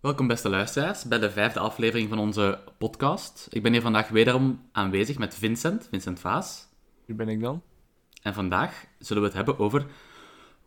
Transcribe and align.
Welkom 0.00 0.26
beste 0.26 0.48
luisteraars 0.48 1.04
bij 1.04 1.18
de 1.18 1.30
vijfde 1.30 1.58
aflevering 1.58 2.08
van 2.08 2.18
onze 2.18 2.58
podcast. 2.78 3.46
Ik 3.50 3.62
ben 3.62 3.72
hier 3.72 3.80
vandaag 3.80 4.08
wederom 4.08 4.68
aanwezig 4.72 5.18
met 5.18 5.34
Vincent, 5.34 5.86
Vincent 5.90 6.20
Vaas. 6.20 6.66
Wie 7.04 7.16
ben 7.16 7.28
ik 7.28 7.40
dan? 7.40 7.62
En 8.22 8.34
vandaag 8.34 8.84
zullen 8.98 9.22
we 9.22 9.28
het 9.28 9.36
hebben 9.36 9.58
over 9.58 9.86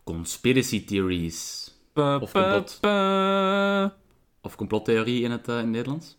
conspiracy 0.04 0.84
theories. 0.84 1.70
Pa, 1.92 2.18
Of 2.18 2.32
complot. 2.32 2.78
pa. 2.80 3.96
Of 4.40 4.56
complottheorie 4.56 5.22
in 5.22 5.30
het, 5.30 5.48
eh, 5.48 5.54
in 5.54 5.60
het 5.60 5.70
Nederlands. 5.70 6.16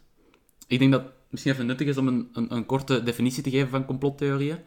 Ik 0.68 0.80
denk 0.80 0.92
dat 0.92 1.02
het 1.02 1.12
misschien 1.30 1.54
even 1.54 1.66
nuttig 1.66 1.88
is 1.88 1.98
om 1.98 2.08
een, 2.08 2.30
een, 2.34 2.54
een 2.54 2.66
korte 2.66 3.04
definitie 3.04 3.44
te 3.44 3.50
geven 3.50 3.70
van 3.70 3.86
complottheorieën. 3.86 4.58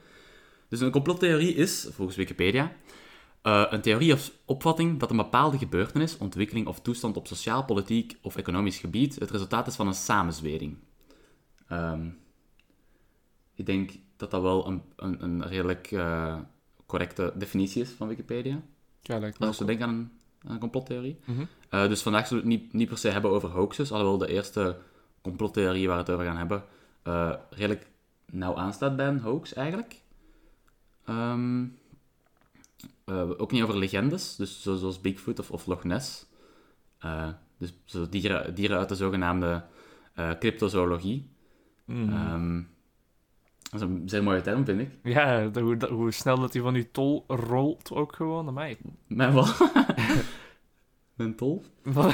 Dus 0.68 0.80
een 0.80 0.90
complottheorie 0.90 1.54
is, 1.54 1.86
volgens 1.90 2.16
Wikipedia, 2.16 2.72
eh, 3.46 3.64
een 3.70 3.80
theorie 3.80 4.12
of 4.12 4.32
opvatting 4.44 4.98
dat 4.98 5.10
een 5.10 5.16
bepaalde 5.16 5.58
gebeurtenis, 5.58 6.18
ontwikkeling 6.18 6.66
of 6.66 6.80
toestand 6.80 7.16
op 7.16 7.26
sociaal, 7.26 7.64
politiek 7.64 8.18
of 8.22 8.36
economisch 8.36 8.78
gebied 8.78 9.18
het 9.18 9.30
resultaat 9.30 9.66
is 9.66 9.76
van 9.76 9.86
een 9.86 9.94
samenzwering. 9.94 10.76
Ehm, 11.68 12.08
ik 13.54 13.66
denk 13.66 13.90
dat 14.16 14.30
dat 14.30 14.42
wel 14.42 14.66
een, 14.66 14.82
een, 14.96 15.22
een 15.22 15.46
redelijk 15.46 15.90
eh, 15.90 16.38
correcte 16.86 17.32
definitie 17.34 17.82
is 17.82 17.90
van 17.90 18.08
Wikipedia. 18.08 18.62
Ja, 19.00 19.18
lijkt 19.18 19.38
me 19.38 19.46
Als 19.46 19.58
we 19.58 19.64
denken 19.64 19.86
aan 19.86 19.94
een, 19.94 20.10
aan 20.46 20.52
een 20.52 20.60
complottheorie. 20.60 21.18
Mhm. 21.24 21.44
Eh, 21.68 21.88
dus 21.88 22.02
vandaag 22.02 22.26
zullen 22.26 22.44
we 22.44 22.50
het 22.50 22.60
niet, 22.60 22.72
niet 22.72 22.88
per 22.88 22.98
se 22.98 23.08
hebben 23.08 23.30
over 23.30 23.48
hoaxes, 23.48 23.92
alhoewel 23.92 24.18
de 24.18 24.28
eerste 24.28 24.76
complottheorie 25.20 25.86
waar 25.86 25.96
we 25.96 26.02
het 26.02 26.12
over 26.12 26.24
gaan 26.24 26.36
hebben 26.36 26.64
redelijk 27.50 27.86
nauw 28.30 28.56
aanstaat 28.56 28.96
bij 28.96 29.06
een 29.06 29.20
hoax 29.20 29.52
eigenlijk. 29.52 30.00
Ehm, 31.04 31.64
eh, 33.04 33.30
ook 33.36 33.52
niet 33.52 33.62
over 33.62 33.76
legendes, 33.78 34.36
dus 34.36 34.62
zo- 34.62 34.76
zoals 34.76 35.00
Bigfoot 35.00 35.38
of, 35.38 35.50
of 35.50 35.66
Loch 35.66 35.84
Ness. 35.84 36.26
Eh, 36.98 37.28
dus 37.58 37.74
zo 37.84 38.08
dieren, 38.08 38.54
dieren 38.54 38.78
uit 38.78 38.88
de 38.88 38.94
zogenaamde 38.94 39.64
eh, 40.14 40.30
cryptozoologie. 40.38 41.30
Mhm. 41.84 42.12
Ehm, 42.12 42.62
dat 43.70 43.74
is 43.74 43.80
een 43.80 44.02
zeer 44.08 44.22
mooie 44.22 44.40
term, 44.40 44.64
vind 44.64 44.80
ik. 44.80 44.90
Ja, 45.02 45.46
de- 45.48 45.60
hoe, 45.60 45.86
hoe 45.88 46.10
snel 46.12 46.38
dat 46.40 46.52
hij 46.52 46.62
van 46.62 46.74
je 46.74 46.90
tol 46.90 47.24
rolt 47.26 47.90
ook 47.92 48.16
gewoon, 48.16 48.52
mij. 48.54 48.78
Mijn 49.06 49.34
wel. 49.34 49.46
Mijn 51.16 51.36
tol? 51.36 51.62
Van, 51.84 52.12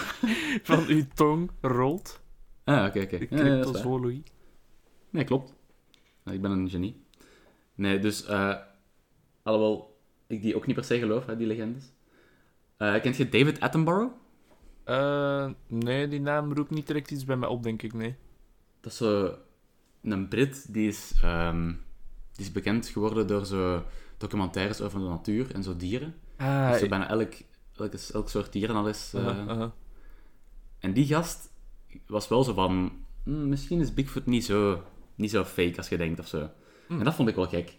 van 0.70 0.84
uw 0.86 1.04
tong 1.14 1.50
rolt. 1.60 2.20
Ah, 2.64 2.84
oké, 2.86 3.00
oké. 3.00 3.16
Ja, 3.16 3.26
waar. 3.30 3.38
cryptozoologie. 3.38 4.22
Nee, 5.10 5.24
klopt. 5.24 5.54
Ik 6.24 6.40
ben 6.42 6.50
een 6.50 6.70
genie. 6.70 7.04
Nee, 7.74 7.98
dus... 7.98 8.26
alhoewel 9.42 9.91
ik 10.32 10.42
die 10.42 10.56
ook 10.56 10.66
niet 10.66 10.76
per 10.76 10.84
se 10.84 10.98
geloof, 10.98 11.26
hè, 11.26 11.36
die 11.36 11.46
legendes. 11.46 11.84
Eh 12.76 13.00
kent 13.00 13.16
je 13.16 13.28
David 13.28 13.60
Attenborough? 13.60 14.12
Eh, 14.84 15.50
nee, 15.66 16.08
die 16.08 16.20
naam 16.20 16.52
roept 16.52 16.70
niet 16.70 16.86
direct 16.86 17.10
iets 17.10 17.24
bij 17.24 17.36
mij 17.36 17.48
op, 17.48 17.62
denk 17.62 17.82
ik, 17.82 17.92
nee. 17.92 18.16
Dat 18.80 18.92
is 18.92 19.00
een 20.02 20.28
Brit, 20.28 20.72
die 20.72 20.88
is, 20.88 21.12
ehm, 21.22 21.66
die 22.32 22.44
is 22.44 22.52
bekend 22.52 22.86
geworden 22.88 23.26
door 23.26 23.46
zo 23.46 23.84
documentaires 24.16 24.80
over 24.80 24.98
de 24.98 25.04
natuur 25.04 25.54
en 25.54 25.62
zo 25.62 25.76
dieren. 25.76 26.14
Ah, 26.36 26.70
dus 26.70 26.80
zo 26.80 26.88
bijna 26.88 27.08
elk, 27.08 27.32
elk, 27.76 27.92
elk 28.12 28.28
soort 28.28 28.52
dieren 28.52 28.76
al 28.76 28.88
is. 28.88 29.12
eh, 29.14 29.24
uh, 29.26 29.46
uh, 29.58 29.64
En 30.78 30.92
die 30.92 31.06
gast 31.06 31.50
was 32.06 32.28
wel 32.28 32.44
zo 32.44 32.52
van... 32.54 32.92
"Hmm, 33.24 33.48
misschien 33.48 33.80
is 33.80 33.94
Bigfoot 33.94 34.26
niet 34.26 34.44
zo, 34.44 34.82
niet 35.14 35.30
zo 35.30 35.44
fake 35.44 35.76
als 35.76 35.88
je 35.88 35.96
denkt, 35.96 36.20
of 36.20 36.26
zo. 36.26 36.50
Hmm. 36.86 36.98
En 36.98 37.04
dat 37.04 37.14
vond 37.14 37.28
ik 37.28 37.34
wel 37.34 37.48
gek. 37.48 37.76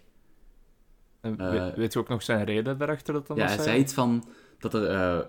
Eh, 1.23 1.73
weet, 1.73 1.93
je 1.93 1.99
ook 1.99 2.07
nog 2.07 2.23
zijn 2.23 2.45
reden 2.45 2.77
daarachter 2.77 3.13
dat 3.13 3.27
dan 3.27 3.38
Ja, 3.38 3.43
was? 3.43 3.52
hij 3.52 3.63
hij? 3.63 3.71
zei 3.71 3.83
iets 3.83 3.93
van 3.93 4.25
dat 4.59 4.73
er 4.73 4.85
eh, 4.85 5.19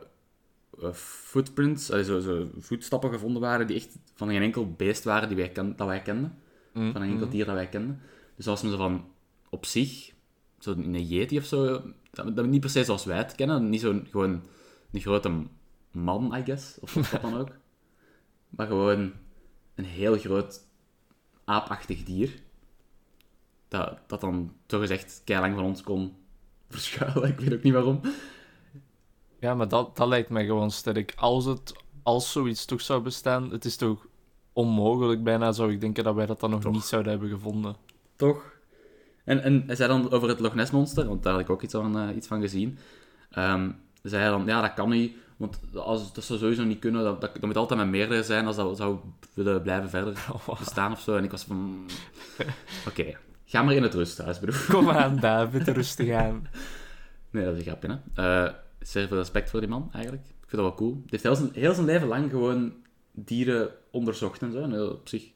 eh, 0.83 0.92
footprints, 0.92 1.91
allee, 1.91 2.05
zo, 2.05 2.20
zo 2.20 2.48
voetstappen 2.59 3.11
gevonden 3.11 3.42
waren 3.42 3.67
die 3.67 3.77
echt 3.77 3.98
van 4.15 4.28
geen 4.28 4.42
enkel 4.42 4.72
beest 4.72 5.05
waren 5.05 5.28
die 5.28 5.37
wij 5.37 5.48
ken, 5.48 5.77
dat 5.77 5.87
wij 5.87 6.03
kenden. 6.03 6.39
Mm, 6.72 6.92
Van 6.92 7.03
een 7.03 7.11
enkel 7.11 7.27
mm. 7.27 7.33
dier 7.33 7.45
dat 7.45 7.55
wij 7.55 7.69
kenden. 7.69 8.00
Dus 8.37 8.47
als 8.47 8.62
men 8.62 8.70
zo 8.70 8.77
van 8.77 9.05
op 9.50 9.67
zich, 9.67 10.12
zo 10.59 10.71
een 10.71 11.06
yeti 11.06 11.38
of 11.38 11.44
zo, 11.44 11.82
dat, 12.11 12.37
dat 12.37 12.47
niet 12.47 12.61
per 12.61 12.71
se 12.71 12.84
zoals 12.84 13.05
wij 13.05 13.16
het 13.16 13.34
kennen, 13.34 13.69
niet 13.69 13.81
zo 13.81 14.00
gewoon 14.11 14.43
een 14.93 15.00
grote 15.00 15.32
man, 15.91 16.34
I 16.37 16.44
guess, 16.44 16.78
of 16.81 16.94
wat 16.94 17.22
dan 17.22 17.37
ook. 17.37 17.49
Maar 18.49 18.66
gewoon 18.66 19.12
een 19.75 19.84
heel 19.84 20.19
groot 20.19 20.61
aapachtig 21.44 22.05
dier. 22.05 22.31
Dat, 23.69 23.98
dat 24.06 24.20
dan 24.20 24.52
zogezegd 24.66 25.22
lang 25.25 25.54
van 25.54 25.64
ons 25.64 25.82
kon 25.82 26.12
verschuilen. 26.70 27.28
Ik 27.28 27.41
weet 27.41 27.54
ook 27.54 27.62
niet 27.62 27.72
waarom. 27.72 28.00
Ja, 29.41 29.54
maar 29.54 29.69
dat, 29.69 29.97
dat 29.97 30.08
lijkt 30.08 30.30
mij 30.30 30.44
gewoon 30.44 30.70
sterk. 30.70 31.12
Als, 31.16 31.44
het, 31.44 31.72
als 32.02 32.32
zoiets 32.32 32.64
toch 32.64 32.80
zou 32.80 33.02
bestaan, 33.02 33.50
het 33.50 33.64
is 33.64 33.76
toch 33.76 34.06
onmogelijk 34.52 35.22
bijna, 35.22 35.52
zou 35.52 35.72
ik 35.72 35.80
denken, 35.80 36.04
dat 36.04 36.14
wij 36.14 36.26
dat 36.26 36.41
dan 36.41 36.50
nog 36.50 36.60
Toch. 36.62 36.72
niet 36.72 36.82
zouden 36.82 37.12
hebben 37.12 37.30
gevonden. 37.30 37.76
Toch? 38.16 38.52
En, 39.25 39.42
en 39.42 39.62
hij 39.66 39.76
zei 39.76 39.88
dan 39.88 40.10
over 40.10 40.28
het 40.28 40.41
Loch 40.41 40.54
Ness 40.54 40.70
Monster, 40.70 41.08
want 41.08 41.22
daar 41.22 41.32
had 41.32 41.42
ik 41.42 41.50
ook 41.50 41.62
iets 41.62 41.75
van, 41.75 41.98
eh, 41.98 42.16
iets 42.16 42.26
van 42.26 42.41
gezien. 42.41 42.78
Ehm 43.31 43.70
zei 44.10 44.22
hij 44.22 44.31
dan, 44.31 44.46
ja, 44.46 44.60
dat 44.60 44.75
kan 44.75 44.88
niet, 44.88 45.16
want 45.36 45.58
als, 45.75 46.12
dat 46.12 46.25
zou 46.25 46.38
sowieso 46.38 46.64
niet 46.64 46.78
kunnen. 46.78 47.04
Dat, 47.04 47.20
dat, 47.20 47.32
dat 47.32 47.42
moet 47.42 47.56
altijd 47.56 47.81
met 47.81 47.88
meerdere 47.88 48.22
zijn 48.22 48.46
als 48.46 48.56
dat 48.56 48.76
zou 48.76 48.98
willen 49.34 49.62
blijven 49.62 49.91
verder 49.91 50.26
bestaan 50.58 50.92
of 50.92 51.00
zo. 51.00 51.16
En 51.16 51.25
ik 51.25 51.31
was 51.31 51.44
van, 51.44 51.86
oké, 52.88 53.16
ga 53.44 53.62
maar 53.62 53.75
in 53.75 53.82
het 53.82 53.94
rusthuis, 53.94 54.38
broer. 54.41 54.66
Kom 54.71 54.91
aan, 54.91 55.16
David, 55.16 55.69
rustig 55.69 56.10
aan. 56.15 56.47
Nee, 57.31 57.44
dat 57.44 57.53
is 57.53 57.59
een 57.59 57.65
grapje, 57.66 58.00
hè. 58.15 58.47
Eh, 58.47 58.53
zeer 58.81 59.09
veel 59.09 59.16
respect 59.16 59.50
voor 59.50 59.60
die 59.60 59.69
man, 59.69 59.88
eigenlijk. 59.93 60.25
Ik 60.27 60.50
vind 60.50 60.62
dat 60.62 60.71
wel 60.71 60.75
cool. 60.75 60.93
Die 60.93 61.05
heeft 61.06 61.22
heel 61.22 61.34
zijn, 61.34 61.50
heel 61.53 61.75
zijn 61.75 61.87
leven 61.87 62.09
lang 62.09 62.31
gewoon 62.31 62.72
dieren 63.12 63.71
onderzocht 63.91 64.43
en 64.43 64.53
zo. 64.53 64.59
En 64.60 64.71
heel 64.72 64.91
op 64.91 65.09
zich... 65.09 65.32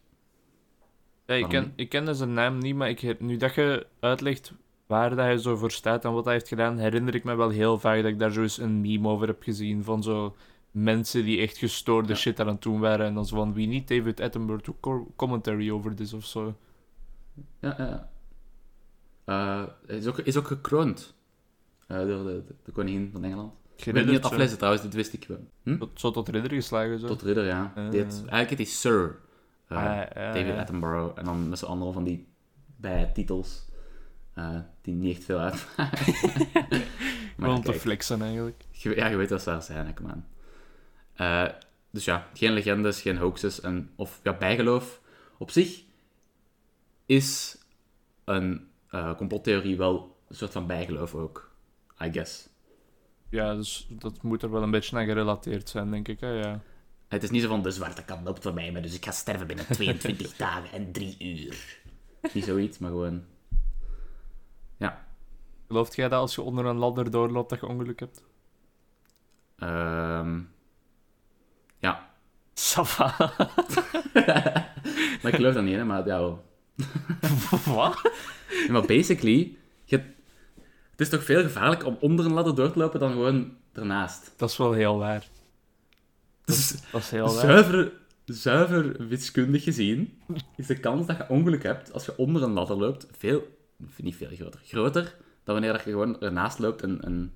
Ja, 1.27 1.35
ik, 1.35 1.49
ken, 1.49 1.63
niet? 1.63 1.73
ik 1.77 1.89
kende 1.89 2.15
zijn 2.15 2.33
naam 2.33 2.59
niet, 2.59 2.75
maar 2.75 2.89
ik, 2.89 3.01
heb- 3.01 3.21
nu 3.21 3.37
dat 3.37 3.55
je 3.55 3.87
uitlegt 4.01 4.53
waar 4.87 5.09
dat 5.09 5.19
hij 5.19 5.39
zo 5.39 5.57
voor 5.57 5.71
staat 5.71 6.05
en 6.05 6.13
wat 6.13 6.25
hij 6.25 6.35
heeft 6.35 6.49
gedaan, 6.49 6.79
herinner 6.79 7.15
ik 7.15 7.25
me 7.25 7.35
wel 7.35 7.49
heel 7.49 7.79
vaak 7.79 7.97
dat 7.97 8.11
ik 8.11 8.19
daar 8.19 8.31
zo 8.33 8.43
eens 8.43 8.59
een 8.59 8.81
meme 8.81 9.09
over 9.09 9.27
heb 9.27 9.43
gezien 9.43 9.85
van 9.85 10.03
zo 10.03 10.37
mensen 10.71 11.25
die 11.25 11.41
echt 11.41 11.57
gestoorde 11.59 12.09
Ja. 12.09 12.15
shit 12.15 12.41
aan 12.41 12.47
het 12.49 12.63
doen 12.63 12.81
waren 12.81 13.07
en 13.07 13.15
dan 13.15 13.27
zo 13.27 13.37
van, 13.37 13.53
we 13.55 13.63
need 13.63 13.89
David 13.89 14.21
Attenborough 14.21 14.65
to 14.81 15.07
commentary 15.17 15.71
over 15.71 15.95
this 15.95 16.13
of 16.13 16.25
zo. 16.25 16.55
Ja, 17.61 17.75
ja. 17.79 17.87
ja. 17.87 18.09
Eh, 19.25 19.69
hij 19.87 19.97
is 19.97 20.07
ook, 20.07 20.19
is 20.19 20.37
ook 20.37 20.47
gekroond 20.47 21.15
eh, 21.87 21.99
door 21.99 22.25
de, 22.25 22.43
de, 22.47 22.55
de 22.65 22.73
koningin 22.73 23.11
van 23.13 23.25
Engeland. 23.25 23.53
Ik 23.77 23.93
ben 23.93 24.05
niet 24.07 24.15
het 24.15 24.25
aflezen 24.25 24.57
trouwens, 24.57 24.83
dit 24.85 24.95
wist 24.95 25.13
ik 25.13 25.25
wel. 25.29 25.49
Hm? 25.63 25.79
Tot, 25.79 26.01
zo 26.01 26.11
tot 26.11 26.29
ridder 26.29 26.53
geslagen 26.53 26.99
zo. 26.99 27.07
Tot 27.07 27.23
ridder, 27.23 27.45
ja. 27.45 27.73
Eh. 27.75 27.83
Heet- 27.83 27.95
eigenlijk 28.13 28.49
heet 28.49 28.59
hij 28.59 28.67
Sir 28.67 29.19
Ah, 29.69 30.01
David. 30.15 30.57
Attenborough. 30.57 31.19
En 31.19 31.25
dan 31.25 31.49
met 31.49 31.59
z'n 31.59 31.65
andere 31.65 31.93
van 31.93 32.05
die 32.05 32.27
bijtitels 32.77 33.67
eh, 34.35 34.59
die 34.83 34.95
niet 34.95 35.17
echt 35.17 35.25
veel 35.25 35.39
uitmaken. 35.39 35.99
Gewoon 36.15 36.85
maar 37.37 37.51
om 37.51 37.63
te 37.63 37.73
flexen 37.73 38.23
eigenlijk. 38.23 38.65
je, 38.71 38.97
ja, 38.97 39.07
je 39.07 39.17
weet 39.17 39.31
wat 39.31 39.43
ze 39.43 39.51
daar 39.51 39.63
zijn, 39.63 39.97
aan. 40.07 40.27
Eh, 41.15 41.55
dus 41.91 42.05
ja, 42.05 42.27
geen 42.35 42.53
legendes, 42.53 43.01
geen 43.01 43.17
hoaxes 43.17 43.61
en, 43.61 43.91
of 43.97 44.21
ja, 44.23 44.33
bijgeloof. 44.33 45.01
Op 45.39 45.51
zich 45.51 45.83
is 47.09 47.59
een 48.25 48.69
eh, 48.91 49.17
complottheorie 49.17 49.77
wel 49.77 50.17
een 50.29 50.37
soort 50.37 50.53
van 50.53 50.67
bijgeloof 50.67 51.15
ook, 51.15 51.51
I 52.05 52.13
guess. 52.13 52.49
Ja, 53.29 53.55
dus 53.55 53.87
dat 53.91 54.23
moet 54.23 54.43
er 54.43 54.51
wel 54.51 54.63
een 54.63 54.71
beetje 54.71 54.97
aan 54.97 55.05
gerelateerd 55.05 55.69
zijn, 55.69 55.91
denk 55.91 56.09
ik. 56.09 56.21
Hè? 56.21 56.29
Ja. 56.29 56.61
Het 57.09 57.23
is 57.23 57.31
niet 57.31 57.43
zo 57.43 57.49
van 57.49 57.63
de 57.63 57.71
zwarte 57.71 58.05
kat 58.05 58.19
loopt 58.25 58.43
voorbij 58.43 58.73
me, 58.73 58.81
dus 58.81 58.95
ik 58.95 59.05
ga 59.05 59.11
sterven 59.11 59.47
binnen 59.47 59.67
22 59.75 60.37
dagen 60.37 60.73
en 60.73 60.93
3 60.93 61.17
uur. 61.19 61.81
Niet 62.33 62.45
zoiets, 62.45 62.79
maar 62.79 62.91
gewoon. 62.91 63.25
Ja. 64.77 65.07
Gelooft 65.67 65.97
jij 65.97 66.09
dat 66.09 66.21
als 66.21 66.35
je 66.35 66.43
onder 66.43 66.65
een 66.65 66.77
ladder 66.77 67.11
doorloopt 67.11 67.51
dat 67.51 67.61
je 67.61 67.67
ongeluk 67.67 68.01
hebt? 68.01 68.23
Ehm 69.59 70.41
ja. 71.79 72.11
Safa. 72.55 73.15
maar 75.23 75.33
ik 75.33 75.35
geloof 75.35 75.55
dat 75.55 75.65
niet, 75.65 75.75
hè, 75.75 75.85
maar 75.85 76.07
ja 76.07 76.19
wel. 76.19 76.48
Wat? 77.75 78.13
Ja, 78.67 78.73
maar 78.73 78.87
basically, 78.87 79.57
je, 79.85 79.97
het 80.91 81.01
is 81.01 81.09
toch 81.09 81.25
veel 81.25 81.43
gevaarlijk 81.43 81.85
om 81.87 81.97
onder 82.01 82.25
een 82.25 82.33
ladder 82.33 82.55
door 82.55 82.73
te 82.73 82.79
lopen 82.79 83.01
dan 83.01 83.13
gewoon 83.13 83.57
ernaast. 83.73 84.33
Dat 84.37 84.51
is 84.51 84.57
wel 84.57 84.73
heel 84.73 84.99
waar. 84.99 85.27
Dus 86.45 86.83
Dat 86.93 87.01
is 87.01 87.11
heel 87.11 87.25
waar. 87.25 87.35
zuiver, 87.35 87.93
zuiver 88.25 89.07
wiskundig 89.09 89.63
gezien 89.63 90.19
is 90.57 90.67
de 90.67 90.81
kans 90.81 91.07
dat 91.07 91.17
je 91.17 91.29
ongeluk 91.29 91.63
hebt 91.63 91.93
als 91.93 92.05
je 92.05 92.17
onder 92.17 92.43
een 92.43 92.53
ladder 92.53 92.77
loopt 92.77 93.07
veel, 93.19 93.57
niet 93.97 94.17
veel 94.17 94.31
groter, 94.33 94.61
groter 94.65 95.17
dan 95.45 95.55
wanneer 95.55 95.73
dat 95.73 95.85
je 95.85 95.91
gewoon 95.91 96.21
ernaast 96.21 96.59
loopt 96.59 96.83
en, 96.83 97.01
en 97.01 97.33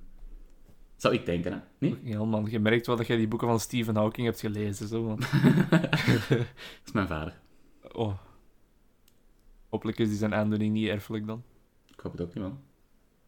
zou 0.97 1.15
ik 1.15 1.27
denken, 1.27 1.53
hè? 1.53 1.59
Niet? 1.79 1.97
Ja, 2.03 2.25
man, 2.25 2.47
je 2.51 2.59
merkt 2.59 2.87
wel 2.87 2.97
dat 2.97 3.07
jij 3.07 3.17
die 3.17 3.29
boeken 3.29 3.49
van 3.49 3.61
Stephen 3.61 3.97
Hawking 3.97 4.27
hebt 4.27 4.41
gelezen. 4.41 4.89
Zo, 4.89 5.03
man. 5.03 5.21
Dat 5.71 6.47
is 6.85 6.93
mijn 6.93 7.07
vader. 7.07 7.41
Oh. 7.93 8.15
Hopelijk 9.73 9.99
is 9.99 10.09
die 10.09 10.19
zijn 10.19 10.35
aandoening 10.35 10.73
niet 10.73 10.89
erfelijk 10.89 11.27
dan. 11.27 11.43
Ik 11.87 12.01
hoop 12.01 12.13
het 12.13 12.21
ook 12.21 12.35
niet, 12.35 12.45
man. 12.45 12.61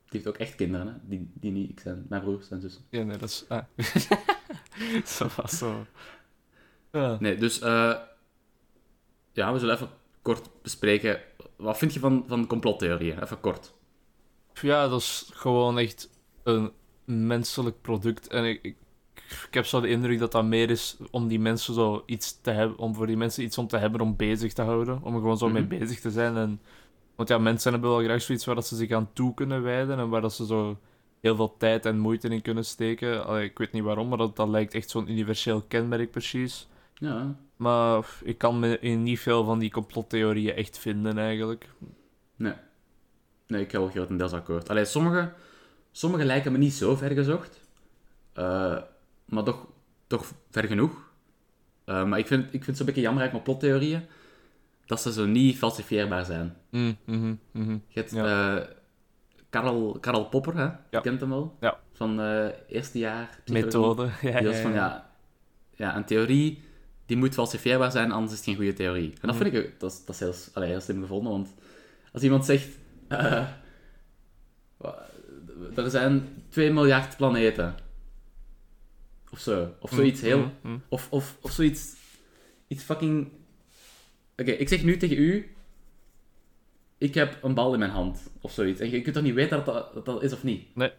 Die 0.04 0.20
heeft 0.20 0.26
ook 0.26 0.36
echt 0.36 0.54
kinderen, 0.54 0.86
hè? 0.86 0.92
Die, 1.02 1.30
die 1.34 1.50
niet 1.50 1.70
ik 1.70 1.80
zijn. 1.80 2.06
Mijn 2.08 2.22
broers 2.22 2.50
en 2.50 2.60
zussen. 2.60 2.84
Ja, 2.88 3.02
nee, 3.02 3.16
dat 3.16 3.28
is... 3.28 3.44
Ah. 3.48 3.64
zo 5.16 5.28
was 5.36 5.58
zo. 5.58 5.86
Ja. 6.92 7.16
Nee, 7.20 7.36
dus 7.36 7.60
eh, 7.60 7.96
ja, 9.32 9.52
we 9.52 9.58
zullen 9.58 9.74
even 9.74 9.88
kort 10.22 10.48
bespreken. 10.62 11.20
Wat 11.56 11.78
vind 11.78 11.92
je 11.92 12.00
van, 12.00 12.24
van 12.26 12.46
complottheorieën? 12.46 13.22
Even 13.22 13.40
kort. 13.40 13.74
Ja, 14.60 14.88
dat 14.88 15.00
is 15.00 15.30
gewoon 15.32 15.78
echt 15.78 16.10
een 16.42 16.72
menselijk 17.04 17.80
product. 17.80 18.26
En 18.28 18.44
ik, 18.44 18.62
ik, 18.62 18.76
ik 19.28 19.54
heb 19.54 19.64
zo 19.66 19.80
de 19.80 19.88
indruk 19.88 20.18
dat 20.18 20.32
dat 20.32 20.44
meer 20.44 20.70
is 20.70 20.96
om 21.10 21.28
die 21.28 21.40
mensen 21.40 21.74
zo 21.74 22.02
iets 22.06 22.40
te 22.40 22.50
hebben, 22.50 22.78
om 22.78 22.94
voor 22.94 23.06
die 23.06 23.16
mensen 23.16 23.42
iets 23.44 23.58
om 23.58 23.66
te 23.66 23.76
hebben 23.76 24.00
om 24.00 24.16
bezig 24.16 24.52
te 24.52 24.62
houden. 24.62 24.98
Om 25.02 25.14
er 25.14 25.20
gewoon 25.20 25.38
zo 25.38 25.48
mee 25.48 25.62
Mhm. 25.62 25.78
bezig 25.78 26.00
te 26.00 26.10
zijn. 26.10 26.36
En, 26.36 26.60
want 27.14 27.28
ja, 27.28 27.38
mensen 27.38 27.72
hebben 27.72 27.90
wel 27.90 28.02
graag 28.04 28.22
zoiets 28.22 28.44
waar 28.44 28.54
dat 28.54 28.66
ze 28.66 28.76
zich 28.76 28.90
aan 28.90 29.10
toe 29.12 29.34
kunnen 29.34 29.62
wijden 29.62 29.98
en 29.98 30.08
waar 30.08 30.20
dat 30.20 30.32
ze 30.32 30.46
zo 30.46 30.78
heel 31.20 31.36
veel 31.36 31.54
tijd 31.58 31.86
en 31.86 31.98
moeite 31.98 32.28
in 32.28 32.42
kunnen 32.42 32.64
steken. 32.64 33.26
Allee, 33.26 33.44
ik 33.44 33.58
weet 33.58 33.72
niet 33.72 33.82
waarom, 33.82 34.08
maar 34.08 34.18
dat, 34.18 34.36
dat 34.36 34.48
lijkt 34.48 34.74
echt 34.74 34.90
zo'n 34.90 35.10
universeel 35.10 35.62
kenmerk 35.68 36.10
precies. 36.10 36.68
Ja, 36.94 37.34
Maar 37.56 38.06
ik 38.22 38.38
kan 38.38 38.58
me 38.58 38.78
in 38.78 39.02
niet 39.02 39.20
veel 39.20 39.44
van 39.44 39.58
die 39.58 39.70
complottheorieën 39.70 40.54
echt 40.54 40.78
vinden 40.78 41.18
eigenlijk. 41.18 41.68
nee. 42.36 42.52
Nee, 43.46 43.62
ik 43.62 43.70
ga 43.70 43.78
wel 43.78 43.88
grotendeels 43.88 44.32
akkoord. 44.32 44.68
Allee, 44.68 44.84
sommige, 44.84 45.32
sommige 45.92 46.24
lijken 46.24 46.52
me 46.52 46.58
niet 46.58 46.72
zo 46.72 46.94
ver 46.96 47.10
gezocht. 47.10 47.60
Eh, 48.32 48.76
maar 49.34 49.44
toch, 49.44 49.66
toch 50.06 50.32
ver 50.50 50.64
genoeg. 50.64 51.10
Eh, 51.84 52.04
maar 52.04 52.18
ik 52.18 52.26
vind, 52.26 52.44
ik 52.44 52.50
vind 52.50 52.66
het 52.66 52.76
zo'n 52.76 52.86
beetje 52.86 53.00
jammer 53.00 53.22
aan 53.24 53.30
complottheorieën 53.30 54.02
dat 54.86 55.00
ze 55.00 55.12
zo 55.12 55.26
niet 55.26 55.56
falsifieerbaar 55.58 56.24
zijn. 56.24 56.56
Mm, 56.70 56.96
mhm, 57.04 57.34
mhm. 57.50 57.70
Je 57.88 57.98
hebt 58.00 58.10
Ja. 58.10 58.56
eh, 58.56 58.66
Karel, 59.50 59.96
Karel 60.00 60.24
Popper, 60.28 60.56
hè? 60.56 60.64
Je 60.90 61.00
kent 61.00 61.20
hem 61.20 61.28
wel? 61.28 61.56
Ja. 61.60 61.78
Van 61.92 62.20
eh 62.20 62.46
eerste 62.68 62.98
jaar. 62.98 63.40
psychologie. 63.44 63.64
Methode. 63.64 64.08
Ja, 64.30 64.38
Die 64.38 64.46
was 64.46 64.56
ja, 64.56 64.62
van, 64.62 64.72
ja. 64.72 65.10
ja, 65.74 65.96
een 65.96 66.04
theorie 66.04 66.62
die 67.06 67.16
moet 67.16 67.34
falsifieerbaar 67.34 67.90
zijn, 67.90 68.12
anders 68.12 68.32
is 68.32 68.38
het 68.38 68.46
geen 68.46 68.56
goede 68.56 68.72
theorie. 68.72 69.10
En 69.20 69.28
dat 69.28 69.34
Mhm. 69.38 69.44
vind 69.50 69.54
ik, 69.64 69.80
dat 69.80 69.90
is, 69.92 70.04
dat 70.04 70.14
is 70.14 70.20
heel, 70.20 70.34
allee, 70.54 70.68
heel 70.68 70.80
slim 70.80 71.00
gevonden, 71.00 71.32
want 71.32 71.54
als 72.12 72.22
iemand 72.22 72.44
zegt, 72.44 72.68
er 75.76 75.90
zijn 75.90 76.28
2 76.48 76.72
miljard 76.72 77.16
planeten, 77.16 77.74
of 79.34 79.40
zo, 79.40 79.74
of 79.80 79.90
zoiets 79.90 80.20
heel, 80.20 80.38
Mhm, 80.38 80.50
mhm. 80.62 80.78
of, 80.88 81.06
of, 81.10 81.36
of 81.40 81.50
zoiets, 81.50 81.94
iets 82.68 82.82
fucking... 82.84 83.28
Oké, 84.36 84.50
ik 84.50 84.68
zeg 84.68 84.82
nu 84.82 84.96
tegen 84.96 85.18
u, 85.18 85.54
ik 86.98 87.14
heb 87.14 87.38
een 87.42 87.54
bal 87.54 87.72
in 87.72 87.78
mijn 87.78 87.90
hand, 87.90 88.30
of 88.40 88.52
zoiets. 88.52 88.80
En 88.80 88.90
je 88.90 89.02
kunt 89.02 89.14
toch 89.14 89.24
niet 89.24 89.34
weten 89.34 89.56
dat 89.56 89.66
dat, 89.66 89.94
dat, 89.94 90.04
dat 90.04 90.22
is 90.22 90.32
of 90.32 90.42
niet? 90.42 90.76
Nee. 90.76 90.92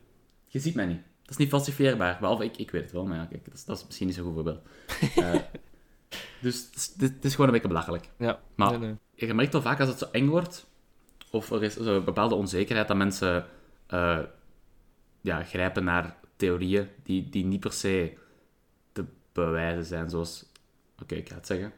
Je 0.48 0.60
ziet 0.60 0.76
mij 0.76 0.86
niet. 0.86 1.02
Dat 1.22 1.30
is 1.30 1.38
niet 1.38 1.50
falsifieerbaar. 1.50 2.18
Behalve, 2.20 2.44
ik, 2.44 2.58
ik 2.58 2.72
weet 2.72 2.82
het 2.82 2.92
wel, 2.92 3.06
maar 3.06 3.18
ja, 3.18 3.26
kijk, 3.26 3.46
dat 3.46 3.54
is, 3.54 3.66
dat 3.66 3.78
is 3.78 3.86
misschien 3.86 4.08
niet 4.08 4.16
zo'n 4.16 4.26
goed 4.26 4.34
voorbeeld. 4.34 4.62
Eh, 5.16 5.36
dus 6.42 6.66
het 6.66 6.76
is, 6.76 6.94
dit, 6.94 7.26
is 7.26 7.32
gewoon 7.32 7.46
een 7.48 7.54
beetje 7.54 7.68
belachelijk. 7.68 8.10
Ja, 8.18 8.40
Maar 8.56 8.80
nee, 8.80 8.80
nee. 8.80 9.28
je 9.28 9.34
merkt 9.34 9.54
wel 9.54 9.62
vaak 9.62 9.80
als 9.80 9.90
het 9.90 9.98
zo 10.00 10.08
eng 10.12 10.28
wordt, 10.28 10.66
of 11.32 11.52
er 11.52 11.64
is 11.64 11.74
zo 11.74 11.96
een 11.96 12.04
bepaalde 12.04 12.36
onzekerheid, 12.36 12.88
dat 12.88 12.98
mensen 12.98 13.46
eh, 13.88 14.20
ja, 15.22 15.44
grijpen 15.44 15.84
naar 15.84 16.16
theorieën 16.36 16.88
die, 17.04 17.30
die 17.30 17.46
niet 17.46 17.60
per 17.60 17.74
se 17.74 18.14
bewijzen 19.44 19.86
zijn, 19.86 20.10
zoals... 20.10 20.46
Oké, 21.02 21.16
ik 21.16 21.30
ga 21.30 21.36
het 21.36 21.48
zeggen. 21.48 21.74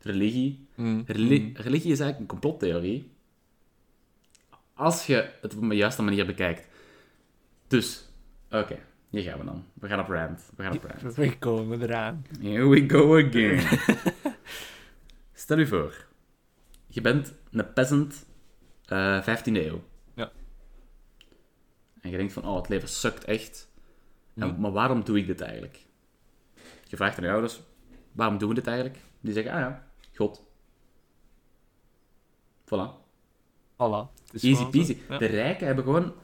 Religie. 0.00 0.66
Mm, 0.74 1.02
Reli- 1.06 1.40
mm. 1.40 1.56
Religie 1.56 1.92
is 1.92 2.00
eigenlijk 2.00 2.18
een 2.20 2.38
complottheorie. 2.40 3.10
Als 4.74 5.06
je 5.06 5.30
het 5.40 5.56
op 5.56 5.62
een 5.62 5.76
juiste 5.76 6.02
manier 6.02 6.26
bekijkt. 6.26 6.68
Dus, 7.66 8.08
oké, 8.50 8.78
hier 9.10 9.22
gaan 9.22 9.38
we 9.38 9.44
dan. 9.44 9.64
We 9.74 9.88
gaan 9.88 10.00
op 10.00 10.08
rant. 10.08 10.50
We 10.56 10.62
gaan 10.62 10.76
op 10.76 10.84
rant. 10.84 11.14
We 11.16 11.38
komen 11.38 11.82
eraan. 11.82 12.24
Here 12.40 12.68
we 12.68 12.88
go 12.88 13.18
again. 13.26 13.78
Stel 15.32 15.58
je 15.58 15.66
voor, 15.66 16.06
je 16.86 17.00
bent 17.00 17.34
een 17.50 17.72
peasant 17.72 18.26
eh 18.84 19.26
15e 19.26 19.42
eeuw. 19.52 19.82
Ja. 20.14 20.30
En 22.00 22.10
je 22.10 22.16
denkt 22.16 22.32
van, 22.32 22.44
oh, 22.46 22.56
het 22.56 22.68
leven 22.68 22.88
sukt 22.88 23.24
echt. 23.24 23.68
En, 24.34 24.60
maar 24.60 24.72
waarom 24.72 25.04
doe 25.04 25.18
ik 25.18 25.26
dit 25.26 25.40
eigenlijk? 25.40 25.86
Je 26.88 26.96
vraagt 26.96 27.18
aan 27.18 27.24
je 27.24 27.30
ouders, 27.30 27.60
waarom 28.12 28.38
doen 28.38 28.48
we 28.48 28.54
dit 28.54 28.66
eigenlijk? 28.66 28.98
Die 29.20 29.32
zeggen, 29.32 29.52
ah 29.52 29.60
ja, 29.60 29.90
God. 30.14 30.42
Voilà. 32.64 33.06
Is 34.32 34.42
Easy 34.42 34.66
peasy. 34.66 34.96
Ja. 35.08 35.18
De 35.18 35.26
rijken 35.26 35.66
hebben 35.66 35.84
gewoon... 35.84 36.14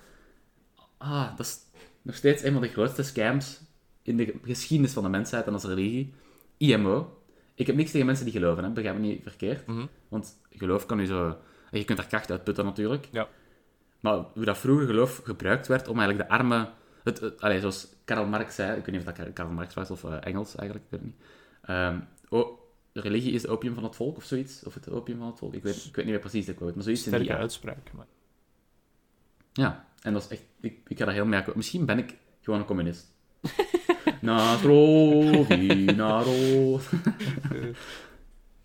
Ah, 0.99 1.37
dat 1.37 1.47
is 1.47 1.59
nog 2.03 2.15
steeds 2.15 2.43
een 2.43 2.53
van 2.53 2.63
de 2.63 2.69
grootste 2.69 3.03
scams 3.03 3.61
in 4.03 4.17
de 4.17 4.35
geschiedenis 4.43 4.93
van 4.93 5.03
de 5.03 5.09
mensheid 5.09 5.47
en 5.47 5.53
als 5.53 5.65
religie. 5.65 6.15
IMO. 6.57 7.23
Ik 7.55 7.67
heb 7.67 7.77
niks 7.77 7.91
tegen 7.91 8.07
mensen 8.07 8.25
die 8.25 8.35
geloven, 8.35 8.65
hè. 8.65 8.71
begrijp 8.71 8.97
me 8.97 9.01
niet 9.01 9.23
verkeerd. 9.23 9.67
Mhm. 9.67 9.87
Want 10.09 10.41
geloof 10.51 10.87
kan 10.87 11.01
u 11.01 11.07
zo... 11.07 11.39
Je 11.71 11.85
kunt 11.85 11.99
daar 11.99 12.07
kracht 12.07 12.31
uit 12.31 12.45
putten, 12.45 12.65
natuurlijk. 12.65 13.09
Ja. 13.13 13.29
Maar 14.01 14.17
hoe 14.35 14.45
dat 14.45 14.59
vroeger 14.59 14.87
geloof 14.87 15.21
gebruikt 15.25 15.67
werd 15.67 15.89
om 15.89 15.99
eigenlijk 15.99 16.29
de 16.29 16.35
armen... 16.35 16.73
Het, 17.05 17.21
het, 17.21 17.41
allee, 17.41 17.61
zoals 17.61 17.89
Karl 18.05 18.27
Marx 18.27 18.55
zei, 18.55 18.79
ik 18.79 18.85
weet 18.85 18.95
niet 18.95 19.07
of 19.07 19.15
dat 19.15 19.33
Karl 19.33 19.51
Marx 19.51 19.75
was 19.75 19.91
of 19.91 20.05
eh, 20.05 20.17
Engels 20.21 20.55
eigenlijk, 20.55 20.87
ik 20.91 20.91
weet 20.91 21.01
het 21.01 21.09
niet. 21.09 21.27
Ehm, 21.63 22.01
oh, 22.29 22.59
religie 22.93 23.33
is 23.33 23.43
de 23.43 23.49
opium 23.49 23.75
van 23.75 23.85
het 23.85 23.97
volk 23.97 24.17
of 24.17 24.25
zoiets. 24.25 24.65
Of 24.65 24.75
het 24.75 24.91
opium 24.91 25.19
van 25.19 25.27
het 25.27 25.39
volk. 25.39 25.55
Ik 25.55 25.63
weet, 25.63 25.77
ik 25.77 25.97
weet 25.97 26.05
niet 26.05 26.15
meer 26.15 26.19
precies 26.19 26.47
de 26.47 26.55
quote, 26.55 26.75
maar 26.75 26.83
zoiets 26.83 27.07
in 27.07 27.13
die 27.13 27.21
Sterke 27.21 27.41
uitspraak. 27.41 27.93
Maar... 27.93 28.07
Ja, 29.53 29.89
en 30.03 30.13
dat 30.13 30.23
is 30.23 30.29
echt... 30.29 30.43
Ik, 30.61 30.79
ik 30.87 30.99
ga 30.99 31.05
daar 31.05 31.15
heel 31.15 31.33
akkoord. 31.33 31.57
Misschien 31.57 31.85
ben 31.85 31.99
ik 31.99 32.17
gewoon 32.41 32.61
een 32.61 32.67
communist. 32.67 33.07
Naro, 34.21 35.23
Naro. 35.97 36.81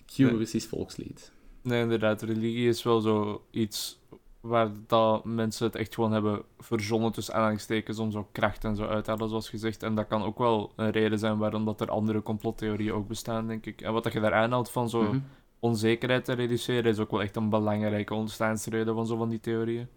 Cue 0.05 0.37
Russisch 0.37 0.67
volkslied. 0.67 1.31
Nee, 1.61 1.81
inderdaad. 1.81 2.21
Religie 2.21 2.67
is 2.67 2.83
wel 2.83 3.01
zo 3.01 3.45
iets 3.51 3.99
waar 4.41 4.71
dat 4.87 5.25
mensen 5.25 5.65
het 5.65 5.75
echt 5.75 5.93
gewoon 5.95 6.11
hebben 6.11 6.41
verzonnen 6.59 7.11
tussen 7.11 7.33
aanhalingstekens 7.33 7.99
om 7.99 8.11
zo 8.11 8.27
kracht 8.31 8.63
en 8.63 8.75
zo 8.75 8.85
uit 8.85 9.03
te 9.03 9.09
halen, 9.11 9.29
zoals 9.29 9.49
gezegd. 9.49 9.83
En 9.83 9.95
dat 9.95 10.07
kan 10.07 10.23
ook 10.23 10.37
wel 10.37 10.71
een 10.75 10.89
reden 10.91 11.19
zijn 11.19 11.37
waarom 11.37 11.65
dat 11.65 11.81
er 11.81 11.89
andere 11.89 12.21
complottheorieën 12.21 12.93
ook 12.93 13.07
bestaan, 13.07 13.47
denk 13.47 13.65
ik. 13.65 13.81
En 13.81 13.93
wat 13.93 14.03
dat 14.03 14.13
je 14.13 14.19
daar 14.19 14.33
aanhaalt 14.33 14.69
van 14.71 14.89
zo 14.89 15.01
Mhm. 15.03 15.19
onzekerheid 15.59 16.25
te 16.25 16.33
reduceren, 16.33 16.91
is 16.91 16.99
ook 16.99 17.11
wel 17.11 17.21
echt 17.21 17.35
een 17.35 17.49
belangrijke 17.49 18.13
ontstaansreden 18.13 18.93
van 18.95 19.07
zo 19.07 19.17
van 19.17 19.29
die 19.29 19.39
theorieën. 19.39 19.87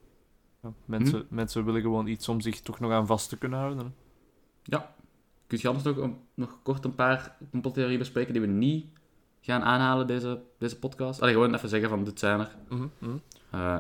Ja, 0.62 0.72
mensen, 0.84 1.18
Mhm. 1.18 1.34
mensen 1.34 1.64
willen 1.64 1.80
gewoon 1.80 2.06
iets 2.06 2.28
om 2.28 2.40
zich 2.40 2.60
toch 2.60 2.80
nog 2.80 2.90
aan 2.92 3.06
vast 3.06 3.28
te 3.28 3.38
kunnen 3.38 3.58
houden. 3.58 3.94
Ja. 4.62 4.94
Kun 5.46 5.58
je 5.60 5.68
anders 5.68 5.96
nog, 5.96 6.10
nog 6.34 6.58
kort 6.62 6.84
een 6.84 6.94
paar 6.94 7.36
complottheorieën 7.50 7.98
bespreken 7.98 8.32
die 8.32 8.42
we 8.42 8.48
niet 8.48 8.86
gaan 9.40 9.62
aanhalen, 9.62 10.06
deze, 10.06 10.43
deze 10.58 10.78
podcast? 10.78 11.20
Allee, 11.20 11.34
gewoon 11.34 11.55
even 11.55 11.69
zeggen 11.69 11.88
van, 11.88 12.05
dit 12.05 12.19
zijn 12.19 12.40
er. 12.40 12.56
Eh, 13.50 13.78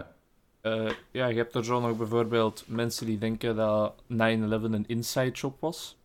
Eh, 0.62 0.90
ja, 1.10 1.26
je 1.26 1.36
hebt 1.36 1.54
er 1.54 1.64
zo 1.64 1.80
nog 1.80 1.96
bijvoorbeeld 1.96 2.64
mensen 2.66 3.06
die 3.06 3.18
denken 3.18 3.56
dat 3.56 3.94
9-11 4.06 4.72
een 4.72 4.86
inside 4.86 5.30
job 5.30 5.60
was. 5.60 5.96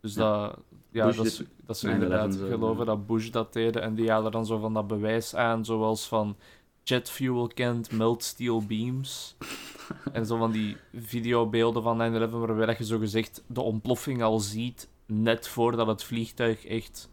Dus 0.00 0.14
Ja. 0.14 0.46
dat, 0.46 0.58
ja, 0.90 1.06
Bush 1.06 1.16
dat, 1.16 1.28
ze, 1.28 1.46
dat 1.66 1.78
ze 1.78 1.86
9/11 1.86 1.92
inderdaad 1.92 2.34
geloven 2.36 2.86
dat 2.86 3.06
Bush 3.06 3.28
dat 3.30 3.52
deden. 3.52 3.82
En 3.82 3.94
die 3.94 4.10
halen 4.10 4.32
dan 4.32 4.46
zo 4.46 4.58
van 4.58 4.74
dat 4.74 4.86
bewijs 4.86 5.34
aan, 5.34 5.64
zoals 5.64 6.08
van 6.08 6.36
jet 6.82 7.10
fuel 7.10 7.46
kent, 7.54 7.92
melt 7.92 8.22
steel 8.22 8.62
beams. 8.66 9.36
en 10.12 10.26
zo 10.26 10.36
van 10.36 10.50
die 10.50 10.76
videobeelden 10.94 11.82
van 11.82 11.98
9-11 11.98 12.30
waarbij 12.30 12.66
dat 12.66 12.78
je 12.78 12.84
zo 12.84 12.98
gezegd 12.98 13.42
de 13.46 13.60
ontploffing 13.60 14.22
al 14.22 14.38
ziet, 14.40 14.88
net 15.06 15.48
voordat 15.48 15.86
het 15.86 16.02
vliegtuig 16.04 16.66
echt 16.66 17.08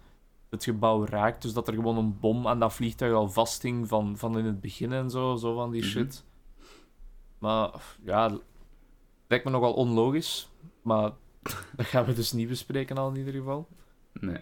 het 0.50 0.63
gebouw 0.63 1.05
raakt. 1.05 1.41
Dus 1.41 1.53
dat 1.53 1.67
er 1.67 1.74
gewoon 1.74 1.98
een 1.98 2.20
bom 2.20 2.48
aan 2.48 2.60
dat 2.60 2.74
vliegtuig 2.74 3.13
al 3.13 3.29
vasthing 3.29 3.88
van, 3.88 4.17
van 4.17 4.38
in 4.38 4.46
het 4.46 4.62
begin 4.62 4.94
en 4.94 5.10
zo, 5.10 5.36
zo 5.36 5.55
van 5.55 5.72
die 5.72 5.82
Mhm. 5.82 5.89
shit. 5.89 6.24
Maar 7.45 7.69
ja, 8.03 8.37
lijkt 9.27 9.45
me 9.45 9.51
nogal 9.51 9.73
onlogisch. 9.73 10.49
Maar 10.81 11.11
dat 11.77 11.85
gaan 11.85 12.05
we 12.05 12.13
dus 12.13 12.31
niet 12.31 12.47
bespreken 12.47 12.97
al 12.97 13.09
in 13.09 13.15
ieder 13.15 13.33
geval. 13.33 13.67
nee. 14.13 14.37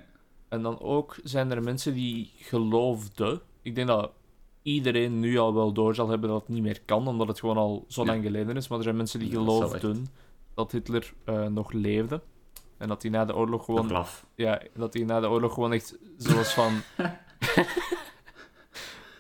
En 0.50 0.62
dan 0.62 0.80
ook 0.80 1.16
zijn 1.24 1.52
er 1.52 1.64
mensen 1.64 1.94
die 1.94 2.32
geloofden. 2.36 3.42
Ik 3.62 3.76
denk 3.76 3.88
dat 3.88 4.12
iedereen 4.62 5.20
nu 5.20 5.38
al 5.38 5.54
wel 5.54 5.72
door 5.74 5.96
zal 5.96 6.10
hebben 6.10 6.30
dat 6.30 6.40
het 6.40 6.50
niet 6.50 6.62
meer 6.64 6.82
kan, 6.86 7.08
omdat 7.08 7.28
het 7.28 7.40
gewoon 7.40 7.58
al 7.58 7.86
zo 7.88 8.02
Ja. 8.02 8.08
lang 8.08 8.24
geleden 8.24 8.56
is. 8.56 8.68
Maar 8.68 8.78
er 8.78 8.84
zijn 8.84 8.96
mensen 8.96 9.20
die 9.20 9.30
dat 9.30 9.40
geloofden 9.40 10.08
dat 10.54 10.72
Hitler 10.72 11.14
eh, 11.24 11.46
nog 11.48 11.72
leefde. 11.72 12.22
En 12.78 12.88
dat 12.88 13.02
hij 13.02 13.12
na 13.12 13.26
de 13.26 13.36
oorlog 13.36 13.66
Gewoon... 13.66 14.06
ja, 14.36 14.62
dat 14.76 14.94
hij 14.94 15.04
na 15.04 15.20
de 15.20 15.30
oorlog 15.30 15.54
gewoon 15.54 15.74
echt 15.74 15.98
zoals 16.18 16.54
van. 16.54 16.74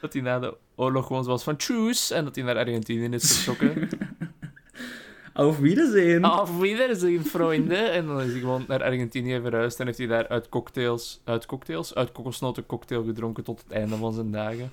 dat 0.03 0.13
hij 0.13 0.21
na 0.21 0.39
de 0.39 0.57
oorlog 0.75 1.07
gewoon 1.07 1.23
zoals 1.23 1.43
van 1.43 1.55
tjoes 1.55 2.11
en 2.11 2.23
dat 2.23 2.35
hij 2.35 2.43
naar 2.43 2.57
Argentinië 2.57 3.09
is 3.09 3.37
vertrokken. 3.37 3.89
Auf 5.33 5.57
Wiedersehen. 5.57 6.23
Auf 6.23 6.57
Wiedersehen, 6.59 7.25
vrienden. 7.25 7.91
En 7.91 8.05
dan 8.05 8.21
is 8.21 8.31
hij 8.31 8.39
gewoon 8.39 8.65
naar 8.67 8.83
Argentinië 8.83 9.39
verhuisd 9.41 9.79
en 9.79 9.85
heeft 9.85 9.97
hij 9.97 10.07
daar 10.07 10.27
uit 10.27 10.49
cocktails, 10.49 11.21
uit 11.23 11.45
cocktails, 11.45 11.95
uit 11.95 12.11
kokosnoten 12.11 12.65
cocktail 12.65 13.03
gedronken 13.03 13.43
tot 13.43 13.61
het 13.63 13.71
einde 13.71 13.95
van 13.95 14.13
zijn 14.13 14.31
dagen. 14.31 14.71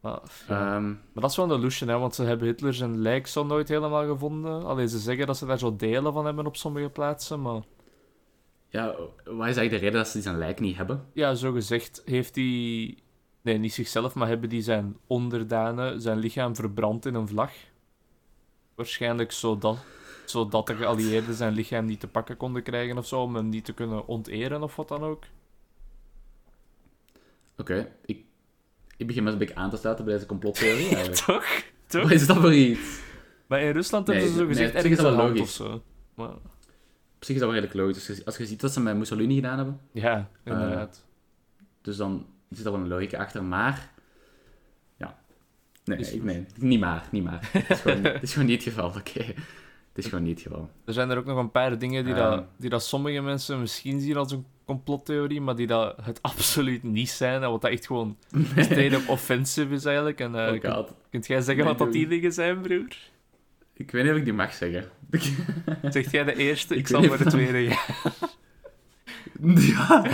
Maar, 0.00 0.20
ja. 0.48 0.74
Ehm, 0.74 0.86
maar 0.88 1.22
dat 1.22 1.30
is 1.30 1.36
wel 1.36 1.50
een 1.50 1.58
illusion, 1.58 1.88
hè, 1.88 1.98
want 1.98 2.14
ze 2.14 2.22
hebben 2.22 2.46
Hitler 2.46 2.74
zijn 2.74 2.98
lijk 2.98 3.26
zo 3.26 3.44
nooit 3.44 3.68
helemaal 3.68 4.06
gevonden. 4.06 4.64
Alleen 4.64 4.88
ze 4.88 4.98
zeggen 4.98 5.26
dat 5.26 5.36
ze 5.36 5.46
daar 5.46 5.58
zo 5.58 5.76
delen 5.76 6.12
van 6.12 6.24
hebben 6.24 6.46
op 6.46 6.56
sommige 6.56 6.88
plaatsen, 6.88 7.42
maar 7.42 7.62
Ja, 8.68 8.86
wat 9.24 9.48
is 9.48 9.56
eigenlijk 9.56 9.70
de 9.70 9.76
reden 9.76 9.92
dat 9.92 10.08
ze 10.08 10.20
zijn 10.22 10.38
lijk 10.38 10.60
niet 10.60 10.76
hebben? 10.76 11.04
Ja, 11.12 11.34
zo 11.34 11.52
gezegd 11.52 12.02
heeft 12.04 12.34
hij... 12.34 12.96
Nee, 13.48 13.58
niet 13.58 13.72
zichzelf, 13.74 14.14
maar 14.14 14.28
hebben 14.28 14.48
die 14.48 14.62
zijn 14.62 14.96
onderdanen 15.06 16.00
zijn 16.00 16.18
lichaam 16.18 16.54
verbrand 16.56 17.06
in 17.06 17.14
een 17.14 17.28
vlag. 17.28 17.52
Waarschijnlijk 18.74 19.32
zodat, 19.32 19.78
zodat 20.24 20.66
de 20.66 20.74
geallieerden 20.74 21.34
zijn 21.34 21.52
lichaam 21.52 21.84
niet 21.84 22.00
te 22.00 22.08
pakken 22.08 22.36
konden 22.36 22.62
krijgen 22.62 22.98
of 22.98 23.06
zo, 23.06 23.22
om 23.22 23.34
hem 23.34 23.48
niet 23.48 23.64
te 23.64 23.72
kunnen 23.72 24.06
onteren 24.06 24.62
of 24.62 24.76
wat 24.76 24.88
dan 24.88 25.02
ook. 25.02 25.24
Oké, 27.56 27.92
ik, 28.04 28.24
ik 28.96 29.06
begin 29.06 29.22
me 29.22 29.30
een 29.30 29.38
beetje 29.38 29.54
aan 29.54 29.70
te 29.70 29.76
sluiten 29.76 30.04
bij 30.04 30.14
deze 30.14 30.26
complottheorie 30.26 30.88
eigenlijk. 30.94 31.16
Toch? 31.16 31.62
Toch? 31.86 32.02
Wat 32.02 32.10
is 32.10 32.26
dat 32.26 32.36
voor 32.36 32.54
iets? 32.54 33.00
Maar 33.46 33.60
in 33.60 33.72
Rusland 33.72 34.06
Nee, 34.06 34.16
hebben 34.16 34.34
ze 34.34 34.38
zo 34.40 34.44
nee, 34.46 34.54
gezegd 34.54 34.74
is 34.74 34.82
ergens 34.82 34.98
een 34.98 35.04
wel 35.04 35.14
hand 35.16 35.30
of 35.30 35.36
logisch. 35.38 35.54
zo. 35.54 35.82
Maar, 36.14 36.30
Op 37.14 37.24
zich 37.24 37.34
is 37.34 37.40
dat 37.40 37.50
wel 37.50 37.60
redelijk 37.60 37.74
logisch. 37.74 38.08
Als 38.08 38.18
je, 38.18 38.24
als 38.24 38.36
je 38.36 38.46
ziet 38.46 38.62
wat 38.62 38.72
ze 38.72 38.80
met 38.80 38.96
Mussolini 38.96 39.34
gedaan 39.34 39.56
hebben, 39.56 39.80
ja, 39.92 40.30
inderdaad. 40.44 41.04
dus 41.82 41.96
dan 41.96 42.26
zit 42.50 42.66
er 42.66 42.72
wel 42.72 42.80
een 42.80 42.88
logica 42.88 43.18
achter. 43.18 43.44
Maar, 43.44 43.90
ja. 44.96 45.18
Nee, 45.84 45.98
Is- 45.98 46.14
nee, 46.14 46.46
niet 46.56 46.80
maar, 46.80 47.08
niet 47.10 47.24
maar. 47.24 47.48
Het 47.52 47.70
is 47.70 47.80
gewoon, 47.80 48.04
het 48.04 48.22
is 48.22 48.32
gewoon 48.32 48.48
niet 48.48 48.64
het 48.64 48.74
geval, 48.74 48.88
oké. 48.88 49.24
Het 49.88 50.04
is 50.04 50.06
gewoon 50.06 50.24
niet 50.24 50.38
het 50.38 50.46
geval. 50.48 50.70
Er 50.84 50.92
zijn 50.92 51.10
er 51.10 51.16
ook 51.18 51.24
nog 51.24 51.38
een 51.38 51.50
paar 51.50 51.78
dingen 51.78 52.04
die, 52.04 52.14
dat, 52.14 52.44
die 52.56 52.70
dat 52.70 52.84
sommige 52.84 53.20
mensen 53.20 53.60
misschien 53.60 54.00
zien 54.00 54.16
als 54.16 54.32
een 54.32 54.46
complottheorie, 54.64 55.40
maar 55.40 55.56
die 55.56 55.66
dat 55.66 55.96
het 56.02 56.22
absoluut 56.32 56.82
niet 56.82 57.08
zijn. 57.10 57.42
En 57.42 57.50
wat 57.50 57.60
dat 57.60 57.70
echt 57.70 57.86
gewoon 57.86 58.16
straight 58.56 58.92
up 59.00 59.08
offensive 59.08 59.74
is 59.74 59.84
eigenlijk. 59.84 60.20
En, 60.20 60.34
eh, 60.34 60.72
Oh 60.72 60.88
kunt, 61.10 61.26
jij 61.26 61.40
zeggen 61.40 61.64
Nee, 61.64 61.74
wat 61.74 61.78
dat 61.78 61.92
die 61.92 62.08
dingen 62.08 62.32
zijn, 62.32 62.60
broer? 62.60 62.96
Ik 63.74 63.90
weet 63.90 64.02
niet 64.02 64.12
of 64.12 64.18
ik 64.18 64.24
die 64.24 64.32
mag 64.32 64.52
zeggen. 64.52 64.90
Zegt 65.92 66.10
jij 66.10 66.24
de 66.24 66.36
eerste, 66.36 66.74
ik, 66.74 66.80
Ik 66.80 66.86
zal 66.86 67.02
voor 67.02 67.18
de 67.18 67.24
tweede. 67.24 67.76
Ja. 69.42 70.04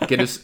Oké, 0.00 0.16
dus 0.16 0.40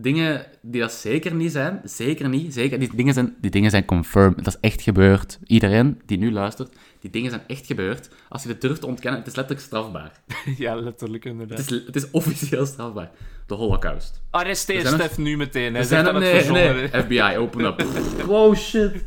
dingen 0.00 0.46
die 0.62 0.80
dat 0.80 0.92
zeker 0.92 1.34
niet 1.34 1.52
zijn, 1.52 1.80
zeker 1.84 2.28
niet, 2.28 2.54
zeker, 2.54 2.78
die 2.78 2.96
dingen 2.96 3.14
zijn, 3.14 3.36
die 3.40 3.50
dingen 3.50 3.70
zijn 3.70 3.84
confirmed. 3.84 4.44
Dat 4.44 4.54
is 4.54 4.60
echt 4.60 4.82
gebeurd. 4.82 5.38
Iedereen 5.46 6.00
die 6.06 6.18
nu 6.18 6.32
luistert, 6.32 6.76
die 7.00 7.10
dingen 7.10 7.30
zijn 7.30 7.42
echt 7.46 7.66
gebeurd. 7.66 8.08
Als 8.28 8.42
je 8.42 8.48
het 8.48 8.60
durft 8.60 8.80
te 8.80 8.86
ontkennen, 8.86 9.20
het 9.20 9.28
is 9.28 9.34
letterlijk 9.34 9.66
strafbaar. 9.66 10.20
ja, 10.58 10.74
letterlijk 10.74 11.24
Het 11.24 11.32
inderdaad. 11.32 11.58
is, 11.58 11.68
het 11.70 11.96
is 11.96 12.10
officieel 12.10 12.66
strafbaar. 12.66 13.10
De 13.46 13.54
holocaust. 13.54 14.22
Arresteer 14.30 14.86
Er 14.86 14.92
Stef 14.92 15.18
nu 15.18 15.36
meteen. 15.36 15.72
Hij 15.72 15.80
Er 15.80 15.86
zijn 15.86 16.06
het 16.06 16.48
nee. 16.50 16.88
FBI, 16.88 17.36
open 17.36 17.64
up. 17.64 17.82
wow, 18.26 18.56
shit. 18.56 19.04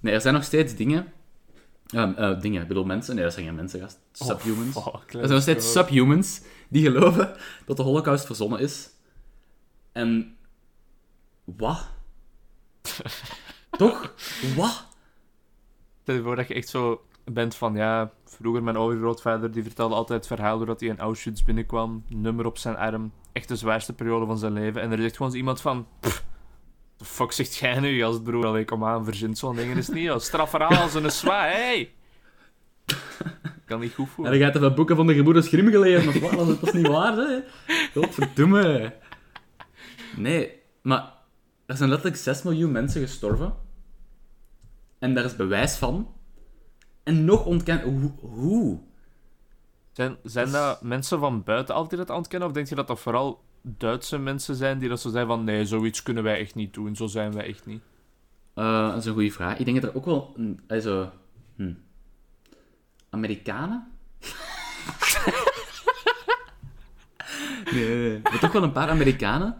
Nee, 0.00 0.14
er 0.14 0.20
zijn 0.20 0.34
nog 0.34 0.44
steeds 0.44 0.74
dingen... 0.74 1.06
Ehm, 1.88 2.12
eh, 2.12 2.40
dingen, 2.40 2.62
ik 2.62 2.68
bedoel 2.68 2.84
mensen. 2.84 3.14
Nee, 3.14 3.24
dat 3.24 3.32
zijn 3.32 3.46
geen 3.46 3.54
mensen, 3.54 3.80
gast. 3.80 3.98
Subhumans. 4.12 4.76
Oh, 4.76 4.86
fuck, 4.86 5.12
Er 5.12 5.18
zijn 5.18 5.30
nog 5.30 5.42
steeds 5.42 5.72
subhumans 5.72 6.40
die 6.68 6.82
geloven 6.82 7.30
dat 7.66 7.76
de 7.76 7.82
holocaust 7.82 8.26
verzonnen 8.26 8.60
is. 8.60 8.88
En... 9.98 10.36
Wat? 11.44 11.88
Toch? 13.70 14.14
Wat? 14.56 14.86
Stel 16.02 16.14
je 16.14 16.22
voor 16.22 16.36
dat 16.36 16.48
je 16.48 16.54
echt 16.54 16.68
zo 16.68 17.02
bent 17.24 17.54
van, 17.54 17.74
ja, 17.74 18.10
vroeger 18.24 18.62
mijn 18.62 18.76
overgrootvader 18.76 19.50
die 19.52 19.62
vertelde 19.62 19.94
altijd 19.94 20.18
het 20.18 20.38
verhaal 20.38 20.56
doordat 20.58 20.80
hij 20.80 20.88
in 20.88 20.98
Auschwitz 20.98 21.42
binnenkwam, 21.42 22.04
nummer 22.08 22.46
op 22.46 22.58
zijn 22.58 22.76
arm, 22.76 23.12
echt 23.32 23.48
de 23.48 23.56
zwaarste 23.56 23.92
periode 23.92 24.26
van 24.26 24.38
zijn 24.38 24.52
leven. 24.52 24.82
En 24.82 24.92
er 24.92 24.98
zegt 25.02 25.16
gewoon 25.16 25.30
zo 25.32 25.36
iemand 25.38 25.60
van, 25.60 25.86
"Pff, 26.00 26.24
de 26.96 27.04
fuck 27.04 27.32
zegt 27.32 27.56
jij 27.56 27.80
nu, 27.80 28.02
als 28.02 28.22
broer? 28.22 28.46
Allee, 28.46 28.64
kom 28.64 28.84
aan, 28.84 29.04
verzint 29.04 29.38
zo'n 29.38 29.56
dingen 29.56 29.76
is 29.76 29.88
niet, 29.88 30.04
joh. 30.04 30.18
Strafverhaal 30.18 30.82
als 30.82 30.94
een 31.04 31.10
zwaar, 31.10 31.50
hey! 31.50 31.92
Kan 33.64 33.80
niet 33.80 33.94
goed 33.94 34.06
En 34.06 34.12
voelen. 34.12 34.38
dan 34.38 34.50
gaat 34.52 34.62
van 34.62 34.74
boeken 34.74 34.96
van 34.96 35.06
de 35.06 35.14
gebroeders 35.14 35.48
Grimm 35.48 35.70
gelezen, 35.70 36.14
is- 36.14 36.20
dat 36.46 36.62
is 36.62 36.72
niet 36.72 36.86
waar, 36.88 37.16
hè? 37.16 37.38
Godverdomme. 37.94 38.94
Nee, 40.16 40.62
maar 40.82 41.12
er 41.66 41.76
zijn 41.76 41.88
letterlijk 41.88 42.20
6 42.20 42.42
miljoen 42.42 42.72
mensen 42.72 43.00
gestorven. 43.00 43.54
En 44.98 45.14
daar 45.14 45.24
is 45.24 45.36
bewijs 45.36 45.76
van. 45.76 46.14
En 47.02 47.24
nog 47.24 47.44
ontkennen... 47.44 47.84
Hoe? 47.84 48.12
hoe? 48.20 48.78
Zijn, 49.92 50.16
zijn 50.22 50.50
dat 50.50 50.82
mensen 50.82 51.18
van 51.18 51.42
buiten 51.42 51.74
altijd 51.74 52.00
het 52.00 52.10
aan 52.10 52.18
het 52.18 52.28
kennen, 52.28 52.48
of 52.48 52.54
denk 52.54 52.68
je 52.68 52.74
dat 52.74 52.86
dat 52.86 53.00
vooral 53.00 53.44
Duitse 53.62 54.18
mensen 54.18 54.54
zijn 54.54 54.78
die 54.78 54.88
dat 54.88 55.00
zo 55.00 55.10
zijn 55.10 55.26
van, 55.26 55.44
nee, 55.44 55.66
zoiets 55.66 56.02
kunnen 56.02 56.22
wij 56.22 56.38
echt 56.38 56.54
niet 56.54 56.74
doen, 56.74 56.96
zo 56.96 57.06
zijn 57.06 57.32
wij 57.32 57.46
echt 57.46 57.66
niet? 57.66 57.82
Eh, 58.54 58.88
dat 58.88 58.96
is 58.96 59.04
een 59.04 59.12
goede 59.12 59.30
vraag. 59.30 59.58
Ik 59.58 59.64
denk 59.64 59.80
dat 59.80 59.90
er 59.90 59.96
ook 59.96 60.04
wel... 60.04 60.36
Zo, 60.80 61.10
hm. 61.56 61.72
Amerikanen? 63.10 63.86
nee, 67.72 67.88
nee, 67.88 68.08
nee. 68.08 68.20
Maar 68.22 68.38
toch 68.38 68.52
wel 68.52 68.62
een 68.62 68.72
paar 68.72 68.88
Amerikanen 68.88 69.58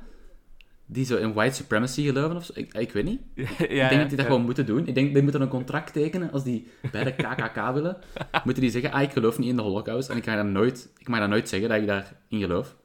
die 0.90 1.04
zo 1.04 1.16
in 1.16 1.32
white 1.32 1.54
supremacy 1.54 2.04
geloven 2.04 2.36
of 2.36 2.44
zo. 2.44 2.52
Ik, 2.54 2.74
ik 2.74 2.92
weet 2.92 3.04
niet. 3.04 3.20
ja, 3.34 3.44
ik 3.58 3.88
denk 3.88 4.00
dat 4.00 4.08
die 4.08 4.16
dat 4.16 4.26
gewoon 4.26 4.44
moeten 4.44 4.66
doen. 4.66 4.86
Ik 4.86 4.94
denk, 4.94 5.14
die 5.14 5.22
moeten 5.22 5.40
een 5.40 5.48
contract 5.48 5.92
tekenen 5.92 6.32
als 6.32 6.44
die 6.44 6.66
bij 6.92 7.04
de 7.04 7.12
KKK 7.12 7.72
willen. 7.72 7.96
Moeten 8.44 8.62
die 8.62 8.72
zeggen, 8.72 8.92
ah, 8.92 9.02
ik 9.02 9.12
geloof 9.12 9.38
niet 9.38 9.48
in 9.48 9.56
de 9.56 9.62
holocaust 9.62 10.08
en 10.08 10.16
ik, 10.16 10.24
ga 10.24 10.34
daar 10.34 10.44
nooit, 10.44 10.88
ik 10.98 11.08
mag 11.08 11.18
daar 11.18 11.28
nooit 11.28 11.48
zeggen 11.48 11.68
dat 11.68 11.80
ik 11.80 11.86
daarin 11.86 12.14
geloof. 12.28 12.76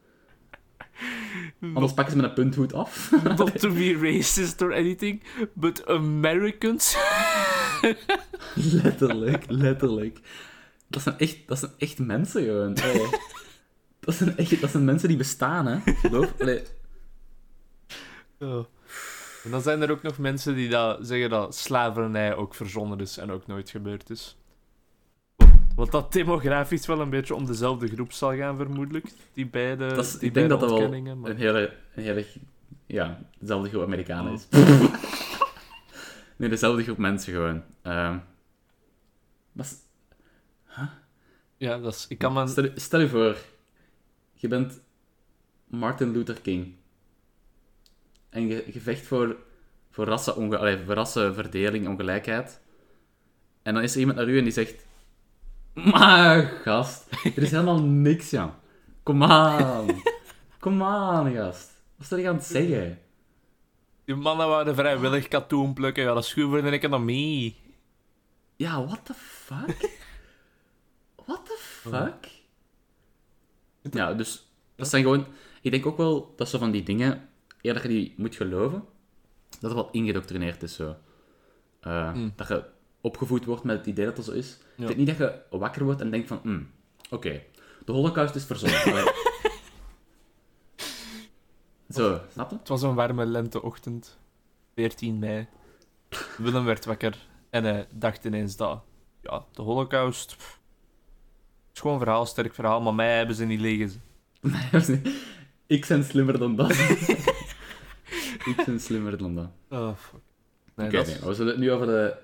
Anders 1.74 1.94
pakken 1.94 2.14
ze 2.14 2.20
me 2.20 2.28
een 2.28 2.34
punthoed 2.34 2.74
af. 2.74 3.12
Not 3.38 3.60
to 3.60 3.74
be 3.74 3.98
racist 4.02 4.62
or 4.62 4.74
anything, 4.74 5.24
but 5.54 5.86
Americans. 5.86 6.98
letterlijk, 8.84 9.44
letterlijk. 9.48 10.20
Dat 10.88 11.02
zijn 11.02 11.18
echt, 11.18 11.38
dat 11.48 11.60
zijn 11.60 11.72
echt 11.78 12.00
mensen 12.00 12.44
gewoon. 12.44 12.78
Dat 14.00 14.16
zijn, 14.16 14.38
echt, 14.38 14.62
dat 14.62 14.70
zijn 14.70 14.86
mensen 14.86 15.08
die 15.08 15.18
bestaan, 15.18 15.66
hè. 15.66 15.94
Geloof? 15.94 16.34
Allee. 16.40 16.64
Oh. 18.44 18.66
En 19.44 19.52
dan 19.52 19.62
zijn 19.62 19.82
er 19.82 19.92
ook 19.92 20.02
nog 20.02 20.18
mensen 20.18 20.56
die 20.56 20.70
dat 20.70 21.08
zeggen 21.08 21.30
dat 21.30 21.56
slavernij 21.56 22.36
ook 22.36 22.54
verzonnen 22.56 23.00
is 23.00 23.18
en 23.18 23.32
ook 23.32 23.48
nooit 23.48 23.70
gebeurd 23.70 24.10
is. 24.10 24.38
Wat 25.76 25.92
dat 25.92 26.14
demografisch 26.14 26.86
wel 26.86 27.00
een 27.00 27.10
beetje 27.10 27.36
om 27.36 27.46
dezelfde 27.46 27.88
groep 27.88 28.12
zal 28.12 28.36
gaan, 28.36 28.58
vermoedelijk. 28.58 29.06
Die 29.34 29.48
beide, 29.48 29.88
Dat 29.88 30.06
is- 30.06 30.12
die 30.18 30.28
ik 30.28 30.34
denk 30.34 30.48
beide 30.48 30.50
dat 30.50 30.60
dat 30.60 30.70
wel 30.90 31.16
maar- 31.16 31.30
Een 31.32 31.38
hele, 31.38 31.74
een 31.96 32.04
hele... 32.04 32.26
Ja, 32.86 33.20
dezelfde 33.40 33.70
groep 33.70 33.84
Amerikanen 33.84 34.32
Oh. 34.34 34.38
is. 34.40 34.48
nee, 36.38 36.50
dezelfde 36.50 36.84
groep 36.84 36.98
mensen 36.98 37.34
gewoon. 37.34 37.64
Ehm 37.82 38.18
maar 39.52 39.68
Ja, 41.58 41.78
dat 41.78 41.94
is... 41.94 42.06
Ik 42.10 42.18
kan 42.18 42.50
stel, 42.50 42.70
stel 42.76 43.00
je 43.00 43.08
voor, 43.10 43.38
je 44.34 44.48
bent 44.48 44.82
Martin 45.68 46.12
Luther 46.12 46.42
King. 46.42 46.74
En 48.34 48.48
je, 48.48 48.64
je 48.74 48.82
vecht 48.82 49.06
voor, 49.06 49.38
voor, 49.92 50.12
allee, 50.58 50.78
voor 50.86 50.94
rassenverdeling, 50.94 51.88
ongelijkheid. 51.88 52.62
En 53.62 53.74
dan 53.74 53.84
is 53.84 53.94
er 53.94 54.00
iemand 54.00 54.18
naar 54.18 54.28
u 54.28 54.38
en 54.38 54.44
die 54.44 54.54
zegt... 54.54 54.86
Maar, 55.74 56.44
gast, 56.46 57.06
er 57.24 57.44
is 57.44 57.52
helemaal 57.52 57.82
niks, 57.82 58.30
ja. 58.30 58.60
Kom 59.04 59.24
aan. 59.24 60.02
Kom 60.60 60.84
aan, 60.84 61.34
gast. 61.34 61.72
Wat 61.96 62.12
is 62.12 62.24
je 62.24 62.30
aan 62.30 62.36
het 62.36 62.44
zeggen? 62.44 63.00
Die 64.06 64.16
mannen 64.16 64.48
waren 64.48 64.76
vrijwillig 64.76 65.28
katoen 65.28 65.74
plukken. 65.74 66.04
Ja, 66.04 66.14
dat 66.14 66.24
is 66.24 66.34
goed 66.34 66.44
voor 66.44 66.62
de 66.62 66.70
economie. 66.70 67.56
Ja, 68.56 68.86
what 68.86 69.06
the 69.06 69.14
fuck? 69.14 70.00
What 71.26 71.46
the 71.46 71.58
fuck? 71.60 72.30
Ja, 73.92 74.14
dus 74.14 74.48
dat 74.76 74.88
zijn 74.88 75.04
gewoon... 75.04 75.26
Ik 75.62 75.72
denk 75.72 75.86
ook 75.86 75.98
wel 75.98 76.34
dat 76.36 76.50
zo 76.50 76.58
van 76.58 76.72
die 76.72 76.84
dingen, 76.84 77.30
eerder 77.64 77.82
je 77.82 77.88
die 77.88 78.14
moet 78.18 78.36
geloven, 78.36 78.84
dat 79.60 79.70
er 79.70 79.76
wat 79.76 79.90
ingedoctrineerd 79.92 80.64
is 80.64 80.76
zo. 80.76 80.96
Eh, 81.80 82.14
Mm. 82.14 82.34
Dat 82.36 82.48
je 82.48 82.64
opgevoed 83.02 83.46
wordt 83.46 83.64
met 83.64 83.78
het 83.78 83.86
idee 83.86 84.06
dat 84.06 84.16
dat 84.16 84.26
zo 84.26 84.32
is. 84.32 84.58
Ja. 84.76 84.82
Ik 84.82 84.88
denk 84.88 84.98
niet 84.98 85.08
dat 85.08 85.18
je 85.18 85.58
wakker 85.58 85.84
wordt 85.84 86.02
en 86.02 86.12
denkt 86.12 86.28
van, 86.28 86.40
hmm, 86.42 86.70
oké, 87.10 87.42
de 87.86 87.92
holocaust 87.92 88.36
is 88.36 88.44
verzonnen. 88.46 89.14
Zo, 91.90 92.22
snap 92.32 92.50
je? 92.50 92.58
Het 92.58 92.68
was 92.68 92.82
een 92.82 92.94
warme 92.96 93.26
lenteochtend. 93.26 94.18
14 94.76 95.20
mei. 95.20 95.48
Willem 96.38 96.66
werd 96.66 96.86
wakker 96.86 97.28
en 97.50 97.64
hij 97.64 97.88
dacht 97.92 98.26
ineens 98.26 98.56
dat... 98.56 98.84
Ja, 99.22 99.46
de 99.52 99.62
holocaust... 99.62 100.36
pff, 100.38 100.60
is 101.74 101.80
gewoon 101.80 101.96
een 101.96 102.02
verhaal, 102.04 102.26
sterk 102.26 102.54
verhaal, 102.54 102.82
maar 102.82 102.94
mij 102.94 103.18
hebben 103.18 103.36
ze 103.36 103.46
niet 103.46 103.60
lezen. 103.60 104.02
Ik 105.68 105.86
ben 105.88 106.04
slimmer 106.04 106.40
dan 106.40 106.56
dat. 106.56 106.72
ik 108.46 108.64
ben 108.66 108.80
slimmer 108.80 109.18
dan 109.18 109.36
dat. 109.36 109.50
Oh, 109.70 109.96
fuck. 109.98 110.20
Nee, 110.76 110.88
Oké, 110.88 110.96
nee, 111.06 111.20
we 111.20 111.34
zullen 111.34 111.52
het 111.52 111.62
nu 111.62 111.72
over 111.72 111.88
de 111.88 112.16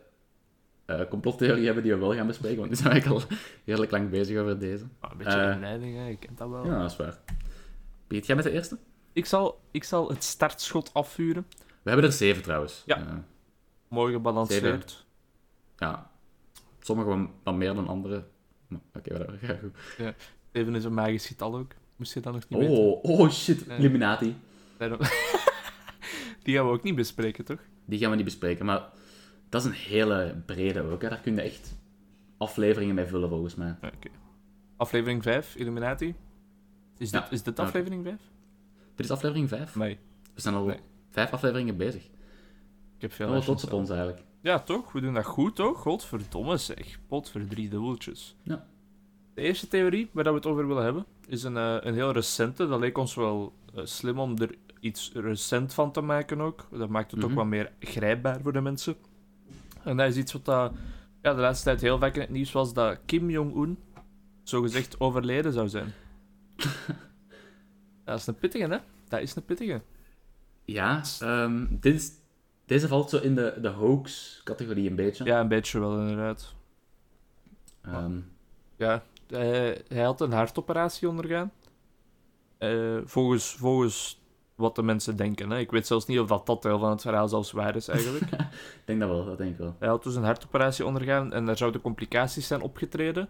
eh, 0.86 1.02
complottheorie 1.10 1.66
hebben 1.66 1.84
die 1.84 1.94
we 1.94 2.00
wel 2.00 2.14
gaan 2.14 2.28
bespreken, 2.28 2.58
want 2.58 2.70
nu 2.70 2.76
zijn 2.76 2.88
we 2.90 2.94
eigenlijk 2.94 3.32
al 3.32 3.38
redelijk 3.66 3.92
lang 3.92 4.10
bezig 4.10 4.38
over 4.40 4.60
deze. 4.60 4.86
Ah, 5.00 5.12
een 5.12 5.18
beetje 5.18 5.40
Eh, 5.40 5.52
inleiding, 5.54 5.96
hè. 5.98 6.06
je 6.08 6.18
kent 6.18 6.38
dat 6.38 6.50
wel. 6.50 6.66
Ja, 6.66 6.82
dat 6.82 6.92
is 6.92 6.98
waar. 6.98 7.18
Begint 8.08 8.26
jij 8.28 8.36
met 8.36 8.46
de 8.46 8.52
eerste? 8.52 8.78
Ik, 9.14 9.26
zal, 9.26 9.60
ik 9.72 9.84
zal 9.84 10.10
het 10.10 10.24
startschot 10.24 10.94
afvuren. 10.94 11.46
We 11.82 11.90
hebben 11.90 12.06
er 12.06 12.12
zeven 12.16 12.44
trouwens. 12.44 12.84
Ja. 12.86 12.98
Eh, 12.98 13.14
Mooi 13.88 14.14
gebalanceerd. 14.14 15.06
ja. 15.78 16.12
Sommige 16.80 17.30
wat- 17.44 17.56
meer 17.56 17.74
dan 17.74 17.88
andere. 17.88 18.24
Oké, 18.94 19.14
whatever. 19.18 19.40
Ja, 19.42 19.58
goed. 19.62 20.14
Even 20.52 20.76
is 20.76 20.84
een 20.84 20.94
magisch 20.94 21.28
getal 21.28 21.58
ook. 21.58 21.72
Moest 21.96 22.14
je 22.14 22.20
dat 22.20 22.34
nog 22.34 22.44
niet 22.50 22.60
weten? 22.60 22.76
Oh, 22.78 23.04
oh 23.04 23.30
shit. 23.30 23.68
Illuminati. 23.68 24.36
Die 26.44 26.56
gaan 26.56 26.66
we 26.66 26.72
ook 26.72 26.84
niet 26.84 26.96
bespreken, 26.96 27.46
toch? 27.46 27.60
Die 27.86 28.00
gaan 28.00 28.10
we 28.10 28.16
niet 28.16 28.26
bespreken, 28.26 28.66
maar 28.66 28.90
dat 29.50 29.62
is 29.62 29.68
een 29.68 29.74
hele 29.74 30.42
brede 30.46 30.82
ook. 30.82 31.02
Hè. 31.02 31.10
Daar 31.10 31.20
kun 31.20 31.36
je 31.36 31.42
echt 31.42 31.78
afleveringen 32.38 32.96
mee 32.96 33.06
vullen, 33.06 33.30
volgens 33.30 33.56
mij. 33.56 33.76
Oké. 33.82 34.10
Aflevering 34.78 35.24
5, 35.24 35.56
Illuminati. 35.56 36.16
Is 36.98 37.12
dit, 37.12 37.24
is 37.30 37.44
dit 37.44 37.60
aflevering 37.60 38.04
5? 38.04 38.16
Dit 38.96 39.06
is 39.06 39.12
aflevering 39.12 39.50
5. 39.50 39.76
Nee. 39.76 39.98
We 40.34 40.42
zijn 40.42 40.56
al 40.56 40.66
Nee. 40.66 40.80
vijf 41.10 41.32
afleveringen 41.32 41.78
bezig. 41.78 42.04
Ik 42.96 43.02
heb 43.02 43.14
veel 43.14 43.30
wel 43.30 43.42
trots 43.42 43.64
op 43.66 43.74
ons 43.74 43.90
eigenlijk. 43.90 44.22
Ja, 44.42 44.60
toch? 44.60 44.92
We 44.92 45.02
doen 45.02 45.14
dat 45.14 45.26
goed, 45.26 45.56
toch? 45.56 45.80
Godverdomme 45.82 46.58
zeg. 46.58 47.00
Pot 47.08 47.30
voor 47.30 47.48
drie 47.48 47.70
dubbeltjes. 47.70 48.36
Ja. 48.44 48.68
De 49.34 49.42
eerste 49.42 49.68
theorie 49.68 50.10
waar 50.12 50.24
dat 50.24 50.34
we 50.34 50.40
het 50.40 50.48
over 50.50 50.68
willen 50.68 50.84
hebben, 50.84 51.06
is 51.28 51.44
een, 51.44 51.58
eh, 51.58 51.78
een 51.80 51.94
heel 51.94 52.12
recente. 52.12 52.68
Dat 52.68 52.80
leek 52.80 52.98
ons 52.98 53.16
wel 53.16 53.54
eh, 53.76 53.86
slim 53.86 54.20
om 54.20 54.38
er 54.38 54.56
iets 54.80 55.12
recent 55.14 55.74
van 55.74 55.92
te 55.92 56.02
maken 56.02 56.42
ook. 56.42 56.68
Dat 56.72 56.90
maakt 56.90 57.12
het 57.12 57.24
ook 57.24 57.30
Mhm. 57.30 57.38
wat 57.38 57.48
meer 57.48 57.72
grijpbaar 57.80 58.42
voor 58.42 58.54
de 58.54 58.62
mensen. 58.62 58.96
En 59.84 59.98
dat 59.98 60.08
is 60.10 60.18
iets 60.18 60.34
wat 60.34 60.46
dat, 60.46 60.74
ja, 61.22 61.34
de 61.34 61.42
laatste 61.42 61.64
tijd 61.66 61.82
heel 61.82 62.00
vaak 62.00 62.16
in 62.16 62.22
het 62.22 62.30
nieuws 62.30 62.52
was, 62.52 62.74
dat 62.74 63.00
Kim 63.06 63.30
Jong-un 63.30 63.78
zogezegd 64.44 65.00
overleden 65.00 65.54
zou 65.54 65.68
zijn. 65.70 65.94
dat 68.06 68.20
is 68.20 68.28
een 68.28 68.36
pittige, 68.36 68.64
hè? 68.68 68.78
Dat 69.08 69.22
is 69.22 69.36
een 69.36 69.46
pittige. 69.46 69.82
Ja, 70.66 71.02
ehm, 71.20 71.66
dit 71.70 71.96
is, 71.96 72.12
deze 72.66 72.88
valt 72.88 73.10
zo 73.10 73.18
in 73.18 73.36
de, 73.36 73.58
de 73.62 73.68
hoax-categorie 73.68 74.90
een 74.90 74.96
beetje. 74.96 75.24
Ja, 75.24 75.40
een 75.40 75.48
beetje 75.48 75.80
wel, 75.80 76.00
inderdaad. 76.00 76.54
Ehm, 77.82 78.20
Ja, 78.76 79.04
hij, 79.28 79.82
hij 79.88 80.04
had 80.04 80.22
een 80.22 80.32
hartoperatie 80.32 81.08
ondergaan. 81.10 81.52
Eh, 82.58 82.98
volgens, 83.06 83.56
volgens 83.56 84.19
wat 84.60 84.76
de 84.76 84.84
mensen 84.84 85.16
denken. 85.16 85.50
Hè. 85.50 85.60
Ik 85.60 85.72
weet 85.72 85.88
zelfs 85.88 86.06
niet 86.06 86.20
of 86.20 86.28
dat, 86.28 86.46
dat 86.46 86.62
deel 86.62 86.80
van 86.80 86.90
het 86.90 87.02
verhaal 87.02 87.28
zelfs 87.28 87.52
waar 87.52 87.76
is, 87.76 87.88
eigenlijk. 87.88 88.32
ik 88.32 88.82
denk 88.86 89.00
dat 89.00 89.10
wel, 89.10 89.26
dat 89.26 89.38
denk 89.38 89.52
ik 89.52 89.58
wel. 89.58 89.76
hij 89.80 89.88
had 89.90 90.04
dus 90.04 90.16
een 90.16 90.24
hartoperatie 90.24 90.86
ondergaan 90.86 91.34
en 91.34 91.46
daar 91.46 91.58
zouden 91.58 91.82
complicaties 91.82 92.48
zijn 92.48 92.62
opgetreden. 92.62 93.30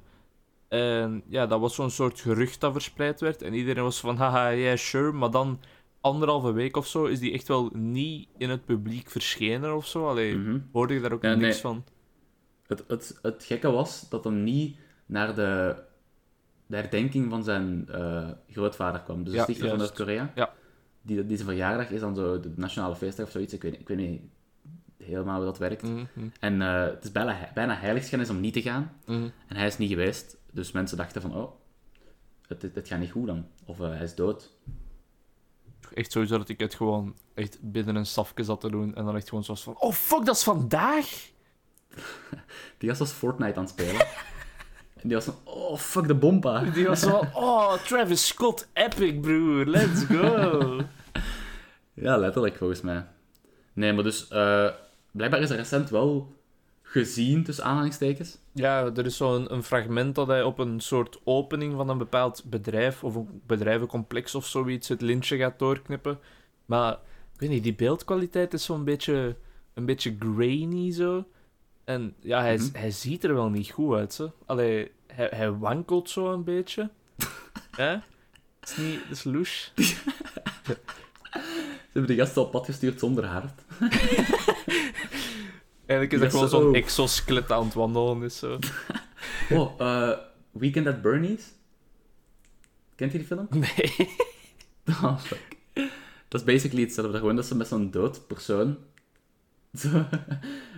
En 0.67 1.23
ja, 1.27 1.45
dat 1.47 1.59
was 1.59 1.75
zo'n 1.75 1.89
soort 1.91 2.19
gerucht 2.19 2.59
dat 2.59 2.71
verspreid 2.71 3.19
werd. 3.21 3.41
En 3.41 3.53
iedereen 3.53 3.83
was 3.83 3.99
van, 3.99 4.17
haha, 4.17 4.49
yeah, 4.53 4.77
sure. 4.77 5.11
Maar 5.11 5.31
dan, 5.31 5.59
anderhalve 6.01 6.51
week 6.51 6.77
of 6.77 6.87
zo, 6.87 7.05
is 7.05 7.19
die 7.19 7.33
echt 7.33 7.47
wel 7.47 7.69
niet 7.73 8.27
in 8.37 8.49
het 8.49 8.65
publiek 8.65 9.09
verschenen 9.09 9.75
of 9.75 9.87
zo. 9.87 10.07
Allee, 10.07 10.35
Mhm. 10.37 10.59
hoorde 10.71 10.95
ik 10.95 11.01
daar 11.01 11.13
ook 11.13 11.23
Ja, 11.23 11.29
niks 11.29 11.41
nee. 11.41 11.53
van. 11.53 11.83
Het, 12.67 12.83
het, 12.87 13.19
het 13.21 13.43
gekke 13.43 13.71
was 13.71 14.09
dat 14.09 14.23
hem 14.23 14.43
niet 14.43 14.77
naar 15.05 15.35
de, 15.35 15.75
de 16.65 16.75
herdenking 16.75 17.29
van 17.29 17.43
zijn 17.43 17.87
eh, 17.91 18.27
grootvader 18.49 19.01
kwam. 19.01 19.23
Dus 19.23 19.31
de 19.31 19.37
Ja, 19.37 19.43
stichter 19.43 19.69
van. 19.69 19.77
Noord-Korea. 19.77 20.31
Ja. 20.35 20.53
Die, 21.01 21.25
die 21.25 21.35
zijn 21.37 21.49
verjaardag 21.49 21.89
is 21.89 21.99
dan 21.99 22.15
zo 22.15 22.39
de 22.39 22.51
nationale 22.55 22.95
feestdag 22.95 23.25
of 23.25 23.31
zoiets. 23.31 23.53
Ik 23.53 23.61
weet, 23.61 23.79
ik 23.79 23.87
weet 23.87 23.97
niet 23.97 24.21
helemaal 25.03 25.35
hoe 25.35 25.45
dat 25.45 25.57
werkt. 25.57 25.81
Mhm, 25.83 26.05
En 26.39 26.61
eh, 26.61 26.83
het 26.83 27.03
is 27.03 27.11
bijna, 27.11 27.49
bijna 27.53 27.75
heiligschennis 27.75 28.29
om 28.29 28.39
niet 28.39 28.53
te 28.53 28.61
gaan. 28.61 28.91
mhm. 29.05 29.29
En 29.47 29.55
hij 29.55 29.67
is 29.67 29.77
niet 29.77 29.89
geweest. 29.89 30.37
Dus 30.51 30.71
mensen 30.71 30.97
dachten 30.97 31.21
van, 31.21 31.35
oh, 31.35 31.51
het, 32.47 32.61
het, 32.61 32.75
het 32.75 32.87
gaat 32.87 32.99
niet 32.99 33.11
goed 33.11 33.27
dan. 33.27 33.45
Of 33.65 33.79
eh, 33.79 33.89
hij 33.89 34.03
is 34.03 34.15
dood. 34.15 34.51
Echt 35.93 36.11
sowieso 36.11 36.37
dat 36.37 36.49
ik 36.49 36.59
het 36.59 36.73
gewoon 36.75 37.15
echt 37.33 37.57
binnen 37.61 37.95
een 37.95 38.05
safje 38.05 38.43
zat 38.43 38.61
te 38.61 38.69
doen. 38.69 38.95
En 38.95 39.05
dan 39.05 39.15
echt 39.15 39.29
gewoon 39.29 39.43
zoals 39.43 39.63
van... 39.63 39.75
Oh, 39.79 39.93
fuck, 39.93 40.25
dat 40.25 40.35
is 40.35 40.43
vandaag? 40.43 41.29
Die 42.77 42.89
gast 42.89 42.99
was 42.99 43.11
Fortnite 43.11 43.55
aan 43.59 43.63
het 43.63 43.69
spelen. 43.71 44.05
en 45.01 45.07
die 45.07 45.13
was 45.15 45.25
van, 45.25 45.35
oh, 45.43 45.77
fuck 45.77 46.07
de 46.07 46.15
bompa. 46.15 46.63
Die 46.73 46.87
was 46.87 46.99
zo... 46.99 47.21
Oh, 47.33 47.73
Travis 47.73 48.27
Scott, 48.27 48.67
epic, 48.73 49.19
broer. 49.21 49.65
Let's 49.65 50.03
go. 50.03 50.77
Ja, 51.93 52.17
letterlijk, 52.17 52.57
volgens 52.57 52.81
mij. 52.81 53.05
Nee, 53.73 53.93
maar 53.93 54.03
dus... 54.03 54.27
eh, 54.27 54.69
blijkbaar 55.11 55.41
is 55.41 55.49
er 55.49 55.55
recent 55.55 55.89
wel 55.89 56.35
gezien, 56.81 57.43
tussen 57.43 57.63
aanhalingstekens. 57.63 58.37
ja, 58.53 58.85
er 58.95 59.05
is 59.05 59.17
zo'n 59.17 59.53
een 59.53 59.63
fragment 59.63 60.15
dat 60.15 60.27
hij 60.27 60.43
op 60.43 60.59
een 60.59 60.79
soort 60.79 61.19
opening 61.23 61.75
van 61.75 61.89
een 61.89 61.97
bepaald 61.97 62.43
bedrijf... 62.45 63.03
Of 63.03 63.15
een 63.15 63.41
bedrijvencomplex 63.47 64.35
of 64.35 64.45
zoiets 64.45 64.87
het 64.87 65.01
lintje 65.01 65.37
gaat 65.37 65.59
doorknippen. 65.59 66.19
Maar, 66.65 66.93
ik 67.33 67.39
weet 67.39 67.49
niet, 67.49 67.63
die 67.63 67.75
beeldkwaliteit 67.75 68.53
is 68.53 68.63
zo'n 68.63 68.83
beetje... 68.83 69.35
Een 69.73 69.85
beetje 69.85 70.15
grainy, 70.19 70.91
zo. 70.91 71.25
En 71.89 72.15
ja, 72.19 72.41
hij, 72.41 72.55
Mhm. 72.57 72.67
hij 72.77 72.91
ziet 72.91 73.23
er 73.23 73.33
wel 73.33 73.49
niet 73.49 73.69
goed 73.71 73.95
uit, 73.95 74.13
zo. 74.13 74.31
Allee, 74.45 74.91
hij, 75.07 75.27
hij 75.35 75.51
wankelt 75.51 76.09
zo 76.09 76.33
een 76.33 76.43
beetje. 76.43 76.89
Hè? 77.71 77.89
Het 78.59 78.69
is 78.69 78.77
niet... 78.77 78.99
Het 79.03 79.11
is 79.17 79.23
louche. 79.23 79.69
Ze 79.83 79.95
hebben 81.91 82.15
de 82.15 82.23
gast 82.23 82.37
op 82.37 82.51
pad 82.51 82.65
gestuurd 82.65 82.99
zonder 82.99 83.25
hart. 83.25 83.61
Eigenlijk 85.85 86.13
is 86.13 86.19
dat 86.19 86.31
gewoon 86.31 86.49
zo. 86.49 86.61
zo'n 86.61 86.75
exoskelet 86.75 87.51
aan 87.51 87.63
het 87.65 87.73
wandelen. 87.73 88.23
Is 88.23 88.37
zo. 88.37 88.59
Oh, 89.49 89.73
eh, 89.81 90.17
Weekend 90.51 90.87
at 90.87 91.01
Bernie's. 91.01 91.43
Kent 92.95 93.11
je 93.11 93.17
die 93.17 93.27
film? 93.27 93.47
Nee. 93.49 94.09
Oh, 94.89 95.19
fuck. 95.19 95.57
Dat 96.27 96.41
is 96.41 96.43
basically 96.43 96.83
hetzelfde. 96.83 97.17
Gewoon 97.17 97.35
dat 97.35 97.45
ze 97.45 97.55
met 97.55 97.67
zo'n 97.67 97.91
dood 97.91 98.27
persoon 98.27 98.77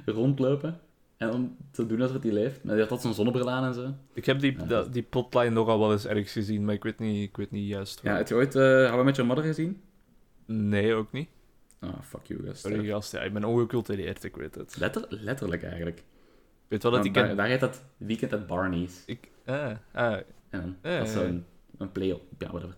rondlopen. 0.05 0.79
En 1.21 1.33
om 1.33 1.57
te 1.71 1.85
doen 1.85 2.01
alsof 2.01 2.21
hij 2.23 2.31
leeft. 2.31 2.63
Maar 2.63 2.73
die 2.73 2.81
had 2.81 2.89
dat 2.89 3.01
zo'n 3.01 3.13
zonnebril 3.13 3.49
aan 3.49 3.63
en 3.63 3.73
zo. 3.73 3.93
Ik 4.13 4.25
heb 4.25 4.39
die, 4.39 4.57
Ja, 4.67 4.83
die 4.83 5.01
plotline 5.03 5.49
nogal 5.49 5.79
wel 5.79 5.91
eens 5.91 6.05
ergens 6.05 6.31
gezien, 6.31 6.65
maar 6.65 6.73
ik 6.73 6.83
weet 6.83 6.99
niet, 6.99 7.29
ik 7.29 7.37
weet 7.37 7.51
niet 7.51 7.67
juist 7.67 7.99
Ja, 8.03 8.09
waar. 8.09 8.17
heb 8.17 8.27
je 8.27 8.35
ooit 8.35 8.55
uh, 8.55 8.91
How 8.91 9.03
Met 9.03 9.15
Your 9.15 9.29
Mother 9.33 9.45
gezien? 9.53 9.81
Nee, 10.45 10.93
ook 10.93 11.11
niet. 11.11 11.29
Oh, 11.81 12.01
fuck 12.01 12.25
you, 12.25 12.45
gast. 12.45 12.61
Sorry, 12.61 12.87
gast. 12.87 13.11
Ja, 13.11 13.21
ik 13.21 13.33
ben 13.33 13.43
ongecultureerd, 13.43 14.23
ik 14.23 14.35
weet 14.35 14.55
het. 14.55 14.75
Letter, 14.79 15.05
letterlijk 15.09 15.63
eigenlijk. 15.63 16.03
Weet 16.67 16.83
wel 16.83 16.91
dat 16.91 17.05
ik... 17.05 17.13
daar, 17.13 17.35
daar 17.35 17.47
heet 17.47 17.59
dat 17.59 17.83
Weekend 17.97 18.33
at 18.33 18.47
Barney's. 18.47 19.03
ik 19.05 19.29
ah, 19.45 19.71
ah, 19.91 20.17
En 20.49 20.77
Ja, 20.83 20.97
dat 20.97 21.07
is 21.07 21.13
ja, 21.13 21.21
ja. 21.21 21.25
zo'n 21.27 21.45
een 21.77 21.91
play 21.91 22.11
op. 22.11 22.21
Ja, 22.37 22.47
whatever. 22.51 22.75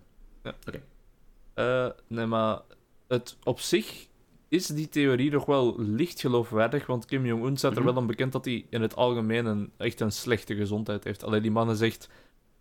eh, 1.54 1.90
nee, 2.08 2.26
maar 2.26 2.60
het 3.08 3.38
op 3.44 3.60
zich 3.60 4.08
is 4.54 4.68
die 4.68 4.90
theorie 4.90 5.32
nog 5.32 5.46
wel 5.46 5.76
licht 5.80 6.20
geloofwaardig, 6.20 6.86
want 6.86 7.06
Kim 7.06 7.26
Jong-un 7.26 7.58
staat 7.58 7.72
er 7.72 7.78
Mhm. 7.78 7.86
wel 7.88 7.98
aan 8.02 8.08
bekend 8.08 8.32
dat 8.32 8.46
hij 8.46 8.66
in 8.70 8.82
het 8.82 8.96
algemeen 8.96 9.46
een, 9.46 9.72
echt 9.78 10.00
een 10.00 10.12
slechte 10.12 10.56
gezondheid 10.56 11.04
heeft. 11.04 11.24
Alleen 11.24 11.42
die 11.42 11.52
man 11.52 11.70
is 11.72 11.82
echt 11.82 12.10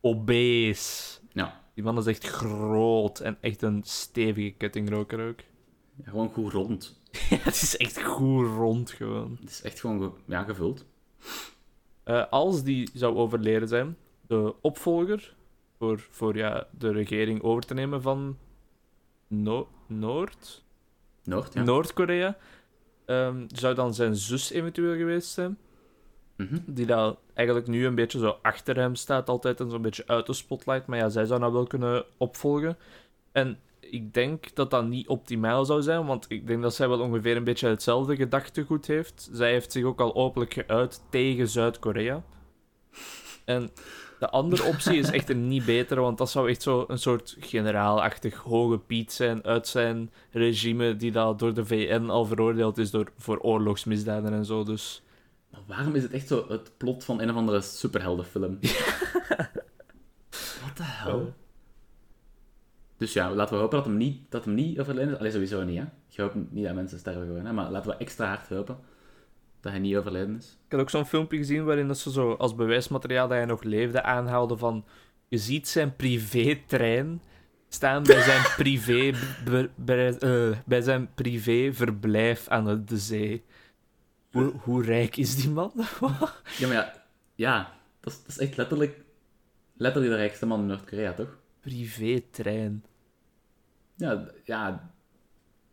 obese. 0.00 1.18
Ja. 1.32 1.60
Die 1.74 1.84
man 1.84 1.98
is 1.98 2.06
echt 2.06 2.26
groot 2.26 3.20
en 3.20 3.36
echt 3.40 3.62
een 3.62 3.80
stevige 3.84 4.50
kettingroker 4.50 5.28
ook. 5.28 5.40
Ja, 6.04 6.10
gewoon 6.10 6.30
goed 6.32 6.52
rond. 6.52 7.00
Ja, 7.30 7.36
het 7.36 7.54
is 7.54 7.76
echt 7.76 8.02
goed 8.02 8.46
rond 8.46 8.90
gewoon. 8.90 9.36
Het 9.40 9.50
is 9.50 9.62
echt 9.62 9.80
gewoon 9.80 10.00
ge- 10.00 10.32
ja, 10.32 10.42
gevuld. 10.42 10.84
Eh, 12.02 12.24
als 12.30 12.62
die 12.62 12.90
zou 12.94 13.16
overleden 13.16 13.68
zijn, 13.68 13.96
de 14.26 14.54
opvolger 14.60 15.34
voor, 15.78 16.06
voor 16.10 16.36
ja, 16.36 16.66
de 16.78 16.90
regering 16.92 17.42
over 17.42 17.62
te 17.62 17.74
nemen 17.74 18.02
van 18.02 18.36
No- 19.26 19.68
Noord, 19.86 20.64
Noord, 21.24 21.54
ja. 21.54 21.62
Noord-Korea, 21.62 22.36
ehm, 23.04 23.44
zou 23.46 23.74
dan 23.74 23.94
zijn 23.94 24.16
zus 24.16 24.50
eventueel 24.50 24.96
geweest 24.96 25.30
zijn. 25.30 25.58
Mhm. 26.36 26.58
Die 26.66 26.86
daar 26.86 27.14
eigenlijk 27.34 27.68
nu 27.68 27.86
een 27.86 27.94
beetje 27.94 28.18
zo 28.18 28.38
achter 28.42 28.76
hem 28.76 28.94
staat, 28.94 29.28
altijd 29.28 29.60
en 29.60 29.70
zo'n 29.70 29.82
beetje 29.82 30.06
uit 30.06 30.26
de 30.26 30.32
spotlight. 30.32 30.86
Maar 30.86 30.98
ja, 30.98 31.08
zij 31.08 31.24
zou 31.24 31.40
nou 31.40 31.52
wel 31.52 31.66
kunnen 31.66 32.04
opvolgen. 32.16 32.78
En 33.32 33.58
ik 33.80 34.14
denk 34.14 34.54
dat 34.54 34.70
dat 34.70 34.86
niet 34.86 35.08
optimaal 35.08 35.64
zou 35.64 35.82
zijn, 35.82 36.06
want 36.06 36.26
ik 36.28 36.46
denk 36.46 36.62
dat 36.62 36.74
zij 36.74 36.88
wel 36.88 37.00
ongeveer 37.00 37.36
een 37.36 37.44
beetje 37.44 37.68
hetzelfde 37.68 38.16
gedachtegoed 38.16 38.86
heeft. 38.86 39.28
Zij 39.32 39.50
heeft 39.50 39.72
zich 39.72 39.84
ook 39.84 40.00
al 40.00 40.14
openlijk 40.14 40.52
geuit 40.52 41.02
tegen 41.10 41.48
Zuid-Korea. 41.48 42.22
En 43.44 43.70
de 44.22 44.30
andere 44.30 44.64
optie 44.64 44.98
is 44.98 45.10
echt 45.10 45.30
een 45.30 45.48
niet 45.54 45.64
betere, 45.64 46.00
want 46.00 46.18
dat 46.18 46.30
zou 46.30 46.50
echt 46.50 46.62
zo 46.62 46.84
een 46.88 46.98
soort 46.98 47.36
generaalachtig 47.40 48.36
hoge 48.36 48.78
piet 48.78 49.12
zijn 49.12 49.44
uit 49.44 49.68
zijn 49.68 50.10
regime, 50.30 50.96
die 50.96 51.12
dat 51.12 51.38
door 51.38 51.54
de 51.54 51.64
VN 51.64 52.08
al 52.08 52.24
veroordeeld 52.24 52.78
is 52.78 52.90
door, 52.90 53.12
voor 53.18 53.38
oorlogsmisdaden 53.38 54.32
en 54.32 54.44
zo. 54.44 54.64
Dus 54.64 55.02
Maar 55.50 55.60
waarom 55.66 55.94
is 55.94 56.02
het 56.02 56.12
echt 56.12 56.28
zo 56.28 56.44
het 56.48 56.72
plot 56.76 57.04
van 57.04 57.20
een 57.20 57.30
of 57.30 57.36
andere 57.36 57.60
superheldenfilm? 57.60 58.58
Wat 60.62 60.76
de 60.76 60.82
hel? 60.82 61.34
Dus 62.96 63.12
ja, 63.12 63.34
laten 63.34 63.54
we 63.54 63.60
hopen 63.60 63.76
dat 63.76 63.86
hem 63.86 63.96
niet, 63.96 64.30
dat 64.30 64.44
hem 64.44 64.54
niet 64.54 64.78
is. 64.78 65.18
Allee, 65.18 65.30
sowieso 65.30 65.64
niet, 65.64 65.78
hè. 65.78 65.84
Je 66.08 66.22
hoopt 66.22 66.34
niet 66.50 66.64
dat 66.64 66.74
mensen 66.74 66.98
sterven 66.98 67.26
gewoon, 67.26 67.46
hè. 67.46 67.52
Maar 67.52 67.70
laten 67.70 67.90
we 67.90 67.96
extra 67.96 68.26
hard 68.26 68.48
hopen 68.48 68.78
dat 69.62 69.72
hij 69.72 69.80
niet 69.80 69.96
overleden 69.96 70.36
is. 70.36 70.58
Ik 70.66 70.72
had 70.72 70.80
ook 70.80 70.90
zo'n 70.90 71.06
filmpje 71.06 71.36
gezien 71.36 71.64
waarin 71.64 71.86
dat 71.86 71.98
ze 71.98 72.10
zo 72.10 72.32
als 72.32 72.54
bewijsmateriaal 72.54 73.28
dat 73.28 73.36
hij 73.36 73.46
nog 73.46 73.62
leefde 73.62 74.02
aanhaalden 74.02 74.58
van... 74.58 74.84
Je 75.28 75.38
ziet 75.38 75.68
zijn 75.68 75.96
privé-trein 75.96 77.22
staan 77.68 78.02
bij 78.02 78.22
zijn 78.22 78.42
privé... 78.62 79.12
eh, 79.86 80.58
bij 80.66 80.80
zijn 80.80 81.14
privé-verblijf 81.14 82.48
aan 82.48 82.84
de 82.84 82.98
zee. 82.98 83.44
Hoe, 84.30 84.52
hoe 84.62 84.82
rijk 84.82 85.16
is 85.16 85.36
die 85.36 85.50
man? 85.50 85.72
Ja, 86.58 86.66
maar 86.66 86.76
ja, 86.76 86.92
ja 87.34 87.72
dat, 88.00 88.12
is, 88.12 88.18
dat 88.18 88.28
is 88.28 88.38
echt 88.38 88.56
letterlijk, 88.56 89.00
letterlijk 89.76 90.12
de 90.12 90.18
rijkste 90.18 90.46
man 90.46 90.60
in 90.60 90.66
Noord-Korea, 90.66 91.12
toch? 91.12 91.40
privé-trein. 91.62 92.84
Ja, 93.94 94.30
ja, 94.44 94.90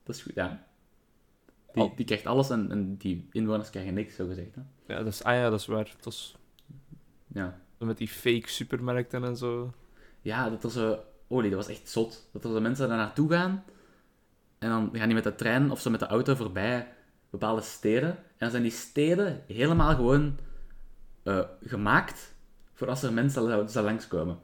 dat 0.04 0.16
is 0.16 0.22
goed, 0.22 0.36
ja. 0.36 0.68
Die, 1.80 1.96
die 1.96 2.06
krijgt 2.06 2.26
alles 2.26 2.50
en, 2.50 2.72
en 2.72 2.98
die 2.98 3.28
inwoners 3.32 3.70
krijgen 3.70 3.94
niks, 3.94 4.16
zo 4.16 4.28
gezegd. 4.28 4.56
Hè? 4.56 4.62
Ja, 4.94 4.98
dat 5.04 5.14
is, 5.14 5.24
ah 5.24 5.34
ja, 5.34 5.50
dat 5.50 5.60
is 5.60 5.66
waar. 5.66 5.96
Dat 6.02 6.14
is 6.14 6.36
Ja. 7.28 7.60
met 7.78 7.98
die 7.98 8.08
fake 8.08 8.50
supermarkten 8.50 9.24
en 9.24 9.38
zo. 9.38 9.74
ja, 10.22 10.50
dat 10.50 10.64
was 10.64 10.74
zo... 10.74 11.00
Olie, 11.28 11.50
dat 11.50 11.66
was 11.66 11.78
echt 11.78 11.90
zot. 11.90 12.30
Dat 12.34 12.44
er 12.44 12.52
zo 12.52 12.60
mensen 12.62 12.88
daar 12.88 12.98
naartoe 12.98 13.30
gaan 13.32 13.64
en 14.60 14.70
dan 14.70 14.90
gaan 14.94 15.06
die 15.06 15.16
met 15.16 15.24
de 15.24 15.36
trein 15.36 15.72
of 15.72 15.80
zo 15.80 15.90
met 15.90 16.00
de 16.00 16.08
auto 16.08 16.36
voorbij 16.36 16.88
bepaalde 17.30 17.62
steden. 17.62 18.10
En 18.10 18.18
dan 18.38 18.50
zijn 18.50 18.64
die 18.64 18.72
steden 18.72 19.44
helemaal 19.48 19.96
gewoon 19.96 20.38
eh, 21.24 21.40
gemaakt 21.64 22.36
voor 22.74 22.88
als 22.88 23.04
er 23.04 23.14
mensen 23.14 23.70
zou 23.70 23.86
langskomen. 23.86 24.40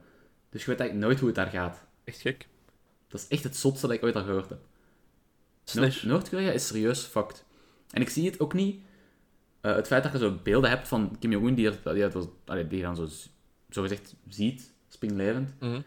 Dus 0.50 0.64
je 0.64 0.70
weet 0.70 0.80
eigenlijk 0.80 1.08
nooit 1.08 1.18
hoe 1.18 1.28
het 1.28 1.36
daar 1.36 1.62
gaat. 1.62 1.86
Echt 2.04 2.20
gek. 2.20 2.48
Dat 3.08 3.20
is 3.20 3.28
echt 3.28 3.44
het 3.44 3.56
zotste 3.56 3.86
dat 3.86 3.96
ik 3.96 4.02
ooit 4.02 4.16
al 4.16 4.24
gehoord 4.24 4.48
heb. 4.48 4.58
Noord- 5.74 6.02
Noord-Korea 6.04 6.50
is 6.50 6.66
serieus 6.66 7.00
fucked. 7.04 7.44
En 7.90 8.00
ik 8.00 8.08
zie 8.08 8.26
het 8.26 8.40
ook 8.40 8.54
niet. 8.54 8.84
eh, 9.60 9.74
het 9.74 9.86
feit 9.86 10.02
dat 10.02 10.12
je 10.12 10.18
zo 10.18 10.38
beelden 10.42 10.70
hebt 10.70 10.88
van 10.88 11.16
Kim 11.20 11.30
Jong-un 11.30 11.54
die, 11.54 11.66
er- 11.66 11.94
die, 11.94 12.04
allee, 12.44 12.66
die 12.66 12.78
je 12.78 12.84
dan 12.84 12.96
zo, 12.96 13.06
zo 13.70 13.82
gezegd 13.82 14.14
ziet, 14.28 14.72
springlevend. 14.88 15.54
Mhm. 15.60 15.80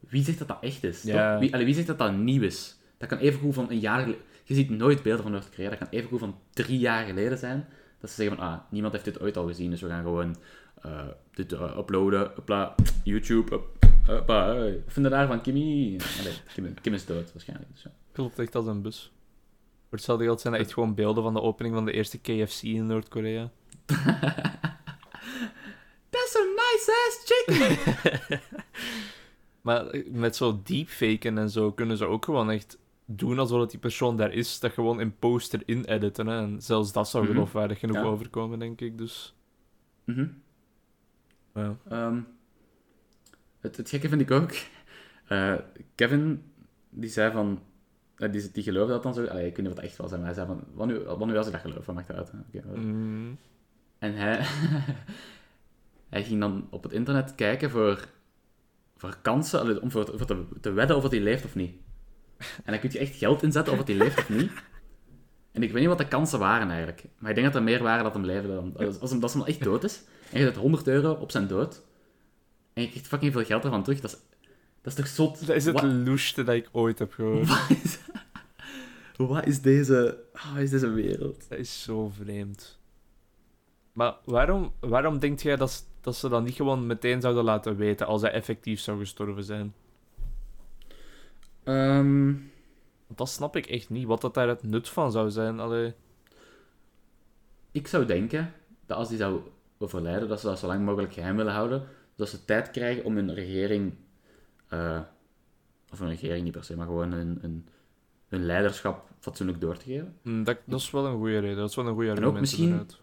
Wie 0.00 0.24
zegt 0.24 0.38
dat 0.38 0.48
dat 0.48 0.58
echt 0.60 0.84
is? 0.84 1.02
Wie, 1.38 1.52
allee, 1.54 1.64
wie 1.64 1.74
zegt 1.74 1.86
dat 1.86 1.98
dat 1.98 2.16
nieuw 2.16 2.42
is? 2.42 2.76
Dat 2.98 3.08
kan 3.08 3.18
evengoed 3.18 3.54
van 3.54 3.70
een 3.70 3.78
jaar 3.78 4.00
geleden... 4.00 4.20
Je 4.44 4.54
ziet 4.54 4.70
nooit 4.70 5.02
beelden 5.02 5.22
van 5.22 5.32
Noord-Korea. 5.32 5.68
Dat 5.70 5.78
kan 5.78 5.88
evengoed 5.90 6.18
van 6.18 6.38
drie 6.52 6.78
jaar 6.78 7.06
geleden 7.06 7.38
zijn. 7.38 7.68
Dat 8.00 8.10
ze 8.10 8.16
zeggen 8.16 8.36
van, 8.36 8.46
ah, 8.46 8.58
niemand 8.70 8.92
heeft 8.92 9.04
dit 9.04 9.20
ooit 9.20 9.36
al 9.36 9.46
gezien, 9.46 9.70
dus 9.70 9.80
we 9.80 9.88
gaan 9.88 10.02
gewoon 10.02 10.36
eh, 10.82 11.06
dit 11.34 11.52
eh, 11.52 11.76
uploaden. 11.78 12.30
Hopla, 12.34 12.74
YouTube, 13.04 13.54
up, 13.54 13.64
hopla, 14.06 14.54
hey. 14.54 14.72
Wat 14.84 14.92
vinden 14.92 15.10
daar 15.12 15.26
van 15.26 15.40
Kimmy? 15.40 16.00
Allee, 16.20 16.32
Kim, 16.54 16.74
Kim 16.80 16.94
is 16.94 17.06
dood, 17.06 17.32
waarschijnlijk. 17.32 17.70
Dus, 17.72 17.82
ja. 17.82 17.90
Klopt 18.12 18.38
echt 18.38 18.54
als 18.54 18.66
een 18.66 18.82
bus. 18.82 19.12
Voor 19.88 19.98
hetzelfde 19.98 20.24
geld 20.24 20.40
zijn 20.40 20.52
dat 20.52 20.62
echt 20.62 20.72
gewoon 20.72 20.94
beelden 20.94 21.22
van 21.22 21.34
de 21.34 21.40
opening 21.42 21.74
van 21.74 21.84
de 21.84 21.92
eerste 21.92 22.18
KFC 22.18 22.62
in 22.62 22.86
Noord-Korea. 22.86 23.50
That's 26.10 26.36
a 26.36 26.44
nice 26.56 26.92
ass 27.06 27.22
chicken! 27.24 28.40
Maar 29.60 29.86
eh, 29.86 30.10
met 30.10 30.36
zo 30.36 30.60
deepfaken 30.64 31.38
en 31.38 31.50
zo 31.50 31.72
kunnen 31.72 31.96
ze 31.96 32.04
ook 32.04 32.24
gewoon 32.24 32.50
echt 32.50 32.78
doen 33.04 33.38
alsof 33.38 33.60
het 33.60 33.70
die 33.70 33.78
persoon 33.78 34.16
daar 34.16 34.32
is. 34.32 34.60
Dat 34.60 34.72
gewoon 34.72 35.00
in 35.00 35.16
poster 35.18 35.62
in-editen. 35.64 36.28
En 36.28 36.62
zelfs 36.62 36.92
dat 36.92 37.08
zou 37.08 37.24
Mhm. 37.24 37.32
geloofwaardig 37.32 37.78
genoeg 37.78 37.96
Ja. 37.96 38.02
overkomen, 38.02 38.58
denk 38.58 38.80
ik. 38.80 38.98
Dus, 38.98 39.34
Mhm. 40.04 40.26
Ehm, 41.88 42.20
het, 43.60 43.76
het 43.76 43.88
gekke 43.88 44.08
vind 44.08 44.20
ik 44.20 44.30
ook. 44.30 44.50
eh, 45.26 45.54
Kevin, 45.94 46.42
die 46.88 47.10
zei 47.10 47.32
van. 47.32 47.62
Die, 48.16 48.50
die 48.52 48.62
geloofde 48.62 48.92
dat 48.92 49.02
dan 49.02 49.14
zo. 49.14 49.24
Allee, 49.26 49.46
ik 49.46 49.56
weet 49.56 49.66
niet 49.66 49.74
wat 49.74 49.76
het 49.76 49.84
echt 49.86 49.96
was, 49.96 50.10
maar 50.10 50.20
hij 50.20 50.34
zei 50.34 50.46
van. 50.46 50.64
Wat 50.74 50.86
nu, 51.28 51.36
als 51.36 51.46
ik 51.46 51.52
dat 51.52 51.60
geloof? 51.60 51.86
Wat 51.86 51.94
maakt 51.94 52.06
dat 52.08 52.16
uit? 52.16 52.32
hè? 52.52 52.62
Mm, 52.76 53.38
En 53.98 54.14
hij, 54.14 54.40
hij 56.10 56.24
ging 56.24 56.40
dan 56.40 56.66
op 56.70 56.82
het 56.82 56.92
internet 56.92 57.34
kijken 57.34 57.70
voor, 57.70 58.04
voor 58.96 59.16
kansen, 59.22 59.60
allee, 59.60 59.82
om 59.82 59.90
voor, 59.90 60.10
voor 60.14 60.26
te, 60.26 60.44
te 60.60 60.70
wedden 60.72 60.96
of 60.96 61.02
het 61.02 61.12
hij 61.12 61.20
leeft 61.20 61.44
of 61.44 61.54
niet. 61.54 61.74
En 62.38 62.72
dan 62.72 62.78
kun 62.78 62.90
je 62.92 62.98
echt 62.98 63.16
geld 63.16 63.42
inzetten 63.42 63.72
of 63.72 63.78
het 63.78 63.88
hij 63.88 63.96
leeft 63.96 64.18
of 64.18 64.28
niet. 64.28 64.50
En 65.52 65.62
ik 65.62 65.70
weet 65.70 65.80
niet 65.80 65.88
wat 65.88 65.98
de 65.98 66.08
kansen 66.08 66.38
waren 66.38 66.68
eigenlijk. 66.70 67.04
Maar 67.18 67.30
ik 67.30 67.36
denk 67.36 67.46
dat 67.46 67.56
er 67.56 67.62
meer 67.62 67.82
waren 67.82 68.04
dat 68.04 68.14
hem 68.14 68.24
leefde 68.24 68.48
dan. 68.48 68.76
Als, 68.76 69.00
als 69.00 69.10
hem, 69.10 69.20
dat 69.20 69.32
hem 69.32 69.42
echt 69.44 69.62
dood 69.62 69.84
is, 69.84 70.02
en 70.32 70.38
je 70.38 70.44
zet 70.44 70.56
100 70.56 70.86
euro 70.88 71.12
op 71.12 71.30
zijn 71.30 71.46
dood, 71.46 71.82
en 72.72 72.82
je 72.82 72.88
krijgt 72.88 73.06
fucking 73.08 73.32
veel 73.32 73.44
geld 73.44 73.64
ervan 73.64 73.82
terug, 73.82 74.00
dat 74.00 74.10
is, 74.12 74.18
dat 74.82 74.92
is 74.92 74.94
toch 74.94 75.06
zot? 75.06 75.46
dat 75.46 75.56
is 75.56 75.64
het 75.64 75.74
Wat- 75.80 75.84
loeste 75.92 76.44
dat 76.44 76.54
ik 76.54 76.68
ooit 76.72 76.98
heb 76.98 77.12
gehoord. 77.12 77.48
wat 77.48 77.78
is, 77.84 77.98
wat 79.16 79.46
is 79.46 79.60
deze... 79.60 80.18
Wat 80.32 80.62
is 80.62 80.70
deze 80.70 80.88
wereld? 80.90 81.48
Dat 81.48 81.58
is 81.58 81.82
zo 81.82 82.08
vreemd. 82.08 82.78
Maar 83.92 84.16
waarom, 84.24 84.72
waarom 84.80 85.18
denk 85.18 85.40
jij 85.40 85.56
dat, 85.56 85.86
dat 86.00 86.16
ze 86.16 86.28
dat 86.28 86.44
niet 86.44 86.54
gewoon 86.54 86.86
meteen 86.86 87.20
zouden 87.20 87.44
laten 87.44 87.76
weten 87.76 88.06
als 88.06 88.22
hij 88.22 88.30
effectief 88.30 88.80
zou 88.80 88.98
gestorven 88.98 89.44
zijn? 89.44 89.74
Ehm, 91.62 92.34
dat 93.06 93.28
snap 93.28 93.56
ik 93.56 93.66
echt 93.66 93.90
niet, 93.90 94.06
wat 94.06 94.20
dat 94.20 94.34
daar 94.34 94.48
het 94.48 94.62
nut 94.62 94.88
van 94.88 95.12
zou 95.12 95.30
zijn. 95.30 95.60
Allee. 95.60 95.94
Ik 97.72 97.86
zou 97.86 98.04
denken 98.04 98.52
dat 98.86 98.96
als 98.96 99.08
die 99.08 99.18
zou 99.18 99.40
overlijden, 99.78 100.28
dat 100.28 100.40
ze 100.40 100.46
dat 100.46 100.58
zo 100.58 100.66
lang 100.66 100.84
mogelijk 100.84 101.12
geheim 101.12 101.36
willen 101.36 101.52
houden, 101.52 101.82
zodat 102.14 102.28
ze 102.28 102.44
tijd 102.44 102.70
krijgen 102.70 103.04
om 103.04 103.14
hun 103.16 103.34
regering, 103.34 103.94
eh, 104.68 105.00
of 105.92 106.00
een 106.00 106.08
regering 106.08 106.44
niet 106.44 106.52
per 106.52 106.64
se, 106.64 106.76
maar 106.76 106.86
gewoon 106.86 107.12
hun, 107.12 107.68
hun 108.28 108.44
leiderschap 108.46 109.08
fatsoenlijk 109.20 109.60
door 109.60 109.76
te 109.76 109.84
geven. 109.84 110.16
Hm, 110.22 110.42
Dat, 110.44 110.58
dat 110.64 110.80
is 110.80 110.90
wel 110.90 111.06
een 111.06 111.16
goede 111.16 111.38
reden, 111.38 111.56
dat 111.56 111.70
is 111.70 111.76
wel 111.76 111.86
een 111.86 111.94
goede 111.94 112.10
argument. 112.10 112.40
misschien- 112.40 112.64
inderdaad. 112.68 112.98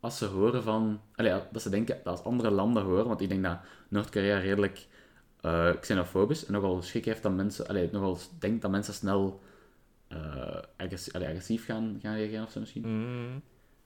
Als 0.00 0.18
ze 0.18 0.26
horen 0.26 0.62
van, 0.62 1.00
allee, 1.14 1.32
dat 1.52 1.62
ze 1.62 1.70
denken 1.70 1.96
dat 2.04 2.06
als 2.16 2.24
andere 2.24 2.50
landen 2.50 2.82
horen, 2.82 3.06
want 3.06 3.20
ik 3.20 3.28
denk 3.28 3.42
dat 3.42 3.58
Noord-Korea 3.88 4.38
redelijk 4.38 4.86
eh, 5.40 5.70
xenofobisch 5.80 6.46
en 6.46 6.52
nogal 6.52 6.82
schrik 6.82 7.04
heeft 7.04 7.22
dat 7.22 7.32
mensen, 7.32 7.66
allee, 7.68 7.88
nogal 7.92 8.18
denkt 8.38 8.62
dat 8.62 8.70
mensen 8.70 8.94
snel 8.94 9.40
eh, 10.08 10.16
allee, 10.76 11.28
agressief 11.28 11.64
gaan, 11.64 11.98
gaan 12.02 12.14
reageren 12.14 12.44
of 12.44 12.50
zo 12.50 12.60
misschien. 12.60 12.82
Mm. 12.86 13.42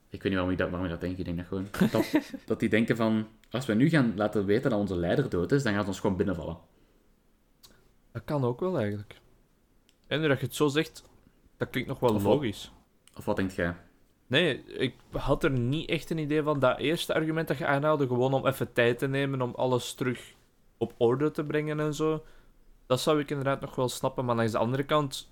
Ik 0.08 0.22
weet 0.22 0.32
niet 0.32 0.32
waarom 0.34 0.50
ik 0.50 0.58
dat, 0.58 0.68
waarom 0.70 0.84
ik 0.86 0.92
dat 0.92 1.00
denk. 1.00 1.18
Ik 1.18 1.24
denk 1.24 1.36
dat 1.36 1.46
gewoon... 1.46 1.66
Dat, 1.92 2.20
dat 2.46 2.60
die 2.60 2.68
denken 2.68 2.96
van... 2.96 3.26
Als 3.50 3.66
we 3.66 3.74
nu 3.74 3.88
gaan 3.88 4.12
laten 4.16 4.44
weten 4.44 4.70
dat 4.70 4.78
onze 4.78 4.96
leider 4.96 5.28
dood 5.28 5.52
is, 5.52 5.62
dan 5.62 5.70
gaat 5.72 5.80
het 5.80 5.88
ons 5.90 6.00
gewoon 6.00 6.16
binnenvallen. 6.16 6.56
Dat 8.12 8.24
kan 8.24 8.44
ook 8.44 8.60
wel 8.60 8.78
eigenlijk. 8.78 9.20
En 10.10 10.28
dat 10.28 10.38
je 10.40 10.46
het 10.46 10.54
zo 10.54 10.68
zegt, 10.68 11.04
dat 11.56 11.70
klinkt 11.70 11.88
nog 11.88 12.00
wel 12.00 12.14
Of 12.14 12.22
wat? 12.22 12.32
logisch. 12.32 12.72
Of 13.16 13.24
wat 13.24 13.36
denkt 13.36 13.54
jij? 13.54 13.76
Nee, 14.26 14.64
ik 14.64 14.94
had 15.10 15.44
er 15.44 15.50
niet 15.50 15.88
echt 15.88 16.10
een 16.10 16.18
idee 16.18 16.42
van 16.42 16.58
dat 16.58 16.78
eerste 16.78 17.14
argument 17.14 17.48
dat 17.48 17.58
je 17.58 17.66
aanhaalde, 17.66 18.06
gewoon 18.06 18.32
om 18.32 18.46
even 18.46 18.72
tijd 18.72 18.98
te 18.98 19.08
nemen 19.08 19.42
om 19.42 19.54
alles 19.54 19.94
terug 19.94 20.34
op 20.78 20.94
orde 20.96 21.30
te 21.30 21.44
brengen 21.44 21.80
en 21.80 21.94
zo. 21.94 22.24
Dat 22.86 23.00
zou 23.00 23.20
ik 23.20 23.30
inderdaad 23.30 23.60
nog 23.60 23.74
wel 23.74 23.88
snappen, 23.88 24.24
maar 24.24 24.36
langs 24.36 24.52
de 24.52 24.58
andere 24.58 24.82
kant 24.82 25.30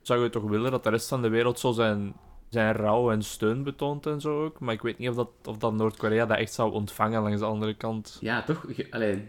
zou 0.00 0.22
je 0.22 0.30
toch 0.30 0.42
willen 0.42 0.70
dat 0.70 0.84
de 0.84 0.90
rest 0.90 1.08
van 1.08 1.22
de 1.22 1.28
wereld 1.28 1.58
zo 1.58 1.72
zijn, 1.72 2.14
zijn 2.48 2.72
rouw 2.74 3.10
en 3.10 3.22
steun 3.22 3.62
betoont 3.62 4.06
en 4.06 4.20
zo 4.20 4.44
ook. 4.44 4.60
Maar 4.60 4.74
ik 4.74 4.82
weet 4.82 4.98
niet 4.98 5.08
of 5.08 5.14
dat, 5.14 5.30
of 5.44 5.56
dat 5.56 5.72
Noord-Korea 5.72 6.26
dat 6.26 6.38
echt 6.38 6.52
zou 6.52 6.72
ontvangen 6.72 7.22
langs 7.22 7.40
de 7.40 7.46
andere 7.46 7.74
kant. 7.74 8.18
Ja, 8.20 8.42
toch? 8.42 8.66
Allee, 8.90 9.26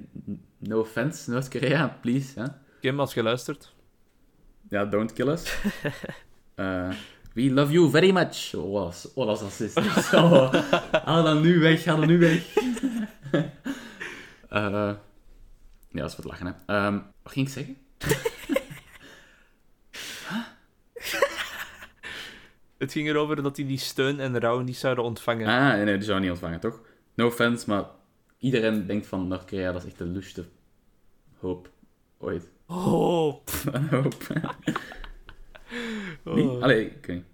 no 0.57 0.79
offense, 0.79 1.31
Noord-Korea, 1.31 1.97
please. 2.01 2.39
Hè? 2.39 2.45
Kim, 2.81 2.99
als 2.99 3.13
je 3.13 3.23
luistert. 3.23 3.73
Ja, 4.71 4.85
don't 4.85 5.13
kill 5.13 5.27
us. 5.27 5.43
Eh, 6.55 6.91
we 7.33 7.51
love 7.51 7.71
you 7.71 7.89
very 7.89 8.11
much. 8.11 8.53
Oh, 8.55 8.83
dat 8.83 8.93
is, 8.93 9.13
oh, 9.13 9.25
dat 9.25 9.35
is 9.35 9.41
racistisch. 9.41 10.13
Oh, 10.19 10.53
haal 11.05 11.23
dat 11.23 11.41
nu 11.41 11.59
weg, 11.59 11.85
haal 11.85 11.97
dat 11.97 12.05
nu 12.05 12.19
weg. 12.19 12.45
Eh, 14.49 14.93
ja, 15.89 16.01
dat 16.01 16.09
is 16.09 16.15
voor 16.15 16.23
het 16.23 16.25
lachen, 16.25 16.45
hè. 16.45 16.53
Ehm, 16.75 16.99
wat 17.23 17.31
ging 17.33 17.47
ik 17.47 17.53
zeggen? 17.53 17.77
Het 22.77 22.91
ging 22.91 23.07
erover 23.07 23.43
dat 23.43 23.55
die 23.55 23.65
die 23.65 23.77
steun 23.77 24.19
en 24.19 24.39
rouw 24.39 24.59
niet 24.59 24.77
zouden 24.77 25.03
ontvangen. 25.03 25.47
Ah, 25.47 25.73
nee, 25.73 25.83
nee, 25.85 25.97
die 25.97 26.05
zou 26.05 26.19
niet 26.19 26.29
ontvangen, 26.29 26.59
toch? 26.59 26.81
No 27.13 27.25
offense, 27.25 27.69
maar 27.69 27.85
iedereen 28.37 28.85
denkt 28.87 29.07
van 29.07 29.27
Noord-Korea, 29.27 29.71
dat 29.71 29.81
is 29.83 29.87
echt 29.87 29.97
de 29.97 30.05
luste 30.05 30.45
hoop 31.39 31.69
ooit. 32.17 32.49
Oh, 32.73 33.35
Een 33.71 33.87
hoop. 33.89 34.13
oh. 36.25 36.61
Allee, 36.61 36.85
ik 36.85 37.05
weet 37.05 37.15
niet. 37.15 37.25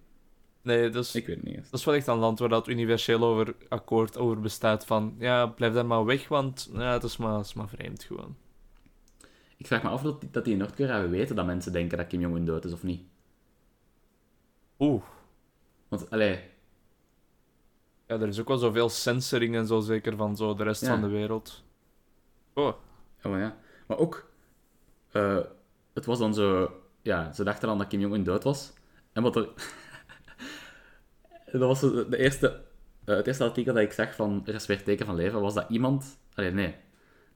Nee, 0.61 0.89
dat 0.89 1.03
is, 1.03 1.15
Ik 1.15 1.25
weet 1.27 1.35
het 1.35 1.45
niet 1.45 1.55
eens. 1.55 1.69
dat 1.69 1.79
is 1.79 1.85
wel 1.85 1.95
echt 1.95 2.07
een 2.07 2.17
land 2.17 2.39
waar 2.39 2.49
dat 2.49 2.67
universeel 2.67 3.23
over 3.23 3.55
akkoord 3.69 4.17
over 4.17 4.39
bestaat. 4.39 4.85
Van 4.85 5.15
ja, 5.19 5.45
blijf 5.47 5.73
daar 5.73 5.85
maar 5.85 6.05
weg, 6.05 6.27
want 6.27 6.69
ja, 6.73 6.91
het, 6.93 7.03
is 7.03 7.17
maar, 7.17 7.37
het 7.37 7.45
is 7.45 7.53
maar 7.53 7.69
vreemd 7.69 8.03
gewoon. 8.03 8.35
Ik 9.57 9.67
vraag 9.67 9.83
me 9.83 9.89
af 9.89 10.01
dat 10.01 10.21
die, 10.21 10.29
dat 10.31 10.43
die 10.43 10.53
in 10.53 10.59
Noord-Korea 10.59 11.07
weten 11.09 11.35
dat 11.35 11.45
mensen 11.45 11.71
denken 11.71 11.97
dat 11.97 12.07
Kim 12.07 12.19
Jong-un 12.21 12.45
dood 12.45 12.65
is 12.65 12.73
of 12.73 12.83
niet. 12.83 13.01
Oeh. 14.79 15.03
Want, 15.87 16.09
allee, 16.09 16.39
Ja, 18.07 18.15
er 18.19 18.27
is 18.27 18.39
ook 18.39 18.47
wel 18.47 18.57
zoveel 18.57 18.89
censoring 18.89 19.55
en 19.55 19.67
zo 19.67 19.79
zeker 19.79 20.15
van 20.15 20.35
zo 20.35 20.55
de 20.55 20.63
rest 20.63 20.81
Ja. 20.81 20.87
van 20.87 21.01
de 21.01 21.07
wereld. 21.07 21.63
Oh. 22.53 22.65
oh 23.23 23.31
maar 23.31 23.39
ja. 23.39 23.57
Maar 23.87 23.97
ook, 23.97 24.26
eh, 25.11 25.37
het 25.93 26.05
was 26.05 26.19
dan 26.19 26.33
zo, 26.33 26.71
ja, 27.01 27.33
ze 27.33 27.43
dachten 27.43 27.67
dan 27.67 27.77
dat 27.77 27.87
Kim 27.87 27.99
Jong-un 27.99 28.23
dood 28.23 28.43
was. 28.43 28.73
En 29.13 29.23
wat 29.23 29.35
er... 29.35 29.49
dat 31.51 31.61
was 31.61 31.79
de 31.79 32.17
eerste, 32.17 32.61
eh, 33.05 33.15
het 33.15 33.27
eerste 33.27 33.43
artikel 33.43 33.73
dat 33.73 33.83
ik 33.83 33.91
zag 33.91 34.15
van 34.15 34.43
Er 34.45 34.53
is 34.53 34.65
weer 34.65 34.83
teken 34.83 35.05
van 35.05 35.15
leven, 35.15 35.41
was 35.41 35.53
dat 35.53 35.69
iemand... 35.69 36.19
Allee, 36.33 36.51
nee. 36.51 36.75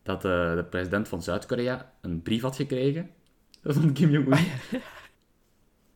Dat 0.04 0.26
eh, 0.26 0.56
de 0.56 0.66
president 0.70 1.08
van 1.08 1.24
Zuid-Korea 1.24 1.92
een 2.02 2.22
brief 2.22 2.42
had 2.42 2.56
gekregen 2.56 3.10
van 3.64 3.94
Kim 3.94 4.10
Jong-un. 4.10 4.46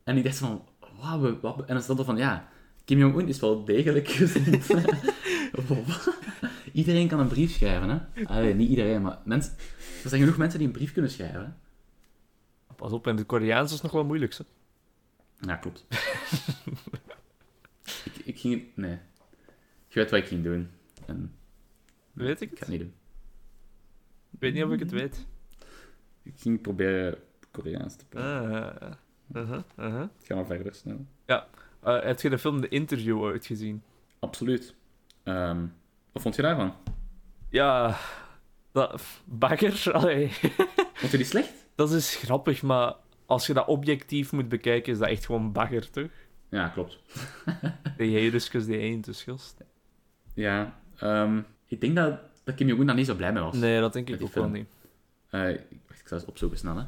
En 0.04 0.18
ik 0.18 0.24
dacht 0.24 0.38
van, 0.38 0.68
wauw, 1.02 1.20
we- 1.20 1.40
wat... 1.42 1.60
En 1.60 1.74
dan 1.74 1.82
stond 1.84 2.00
er 2.00 2.06
van, 2.06 2.18
ja, 2.18 2.48
Kim 2.86 2.98
Jong-un 3.00 3.28
is 3.28 3.40
wel 3.40 3.66
degelijk 3.66 4.08
iedereen 6.72 7.08
kan 7.08 7.20
een 7.20 7.28
brief 7.28 7.52
schrijven, 7.52 7.90
hè. 7.90 8.26
Allee, 8.26 8.54
niet 8.54 8.70
iedereen, 8.70 9.02
maar 9.02 9.20
mensen... 9.26 9.54
Er 10.04 10.10
zijn 10.10 10.22
genoeg 10.22 10.38
mensen 10.38 10.60
die 10.60 10.68
een 10.68 10.74
brief 10.74 10.94
kunnen 10.94 11.12
schrijven. 11.12 11.58
Pas 12.76 12.92
op, 12.92 13.08
in 13.08 13.18
het 13.18 13.26
Koreaans 13.26 13.74
is 13.74 13.82
nog 13.82 13.92
wel 13.92 14.06
moeilijk, 14.06 14.38
hè? 14.38 14.44
Ja, 15.40 15.56
klopt. 15.56 15.86
ik, 18.06 18.16
ik 18.24 18.40
ging... 18.40 18.64
Nee. 18.76 18.98
Je 19.88 20.00
weet 20.02 20.10
wat 20.10 20.20
ik 20.20 20.26
ging 20.26 20.44
doen. 20.44 20.70
En 21.06 21.36
Weet 22.14 22.42
ik 22.42 22.52
ik 22.52 22.58
ga 22.58 22.66
het? 22.66 22.70
niet 22.74 22.80
doen. 22.80 22.94
Ik 24.32 24.40
weet 24.40 24.54
niet 24.54 24.64
of 24.64 24.72
ik 24.72 24.80
het 24.80 24.92
weet. 24.92 25.26
Ik 26.24 26.34
ging 26.36 26.62
proberen 26.62 27.18
Koreaans 27.52 27.96
te 27.96 28.06
praten. 28.06 28.82
Ah, 28.82 28.92
uh-huh, 29.34 29.60
uh-huh. 29.78 30.08
Ga 30.24 30.36
maar 30.36 30.46
verder, 30.46 30.76
snel. 30.76 31.06
Eh, 31.26 31.42
heb 32.04 32.22
je 32.22 32.30
de 32.30 32.38
film 32.38 32.62
The 32.62 32.68
Interview 32.68 33.18
ooit 33.18 33.46
gezien? 33.46 33.84
Absoluut. 34.20 34.76
Ehm, 35.24 35.66
wat 36.12 36.22
vond 36.22 36.36
je 36.36 36.42
daarvan? 36.42 36.74
Ja, 37.50 37.98
dat, 38.72 39.02
bagger, 39.26 39.84
allee. 39.94 40.30
Vond 40.94 41.12
je 41.12 41.18
die 41.18 41.26
slecht? 41.26 41.65
Dat 41.76 41.92
is 41.92 42.16
grappig, 42.16 42.62
maar 42.62 42.94
als 43.26 43.48
je 43.48 43.54
dat 43.54 43.68
objectief 43.68 44.32
moet 44.32 44.50
bekijken, 44.50 44.94
is 44.94 45.00
dat 45.00 45.08
echt 45.10 45.26
gewoon 45.26 45.52
bagger, 45.52 45.90
toch? 45.92 46.10
Ja, 46.50 46.68
klopt. 46.68 47.00
De 47.98 48.04
Heeruskus, 48.06 48.66
die 48.66 48.78
eend, 48.78 49.06
dus 49.06 49.24
gast. 49.24 49.58
Ja, 50.34 50.80
ehm, 50.98 51.42
ik 51.68 51.82
denk 51.82 51.96
dat, 51.96 52.20
dat 52.44 52.56
Kim 52.56 52.68
Jong-un 52.68 52.86
daar 52.88 52.96
niet 52.96 53.06
zo 53.06 53.16
blij 53.16 53.34
mee 53.34 53.44
was. 53.44 53.56
Nee, 53.56 53.80
dat 53.80 53.94
denk 53.94 54.10
ik 54.10 54.22
ook 54.22 54.34
wel 54.34 54.50
niet. 54.50 54.68
Eh, 55.30 55.50
ik- 55.50 55.62
zal 56.06 56.18
eens 56.18 56.28
opzoeken 56.28 56.58
snel, 56.58 56.76
hè. 56.78 56.84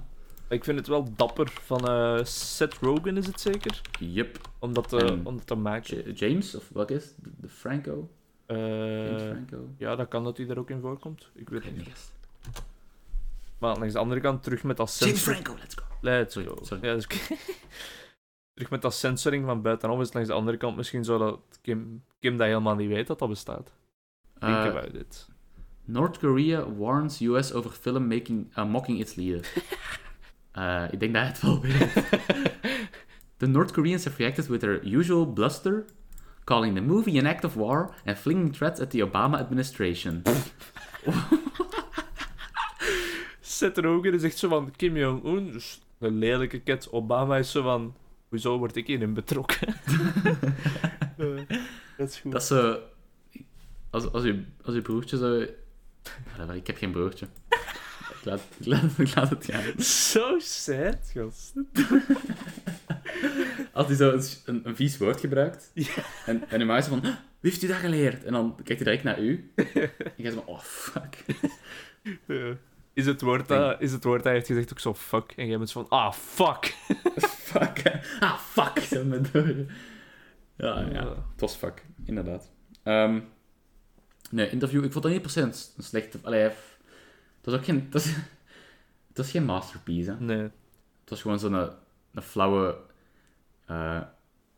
Ik 0.49 0.63
vind 0.63 0.77
het 0.77 0.87
wel 0.87 1.07
dapper 1.15 1.49
van 1.63 1.87
eh, 1.87 2.23
Seth 2.23 2.73
Rogen, 2.73 3.17
is 3.17 3.25
het 3.25 3.41
zeker? 3.41 3.81
Yup. 3.99 4.49
Om 4.59 4.73
dat 4.73 4.89
te, 4.89 4.97
En- 5.05 5.25
om 5.25 5.35
dat 5.37 5.47
te 5.47 5.55
maken. 5.55 5.97
J- 5.97 6.11
James, 6.25 6.55
of 6.55 6.69
welke 6.73 6.93
is? 6.93 7.13
De, 7.15 7.47
Franco? 7.49 8.09
James 8.47 9.21
Eh, 9.21 9.27
Franco? 9.29 9.69
ja, 9.77 9.95
dat 9.95 10.07
kan 10.07 10.23
dat 10.23 10.37
hij 10.37 10.45
daar 10.45 10.57
ook 10.57 10.69
in 10.69 10.79
voorkomt. 10.81 11.29
Ik 11.33 11.49
weet 11.49 11.63
het 11.63 11.77
niet. 11.77 11.85
Yes. 11.85 12.11
Maar 13.59 13.77
langs 13.77 13.93
de 13.93 13.99
andere 13.99 14.21
kant 14.21 14.43
terug 14.43 14.63
met 14.63 14.77
dat 14.77 14.97
James 14.99 15.23
sensor... 15.23 15.33
Franco, 15.33 15.59
let's 15.61 15.75
go. 15.75 15.83
Let's 16.01 16.33
Sorry, 16.33 16.47
go. 16.47 16.57
sorry. 16.63 16.87
Ja, 16.87 16.93
dus... 16.93 17.07
terug 18.53 18.69
met 18.69 18.81
dat 18.81 18.93
sensoring 18.93 19.45
van 19.45 19.61
buitenaf 19.61 19.99
is 19.99 20.05
het 20.05 20.13
langs 20.13 20.29
de 20.29 20.35
andere 20.35 20.57
kant 20.57 20.75
misschien 20.75 21.03
zo 21.03 21.17
dat 21.17 21.39
Kim, 21.61 22.03
Kim 22.19 22.37
dat 22.37 22.47
helemaal 22.47 22.75
niet 22.75 22.87
weet 22.89 23.07
dat 23.07 23.19
dat 23.19 23.29
bestaat. 23.29 23.71
Think 24.39 24.53
Eh, 24.53 24.65
about 24.65 24.93
it. 24.93 25.27
North 25.85 26.17
Korea 26.17 26.71
warns 26.73 27.19
US 27.21 27.53
over 27.53 27.71
film 27.71 28.07
making, 28.07 28.57
uh, 28.57 28.65
mocking 28.65 28.99
its 28.99 29.15
leader. 29.15 29.47
Eh, 30.51 30.83
ik 30.91 30.99
denk 30.99 31.13
dat 31.13 31.21
hij 31.21 31.31
het 31.31 31.41
wel 31.41 31.61
weet. 31.61 31.93
The 33.37 33.45
North 33.47 33.71
Koreans 33.71 34.03
have 34.05 34.17
reacted 34.17 34.47
with 34.47 34.59
their 34.59 34.83
usual 34.85 35.25
bluster, 35.33 35.85
calling 36.43 36.75
the 36.75 36.81
movie 36.81 37.19
an 37.19 37.25
act 37.27 37.43
of 37.43 37.53
war 37.55 37.93
and 38.05 38.17
flinging 38.17 38.55
threats 38.55 38.79
at 38.79 38.89
the 38.89 39.03
Obama 39.07 39.37
administration. 39.39 40.21
Seth 43.57 43.77
Rogen 43.77 44.13
is 44.13 44.23
echt 44.23 44.37
zo 44.37 44.49
van 44.49 44.71
Kim 44.75 44.97
Jong-un, 44.97 45.51
dus 45.51 45.81
een 45.99 46.17
lelijke 46.17 46.59
ket. 46.59 46.91
Obama 46.91 47.37
is 47.37 47.51
zo 47.51 47.61
van, 47.61 47.95
hoezo 48.29 48.57
word 48.57 48.75
ik 48.75 48.87
hierin 48.87 49.13
betrokken? 49.13 49.67
Eh, 51.17 51.57
dat 51.97 52.09
is 52.09 52.19
goed. 52.19 52.31
Dat 52.31 52.41
is 52.41 52.47
zo... 52.47 52.79
Als, 53.89 54.11
als, 54.11 54.23
je, 54.23 54.43
als 54.63 54.75
je 54.75 54.81
broertje 54.81 55.17
zo... 55.17 55.45
Whatever, 56.25 56.55
ik 56.55 56.67
heb 56.67 56.77
geen 56.77 56.91
broertje. 56.91 57.27
Ik 58.09 58.23
laat, 58.23 58.41
ik 58.57 58.65
laat, 58.65 58.83
ik 58.97 59.15
laat 59.15 59.29
het 59.29 59.45
gaan. 59.45 59.83
Zo 59.83 60.39
sad, 60.39 61.11
gast. 61.13 61.53
Als 63.73 63.87
hij 63.87 63.95
zo 63.95 64.11
een, 64.11 64.23
een, 64.45 64.67
een 64.67 64.75
vies 64.75 64.97
woord 64.97 65.19
gebruikt, 65.19 65.71
Ja. 65.73 66.03
en, 66.25 66.49
en 66.49 66.65
maakt 66.65 66.83
zo 66.85 66.89
van, 66.89 67.01
wie 67.01 67.15
heeft 67.39 67.63
u 67.63 67.67
dat 67.67 67.77
geleerd? 67.77 68.23
En 68.23 68.33
dan 68.33 68.55
kijkt 68.55 68.67
hij 68.67 68.77
direct 68.77 69.03
naar 69.03 69.19
u, 69.19 69.51
en 69.55 69.91
gaat 70.17 70.33
zo 70.33 70.43
van, 70.45 70.45
oh, 70.45 70.59
fuck. 70.59 71.25
Ja. 72.27 72.57
Is 72.97 73.05
het, 73.05 73.21
woord 73.21 73.47
dat, 73.47 73.81
is 73.81 73.91
het 73.91 74.03
woord 74.03 74.15
dat 74.17 74.25
hij 74.25 74.33
heeft 74.33 74.47
gezegd 74.47 74.71
ook 74.71 74.79
zo 74.79 74.93
fuck? 74.93 75.33
En 75.35 75.47
jij 75.47 75.57
bent 75.57 75.69
zo 75.69 75.81
van, 75.81 75.99
ah, 75.99 76.13
fuck. 76.13 76.75
fuck. 77.51 77.79
hè. 77.83 77.99
Ah, 78.19 78.37
fuck. 78.37 78.89
Door. 79.31 79.47
Ja, 80.55 80.79
ja, 80.79 80.87
Ja. 80.91 81.09
het 81.31 81.41
was 81.41 81.55
fuck, 81.55 81.85
inderdaad. 82.05 82.51
Ehm, 82.83 83.19
nee, 84.31 84.49
interview, 84.49 84.83
ik 84.83 84.91
vond 84.91 85.03
dat 85.03 85.13
niet 85.13 85.21
per 85.21 85.31
se 85.31 85.41
een 85.41 85.53
een 85.77 85.83
slechte... 85.83 86.19
Allee, 86.21 86.41
het 86.41 86.55
was 87.43 87.53
ook 87.53 87.63
geen... 87.65 87.81
Het 87.83 87.93
was, 87.93 88.05
het 89.07 89.17
was 89.17 89.31
geen 89.31 89.45
masterpiece, 89.45 90.09
hè. 90.09 90.19
Nee. 90.19 90.41
Het 91.01 91.09
was 91.09 91.21
gewoon 91.21 91.39
zo'n 91.39 91.53
een 92.13 92.21
flauwe 92.21 92.77
eh, 93.65 94.01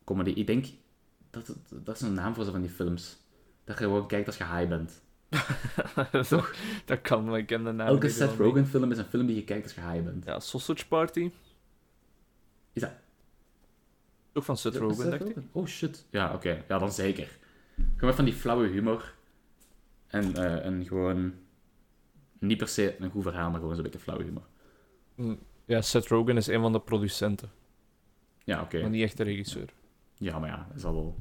comedy. 0.04 0.30
Ik 0.30 0.48
denk, 0.48 0.66
dat, 1.30 1.56
dat 1.70 1.96
is 1.96 2.02
een 2.02 2.14
naam 2.14 2.34
voor 2.34 2.44
zo 2.44 2.52
van 2.52 2.62
die 2.62 2.70
films. 2.70 3.18
Dat 3.64 3.78
je 3.78 3.84
gewoon 3.84 4.08
kijkt 4.08 4.28
als 4.28 4.38
je 4.38 4.46
high 4.46 4.68
bent. 4.68 5.02
Toch? 6.30 6.54
Dat 6.86 7.02
kan, 7.02 7.24
maar 7.26 7.38
ik 7.40 7.46
ken 7.46 7.64
de 7.64 7.72
naam 7.72 7.88
Elke 7.88 8.10
Seth. 8.10 8.36
Rogen 8.36 8.68
film 8.68 8.92
is 8.92 8.98
een 8.98 9.06
film 9.06 9.26
die 9.26 9.36
je 9.36 9.44
kijkt 9.44 9.64
als 9.64 9.74
je 9.74 9.82
high 9.82 10.04
bent. 10.04 10.26
Ja, 10.26 10.40
Sausage 10.40 10.88
Party. 10.88 11.32
Is 12.74 12.82
dat- 12.82 12.92
Ook 14.34 14.44
van 14.44 14.58
Seth 14.58 14.74
dat 14.74 14.82
Rogen, 14.82 14.96
Seth 14.98 15.10
dacht 15.20 15.30
ik. 15.30 15.38
Oh 15.52 15.66
shit. 15.66 16.06
Ja, 16.10 16.34
oké. 16.34 16.64
Ja, 16.68 16.78
dan 16.80 16.92
zeker. 16.92 17.38
Gewoon 17.96 18.14
van 18.14 18.26
die 18.26 18.34
flauwe 18.34 18.68
humor. 18.68 19.14
En, 20.08 20.36
eh, 20.36 20.66
en 20.66 20.86
gewoon... 20.88 21.34
Niet 22.40 22.58
per 22.58 22.68
se 22.68 22.96
een 23.00 23.10
goed 23.12 23.24
verhaal, 23.24 23.50
maar 23.50 23.60
gewoon 23.60 23.76
zo'n 23.76 23.84
beetje 23.84 24.00
flauwe 24.00 24.24
humor. 24.24 24.44
Mm, 25.16 25.40
Ja, 25.66 25.82
Seth 25.82 26.08
Rogen 26.08 26.38
is 26.38 26.48
een 26.48 26.62
van 26.62 26.72
de 26.72 26.80
producenten, 26.80 27.50
Ja, 28.44 28.62
oké. 28.62 28.82
maar 28.82 28.90
niet 28.90 29.04
echt 29.04 29.18
de 29.18 29.24
regisseur. 29.24 29.70
Ja, 30.18 30.40
maar 30.40 30.50
ja, 30.50 30.68
dat 30.72 30.82
zal 30.82 30.94
wel... 30.94 31.16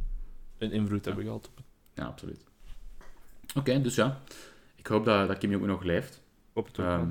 Een 0.58 0.72
invloed 0.72 1.04
hebben 1.04 1.24
gehad 1.24 1.48
op 1.48 1.56
het. 1.56 1.64
Ja, 1.94 2.04
absoluut. 2.04 2.44
Oké, 3.54 3.80
dus 3.80 3.94
ja. 3.94 4.20
Ik 4.76 4.86
hoop 4.86 5.04
dat, 5.04 5.28
dat 5.28 5.38
Kim 5.38 5.50
Jong-un 5.50 5.68
nog 5.68 5.82
leeft. 5.82 6.22
Op 6.52 6.66
het 6.66 6.78
ook 6.78 6.86
Ehm, 6.86 7.08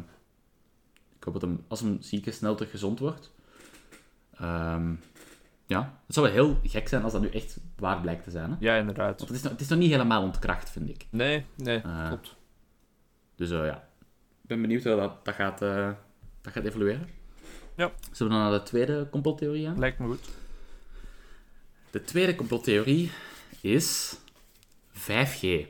ik 1.18 1.24
hoop 1.24 1.34
dat 1.34 1.42
hem, 1.42 1.66
als 1.68 1.80
hem 1.80 1.98
ziek 2.02 2.26
is, 2.26 2.36
snel 2.36 2.56
terug 2.56 2.72
gezond 2.72 3.00
wordt. 3.00 3.32
Ehm, 4.34 4.94
ja, 5.66 6.00
het 6.06 6.16
zou 6.16 6.26
wel 6.26 6.36
heel 6.36 6.60
gek 6.64 6.88
zijn 6.88 7.04
als 7.04 7.12
dat 7.12 7.22
nu 7.22 7.30
echt 7.30 7.60
waar 7.76 8.02
blijkt 8.02 8.24
te 8.24 8.32
zijn. 8.32 8.50
Hè? 8.50 8.56
Ja, 8.60 8.76
inderdaad. 8.76 9.18
Want 9.20 9.30
het 9.30 9.38
is, 9.38 9.42
nog, 9.42 9.52
het 9.52 9.62
is 9.62 9.68
nog 9.68 9.80
niet 9.80 9.92
helemaal 9.92 10.22
ontkracht, 10.22 10.70
vind 10.70 10.90
ik. 10.90 11.06
Nee, 11.10 11.46
nee, 11.56 11.82
klopt. 12.08 12.36
Dus 13.36 13.52
eh, 13.52 13.66
ja, 13.66 13.90
ik 14.42 14.48
ben 14.48 14.62
benieuwd 14.62 14.84
hoe 14.84 14.96
dat, 14.96 15.26
dat, 15.26 15.36
gaat, 15.36 15.62
eh, 15.62 15.92
dat 16.42 16.54
gaat 16.54 16.64
evolueren. 16.64 17.10
Ja. 17.76 17.92
Zullen 18.12 18.34
we 18.34 18.40
dan 18.40 18.50
naar 18.50 18.60
de 18.60 18.66
tweede 18.66 19.08
complottheorie 19.10 19.66
gaan? 19.66 19.80
Lijkt 19.80 20.00
me 20.00 20.08
goed. 20.08 20.30
De 21.92 22.04
tweede 22.04 22.36
complottheorie 22.36 23.12
is 23.62 24.18
5G. 24.94 25.68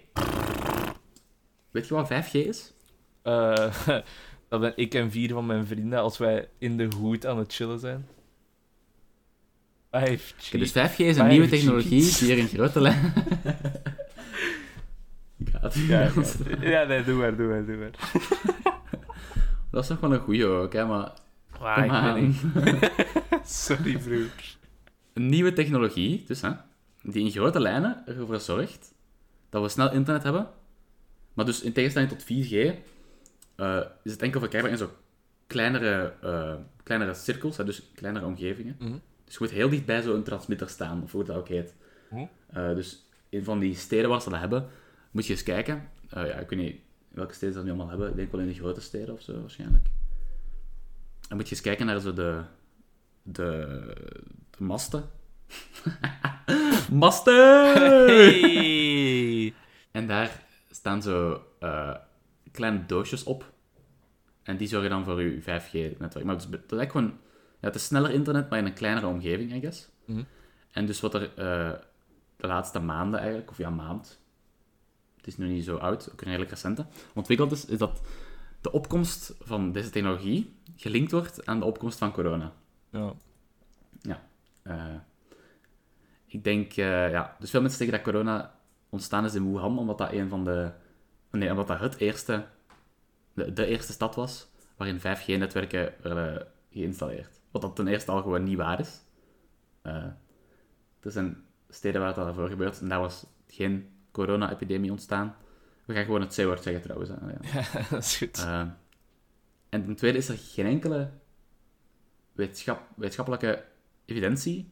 Weet 1.78 1.88
je 1.88 1.94
wat 1.94 2.12
5G 2.12 2.32
is? 2.32 2.74
Eh, 3.22 3.74
dat 4.50 4.60
ben 4.60 4.74
ik 4.76 4.94
en 4.94 5.12
vier 5.12 5.30
van 5.30 5.46
mijn 5.46 5.66
vrienden 5.66 6.00
als 6.00 6.18
wij 6.18 6.50
in 6.58 6.78
de 6.78 6.90
hoed 6.98 7.26
aan 7.26 7.38
het 7.38 7.54
chillen 7.54 7.80
zijn. 7.80 8.08
5G. 9.88 10.48
Oké, 10.48 10.58
dus 10.58 10.72
5G 10.72 10.96
is 10.96 11.18
een 11.18 11.28
nieuwe 11.28 11.48
5G. 11.48 11.50
technologie 11.50 12.18
die 12.20 12.32
er 12.32 12.38
in 12.38 12.48
grote 12.48 12.82
lijn... 12.82 13.14
Ik 15.38 15.50
ga 15.50 15.60
het 15.62 15.74
Ja, 15.74 16.02
ja, 16.60 16.70
ja, 16.70 16.84
nee, 16.84 17.04
doe 17.04 17.16
maar, 17.16 17.36
doe 17.36 17.48
maar, 17.48 17.66
doe 17.66 17.76
maar. 17.76 17.92
Dat 19.72 19.84
is 19.84 19.90
nog 19.90 20.00
wel 20.00 20.14
een 20.14 20.20
goeie 20.20 20.46
ook, 20.46 20.74
hè, 20.74 20.86
maar... 20.86 21.12
Maar 21.60 22.14
Kom 22.14 22.24
ik. 22.24 22.92
Sorry, 23.46 23.98
broer. 23.98 24.30
Een 25.14 25.30
nieuwe 25.30 25.54
technologie, 25.54 26.24
dus, 26.26 26.42
hè, 26.42 26.50
die 27.02 27.24
in 27.26 27.32
grote 27.32 27.60
lijnen 27.60 28.04
ervoor 28.06 28.40
zorgt 28.40 28.94
dat 29.50 29.62
we 29.62 29.70
snel 29.70 29.92
internet 29.92 30.24
hebben. 30.24 30.50
Maar 31.38 31.46
dus 31.46 31.62
in 31.62 31.74
tegenstelling 31.74 32.12
tot 32.12 32.24
4G 32.24 32.76
eh, 33.56 33.82
is 34.04 34.12
het 34.12 34.22
enkel 34.22 34.40
verkrijgbaar 34.40 34.74
in 34.74 34.78
zo 34.78 34.92
kleinere, 35.48 36.14
eh, 36.22 36.56
kleinere 36.84 37.14
cirkels, 37.14 37.58
hè, 37.58 37.64
dus 37.64 37.92
kleinere 37.96 38.26
omgevingen. 38.26 38.76
Mhm. 38.80 38.98
Dus 39.26 39.34
je 39.34 39.40
moet 39.40 39.52
heel 39.52 39.70
dicht 39.70 39.86
bij 39.86 40.02
zo'n 40.02 40.24
transmitter 40.24 40.70
staan, 40.70 41.04
of 41.04 41.12
hoe 41.12 41.24
dat 41.24 41.36
ook 41.36 41.48
heet. 41.48 41.74
Mhm. 42.10 42.26
Eh, 42.48 42.74
dus 42.74 43.06
in 43.30 43.44
van 43.44 43.60
die 43.60 43.76
steden 43.76 44.10
waar 44.10 44.22
ze 44.22 44.30
dat 44.30 44.40
hebben, 44.40 44.68
moet 45.12 45.26
je 45.26 45.34
eens 45.34 45.44
kijken. 45.44 45.90
Ja, 46.10 46.24
ik 46.24 46.50
weet 46.50 46.60
niet 46.60 46.80
welke 47.08 47.34
steden 47.34 47.54
ze 47.54 47.56
dat 47.56 47.68
nu 47.68 47.74
allemaal 47.74 47.90
hebben. 47.90 48.10
Ik 48.10 48.16
denk 48.16 48.32
wel 48.32 48.42
in 48.42 48.48
de 48.48 48.54
grote 48.54 48.82
steden 48.82 49.14
of 49.14 49.22
zo, 49.22 49.40
waarschijnlijk. 49.40 49.86
Dan 51.28 51.38
moet 51.38 51.50
je 51.50 51.56
eens 51.56 51.64
kijken 51.64 51.86
naar 51.86 52.00
zo 52.00 52.14
de, 52.14 52.42
de, 53.24 53.94
de 54.50 54.64
masten. 54.64 55.04
masten! 56.92 57.74
Hey! 58.06 59.54
En 59.92 60.08
daar 60.08 60.46
staan 60.88 61.02
zo 61.02 61.44
eh, 61.60 61.96
kleine 62.52 62.86
doosjes 62.86 63.24
op. 63.24 63.54
En 64.44 64.58
die 64.58 64.68
zorgen 64.68 64.90
dan 64.90 65.04
voor 65.04 65.22
je 65.22 65.42
5G-netwerk. 65.42 66.26
Maar 66.26 66.36
het 66.36 66.44
is, 66.44 66.50
eigenlijk 66.50 66.92
gewoon... 66.92 67.20
Ja, 67.60 67.68
het 67.68 67.76
is 67.76 67.86
sneller 67.86 68.12
internet, 68.12 68.50
maar 68.50 68.60
in 68.60 68.66
een 68.66 68.74
kleinere 68.74 69.08
omgeving, 69.08 69.54
I 69.54 69.60
guess. 69.60 69.90
Mhm. 70.06 70.24
En 70.72 70.86
dus 70.86 71.00
wat 71.00 71.14
er 71.14 71.24
eh, 71.24 71.80
de 72.36 72.48
laatste 72.48 72.80
maanden 72.80 73.20
eigenlijk, 73.20 73.50
of 73.50 73.58
ja, 73.58 73.70
maand... 73.70 74.20
Het 75.18 75.28
is 75.28 75.38
nu 75.38 75.48
niet 75.48 75.64
zo 75.64 75.78
oud, 75.78 76.10
ook 76.12 76.22
een 76.22 76.28
redelijk 76.28 76.50
recente, 76.50 76.86
ontwikkeld 77.14 77.52
is, 77.52 77.66
is 77.66 77.78
dat 77.78 78.02
de 78.62 78.72
opkomst 78.72 79.36
van 79.40 79.72
deze 79.72 79.90
technologie 79.90 80.56
gelinkt 80.76 81.12
wordt 81.12 81.46
aan 81.46 81.60
de 81.60 81.66
opkomst 81.66 81.98
van 81.98 82.12
corona. 82.12 82.54
Ja. 84.02 84.24
Eh, 84.62 84.96
ik 86.26 86.44
denk, 86.44 86.72
ja, 86.72 87.36
dus 87.40 87.50
veel 87.50 87.62
mensen 87.62 87.80
zeggen 87.80 87.98
dat 87.98 88.14
corona 88.14 88.57
ontstaan 88.90 89.26
is 89.26 89.36
in 89.36 89.52
Wuhan, 89.52 89.80
omdat 89.80 89.98
dat 89.98 90.12
een 90.12 90.30
van 90.30 90.44
de, 90.44 90.72
nee, 91.32 91.50
omdat 91.52 91.68
dat 91.68 91.80
het 91.80 91.98
eerste, 91.98 92.46
de, 93.34 93.54
de 93.54 93.66
eerste 93.66 93.92
stad 93.92 94.16
was 94.16 94.48
waarin 94.78 95.00
5G-netwerken 95.00 95.94
werden 96.02 96.48
geïnstalleerd. 96.72 97.42
Wat 97.52 97.62
dat 97.62 97.76
ten 97.76 97.88
eerste 97.88 98.12
al 98.12 98.22
gewoon 98.22 98.44
niet 98.44 98.58
waar 98.58 98.80
is. 98.80 99.02
Eh, 99.82 100.06
er 101.00 101.12
zijn 101.12 101.44
steden 101.70 102.02
waar 102.02 102.10
het 102.10 102.18
al 102.18 102.34
voor 102.34 102.50
gebeurt 102.50 102.80
en 102.82 102.88
daar 102.88 103.00
was 103.00 103.26
geen 103.48 103.90
corona-epidemie 104.12 104.92
ontstaan. 104.92 105.36
We 105.86 105.94
gaan 105.94 106.06
gewoon 106.06 106.22
het 106.22 106.36
C-woord 106.36 106.64
zeggen 106.64 106.82
trouwens. 106.82 107.10
hè. 107.10 107.16
Ja. 107.16 107.38
Ja, 107.74 107.90
dat 107.90 108.04
is 108.04 108.18
goed. 108.18 108.38
Eh, 108.38 108.60
en 109.70 109.84
ten 109.86 109.96
tweede 109.96 110.18
is 110.18 110.30
er 110.30 110.38
geen 110.38 110.66
enkele 110.66 111.10
wetenschap, 112.32 112.82
wetenschappelijke 112.96 113.64
evidentie 114.06 114.72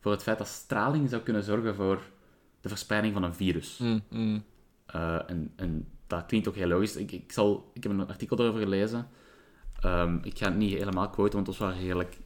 voor 0.00 0.12
het 0.12 0.22
feit 0.22 0.38
dat 0.38 0.46
straling 0.46 1.08
zou 1.08 1.22
kunnen 1.22 1.42
zorgen 1.42 1.74
voor 1.74 2.02
de 2.60 2.68
verspreiding 2.68 3.14
van 3.14 3.22
een 3.22 3.34
virus. 3.34 3.78
Mm, 3.78 4.02
mm. 4.10 4.44
Eh, 4.86 5.30
en, 5.30 5.52
en 5.56 5.88
dat 6.06 6.26
klinkt 6.26 6.48
ook 6.48 6.54
heel 6.54 6.68
logisch. 6.68 6.96
Ik, 6.96 7.12
ik, 7.12 7.32
zal, 7.32 7.70
ik 7.74 7.82
heb 7.82 7.92
een 7.92 8.08
artikel 8.08 8.38
erover 8.38 8.60
gelezen. 8.60 9.08
Ehm, 9.80 10.18
ik 10.22 10.38
ga 10.38 10.46
het 10.46 10.56
niet 10.56 10.78
helemaal 10.78 11.10
quoten, 11.10 11.34
want 11.34 11.46
dat 11.46 11.56
was 11.56 11.68
wel 11.68 11.78
redelijk 11.78 12.18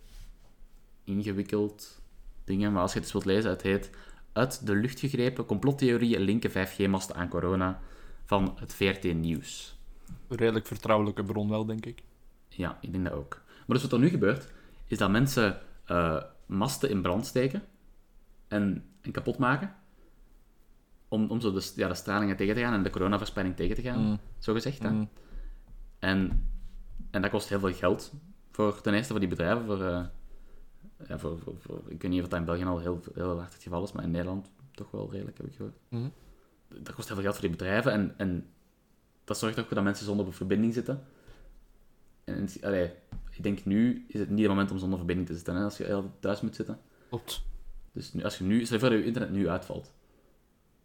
ingewikkeld 1.05 2.01
dingen. 2.45 2.73
Maar 2.73 2.83
als 2.83 2.93
je 2.93 2.99
het 2.99 3.05
eens 3.05 3.25
wilt 3.25 3.35
lezen, 3.35 3.51
het 3.51 3.63
heet 3.63 3.91
Uit 4.33 4.67
de 4.67 4.75
lucht 4.75 5.01
gegrepen 5.01 5.45
complottheorieën 5.45 6.21
linken 6.21 6.51
5G-masten 6.51 7.17
aan 7.17 7.29
corona 7.29 7.81
van 8.25 8.57
het 8.61 8.75
VRT 8.75 9.15
Nieuws. 9.15 9.79
Redelijk 10.29 10.67
vertrouwelijke 10.67 11.23
bron 11.23 11.49
wel, 11.49 11.65
denk 11.65 11.87
ik. 11.87 12.03
Ja, 12.49 12.79
ik 12.81 12.93
denk 12.93 13.05
dat 13.05 13.13
ook. 13.13 13.43
Maar 13.67 13.77
dus 13.77 13.83
wat 13.83 13.93
er 13.93 13.99
nu 13.99 14.09
gebeurt, 14.09 14.53
is 14.87 14.99
dat 14.99 15.11
mensen 15.11 15.61
eh, 15.85 16.23
masten 16.47 16.91
in 16.91 17.03
brand 17.03 17.27
steken 17.27 17.63
en, 18.49 18.85
en 19.01 19.11
kapot 19.11 19.39
maken. 19.39 19.75
Om, 21.11 21.31
om 21.31 21.41
zo 21.41 21.53
de, 21.53 21.73
ja, 21.77 21.89
de 21.89 21.95
stralingen 21.95 22.37
tegen 22.37 22.55
te 22.55 22.61
gaan 22.61 22.73
en 22.73 22.83
de 22.83 22.91
coronaverspreiding 22.91 23.57
tegen 23.59 23.75
te 23.77 23.83
gaan, 23.83 24.01
Mm. 24.05 24.19
zo 24.39 24.53
gezegd. 24.53 24.83
Mm. 24.83 25.09
En, 25.99 26.49
en 27.11 27.23
dat 27.23 27.31
kost 27.31 27.49
heel 27.49 27.59
veel 27.61 27.73
geld. 27.73 28.13
Voor, 28.51 28.81
ten 28.81 28.95
eerste 28.95 29.11
voor 29.11 29.21
die 29.21 29.29
bedrijven. 29.29 29.65
Voor, 29.65 29.83
eh, 29.85 30.05
ja, 31.09 31.19
voor, 31.19 31.39
voor, 31.39 31.55
voor- 31.59 31.83
ik 31.89 32.03
weet 32.03 32.11
niet 32.11 32.23
of 32.23 32.29
dat 32.29 32.39
in 32.39 32.45
België 32.45 32.65
al 32.65 32.79
heel, 32.79 33.01
heel 33.15 33.39
hard 33.39 33.53
het 33.53 33.63
geval 33.63 33.83
is, 33.85 33.93
maar 33.93 34.05
in 34.05 34.11
Nederland 34.11 34.51
toch 34.71 34.91
wel 34.91 35.11
redelijk, 35.11 35.37
heb 35.37 35.47
ik 35.47 35.55
gehoord. 35.55 35.77
Mhm. 35.89 36.09
Dat 36.69 36.95
kost 36.95 37.07
heel 37.07 37.17
veel 37.17 37.25
geld 37.25 37.37
voor 37.39 37.49
die 37.49 37.57
bedrijven. 37.57 37.93
En, 37.93 38.15
en 38.17 38.47
dat 39.25 39.39
zorgt 39.39 39.59
ook 39.59 39.67
voor 39.67 39.75
dat 39.75 39.85
mensen 39.85 40.05
zonder 40.07 40.33
verbinding 40.33 40.75
zitten. 40.75 41.05
En 42.25 42.49
allee, 42.63 42.91
ik 43.31 43.43
denk 43.43 43.65
nu 43.65 44.05
is 44.09 44.21
het 44.21 44.29
niet 44.31 44.39
het 44.39 44.49
moment 44.49 44.71
om 44.71 44.79
zonder 44.79 44.99
verbinding 44.99 45.29
te 45.29 45.35
zitten, 45.35 45.55
hè, 45.57 45.63
als 45.65 45.77
je 45.77 45.85
heel 45.85 46.11
thuis 46.21 46.41
moet 46.41 46.55
zitten. 46.57 46.79
Klopt. 47.09 47.43
Dus 47.93 48.13
nu, 48.13 48.23
als 48.25 48.39
je 48.39 48.45
nu, 48.45 48.65
stel 48.65 48.75
je 48.77 48.81
voor 48.81 48.91
dat 48.91 48.99
je 48.99 49.05
internet 49.05 49.31
nu 49.31 49.49
uitvalt. 49.49 49.93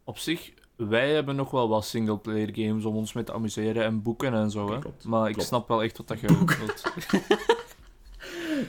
Op 0.07 0.17
zich, 0.17 0.53
wij 0.75 1.13
hebben 1.13 1.35
nog 1.35 1.51
wel 1.51 1.69
wat 1.69 1.85
singleplayer 1.85 2.49
games 2.51 2.85
om 2.85 2.95
ons 2.95 3.13
mee 3.13 3.23
te 3.23 3.33
amuseren 3.33 3.83
en 3.83 4.01
boeken 4.01 4.33
en 4.33 4.51
zo. 4.51 4.71
Hè? 4.71 4.79
klopt. 4.79 5.05
Maar 5.05 5.27
ik 5.27 5.33
Klopt. 5.33 5.47
snap 5.47 5.67
wel 5.67 5.83
echt 5.83 5.97
wat 5.97 6.07
dat 6.07 6.19
je 6.19 6.27
wilt. 6.27 6.83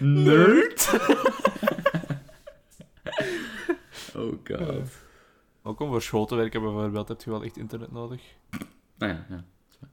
Nerd! 0.25 0.91
oh 4.17 4.33
god. 4.45 4.89
Ook 5.63 5.81
om 5.81 5.89
voor 5.89 6.03
school 6.03 6.27
te 6.27 6.35
werken 6.35 6.61
bijvoorbeeld 6.63 7.09
heb 7.09 7.23
je 7.23 7.31
wel 7.31 7.43
echt 7.45 7.57
internet 7.57 7.93
nodig. 7.93 8.21
Nou 8.99 9.13
ja, 9.13 9.27
ja. 9.29 9.45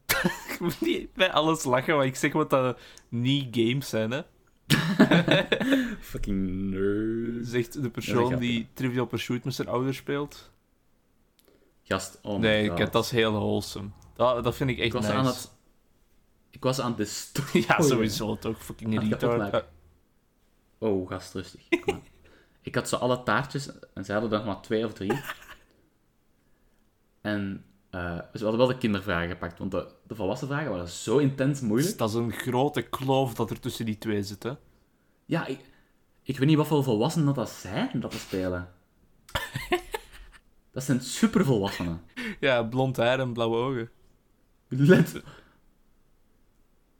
Ik 0.54 0.58
moet 0.60 0.82
niet 0.82 1.14
bij 1.14 1.32
alles 1.32 1.64
lachen, 1.64 1.96
maar 1.98 2.06
ik 2.06 2.16
zeg 2.16 2.34
wat 2.34 2.50
dat 2.50 2.80
niet 3.10 3.48
games 3.58 3.90
zijn, 3.90 4.12
hè. 4.12 4.22
Fucking 6.00 6.50
nerd. 6.72 7.48
Zegt 7.48 7.82
de 7.82 7.90
persoon 7.90 8.40
die 8.40 8.68
Trivial 8.74 9.06
Pursuit 9.06 9.44
met 9.44 9.54
zijn 9.54 9.68
ouders 9.68 9.98
speelt. 9.98 10.52
Gast, 11.84 12.20
oh 12.22 12.40
nee, 12.40 12.70
god. 12.70 12.92
dat 12.92 13.04
is 13.04 13.12
heel 13.12 13.32
wholesome. 13.32 13.90
Dat, 14.16 14.44
dat 14.44 14.56
vind 14.56 14.70
ik 14.70 14.78
echt 14.78 14.86
Ik 14.86 14.94
was 14.94 15.04
nice. 15.06 15.16
aan 15.18 15.26
het... 15.26 15.52
Ik 16.50 16.64
was 16.64 16.80
aan 16.80 16.88
het 16.88 16.98
destroyen. 16.98 17.66
Ja, 17.68 17.82
sowieso 17.82 18.38
toch. 18.38 18.64
Fucking 18.64 19.00
retard. 19.00 19.66
Oh, 20.78 21.10
gast, 21.10 21.34
rustig. 21.34 21.62
Ik 22.62 22.76
had 22.76 22.90
zo 22.90 22.96
alle 22.96 23.24
taartjes 23.24 23.70
en 23.94 24.06
ze 24.06 24.12
hadden 24.12 24.32
er 24.32 24.38
nog 24.38 24.46
maar 24.46 24.62
twee 24.62 24.86
of 24.86 24.94
drie. 24.94 25.22
En 27.22 27.66
eh, 27.90 28.18
ze 28.34 28.42
hadden 28.42 28.58
wel 28.58 28.68
de 28.68 28.78
kindervragen 28.78 29.30
gepakt, 29.30 29.60
want 29.60 29.72
de, 29.72 29.88
de 30.08 30.16
volwassen 30.16 30.48
vragen 30.48 30.72
waren 30.72 30.88
zo 30.88 31.18
intens 31.18 31.60
Dus 31.60 31.68
moeilijk. 31.68 31.98
dat 31.98 32.10
is 32.10 32.16
een 32.16 32.32
grote 32.32 32.82
kloof 32.82 33.34
dat 33.34 33.50
er 33.50 33.60
tussen 33.60 33.86
die 33.86 33.98
twee 33.98 34.24
zit, 34.24 34.44
hè. 34.44 34.52
Ja, 35.26 35.46
ik, 35.46 35.60
ik 36.22 36.38
weet 36.38 36.48
niet 36.48 36.58
wat 36.58 36.68
voor 36.68 36.84
volwassenen 36.84 37.26
dat, 37.26 37.36
dat 37.36 37.50
zijn 37.50 38.00
dat 38.00 38.12
te 38.12 38.18
spelen. 38.20 38.70
dat 40.74 40.84
zijn 40.84 41.02
supervolwassenen. 41.02 42.02
Ja, 42.40 42.64
blond 42.64 42.98
haar 42.98 43.20
en 43.20 43.34
blauwe 43.34 43.56
ogen. 43.58 43.90
Let. 44.68 45.22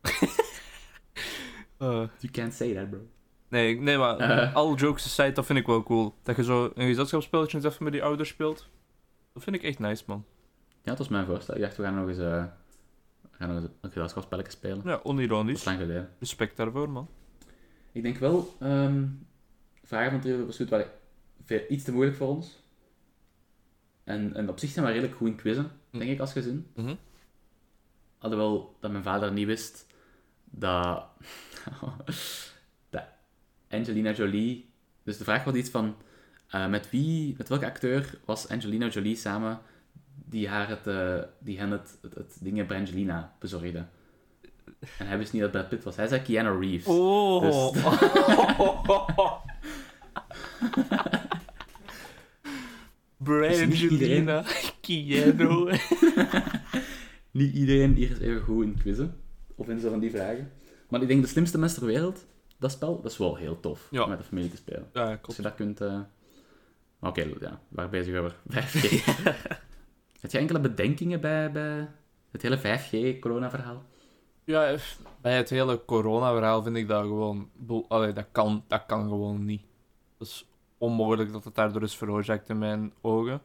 Eh, 1.78 2.08
You 2.20 2.32
can't 2.32 2.54
say 2.54 2.74
that, 2.74 2.90
bro. 2.90 3.00
nee, 3.50 3.80
nee, 3.80 3.98
maar 3.98 4.18
Eh. 4.18 4.56
all 4.56 4.74
jokes 4.76 5.06
aside, 5.06 5.32
dat 5.32 5.46
vind 5.46 5.60
ik 5.60 5.66
wel 5.66 5.84
cool. 5.84 6.16
Dat 6.24 6.36
je 6.36 6.44
zo 6.44 6.72
een 6.76 6.88
gezelschapsspelletje 6.88 7.58
eens 7.58 7.66
even 7.66 7.84
met 7.84 7.94
die 7.94 8.04
ouders 8.04 8.30
speelt. 8.30 8.70
Dat 9.34 9.44
vind 9.44 9.56
ik 9.56 9.64
echt 9.64 9.80
nice, 9.80 10.04
man. 10.08 10.26
Ja, 10.70 10.90
dat 10.90 10.98
was 10.98 11.08
mijn 11.08 11.26
voorstel. 11.26 11.56
Ik 11.56 11.62
dacht, 11.62 11.78
we 11.78 11.84
gaan 11.84 11.96
nog 11.96 12.08
eens, 12.08 12.18
eh, 12.18 12.44
we 13.22 13.30
gaan 13.32 13.48
nog 13.54 13.58
eens 13.62 13.72
een 13.82 13.90
gezelschapsspelletje 13.92 14.52
spelen. 14.52 14.78
Ja, 14.78 14.84
Dat 14.84 15.00
is 15.00 15.06
onironisch. 15.12 15.66
lang 15.66 15.80
geleden. 15.80 16.10
Respect 16.20 16.58
daarvoor, 16.58 16.90
man. 16.90 17.10
Ik 17.92 18.04
denk 18.04 18.18
wel, 18.18 18.56
ehm, 18.60 19.06
vragen 19.84 20.12
van 20.12 20.20
Trivial 20.20 20.46
Pursuit 20.46 20.70
waren 20.70 20.88
iets 21.70 21.84
te 21.84 21.92
moeilijk 21.92 22.18
voor 22.18 22.28
ons. 22.28 22.63
En, 24.04 24.36
en 24.36 24.50
op 24.50 24.60
zich 24.60 24.70
zijn 24.70 24.86
we 24.86 24.92
redelijk 24.92 25.16
goed 25.16 25.28
in 25.28 25.36
quizzen, 25.36 25.72
denk 25.90 26.10
ik, 26.12 26.20
als 26.20 26.32
gezin. 26.32 26.68
Mhm. 26.76 26.96
Alhoewel 28.18 28.76
dat 28.80 28.92
mijn 28.92 29.04
vader 29.04 29.32
niet 29.32 29.46
wist 29.46 29.88
dat, 30.44 31.06
dat 32.90 33.04
Angelina 33.70 34.12
Jolie... 34.12 34.72
Dus 35.04 35.18
de 35.18 35.24
vraag 35.24 35.44
was 35.44 35.54
iets 35.54 35.70
van, 35.70 35.96
eh, 36.48 36.68
met 36.68 36.90
wie, 36.90 37.36
met 37.38 37.50
welke 37.50 37.66
acteur 37.66 38.20
was 38.26 38.48
Angelina 38.50 38.88
Jolie 38.88 39.16
samen 39.16 39.60
die, 40.26 40.50
haar 40.50 40.70
het, 40.70 40.88
eh, 40.88 41.20
die 41.40 41.60
hen 41.60 41.72
het, 41.72 41.98
het, 42.02 42.16
het 42.16 42.38
dingen 42.42 42.66
Brangelina 42.66 43.36
bezorgde? 43.40 43.86
En 44.98 45.08
hij 45.08 45.18
wist 45.18 45.34
niet 45.34 45.42
dat 45.42 45.52
Brad 45.52 45.70
Pitt 45.70 45.84
was. 45.84 45.96
Hij 45.96 46.08
zei 46.08 46.22
Keanu 46.22 46.60
Reeves. 46.60 46.86
Oh! 46.86 47.42
Dus- 47.42 47.72
Dus 53.24 53.66
niet 53.66 53.92
iedereen- 53.92 54.26
Brangelina, 54.26 54.44
Keanu. 54.82 55.78
Niet 57.32 57.54
iedereen 57.54 57.94
hier 57.94 58.12
is 58.12 58.20
even 58.20 58.42
goed 58.42 58.64
in 58.66 58.78
quizzen. 58.82 59.16
Of 59.56 59.68
in 59.70 59.80
zo 59.80 59.90
van 59.90 60.00
die 60.00 60.12
vragen. 60.12 60.52
Maar 60.90 61.02
ik 61.02 61.08
denk 61.08 61.22
de 61.22 61.28
slimste 61.28 61.58
mens 61.58 61.74
ter 61.74 61.86
wereld, 61.86 62.26
dat 62.60 62.72
spel, 62.72 63.02
dat 63.02 63.12
is 63.12 63.18
wel 63.18 63.36
heel 63.36 63.60
tof 63.60 63.88
Ja. 63.92 64.04
om 64.04 64.10
met 64.10 64.18
de 64.18 64.24
familie 64.24 64.50
te 64.50 64.58
spelen. 64.58 64.90
Ja, 64.94 65.20
Als 65.22 65.36
je 65.36 65.42
dat 65.42 65.56
kunt... 65.56 65.82
eh, 65.82 66.00
oké, 67.02 67.22
ja, 67.22 67.30
we 67.40 67.50
waren 67.70 67.92
bezig 67.92 68.18
over 68.20 68.36
5G. 68.50 69.04
Heb 70.20 70.32
je 70.32 70.38
enkele 70.38 70.60
bedenkingen 70.60 71.22
bij, 71.22 71.52
bij 71.52 71.88
het 72.32 72.42
hele 72.42 72.58
5G-corona-verhaal? 72.60 73.84
Ja, 74.44 74.76
bij 75.22 75.38
het 75.38 75.50
hele 75.50 75.86
corona-verhaal 75.86 76.64
vind 76.64 76.76
ik 76.76 76.88
dat 76.88 77.02
gewoon... 77.02 77.50
Allee, 77.88 78.14
dat 78.14 78.26
kan, 78.32 78.64
dat 78.68 78.84
kan 78.86 79.08
gewoon 79.10 79.46
niet. 79.46 79.62
Dat 80.18 80.28
is 80.28 80.46
onmogelijk 80.84 81.32
dat 81.32 81.44
het 81.44 81.56
daardoor 81.56 81.82
is 81.82 81.96
veroorzaakt 81.96 82.50
in 82.50 82.58
mijn 82.58 82.94
ogen. 83.02 83.42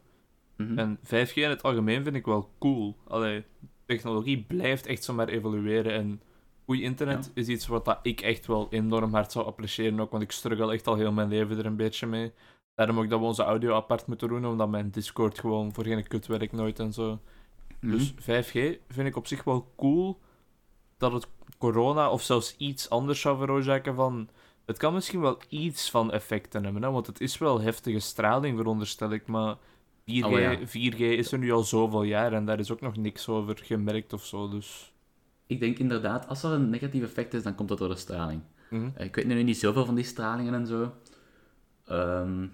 Mhm. 0.56 0.78
En 0.78 0.98
5G 1.02 1.34
in 1.34 1.48
het 1.48 1.62
algemeen 1.62 2.04
vind 2.04 2.16
ik 2.16 2.24
wel 2.24 2.50
cool. 2.58 2.96
Allee, 3.08 3.44
technologie 3.86 4.42
blijft 4.42 4.86
echt 4.86 5.04
zomaar 5.04 5.28
evolueren. 5.28 5.92
En 5.92 6.22
goed 6.64 6.78
internet 6.78 7.30
is 7.34 7.48
iets 7.48 7.66
wat 7.66 7.84
dat 7.84 7.98
ik 8.02 8.20
echt 8.20 8.46
wel 8.46 8.66
enorm 8.70 9.14
hard 9.14 9.32
zou 9.32 9.46
appreciëren. 9.46 10.00
Ook, 10.00 10.10
want 10.10 10.22
ik 10.22 10.32
struggle 10.32 10.72
echt 10.72 10.86
al 10.86 10.96
heel 10.96 11.12
mijn 11.12 11.28
leven 11.28 11.58
er 11.58 11.66
een 11.66 11.76
beetje 11.76 12.06
mee. 12.06 12.32
Daarom 12.74 12.98
ook 12.98 13.08
dat 13.08 13.20
we 13.20 13.26
onze 13.26 13.42
audio 13.42 13.74
apart 13.74 14.06
moeten 14.06 14.28
doen, 14.28 14.46
omdat 14.46 14.68
mijn 14.68 14.90
Discord 14.90 15.38
gewoon 15.38 15.72
voor 15.72 15.84
geen 15.84 16.08
kut 16.08 16.26
werkt 16.26 16.52
nooit 16.52 16.78
en 16.78 16.92
zo. 16.92 17.18
Mhm. 17.80 17.92
Dus 17.92 18.12
5G 18.12 18.78
vind 18.88 19.08
ik 19.08 19.16
op 19.16 19.26
zich 19.26 19.44
wel 19.44 19.72
cool 19.76 20.20
dat 20.96 21.12
het 21.12 21.28
corona 21.58 22.10
of 22.10 22.22
zelfs 22.22 22.56
iets 22.56 22.90
anders 22.90 23.20
zou 23.20 23.38
veroorzaken 23.38 23.94
van... 23.94 24.28
Het 24.68 24.76
kan 24.78 24.92
misschien 24.94 25.20
wel 25.20 25.38
iets 25.48 25.90
van 25.90 26.12
effecten 26.12 26.64
hebben, 26.64 26.82
hè, 26.82 26.90
want 26.90 27.06
het 27.06 27.20
is 27.20 27.38
wel 27.38 27.60
heftige 27.60 27.98
straling, 27.98 28.56
veronderstel 28.58 29.10
ik, 29.12 29.26
maar 29.26 29.56
4G, 30.04 30.24
Oh, 30.24 30.38
ja. 30.38 30.58
4G 30.66 30.98
is 30.98 31.32
er 31.32 31.38
nu 31.38 31.52
al 31.52 31.62
zoveel 31.62 32.02
jaar 32.02 32.32
en 32.32 32.44
daar 32.44 32.58
is 32.58 32.70
ook 32.70 32.80
nog 32.80 32.96
niks 32.96 33.28
over 33.28 33.58
gemerkt 33.62 34.12
of 34.12 34.24
zo, 34.24 34.48
dus... 34.48 34.92
Ik 35.46 35.60
denk 35.60 35.78
inderdaad, 35.78 36.28
als 36.28 36.42
er 36.42 36.50
een 36.50 36.70
negatief 36.70 37.02
effect 37.02 37.34
is, 37.34 37.42
dan 37.42 37.54
komt 37.54 37.68
dat 37.68 37.78
door 37.78 37.88
de 37.88 37.96
straling. 37.96 38.40
mhm. 38.70 38.88
Eh, 38.94 39.04
Ik 39.06 39.14
weet 39.14 39.26
nu 39.26 39.42
niet 39.42 39.58
zoveel 39.58 39.84
van 39.84 39.94
die 39.94 40.04
stralingen 40.04 40.54
en 40.54 40.66
zo. 40.66 40.92
Ehm, 41.84 42.46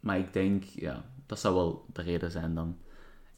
maar 0.00 0.18
ik 0.18 0.32
denk, 0.32 0.64
ja, 0.64 1.04
dat 1.26 1.38
zou 1.40 1.54
wel 1.54 1.86
de 1.92 2.02
reden 2.02 2.30
zijn 2.30 2.54
dan. 2.54 2.76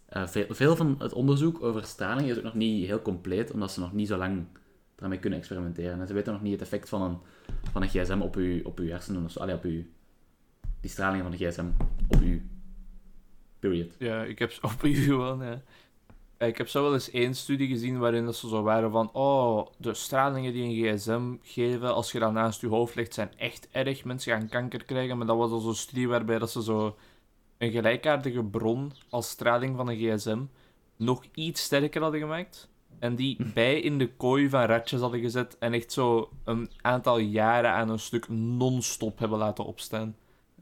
Eh, 0.06 0.26
veel, 0.26 0.46
veel 0.48 0.76
van 0.76 0.96
het 0.98 1.12
onderzoek 1.12 1.62
over 1.62 1.84
straling 1.84 2.28
is 2.28 2.36
ook 2.36 2.42
nog 2.42 2.54
niet 2.54 2.86
heel 2.86 3.02
compleet, 3.02 3.50
omdat 3.50 3.72
ze 3.72 3.80
nog 3.80 3.92
niet 3.92 4.08
zo 4.08 4.16
lang 4.16 4.46
daarmee 4.96 5.18
kunnen 5.18 5.38
experimenteren. 5.38 6.00
En 6.00 6.06
ze 6.06 6.14
weten 6.14 6.32
nog 6.32 6.42
niet 6.42 6.52
het 6.52 6.62
effect 6.62 6.88
van 6.88 7.02
een, 7.02 7.18
van 7.72 7.82
een 7.82 7.88
gsm 7.88 8.20
op 8.20 8.36
uw, 8.36 8.62
op 8.64 8.78
uw 8.78 8.88
hersenen, 8.88 9.24
of 9.24 9.36
op 9.36 9.64
uw, 9.64 9.82
die 10.80 10.90
stralingen 10.90 11.22
van 11.22 11.36
de 11.36 11.46
gsm 11.46 11.66
op 12.08 12.20
uw 12.20 12.40
period. 13.58 13.94
Ja, 13.98 14.22
ik 14.22 14.38
heb 14.38 14.58
op 14.62 14.82
u 14.82 14.94
gewoon, 14.94 15.44
ja. 15.44 15.62
Ja, 16.38 16.46
Ik 16.46 16.58
heb 16.58 16.68
zo 16.68 16.82
wel 16.82 16.94
eens 16.94 17.10
één 17.10 17.34
studie 17.34 17.68
gezien 17.68 17.98
waarin 17.98 18.24
dat 18.24 18.36
ze 18.36 18.48
zo 18.48 18.62
waren 18.62 18.90
van 18.90 19.12
oh, 19.12 19.66
de 19.78 19.94
stralingen 19.94 20.52
die 20.52 20.84
een 20.84 20.96
gsm 20.96 21.34
geven, 21.42 21.94
als 21.94 22.12
je 22.12 22.18
dat 22.18 22.32
naast 22.32 22.60
je 22.60 22.66
hoofd 22.66 22.94
legt, 22.94 23.14
zijn 23.14 23.30
echt 23.36 23.68
erg. 23.70 24.04
Mensen 24.04 24.32
gaan 24.32 24.48
kanker 24.48 24.84
krijgen. 24.84 25.18
Maar 25.18 25.26
dat 25.26 25.36
was 25.36 25.50
al 25.50 25.60
zo'n 25.60 25.74
studie 25.74 26.08
waarbij 26.08 26.38
dat 26.38 26.50
ze 26.50 26.62
zo 26.62 26.96
een 27.58 27.70
gelijkaardige 27.70 28.44
bron 28.44 28.92
als 29.10 29.28
straling 29.28 29.76
van 29.76 29.88
een 29.88 29.96
gsm 29.96 30.42
nog 30.96 31.24
iets 31.34 31.62
sterker 31.62 32.02
hadden 32.02 32.20
gemaakt. 32.20 32.68
En 32.98 33.14
die 33.14 33.36
bij 33.54 33.80
in 33.80 33.98
de 33.98 34.08
kooi 34.16 34.48
van 34.48 34.64
ratjes 34.64 35.00
hadden 35.00 35.20
gezet 35.20 35.56
en 35.58 35.72
echt 35.72 35.92
zo 35.92 36.30
een 36.44 36.70
aantal 36.80 37.18
jaren 37.18 37.70
aan 37.70 37.88
een 37.88 37.98
stuk 37.98 38.28
non-stop 38.28 39.18
hebben 39.18 39.38
laten 39.38 39.64
opstaan. 39.64 40.16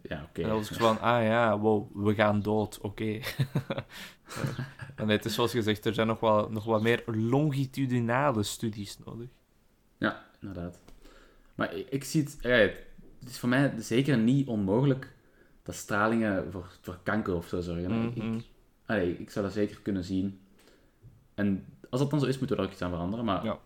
Ja, 0.09 0.26
oké. 0.28 0.43
En 0.43 0.49
dan 0.49 0.57
was 0.59 0.70
ik 0.70 0.76
zo 0.76 0.87
van, 0.87 1.01
ah 1.01 1.22
ja, 1.22 1.59
wow, 1.59 2.05
we 2.07 2.14
gaan 2.14 2.41
dood, 2.43 2.78
oké. 2.80 3.18
En 4.97 5.09
het 5.09 5.24
is 5.24 5.35
zoals 5.35 5.51
gezegd, 5.53 5.85
er 5.85 5.95
zijn 5.95 6.07
nog, 6.07 6.20
wel, 6.20 6.51
nog 6.51 6.64
wat 6.64 6.82
meer 6.82 7.03
longitudinale 7.07 8.43
studies 8.43 8.99
nodig. 9.05 9.28
Ja, 9.99 10.24
inderdaad. 10.41 10.78
Maar 11.55 11.74
ik, 11.74 11.89
ik 11.91 12.05
zie 12.05 12.22
het... 12.22 12.37
Ja, 12.41 12.51
het 12.51 12.78
is 13.28 13.39
voor 13.39 13.49
mij 13.49 13.72
zeker 13.78 14.18
niet 14.18 14.47
onmogelijk 14.49 15.12
dat 15.62 15.74
stralingen 15.74 16.53
voor, 16.53 16.66
voor 16.80 16.99
kanker 17.03 17.35
of 17.35 17.49
zo 17.49 17.61
zorgen. 17.61 17.93
Ik- 18.05 18.16
Mhm. 18.16 18.35
ik, 18.35 18.45
allee, 18.87 19.18
ik 19.18 19.30
zou 19.30 19.45
dat 19.45 19.55
zeker 19.55 19.80
kunnen 19.80 20.05
zien. 20.05 20.41
En 21.35 21.64
als 21.95 22.03
dat 22.03 22.11
dan 22.11 22.20
zo 22.20 22.26
is, 22.26 22.38
moeten 22.38 22.57
we 22.57 22.62
er 22.62 22.68
ook 22.68 22.74
iets 22.74 22.82
aan 22.84 22.90
veranderen. 22.90 23.24
Maar 23.24 23.45
Ja. 23.45 23.59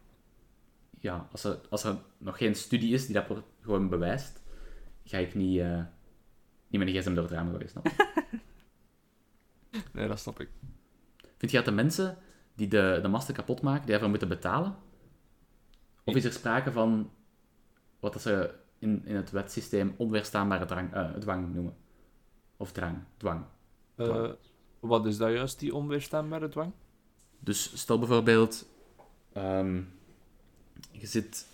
ja, 1.00 1.28
als, 1.32 1.44
er, 1.44 1.58
als 1.70 1.84
er 1.84 1.96
nog 2.18 2.36
geen 2.36 2.54
studie 2.54 2.92
is 2.94 3.06
die 3.06 3.14
dat 3.14 3.42
gewoon 3.60 3.88
bewijst, 3.88 4.42
ga 5.04 5.18
ik 5.18 5.34
niet, 5.34 5.58
eh, 5.60 5.82
niet 6.68 6.80
met 6.84 6.88
een 6.88 6.94
gsm 7.00 7.14
door 7.14 7.22
het 7.24 7.32
raam 7.32 7.50
gooien, 7.50 7.68
snap? 7.68 7.86
Nee, 9.92 10.08
dat 10.08 10.18
snap 10.18 10.40
ik. 10.40 10.48
Vind 11.36 11.50
je 11.50 11.56
dat 11.56 11.66
de 11.66 11.72
mensen 11.72 12.16
die 12.54 12.68
de, 12.68 12.98
de 13.02 13.08
masten 13.08 13.34
kapot 13.34 13.62
maken, 13.62 13.80
die 13.80 13.90
daarvoor 13.90 14.08
moeten 14.08 14.28
betalen? 14.28 14.76
Of 16.04 16.14
is 16.14 16.24
er 16.24 16.32
sprake 16.32 16.72
van 16.72 17.10
wat 18.00 18.12
dat 18.12 18.22
ze 18.22 18.54
in, 18.78 19.06
in 19.06 19.16
het 19.16 19.30
wetsysteem 19.30 19.94
onweerstaanbare 19.96 20.64
drang, 20.64 20.92
eh, 20.94 21.10
dwang 21.12 21.54
noemen? 21.54 21.76
Of 22.56 22.72
drang, 22.72 22.98
dwang. 23.16 23.44
Eh, 23.94 24.04
Dwang. 24.06 24.36
wat 24.80 25.06
is 25.06 25.16
dat 25.16 25.32
juist, 25.32 25.58
die 25.58 25.74
onweerstaanbare 25.74 26.48
dwang? 26.48 26.72
Dus 27.40 27.78
stel 27.78 27.98
bijvoorbeeld, 27.98 28.68
ehm, 29.32 29.80
je 30.90 31.06
zit... 31.06 31.46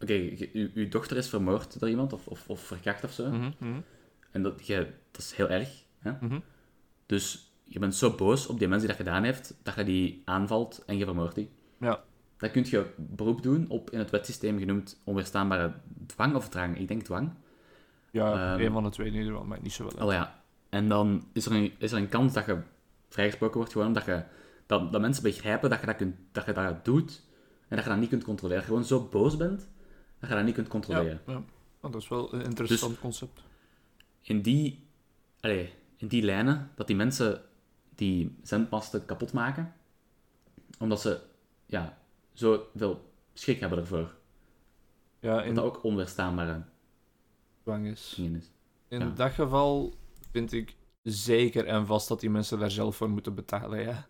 Oké, 0.00 0.12
je- 0.12 0.70
uw 0.74 0.88
dochter 0.88 1.16
is 1.16 1.28
vermoord 1.28 1.80
door 1.80 1.88
iemand, 1.88 2.12
of, 2.12 2.26
of, 2.26 2.48
of 2.48 2.60
verkracht 2.60 3.04
of 3.04 3.12
zo. 3.12 3.30
Mhm, 3.30 3.50
mhm, 3.58 3.80
En 4.30 4.42
dat, 4.42 4.66
je, 4.66 4.92
dat 5.10 5.20
is 5.20 5.32
heel 5.32 5.48
erg. 5.48 5.68
Hè? 5.98 6.12
mhm. 6.20 6.38
Dus 7.06 7.50
je 7.64 7.78
bent 7.78 7.94
zo 7.94 8.10
boos 8.14 8.46
op 8.46 8.58
die 8.58 8.68
mens 8.68 8.80
die 8.80 8.88
dat 8.90 9.00
gedaan 9.00 9.22
heeft, 9.24 9.54
dat 9.62 9.74
je 9.74 9.84
die 9.84 10.22
aanvalt 10.24 10.82
en 10.86 10.96
je 10.96 11.04
vermoordt 11.04 11.34
die. 11.34 11.50
Ja. 11.80 12.02
Dan 12.36 12.50
kun 12.50 12.64
je 12.68 12.86
beroep 12.96 13.42
doen 13.42 13.68
op 13.68 13.90
in 13.90 13.98
het 13.98 14.10
wetsysteem 14.10 14.58
genoemd 14.58 15.00
onweerstaanbare 15.04 15.72
dwang 16.06 16.34
of 16.34 16.48
drang. 16.48 16.78
Ik 16.78 16.88
denk 16.88 17.02
dwang. 17.02 17.30
Ja, 18.10 18.52
Ehm, 18.54 18.64
een 18.64 18.72
van 18.72 18.82
de 18.84 18.90
twee 18.90 19.06
in 19.06 19.12
ieder 19.14 19.28
geval, 19.30 19.44
maar 19.46 19.58
niet 19.62 19.72
zo 19.72 19.88
wel. 19.94 20.06
Oh 20.06 20.12
ja. 20.12 20.42
En 20.68 20.88
dan 20.88 21.28
is 21.32 21.46
er 21.46 21.52
een, 21.52 21.72
is 21.78 21.92
er 21.92 21.98
een 21.98 22.08
kans 22.08 22.32
dat 22.32 22.46
je 22.46 22.58
vrijgesproken 23.08 23.56
wordt, 23.56 23.72
gewoon 23.72 23.86
omdat 23.86 24.04
je, 24.04 24.22
dat, 24.66 24.92
dat 24.92 25.00
mensen 25.00 25.22
begrijpen 25.22 25.70
dat 25.70 25.80
je 25.80 25.86
dat, 25.86 25.96
kunt, 25.96 26.16
dat 26.32 26.44
je 26.46 26.52
dat 26.52 26.84
doet 26.84 27.22
en 27.68 27.76
dat 27.76 27.84
je 27.84 27.90
dat 27.90 27.98
niet 28.00 28.08
kunt 28.08 28.24
controleren. 28.24 28.62
Dat 28.62 28.68
je 28.70 28.74
gewoon 28.74 29.00
zo 29.00 29.08
boos 29.08 29.36
bent 29.36 29.68
dat 30.18 30.28
je 30.28 30.34
dat 30.34 30.44
niet 30.44 30.54
kunt 30.54 30.66
ja, 30.66 30.72
controleren. 30.72 31.20
ja. 31.26 31.42
Oh, 31.80 31.92
dat 31.92 32.02
is 32.02 32.08
wel 32.08 32.34
een 32.34 32.42
interessant 32.42 32.90
Dus- 32.92 33.00
concept. 33.00 33.40
In, 34.20 34.42
die, 34.42 34.86
allee, 35.40 35.72
in 35.96 36.06
die 36.08 36.22
lijnen, 36.22 36.70
dat 36.74 36.86
die 36.86 36.96
mensen 36.96 37.42
die 37.94 38.36
zendmasten 38.42 39.04
kapot 39.04 39.32
maken, 39.32 39.74
omdat 40.78 41.00
ze 41.00 41.20
ja, 41.66 41.98
zoveel 42.32 43.10
schrik 43.32 43.60
hebben 43.60 43.78
ervoor. 43.78 44.14
Ja, 45.20 45.36
Dat 45.36 45.44
in 45.44 45.54
dat 45.54 45.64
ook 45.64 45.82
onweerstaanbare 45.84 46.62
dwang 47.62 47.86
is. 47.86 48.14
In 48.18 48.42
Ja. 48.88 49.10
dat 49.14 49.32
geval 49.32 49.94
vind 50.30 50.52
ik 50.52 50.76
zeker 51.02 51.66
en 51.66 51.86
vast 51.86 52.08
dat 52.08 52.20
die 52.20 52.30
mensen 52.30 52.58
daar 52.58 52.70
zelf 52.70 52.96
voor 52.96 53.10
moeten 53.10 53.34
betalen, 53.34 53.80
ja. 53.80 54.06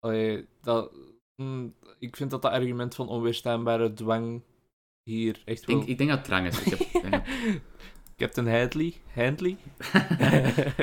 Allee, 0.00 0.46
dat, 0.62 0.90
mm, 1.36 1.74
ik 1.98 2.16
vind 2.16 2.30
dat 2.30 2.42
dat 2.42 2.52
argument 2.52 2.94
van 2.94 3.08
onweerstaanbare 3.08 3.92
dwang 3.92 4.42
hier 5.02 5.42
echt 5.44 5.60
Ik 5.62 5.66
wel... 5.66 5.76
denk, 5.76 5.88
ik 5.88 5.98
denk 5.98 6.10
dat 6.10 6.18
het 6.18 6.26
drang 6.28 6.46
is. 6.46 6.60
Ik 6.60 6.64
heb, 6.70 6.78
ik 6.80 6.92
denk 6.92 7.10
dat- 7.12 7.22
Captain 8.16 8.48
Hadley? 8.48 8.94
Handley? 9.14 9.56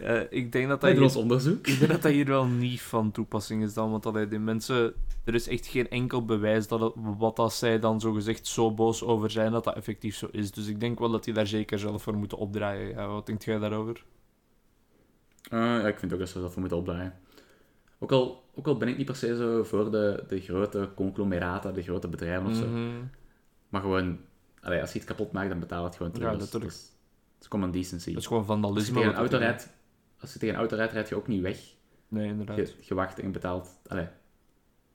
Eh, 0.00 0.20
ik 0.30 0.52
denk 0.52 0.68
dat 0.68 0.80
dat 0.80 0.90
hier, 0.92 1.02
ons 1.02 1.16
onderzoek. 1.16 1.66
ik 1.66 1.78
denk 1.78 1.90
dat 1.90 2.02
dat 2.02 2.12
hier 2.12 2.26
wel 2.26 2.46
niet 2.46 2.82
van 2.82 3.10
toepassing 3.10 3.62
is 3.62 3.74
dan, 3.74 3.90
want 3.90 4.06
allee, 4.06 4.28
die 4.28 4.38
mensen... 4.38 4.94
Er 5.24 5.34
is 5.34 5.48
echt 5.48 5.66
geen 5.66 5.88
enkel 5.90 6.24
bewijs 6.24 6.68
dat 6.68 6.80
het, 6.80 6.92
wat 6.96 7.36
dat 7.36 7.52
zij 7.52 7.78
dan 7.78 8.00
zogezegd 8.00 8.46
zo 8.46 8.72
boos 8.74 9.02
over 9.04 9.30
zijn, 9.30 9.52
dat 9.52 9.64
dat 9.64 9.76
effectief 9.76 10.16
zo 10.16 10.28
is. 10.30 10.50
Dus 10.52 10.66
ik 10.66 10.80
denk 10.80 10.98
wel 10.98 11.10
dat 11.10 11.24
die 11.24 11.34
daar 11.34 11.46
zeker 11.46 11.78
zelf 11.78 12.02
voor 12.02 12.16
moeten 12.16 12.38
opdraaien. 12.38 12.88
Ja, 12.88 13.06
wat 13.06 13.26
denkt 13.26 13.44
jij 13.44 13.58
daarover? 13.58 14.04
Eh, 15.50 15.58
ja, 15.58 15.86
ik 15.86 15.98
vind 15.98 16.12
ook 16.12 16.18
dat 16.18 16.28
ze 16.28 16.40
dat 16.40 16.50
voor 16.52 16.60
moeten 16.60 16.78
opdraaien. 16.78 17.18
Ook 18.02 18.12
al, 18.12 18.44
ook 18.54 18.66
al 18.66 18.76
ben 18.76 18.88
ik 18.88 18.96
niet 18.96 19.06
per 19.06 19.16
se 19.16 19.36
zo 19.36 19.62
voor 19.64 19.90
de, 19.90 20.24
de 20.28 20.40
grote 20.40 20.88
conglomeraten, 20.94 21.74
de 21.74 21.82
grote 21.82 22.08
bedrijven 22.08 22.46
of 22.50 22.54
zo. 22.56 22.66
Mhm. 22.66 22.88
Maar 23.68 23.80
gewoon, 23.80 24.18
allee, 24.60 24.80
als 24.80 24.92
je 24.92 24.96
iets 24.98 25.06
kapot 25.06 25.32
maakt, 25.32 25.48
dan 25.48 25.58
betaal 25.60 25.84
het 25.84 25.96
gewoon 25.96 26.12
terug. 26.12 26.26
Ja, 26.30 26.32
Dat 26.36 26.42
is- 26.46 26.52
natuurlijk. 26.52 26.72
Dat 26.72 26.82
is, 26.82 26.96
dat 27.34 27.42
is 27.42 27.48
common 27.48 27.70
decency. 27.70 28.12
Dat 28.12 28.20
is 28.20 28.26
gewoon 28.26 28.42
Als 28.42 28.48
je 28.52 28.60
vandalisme. 28.60 28.94
tegen 28.94 29.10
een 29.10 29.16
auto 29.16 29.36
rijdt, 29.38 29.72
als 30.20 30.32
je 30.32 30.38
tegen 30.38 30.54
een 30.54 30.60
auto 30.60 30.76
rijdt, 30.76 30.92
rijd 30.92 31.08
je 31.08 31.14
ook 31.14 31.26
niet 31.26 31.42
weg. 31.42 31.58
Nee, 32.08 32.26
inderdaad. 32.28 32.56
Je, 32.56 32.74
je 32.80 32.94
wacht 32.94 33.18
en 33.18 33.24
je 33.26 33.30
betaalt. 33.32 33.68
Allee, 33.86 34.06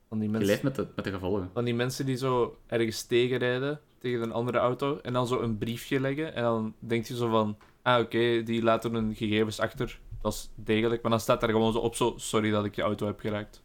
Van 0.08 0.20
die, 0.20 0.32
je 0.32 0.38
leeft 0.38 0.64
met 0.64 0.76
de, 0.76 0.88
met 0.96 1.06
de 1.06 1.12
gevolgen. 1.12 1.50
van 1.54 1.64
die 1.64 1.76
mensen 1.76 2.06
die 2.06 2.16
zo 2.18 2.58
ergens 2.68 3.04
tegenrijden, 3.04 3.80
tegen 3.98 4.22
een 4.22 4.32
andere 4.32 4.58
auto, 4.58 5.00
en 5.02 5.14
dan 5.14 5.28
zo 5.28 5.40
een 5.42 5.58
briefje 5.58 6.00
leggen, 6.00 6.34
en 6.36 6.44
dan 6.44 6.76
denk 6.80 7.06
je 7.06 7.16
zo 7.16 7.30
van, 7.30 7.58
ah 7.82 8.00
oké, 8.00 8.44
die 8.44 8.64
laten 8.64 8.94
hun 8.94 9.16
gegevens 9.16 9.60
achter, 9.60 10.00
dat 10.26 10.34
is 10.34 10.50
degelijk, 10.56 11.02
maar 11.02 11.12
dan 11.12 11.20
staat 11.20 11.42
daar 11.42 11.50
gewoon 11.50 11.74
zo 11.74 11.80
op 11.80 11.96
zo, 11.96 12.14
sorry 12.18 12.50
dat 12.52 12.66
ik 12.66 12.76
je 12.76 12.82
auto 12.82 13.06
heb 13.06 13.20
geraakt. 13.20 13.64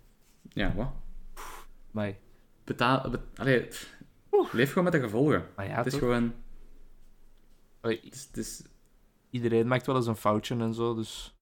Ja, 0.49 0.75
wat? 0.75 0.93
Maar, 1.91 2.15
Betaal, 2.65 3.11
bet- 3.11 3.21
allee, 3.39 3.61
pff, 3.67 3.97
leef 4.53 4.69
gewoon 4.69 4.85
met 4.85 4.93
de 4.93 5.01
gevolgen. 5.01 5.47
maar 5.57 5.67
ja, 5.67 5.75
het 5.77 5.87
is 5.87 5.93
toch? 5.93 6.01
gewoon... 6.01 6.33
Allee, 7.81 8.01
Het 8.05 8.15
is, 8.15 8.25
het 8.27 8.37
is- 8.37 8.63
iedereen 9.31 9.67
maakt 9.67 9.87
wel 9.87 9.97
eens 9.97 10.07
een 10.07 10.17
foutje 10.17 10.57
en 10.57 10.75
zo, 10.75 10.95
dus... 10.95 11.35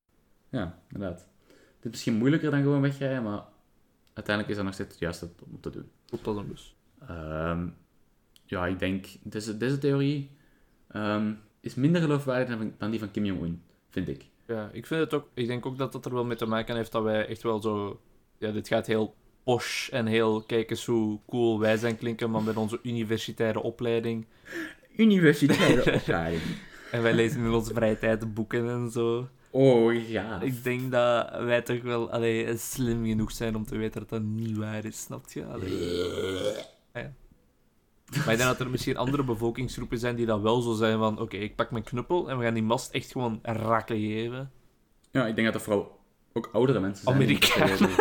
ja, 0.48 0.78
inderdaad. 0.92 1.18
Het 1.48 1.84
is 1.86 1.90
misschien 1.90 2.14
moeilijker 2.14 2.50
dan 2.50 2.62
gewoon 2.62 2.80
wegrijden, 2.80 3.22
maar 3.22 3.44
uiteindelijk 4.12 4.48
is 4.48 4.56
dat 4.56 4.64
nog 4.64 4.74
steeds 4.74 4.90
het 4.90 4.98
juiste 4.98 5.30
om 5.50 5.60
te 5.60 5.70
doen. 5.70 5.90
Op 6.10 6.24
dat 6.24 6.34
dan 6.34 6.48
dus. 6.48 6.76
Ehm, 7.08 7.68
ja, 8.44 8.66
ik 8.66 8.78
denk, 8.78 9.06
deze, 9.22 9.56
deze 9.56 9.78
theorie 9.78 10.30
ehm, 10.88 11.32
is 11.60 11.74
minder 11.74 12.00
geloofwaardig 12.00 12.58
dan, 12.58 12.74
dan 12.78 12.90
die 12.90 12.98
van 13.00 13.10
Kim 13.10 13.24
Jong-un, 13.24 13.62
vind 13.88 14.08
ik. 14.08 14.26
Ja, 14.48 14.70
ik 14.72 14.86
vind 14.86 15.00
het 15.00 15.14
ook, 15.14 15.28
ik 15.34 15.46
denk 15.46 15.66
ook 15.66 15.78
dat 15.78 15.92
dat 15.92 16.04
er 16.04 16.14
wel 16.14 16.24
mee 16.24 16.36
te 16.36 16.46
maken 16.46 16.76
heeft 16.76 16.92
dat 16.92 17.02
wij 17.02 17.26
echt 17.26 17.42
wel 17.42 17.60
zo, 17.60 18.00
ja, 18.38 18.50
dit 18.50 18.68
gaat 18.68 18.86
heel 18.86 19.14
posh 19.44 19.88
en 19.88 20.06
heel, 20.06 20.42
kijk 20.42 20.70
eens 20.70 20.86
hoe 20.86 21.18
cool 21.26 21.60
wij 21.60 21.76
zijn 21.76 21.98
klinken, 21.98 22.30
maar 22.30 22.42
met 22.42 22.56
onze 22.56 22.78
universitaire 22.82 23.62
opleiding. 23.62 24.26
Universitaire 24.96 25.92
opleiding. 26.00 26.42
En 26.90 27.02
wij 27.02 27.14
lezen 27.14 27.44
in 27.44 27.52
onze 27.52 27.74
vrije 27.74 27.98
tijd 27.98 28.34
boeken 28.34 28.68
en 28.68 28.90
zo. 28.90 29.28
Oh 29.50 30.08
ja. 30.08 30.40
Ik 30.40 30.64
denk 30.64 30.90
dat 30.90 31.30
wij 31.42 31.62
toch 31.62 31.82
wel 31.82 32.10
allee, 32.10 32.56
slim 32.56 33.06
genoeg 33.06 33.32
zijn 33.32 33.56
om 33.56 33.66
te 33.66 33.76
weten 33.76 34.00
dat 34.00 34.08
dat 34.08 34.22
niet 34.22 34.56
waar 34.56 34.84
is, 34.84 35.00
snap 35.00 35.30
je? 35.30 35.44
Allee. 35.44 36.76
Ja. 38.10 38.18
Maar 38.24 38.32
ik 38.32 38.38
denk 38.38 38.50
dat 38.50 38.60
er 38.60 38.70
misschien 38.70 38.96
andere 38.96 39.24
bevolkingsgroepen 39.24 39.98
zijn 39.98 40.16
die 40.16 40.26
dat 40.26 40.40
wel 40.40 40.60
zo 40.60 40.72
zijn 40.74 40.98
van 40.98 41.20
oké, 41.20 41.36
ik 41.36 41.56
pak 41.56 41.70
mijn 41.70 41.84
knuppel 41.84 42.30
en 42.30 42.38
we 42.38 42.44
gaan 42.44 42.54
die 42.54 42.62
mast 42.62 42.90
echt 42.92 43.12
gewoon 43.12 43.38
rakken 43.42 43.96
geven. 43.98 44.50
Ja, 45.10 45.26
ik 45.26 45.34
denk 45.34 45.46
dat 45.46 45.56
er 45.56 45.60
vooral 45.62 45.98
ook 46.32 46.48
oudere 46.52 46.80
mensen 46.80 47.04
zijn. 47.04 47.14
Amerikanen. 47.16 47.90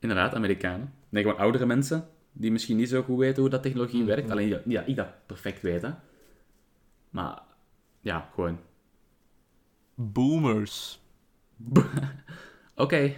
Inderdaad, 0.00 0.34
Amerikanen. 0.34 0.94
Nee, 1.08 1.22
gewoon 1.22 1.38
oudere 1.38 1.66
mensen 1.66 2.08
die 2.32 2.52
misschien 2.52 2.76
niet 2.76 2.88
zo 2.88 3.02
goed 3.02 3.18
weten 3.18 3.40
hoe 3.42 3.50
dat 3.50 3.62
technologie 3.62 3.98
Mhm. 3.98 4.06
werkt. 4.06 4.30
Alleen 4.30 4.50
dat 4.50 4.82
ik 4.86 4.96
dat 4.96 5.26
perfect 5.26 5.62
weet, 5.62 5.82
hè. 5.82 5.90
Maar 7.10 7.42
ja, 8.00 8.28
gewoon. 8.34 8.58
Boomers. 9.94 11.00
Oké. 12.74 13.12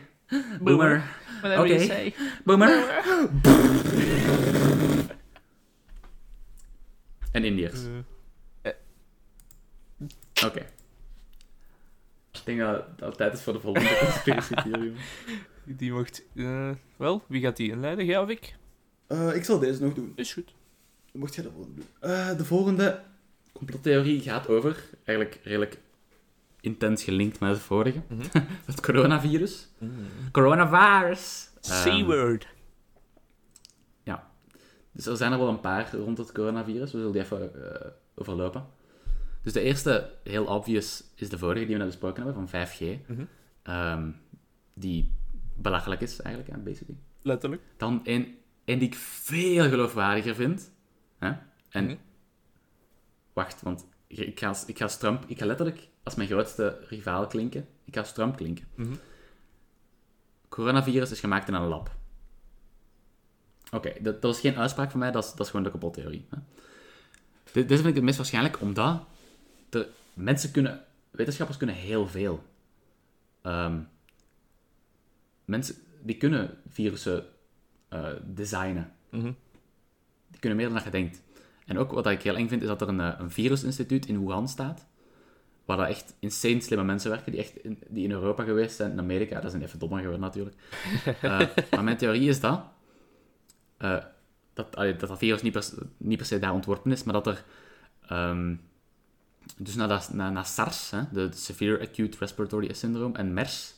Boomer. 0.60 1.04
Whatever 1.48 1.74
Oké. 1.74 1.74
you 1.74 1.86
say. 1.86 2.14
Boomer. 2.44 2.84
En 7.32 7.44
Indiërs. 7.44 7.80
Eh, 8.62 8.72
Oké. 10.46 10.58
Ik 12.32 12.40
denk 12.44 12.58
dat 12.58 12.98
dat 12.98 13.08
het 13.08 13.16
tijd 13.16 13.32
is 13.32 13.42
voor 13.42 13.52
de 13.52 13.60
volgende 13.60 13.98
conspiratietheorie. 14.04 14.92
die 15.64 15.92
mocht... 15.92 16.22
eh, 16.36 16.70
wel, 16.96 17.22
wie 17.28 17.42
gaat 17.42 17.56
die 17.56 17.70
inleiden? 17.70 18.04
Jij 18.04 18.18
of 18.18 18.28
ik? 18.28 18.54
Eh, 19.06 19.34
ik 19.34 19.44
zal 19.44 19.58
deze 19.58 19.82
nog 19.82 19.94
doen. 19.94 20.12
Is 20.16 20.32
goed. 20.32 20.54
Mocht 21.12 21.34
jij 21.34 21.44
de 21.44 21.50
volgende 21.50 21.74
doen? 21.80 22.10
Eh, 22.10 22.36
de 22.36 22.44
volgende 22.44 23.02
complottheorie 23.52 24.20
gaat 24.20 24.48
over, 24.48 24.84
eigenlijk 25.04 25.40
redelijk 25.42 25.78
intens 26.66 27.04
gelinkt 27.04 27.40
met 27.40 27.50
het 27.50 27.60
vorige. 27.60 28.02
Mhm. 28.08 28.22
het 28.64 28.80
coronavirus. 28.80 29.68
Coronavirus! 30.32 31.50
Ehm, 31.62 32.02
C-word. 32.02 32.46
Dus 34.96 35.06
er 35.06 35.16
zijn 35.16 35.32
er 35.32 35.38
wel 35.38 35.48
een 35.48 35.60
paar 35.60 35.94
rond 35.94 36.18
het 36.18 36.32
coronavirus. 36.32 36.92
We 36.92 36.98
zullen 36.98 37.12
die 37.12 37.22
even 37.22 37.72
eh, 37.74 37.90
overlopen. 38.14 38.66
Dus 39.42 39.52
de 39.52 39.60
eerste, 39.60 40.10
heel 40.22 40.44
obvious, 40.44 41.04
is 41.14 41.28
de 41.28 41.38
vorige 41.38 41.64
die 41.64 41.74
we 41.74 41.82
net 41.82 41.86
besproken 41.86 42.24
hebben, 42.24 42.48
van 42.48 42.68
5G. 42.68 42.80
Mhm. 43.06 43.24
Ehm, 43.62 44.10
die 44.74 45.12
belachelijk 45.54 46.00
is, 46.00 46.20
eigenlijk, 46.20 46.64
basically. 46.64 46.98
Letterlijk. 47.22 47.62
Dan 47.76 48.00
een, 48.04 48.38
een 48.64 48.78
die 48.78 48.88
ik 48.88 48.94
veel 48.94 49.68
geloofwaardiger 49.68 50.34
vind. 50.34 50.70
Hè? 51.18 51.32
En 51.68 51.84
Mhm. 51.84 51.96
wacht, 53.32 53.62
want 53.62 53.86
ik 54.06 54.38
ga, 54.38 54.54
ik 54.66 54.78
ga 54.78 54.86
Trump... 54.86 55.24
Ik 55.26 55.38
ga 55.38 55.46
letterlijk 55.46 55.88
als 56.06 56.14
mijn 56.14 56.28
grootste 56.28 56.78
rivaal 56.88 57.26
klinken. 57.26 57.68
Ik 57.84 57.94
ga 57.94 58.00
als 58.00 58.12
Trump 58.12 58.36
klinken. 58.36 58.66
Mhm. 58.74 58.94
Coronavirus 60.48 61.10
is 61.10 61.20
gemaakt 61.20 61.48
in 61.48 61.54
een 61.54 61.66
lab. 61.66 61.94
Oké, 63.70 63.92
dat, 64.00 64.22
dat 64.22 64.34
is 64.34 64.40
geen 64.40 64.56
uitspraak 64.56 64.90
van 64.90 65.00
mij, 65.00 65.10
dat 65.10 65.24
is, 65.24 65.30
dat 65.30 65.40
is 65.40 65.46
gewoon 65.46 65.64
de 65.64 65.70
complottheorie. 65.70 66.26
Hè? 66.30 66.38
Dit, 67.52 67.68
dit 67.68 67.78
vind 67.78 67.86
ik 67.88 67.94
het 67.94 68.04
meest 68.04 68.16
waarschijnlijk, 68.16 68.60
omdat 68.60 69.02
er, 69.70 69.88
mensen 70.14 70.50
kunnen, 70.50 70.84
wetenschappers 71.10 71.58
kunnen 71.58 71.76
heel 71.76 72.06
veel. 72.06 72.44
Ehm, 73.42 73.80
mensen 75.44 75.74
die 76.02 76.16
kunnen 76.16 76.58
virussen 76.68 77.26
eh, 77.88 78.08
designen. 78.24 78.92
Mhm. 79.10 79.32
Die 80.28 80.40
kunnen 80.40 80.58
meer 80.58 80.68
dan 80.68 80.82
je 80.84 80.90
denkt. 80.90 81.22
En 81.66 81.78
ook 81.78 81.92
wat 81.92 82.06
ik 82.06 82.22
heel 82.22 82.36
eng 82.36 82.48
vind, 82.48 82.62
is 82.62 82.68
dat 82.68 82.80
er 82.80 82.88
een, 82.88 83.00
eh, 83.00 83.14
een 83.18 83.30
virusinstituut 83.30 84.06
in 84.06 84.26
Wuhan 84.26 84.48
staat. 84.48 84.86
Waar 85.66 85.76
dat 85.76 85.88
echt 85.88 86.14
insane 86.18 86.60
slimme 86.60 86.84
mensen 86.84 87.10
werken, 87.10 87.32
die, 87.32 87.40
echt 87.40 87.56
in, 87.64 87.78
die 87.88 88.04
in 88.04 88.10
Europa 88.10 88.44
geweest 88.44 88.76
zijn, 88.76 88.90
in 88.92 88.98
Amerika. 88.98 89.40
Dat 89.40 89.50
zijn 89.50 89.62
even 89.62 89.78
dommer 89.78 89.98
geworden 89.98 90.20
natuurlijk. 90.20 90.56
Eh, 91.22 91.40
maar 91.70 91.84
mijn 91.84 91.96
theorie 91.96 92.28
is 92.28 92.40
dat, 92.40 92.62
eh, 93.76 94.04
dat, 94.54 94.76
allee, 94.76 94.96
dat 94.96 95.08
dat 95.08 95.18
virus 95.18 95.42
niet 95.42 95.52
per, 95.52 95.62
se- 95.62 95.86
niet 95.96 96.16
per 96.16 96.26
se 96.26 96.38
daar 96.38 96.52
ontworpen 96.52 96.92
is, 96.92 97.04
maar 97.04 97.14
dat 97.14 97.26
er... 97.26 97.44
ehm, 98.08 98.54
dus 99.56 99.74
na, 99.74 99.86
dat, 99.86 100.12
na, 100.12 100.30
na 100.30 100.42
SARS, 100.44 100.90
hè, 100.90 101.00
de 101.12 101.28
Severe 101.32 101.80
Acute 101.80 102.18
Respiratory 102.18 102.72
Syndrome, 102.72 103.16
en 103.18 103.32
MERS, 103.34 103.74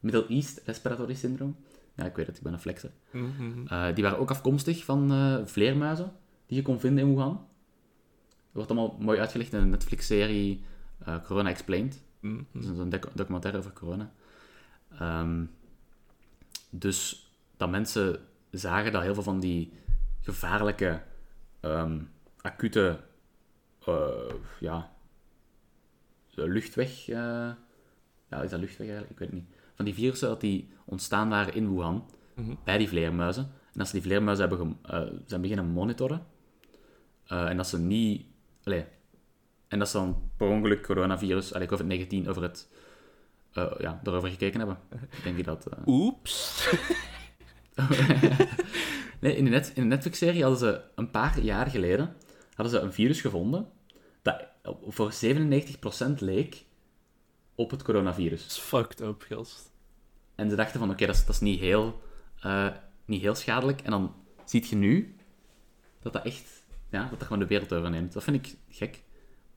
Middle 0.00 0.26
East 0.28 0.60
Respiratory 0.64 1.14
Syndrome. 1.14 1.52
Ja, 1.94 2.04
ik 2.04 2.16
weet 2.16 2.26
het, 2.26 2.36
ik 2.36 2.42
ben 2.42 2.52
een 2.52 2.58
flexer. 2.60 2.90
Mhm. 3.10 3.66
Eh, 3.66 3.94
die 3.94 4.04
waren 4.04 4.18
ook 4.18 4.30
afkomstig 4.30 4.84
van 4.84 5.42
vleermuizen 5.46 6.12
die 6.46 6.56
je 6.56 6.62
kon 6.62 6.80
vinden 6.80 7.04
in 7.04 7.14
Wuhan. 7.14 7.32
Dat 7.32 8.52
wordt 8.52 8.70
allemaal 8.70 8.96
mooi 9.00 9.18
uitgelegd 9.18 9.52
in 9.52 9.58
een 9.60 9.68
Netflix-serie 9.70 10.62
eh, 11.04 11.16
Corona 11.24 11.48
Explained. 11.50 12.02
Mhm. 12.20 12.42
Dat 12.52 12.62
is 12.72 12.78
een 12.78 12.88
doc- 12.88 13.10
documentaire 13.14 13.58
over 13.58 13.72
corona. 13.72 14.12
Ehm, 14.98 15.44
dus 16.70 17.30
dat 17.56 17.70
mensen 17.70 18.20
zagen 18.50 18.92
dat 18.92 19.02
heel 19.02 19.14
veel 19.14 19.22
van 19.22 19.40
die 19.40 19.72
gevaarlijke, 20.20 21.02
ehm, 21.60 22.00
acute, 22.40 23.00
eh, 23.86 24.34
ja, 24.60 24.92
luchtweg, 26.34 27.08
eh, 27.08 27.50
ja, 28.28 28.42
is 28.42 28.50
dat 28.50 28.60
luchtweg 28.60 28.88
eigenlijk? 28.88 29.10
Ik 29.10 29.18
weet 29.18 29.28
het 29.30 29.38
niet. 29.38 29.48
Van 29.74 29.84
die 29.84 29.94
virussen, 29.94 30.28
dat 30.28 30.40
die 30.40 30.68
ontstaan 30.84 31.28
waren 31.28 31.54
in 31.54 31.74
Wuhan, 31.74 32.10
Mhm. 32.34 32.54
bij 32.64 32.78
die 32.78 32.88
vleermuizen. 32.88 33.50
En 33.72 33.80
als 33.80 33.88
ze 33.88 33.94
die 33.94 34.02
vleermuizen 34.04 34.48
hebben 34.48 34.78
zijn 35.26 35.40
beginnen 35.40 35.66
monitoren, 35.66 36.26
en 37.26 37.56
dat 37.56 37.66
ze 37.68 37.78
niet, 37.78 38.26
allee, 38.64 38.84
en 39.74 39.80
dat 39.80 39.88
ze 39.88 39.96
dan 39.96 40.30
per 40.36 40.48
ongeluk 40.48 40.82
coronavirus, 40.82 41.54
allee, 41.54 41.68
COVID-19, 41.68 42.28
over 42.28 42.42
het, 42.42 42.68
eh, 43.52 43.72
ja, 43.78 44.00
erover 44.04 44.28
gekeken 44.28 44.58
hebben. 44.58 44.78
Denk 45.22 45.36
je 45.36 45.42
dat... 45.42 45.66
eh, 45.66 45.78
Oeps. 45.86 46.68
Nee, 49.20 49.36
in 49.36 49.44
de, 49.44 49.50
net, 49.50 49.72
in 49.74 49.82
de 49.82 49.88
Netflix-serie 49.88 50.42
hadden 50.42 50.58
ze 50.58 50.80
een 50.94 51.10
paar 51.10 51.40
jaar 51.40 51.66
geleden 51.66 52.16
hadden 52.54 52.74
ze 52.74 52.80
een 52.80 52.92
virus 52.92 53.20
gevonden 53.20 53.68
dat 54.22 54.46
voor 54.86 55.12
97% 55.12 55.16
leek 56.18 56.64
op 57.54 57.70
het 57.70 57.82
coronavirus. 57.82 58.46
Is 58.46 58.58
fucked 58.58 59.00
up, 59.00 59.24
gast. 59.28 59.72
En 60.34 60.50
ze 60.50 60.56
dachten 60.56 60.80
van, 60.80 60.90
oké, 60.90 61.06
dat, 61.06 61.14
is, 61.14 61.24
dat 61.24 61.34
is 61.34 61.40
niet 61.40 61.60
heel, 61.60 62.02
eh, 62.40 62.68
niet 63.04 63.20
heel 63.20 63.34
schadelijk. 63.34 63.80
En 63.80 63.90
dan 63.90 64.14
ziet 64.44 64.68
je 64.68 64.76
nu 64.76 65.16
dat 66.02 66.12
dat 66.12 66.24
echt, 66.24 66.64
ja, 66.90 67.00
dat 67.00 67.10
dat 67.10 67.22
gewoon 67.22 67.38
de 67.38 67.46
wereld 67.46 67.72
overneemt. 67.72 68.12
Dat 68.12 68.22
vind 68.22 68.46
ik 68.46 68.56
gek. 68.68 69.02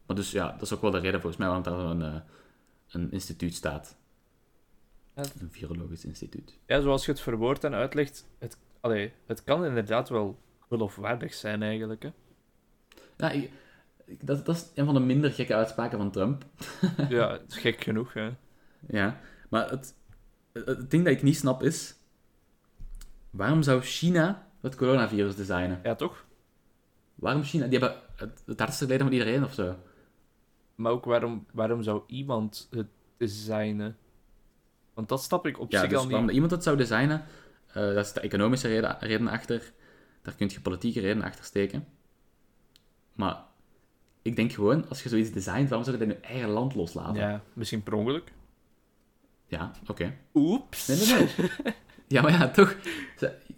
Maar 0.07 0.15
dus 0.15 0.31
ja, 0.31 0.51
dat 0.51 0.61
is 0.61 0.73
ook 0.73 0.81
wel 0.81 0.91
de 0.91 0.99
reden 0.99 1.21
volgens 1.21 1.37
mij 1.37 1.47
waarom 1.47 1.63
daar 1.63 1.79
een, 1.79 2.01
eh, 2.15 2.21
een 2.87 3.11
instituut 3.11 3.53
staat. 3.55 3.95
Ja. 5.15 5.23
Een 5.39 5.51
virologisch 5.51 6.05
instituut. 6.05 6.57
Ja, 6.65 6.81
zoals 6.81 7.05
je 7.05 7.11
het 7.11 7.21
verwoordt 7.21 7.63
en 7.63 7.73
uitlegt, 7.73 8.25
het, 8.39 8.57
allee, 8.81 9.13
het 9.25 9.43
kan 9.43 9.65
inderdaad 9.65 10.09
wel 10.09 10.39
geloofwaardig 10.67 11.33
zijn 11.33 11.63
eigenlijk. 11.63 12.03
Hè? 12.03 12.09
Ja, 13.17 13.31
ik- 13.31 13.51
dat, 14.19 14.45
dat 14.45 14.55
is 14.55 14.65
een 14.75 14.85
van 14.85 14.93
de 14.93 14.99
minder 14.99 15.31
gekke 15.31 15.55
uitspraken 15.55 15.97
van 15.97 16.11
Trump. 16.11 16.45
Ja, 17.09 17.31
het 17.31 17.43
is 17.51 17.57
gek 17.57 17.83
genoeg. 17.83 18.13
Hè? 18.13 18.29
Ja, 18.87 19.19
maar 19.49 19.69
het, 19.69 19.95
het, 20.51 20.65
het 20.65 20.91
ding 20.91 21.03
dat 21.05 21.13
ik 21.13 21.23
niet 21.23 21.37
snap 21.37 21.63
is... 21.63 21.95
Waarom 23.29 23.61
zou 23.61 23.81
China 23.81 24.47
het 24.61 24.75
coronavirus 24.75 25.35
designen? 25.35 25.79
Ja, 25.83 25.95
toch? 25.95 26.25
Waarom 27.15 27.43
China? 27.43 27.67
Die 27.67 27.79
hebben 27.79 27.99
het, 28.15 28.43
het 28.45 28.59
hardste 28.59 28.83
geleden 28.83 29.05
van 29.07 29.15
iedereen 29.15 29.43
of 29.43 29.53
zo. 29.53 29.75
Maar 30.78 30.91
ook 30.91 31.05
waarom, 31.05 31.45
waarom 31.51 31.84
zou 31.84 32.01
iemand 32.07 32.67
het 32.71 32.88
designen? 33.17 33.97
Want 34.93 35.09
dat 35.09 35.23
snap 35.23 35.45
ik 35.47 35.59
op 35.59 35.71
Ja, 35.71 35.80
zich 35.80 35.89
dus 35.89 35.97
al 35.97 36.05
waarom 36.05 36.25
niet. 36.25 36.34
iemand 36.34 36.51
het 36.51 36.63
zou 36.63 36.78
designen, 36.78 37.25
eh, 37.67 37.73
dat 37.73 38.05
is 38.05 38.13
de 38.13 38.19
economische 38.19 38.67
reden, 38.67 38.97
reden 38.99 39.28
achter. 39.28 39.71
Daar 40.21 40.36
kun 40.36 40.49
je 40.53 40.61
politieke 40.61 40.99
redenen 40.99 41.23
achter 41.28 41.45
steken. 41.45 41.88
Maar 43.13 43.43
ik 44.21 44.36
denk 44.36 44.51
gewoon, 44.51 44.89
als 44.89 45.03
je 45.03 45.09
zoiets 45.09 45.32
designt, 45.32 45.69
waarom 45.69 45.84
zou 45.88 45.97
je 45.97 46.05
dat 46.05 46.15
in 46.15 46.21
je 46.21 46.28
eigen 46.28 46.49
land 46.49 46.75
loslaten? 46.75 47.15
Ja, 47.15 47.41
misschien 47.53 47.84
per 47.84 47.93
ongeluk. 47.93 48.32
Ja, 49.47 49.71
oké. 49.88 50.13
Oeps. 50.34 50.88
Nee, 50.88 50.97
nee, 50.97 51.28
nee. 51.63 51.73
Ja, 52.07 52.21
maar 52.21 52.32
ja, 52.32 52.49
toch. 52.49 52.75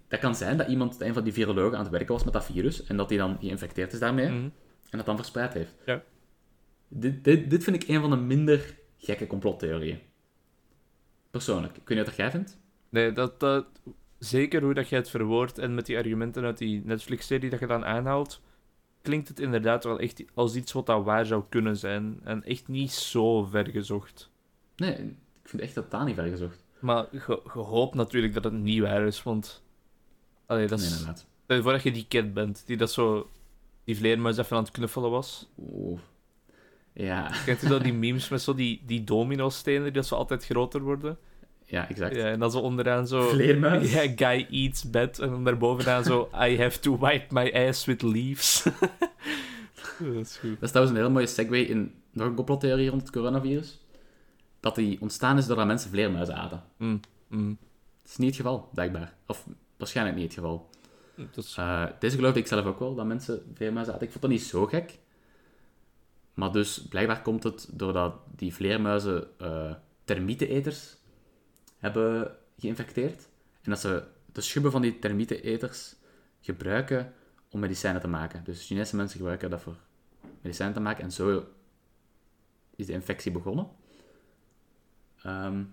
Dat 0.08 0.20
kan 0.20 0.36
zijn 0.36 0.58
dat 0.58 0.68
iemand, 0.68 1.02
een 1.02 1.14
van 1.14 1.24
die 1.24 1.34
virologen, 1.34 1.78
aan 1.78 1.84
het 1.84 1.92
werken 1.92 2.14
was 2.14 2.24
met 2.24 2.34
dat 2.34 2.46
virus 2.46 2.84
en 2.84 2.98
dat 2.98 3.10
hij 3.10 3.18
dan 3.18 3.38
geïnfecteerd 3.40 3.94
is 3.94 4.00
daarmee 4.00 4.26
Mhm. 4.30 4.50
en 4.90 4.98
dat 4.98 5.06
dan 5.06 5.16
verspreid 5.16 5.54
heeft. 5.54 5.76
Ja. 5.86 6.02
Dit, 6.90 7.24
dit, 7.24 7.50
dit 7.50 7.64
vind 7.64 7.84
ik 7.84 7.90
een 7.90 8.02
van 8.02 8.10
de 8.10 8.16
minder 8.16 8.78
gekke 8.98 9.28
complottheorieën. 9.28 10.00
Persoonlijk. 11.32 11.78
Ik 11.78 11.88
weet 11.88 11.98
niet 11.98 12.08
wat 12.08 12.16
jij 12.16 12.32
vindt. 12.32 12.58
Nee, 12.90 13.12
dat, 13.12 13.40
dat, 13.40 13.66
zeker 14.20 14.62
hoe 14.64 14.74
dat 14.74 14.90
jij 14.90 15.00
het 15.00 15.10
verwoordt 15.10 15.58
en 15.58 15.76
met 15.76 15.86
die 15.86 15.98
argumenten 15.98 16.44
uit 16.44 16.58
die 16.58 16.82
Netflix-serie 16.86 17.50
dat 17.50 17.60
je 17.60 17.68
dan 17.68 17.86
aanhaalt, 17.86 18.42
klinkt 19.02 19.28
het 19.28 19.40
inderdaad 19.40 19.84
wel 19.84 20.00
echt 20.00 20.24
als 20.34 20.56
iets 20.56 20.72
wat 20.72 20.86
dat 20.86 21.04
waar 21.04 21.26
zou 21.26 21.44
kunnen 21.50 21.78
zijn. 21.78 22.20
En 22.24 22.44
echt 22.44 22.68
niet 22.68 22.92
zo 22.92 23.44
ver 23.44 23.68
gezocht. 23.70 24.30
Nee, 24.76 24.96
ik 25.44 25.50
vind 25.50 25.62
echt 25.62 25.74
totaal 25.74 26.06
niet 26.06 26.16
vergezocht. 26.16 26.64
Maar 26.80 27.08
je, 27.12 27.42
je 27.54 27.60
hoopt 27.60 27.94
natuurlijk 27.96 28.34
dat 28.34 28.44
het 28.44 28.54
niet 28.54 28.82
waar 28.82 29.06
is, 29.06 29.24
want... 29.24 29.64
Allee, 30.46 30.68
dat 30.68 30.78
Nee, 30.80 30.88
is... 30.88 30.94
inderdaad. 30.94 31.28
Stel 31.44 31.56
je 31.56 31.64
voor 31.64 31.72
dat 31.72 31.84
je 31.84 31.92
die 31.92 32.08
kid 32.08 32.34
bent, 32.34 32.64
die 32.66 32.78
dat 32.78 32.92
zo... 32.92 33.30
Die 33.84 33.98
vleermuis 33.98 34.38
even 34.38 34.58
aan 34.58 34.64
het 34.64 34.72
knuffelen 34.72 35.10
was. 35.10 35.50
Oeh. 35.58 36.00
Ja, 37.04 37.32
Kent 37.46 37.64
u 37.64 37.68
dat, 37.68 37.84
die 37.84 37.94
memes 37.94 38.30
met 38.30 38.42
zo 38.42 38.54
die, 38.54 38.82
die 38.86 39.04
domino-stenen 39.04 39.84
die 39.84 39.92
dat 39.92 40.08
zo 40.08 40.16
altijd 40.16 40.46
groter 40.46 40.82
worden? 40.82 41.18
ja, 41.66 41.90
exact. 41.90 42.16
Ja, 42.16 42.26
en 42.26 42.40
dan 42.40 42.52
zo 42.52 42.60
onderaan 42.60 43.08
zo... 43.08 43.28
Vleermuis. 43.28 43.92
Ja, 43.92 44.12
guy 44.16 44.48
eats 44.50 44.90
bed. 44.90 45.20
En 45.20 45.30
dan 45.30 45.44
daarbovenaan 45.44 46.04
zo... 46.04 46.30
I 46.42 46.58
have 46.58 46.80
to 46.80 46.98
wipe 47.00 47.26
my 47.30 47.68
ass 47.68 47.86
with 47.86 48.02
leaves. 48.02 48.64
dat 50.00 50.26
is 50.26 50.38
goed. 50.38 50.50
Dat 50.50 50.62
is 50.62 50.70
trouwens 50.70 50.90
een 50.90 51.02
hele 51.02 51.10
mooie 51.10 51.28
segue 51.28 51.68
in 51.68 51.94
nog 52.12 52.28
een 52.28 52.36
complottheorie 52.36 52.90
rond 52.90 53.02
het 53.02 53.12
coronavirus. 53.12 53.80
Dat 54.60 54.76
die 54.76 55.02
ontstaan 55.02 55.38
is 55.38 55.48
doordat 55.48 55.68
mensen 55.68 55.90
vleermuizen 55.90 56.36
aten. 56.36 56.64
Mm, 56.78 57.00
mm. 57.28 57.58
Dat 58.02 58.12
is 58.12 58.18
niet 58.18 58.28
het 58.28 58.38
geval, 58.38 58.70
blijkbaar. 58.74 59.14
Of 59.28 59.46
waarschijnlijk 59.78 60.18
niet 60.18 60.26
het 60.26 60.34
geval. 60.34 60.70
Dat 61.16 61.44
is... 61.44 61.56
Eh, 61.58 61.86
deze 62.00 62.16
geloofde 62.16 62.40
ik 62.40 62.48
zelf 62.48 62.66
ook 62.66 62.80
wel, 62.80 62.96
dat 62.96 63.06
mensen 63.06 63.42
vleermuizen 63.54 63.94
aten. 63.94 64.06
Ik 64.06 64.12
vond 64.12 64.24
dat 64.24 64.32
niet 64.32 64.44
zo 64.44 64.66
gek. 64.66 65.00
Maar 66.40 66.52
dus, 66.52 66.88
blijkbaar 66.88 67.22
komt 67.22 67.44
het 67.44 67.70
doordat 67.72 68.16
die 68.36 68.54
vleermuizen 68.54 69.40
eh 69.40 69.74
termieteneters 70.04 70.98
hebben 71.78 72.36
geïnfecteerd. 72.58 73.28
En 73.62 73.70
dat 73.72 73.80
ze 73.80 74.04
de 74.26 74.42
schubben 74.42 74.72
van 74.72 74.82
die 74.82 75.00
termieteneters 75.00 75.96
gebruiken 76.42 77.14
om 77.50 77.60
medicijnen 77.60 78.02
te 78.02 78.08
maken. 78.08 78.44
Dus 78.44 78.66
Chinese 78.66 78.96
mensen 78.96 79.18
gebruiken 79.18 79.50
dat 79.50 79.62
voor 79.62 79.76
medicijnen 80.42 80.76
te 80.76 80.82
maken. 80.82 81.04
En 81.04 81.12
zo 81.12 81.46
is 82.76 82.86
de 82.86 82.94
infectie 82.94 83.32
begonnen. 83.32 83.68
Ehm, 85.24 85.64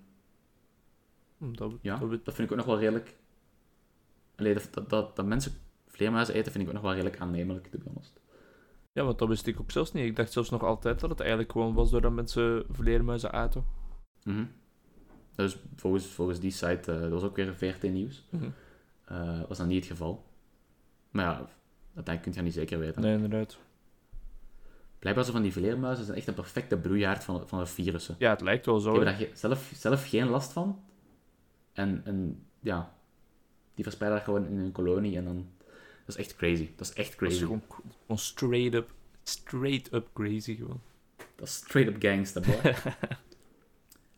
dat, 1.38 1.72
ja, 1.80 1.96
dat, 1.96 2.24
dat 2.24 2.34
vind 2.34 2.38
ik 2.38 2.50
ook 2.50 2.64
nog 2.64 2.66
wel 2.66 2.78
redelijk... 2.78 3.16
Allee, 4.36 4.54
dat, 4.54 4.68
dat, 4.70 4.90
dat, 4.90 5.16
dat 5.16 5.26
mensen 5.26 5.52
vleermuizen 5.86 6.34
eten, 6.34 6.52
vind 6.52 6.64
ik 6.64 6.68
ook 6.68 6.74
nog 6.74 6.84
wel 6.84 6.92
redelijk 6.92 7.20
aannemelijk, 7.20 7.66
to 7.66 7.78
be 7.78 7.84
honest. 7.84 8.20
Ja, 8.96 9.04
want 9.04 9.18
dat 9.18 9.28
wist 9.28 9.46
ik 9.46 9.60
ook 9.60 9.70
zelfs 9.70 9.92
niet. 9.92 10.04
Ik 10.04 10.16
dacht 10.16 10.32
zelfs 10.32 10.50
nog 10.50 10.62
altijd 10.62 11.00
dat 11.00 11.10
het 11.10 11.20
eigenlijk 11.20 11.52
gewoon 11.52 11.74
was 11.74 11.90
doordat 11.90 12.12
mensen 12.12 12.64
vleermuizen 12.70 13.32
aten. 13.32 13.64
Dus 15.34 15.58
volgens, 15.76 16.06
volgens 16.06 16.40
die 16.40 16.50
site, 16.50 16.92
eh, 16.92 17.00
dat 17.00 17.10
was 17.10 17.22
ook 17.22 17.36
weer 17.36 17.54
VRT 17.54 17.82
Nieuws, 17.82 18.26
Mhm. 18.30 18.48
eh, 19.04 19.40
was 19.48 19.58
dat 19.58 19.66
niet 19.66 19.76
het 19.78 19.86
geval. 19.90 20.24
Maar 21.10 21.24
ja, 21.24 22.02
dat 22.02 22.20
kun 22.20 22.32
je 22.34 22.42
niet 22.42 22.52
zeker 22.52 22.78
weten. 22.78 23.02
Nee, 23.02 23.14
inderdaad. 23.14 23.58
Blijkbaar 24.98 25.24
zo 25.24 25.32
van 25.32 25.42
die 25.42 25.52
vleermuizen 25.52 26.04
zijn 26.04 26.16
echt 26.16 26.26
een 26.26 26.34
perfecte 26.34 26.76
broeiaard 26.76 27.24
van, 27.24 27.48
van 27.48 27.58
de 27.58 27.66
virussen. 27.66 28.14
Ja, 28.18 28.30
het 28.30 28.40
lijkt 28.40 28.66
wel 28.66 28.80
zo. 28.80 28.92
Die 28.92 29.02
hebben 29.04 29.18
daar 29.28 29.36
zelf, 29.36 29.72
zelf 29.74 30.08
geen 30.08 30.28
last 30.28 30.52
van. 30.52 30.82
En, 31.72 32.00
en 32.04 32.46
ja, 32.60 32.94
die 33.74 33.84
verspreiden 33.84 34.18
dat 34.24 34.28
gewoon 34.34 34.46
in 34.48 34.58
een 34.58 34.72
kolonie 34.72 35.16
en 35.16 35.24
dan... 35.24 35.46
Dat 36.06 36.16
is 36.18 36.24
echt 36.24 36.36
crazy. 36.36 36.70
Dat 36.76 36.86
is 36.86 36.92
echt 36.92 37.08
Dat 37.08 37.16
crazy. 37.16 37.34
is 37.34 37.40
gewoon, 37.40 37.62
gewoon 38.00 38.18
straight 38.18 38.74
up, 38.74 38.90
straight 39.22 39.92
up 39.92 40.06
crazy 40.12 40.56
gewoon. 40.56 40.80
Dat 41.36 41.48
is 41.48 41.54
straight 41.54 41.94
up 41.94 42.02
gangsta, 42.02 42.40
boy. 42.40 42.74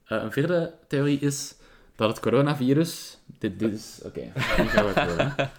Eh, 0.08 0.22
een 0.22 0.32
vierde 0.32 0.74
theorie 0.86 1.18
is 1.18 1.54
dat 1.96 2.08
het 2.08 2.20
coronavirus... 2.20 3.18
Dit, 3.38 3.58
dit 3.58 3.72
is... 3.72 4.00
Oké, 4.02 4.20
nu 4.58 4.68
gaan 4.68 4.86
we 4.86 4.92
het 5.00 5.08
horen. 5.08 5.50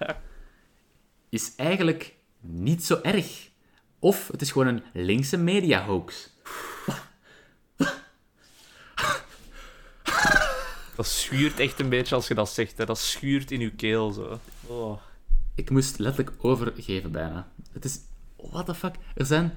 Is 1.30 1.56
eigenlijk 1.56 2.16
niet 2.40 2.84
zo 2.86 3.00
erg. 3.02 3.50
Of 4.00 4.28
het 4.28 4.42
is 4.42 4.52
gewoon 4.52 4.68
een 4.68 4.84
linkse 4.94 5.38
media 5.38 5.86
hoax. 5.86 6.30
Dat 10.96 11.08
schuurt 11.08 11.60
echt 11.60 11.80
een 11.80 11.90
beetje 11.90 12.16
als 12.16 12.28
je 12.28 12.34
dat 12.34 12.50
zegt. 12.50 12.78
Hè. 12.78 12.86
Dat 12.86 12.98
schuurt 12.98 13.52
in 13.52 13.60
je 13.60 13.72
keel 13.72 14.12
zo. 14.12 14.40
Oh. 14.66 15.02
Ik 15.60 15.70
moest 15.70 16.00
letterlijk 16.00 16.36
overgeven 16.42 17.12
bijna. 17.12 17.48
Het 17.72 17.86
is... 17.86 18.00
What 18.36 18.66
the 18.66 18.76
fuck? 18.76 18.96
Er 19.16 19.26
zijn 19.26 19.56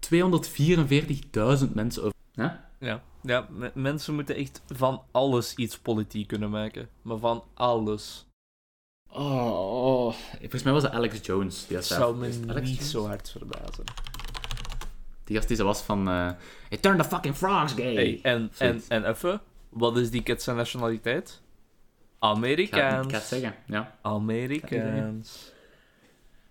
244.000 0.00 1.72
mensen 1.72 2.02
over... 2.02 2.12
Ja? 2.32 2.68
Ja, 2.78 3.02
ja 3.22 3.46
me- 3.50 3.70
mensen 3.74 4.14
moeten 4.14 4.34
echt 4.36 4.62
van 4.66 5.02
alles 5.10 5.54
iets 5.54 5.78
politiek 5.78 6.26
kunnen 6.28 6.50
maken. 6.50 6.88
Maar 7.02 7.18
van 7.18 7.44
alles. 7.54 8.26
Oh, 9.10 9.84
oh. 9.84 10.14
Volgens 10.40 10.62
mij 10.62 10.72
was 10.72 10.82
het 10.82 10.92
Alex 10.92 11.26
Jones. 11.26 11.66
Die 11.66 11.76
Dat 11.76 11.88
dat 11.88 11.98
zou 11.98 12.16
me 12.16 12.26
Alex 12.46 12.68
niet 12.68 12.76
Jones? 12.76 12.90
zo 12.90 13.06
hard 13.06 13.30
verbazen. 13.30 13.84
Die 15.24 15.36
gast 15.36 15.48
die 15.48 15.56
zo 15.56 15.64
was 15.64 15.82
van... 15.82 16.08
eh 16.08 16.30
hey, 16.68 16.78
turn 16.78 16.96
the 16.98 17.04
fucking 17.04 17.34
frogs 17.36 17.72
gay. 17.72 17.94
Hey, 17.94 18.18
en, 18.22 18.50
en, 18.58 18.82
en 18.88 19.04
even, 19.04 19.40
wat 19.68 19.96
is 19.96 20.10
die 20.10 20.22
kid 20.22 20.42
zijn 20.42 20.56
nationaliteit? 20.56 21.40
Ik 22.22 22.28
ga, 22.28 22.30
ik 22.30 22.36
Amerikaans. 22.36 23.06
ga 23.12 23.18
het 23.18 23.26
zeggen. 23.26 23.54
Ja. 23.66 23.98
Amerikaans. 24.02 25.52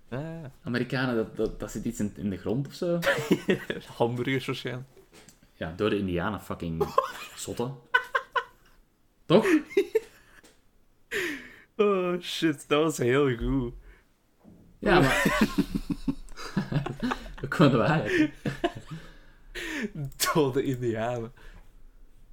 Ja, 0.09 0.51
Amerikanen, 0.63 1.15
dat, 1.15 1.35
dat, 1.35 1.59
dat 1.59 1.71
zit 1.71 1.85
iets 1.85 1.99
in, 1.99 2.13
in 2.15 2.29
de 2.29 2.37
grond 2.37 2.67
of 2.67 2.73
zo. 2.73 2.99
hamburgers 3.97 4.45
waarschijnlijk. 4.45 4.87
Ja, 5.53 5.73
door 5.75 5.89
de 5.89 5.97
Indianen, 5.97 6.41
fucking 6.41 6.83
zotten. 7.35 7.75
Toch? 9.25 9.45
Oh 11.77 12.19
shit, 12.19 12.67
dat 12.67 12.83
was 12.83 12.97
heel 12.97 13.35
goed. 13.37 13.73
Ja, 14.79 14.99
maar... 14.99 15.47
dat 17.41 17.49
kwam 17.49 17.71
de 17.71 17.77
waarheid. 17.77 18.31
Dode 20.33 20.63
indianen. 20.63 21.33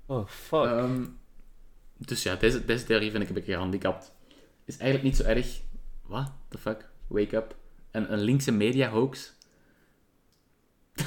Oh 0.06 0.28
fuck. 0.28 0.64
Ehm, 0.64 1.04
dus 1.98 2.22
ja, 2.22 2.34
deze, 2.34 2.64
deze 2.64 2.84
theorie 2.84 3.10
vind 3.10 3.22
ik 3.22 3.28
een 3.28 3.34
beetje 3.34 3.52
gehandicapt. 3.52 4.12
Is 4.64 4.76
eigenlijk 4.76 5.04
niet 5.04 5.16
zo 5.16 5.22
erg. 5.22 5.60
What 6.02 6.32
the 6.48 6.58
fuck? 6.58 6.88
Wake 7.06 7.36
up. 7.36 7.56
En 7.90 8.12
een 8.12 8.20
linkse 8.20 8.52
media 8.52 8.90
hoax. 8.90 9.34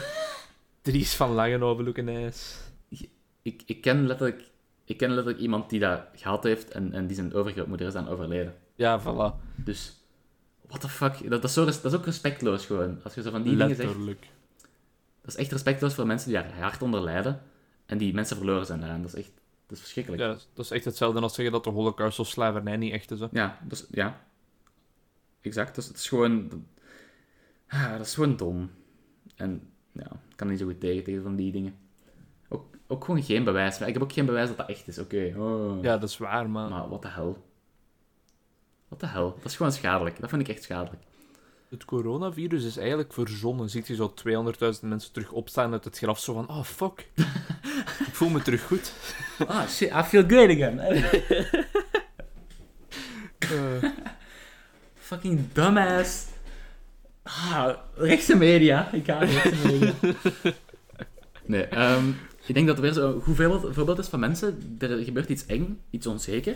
Dries 0.81 1.15
van 1.15 1.31
Langenhoven 1.31 1.83
looking 1.83 2.09
nice. 2.09 2.55
Ik, 3.43 3.61
ik, 3.65 3.81
ken 3.81 4.07
letterlijk, 4.07 4.43
ik 4.85 4.97
ken 4.97 5.09
letterlijk 5.09 5.39
iemand 5.39 5.69
die 5.69 5.79
dat 5.79 6.01
gehad 6.15 6.43
heeft 6.43 6.71
en, 6.71 6.93
en 6.93 7.07
die 7.07 7.15
zijn 7.15 7.33
overgrootmoeder 7.33 7.87
is 7.87 7.93
dan 7.93 8.07
overleden. 8.07 8.55
Ja, 8.75 9.01
voilà. 9.01 9.55
Dus, 9.55 10.01
what 10.67 10.81
the 10.81 10.89
fuck? 10.89 11.21
Dat, 11.21 11.29
dat, 11.29 11.43
is 11.43 11.53
zo, 11.53 11.65
dat 11.65 11.85
is 11.85 11.93
ook 11.93 12.05
respectloos 12.05 12.65
gewoon. 12.65 12.99
Als 13.03 13.13
je 13.13 13.21
zo 13.21 13.31
van 13.31 13.43
die 13.43 13.57
dingen 13.57 13.75
zegt. 13.75 13.95
Dat 15.21 15.33
is 15.33 15.35
echt 15.35 15.51
respectloos 15.51 15.93
voor 15.93 16.05
mensen 16.05 16.29
die 16.29 16.41
daar 16.41 16.59
hard 16.59 16.81
onder 16.81 17.01
lijden. 17.01 17.41
En 17.85 17.97
die 17.97 18.13
mensen 18.13 18.37
verloren 18.37 18.65
zijn 18.65 18.79
daaraan. 18.79 19.01
Dat 19.01 19.13
is 19.13 19.19
echt 19.19 19.40
dat 19.71 19.79
is 19.79 19.85
verschrikkelijk. 19.85 20.21
Ja, 20.23 20.37
dat 20.53 20.65
is 20.65 20.71
echt 20.71 20.85
hetzelfde 20.85 21.21
als 21.21 21.33
zeggen 21.33 21.53
dat 21.53 21.63
de 21.63 21.69
holocaust 21.69 22.19
of 22.19 22.27
slavernij 22.27 22.77
niet 22.77 22.93
echt 22.93 23.11
is. 23.11 23.19
Hè. 23.19 23.27
Ja, 23.31 23.57
dat 23.63 23.77
is, 23.77 23.87
ja. 23.91 24.23
Exact. 25.41 25.75
Dus 25.75 25.87
het 25.87 25.95
is 25.97 26.07
gewoon... 26.07 26.65
Ah, 27.67 27.91
dat 27.91 28.05
is 28.05 28.13
gewoon 28.13 28.37
dom. 28.37 28.71
En 29.35 29.69
ja, 29.91 30.11
ik 30.29 30.35
kan 30.35 30.47
niet 30.47 30.59
zo 30.59 30.65
goed 30.65 30.79
tegen, 30.79 31.03
tegen 31.03 31.23
van 31.23 31.35
die 31.35 31.51
dingen. 31.51 31.75
Ook, 32.49 32.65
ook 32.87 33.05
gewoon 33.05 33.23
geen 33.23 33.43
bewijs. 33.43 33.81
Ik 33.81 33.93
heb 33.93 34.01
ook 34.01 34.13
geen 34.13 34.25
bewijs 34.25 34.47
dat 34.47 34.57
dat 34.57 34.69
echt 34.69 34.87
is. 34.87 34.99
Oké, 34.99 35.33
oh. 35.37 35.83
Ja, 35.83 35.97
dat 35.97 36.09
is 36.09 36.17
waar, 36.17 36.49
maar... 36.49 36.69
Maar 36.69 36.89
wat 36.89 37.01
de 37.01 37.07
hel? 37.07 37.45
Wat 38.87 38.99
de 38.99 39.07
hel? 39.07 39.35
Dat 39.35 39.45
is 39.45 39.55
gewoon 39.55 39.71
schadelijk. 39.71 40.19
Dat 40.19 40.29
vind 40.29 40.41
ik 40.41 40.47
echt 40.47 40.63
schadelijk. 40.63 41.03
Het 41.69 41.85
coronavirus 41.85 42.63
is 42.63 42.77
eigenlijk 42.77 43.13
verzonnen. 43.13 43.69
Ziet 43.69 43.87
je 43.87 43.95
zo 43.95 44.13
200.000 44.27 44.87
mensen 44.87 45.13
terug 45.13 45.31
opstaan 45.31 45.71
uit 45.71 45.83
het 45.83 45.97
graf, 45.97 46.19
zo 46.19 46.33
van, 46.33 46.49
oh 46.49 46.63
fuck. 46.63 47.09
Ik 48.21 48.27
voel 48.27 48.37
me 48.37 48.43
terug 48.43 48.63
goed. 48.63 48.93
Ah, 49.47 49.67
shit, 49.67 49.89
I 49.91 50.03
feel 50.03 50.23
good 50.27 50.49
again. 50.49 50.79
Eh, 53.39 53.89
Fucking 54.95 55.39
dumbass. 55.53 56.25
Ah, 57.23 57.75
rechtse 57.95 58.35
media. 58.35 58.91
Ik 58.91 59.05
ga 59.05 59.17
rechtse 59.17 59.67
media. 59.67 59.93
Nee, 61.45 61.63
ehm, 61.65 62.09
ik 62.45 62.53
denk 62.53 62.67
dat 62.67 62.75
er 62.75 62.81
weer 62.81 62.93
zo'n 62.93 63.21
goed 63.21 63.35
voorbeeld, 63.35 63.73
voorbeeld 63.75 63.99
is 63.99 64.07
van 64.07 64.19
mensen. 64.19 64.75
Er 64.79 65.03
gebeurt 65.03 65.29
iets 65.29 65.45
eng, 65.45 65.79
iets 65.89 66.07
onzeker. 66.07 66.55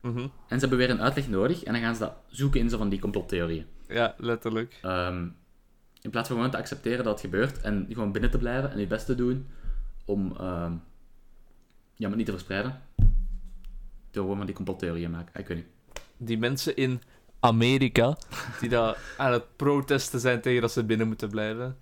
mhm. 0.00 0.18
En 0.18 0.28
ze 0.48 0.58
hebben 0.58 0.78
weer 0.78 0.90
een 0.90 1.02
uitleg 1.02 1.28
nodig. 1.28 1.62
En 1.64 1.72
dan 1.72 1.82
gaan 1.82 1.94
ze 1.94 2.00
dat 2.00 2.14
zoeken 2.28 2.60
in 2.60 2.70
zo 2.70 2.78
van 2.78 2.88
die 2.88 2.98
complottheorieën. 3.00 3.66
Ja, 3.88 4.14
letterlijk. 4.18 4.78
Ehm, 4.82 5.26
in 6.00 6.10
plaats 6.10 6.28
van 6.28 6.36
gewoon 6.36 6.52
te 6.52 6.58
accepteren 6.58 7.04
dat 7.04 7.12
het 7.12 7.20
gebeurt. 7.20 7.60
En 7.60 7.86
gewoon 7.88 8.12
binnen 8.12 8.30
te 8.30 8.38
blijven 8.38 8.70
en 8.70 8.78
je 8.80 8.86
best 8.86 9.06
te 9.06 9.14
doen. 9.14 9.46
Om 10.04 10.36
ehm 10.40 10.72
ja, 11.98 12.08
maar 12.08 12.16
niet 12.16 12.26
te 12.26 12.32
verspreiden. 12.32 12.80
Door 14.10 14.22
gewoon 14.22 14.36
maar 14.36 14.46
die 14.46 14.54
complottheorieën 14.54 15.10
maken. 15.10 15.40
Ik 15.40 15.46
weet 15.48 15.56
niet. 15.56 15.66
Die 16.16 16.38
mensen 16.38 16.76
in 16.76 17.02
Amerika, 17.40 18.16
die 18.60 18.68
daar 18.68 18.96
aan 19.16 19.32
het 19.32 19.56
protesten 19.56 20.20
zijn 20.20 20.40
tegen 20.40 20.60
dat 20.60 20.72
ze 20.72 20.84
binnen 20.84 21.06
moeten 21.06 21.28
blijven, 21.30 21.76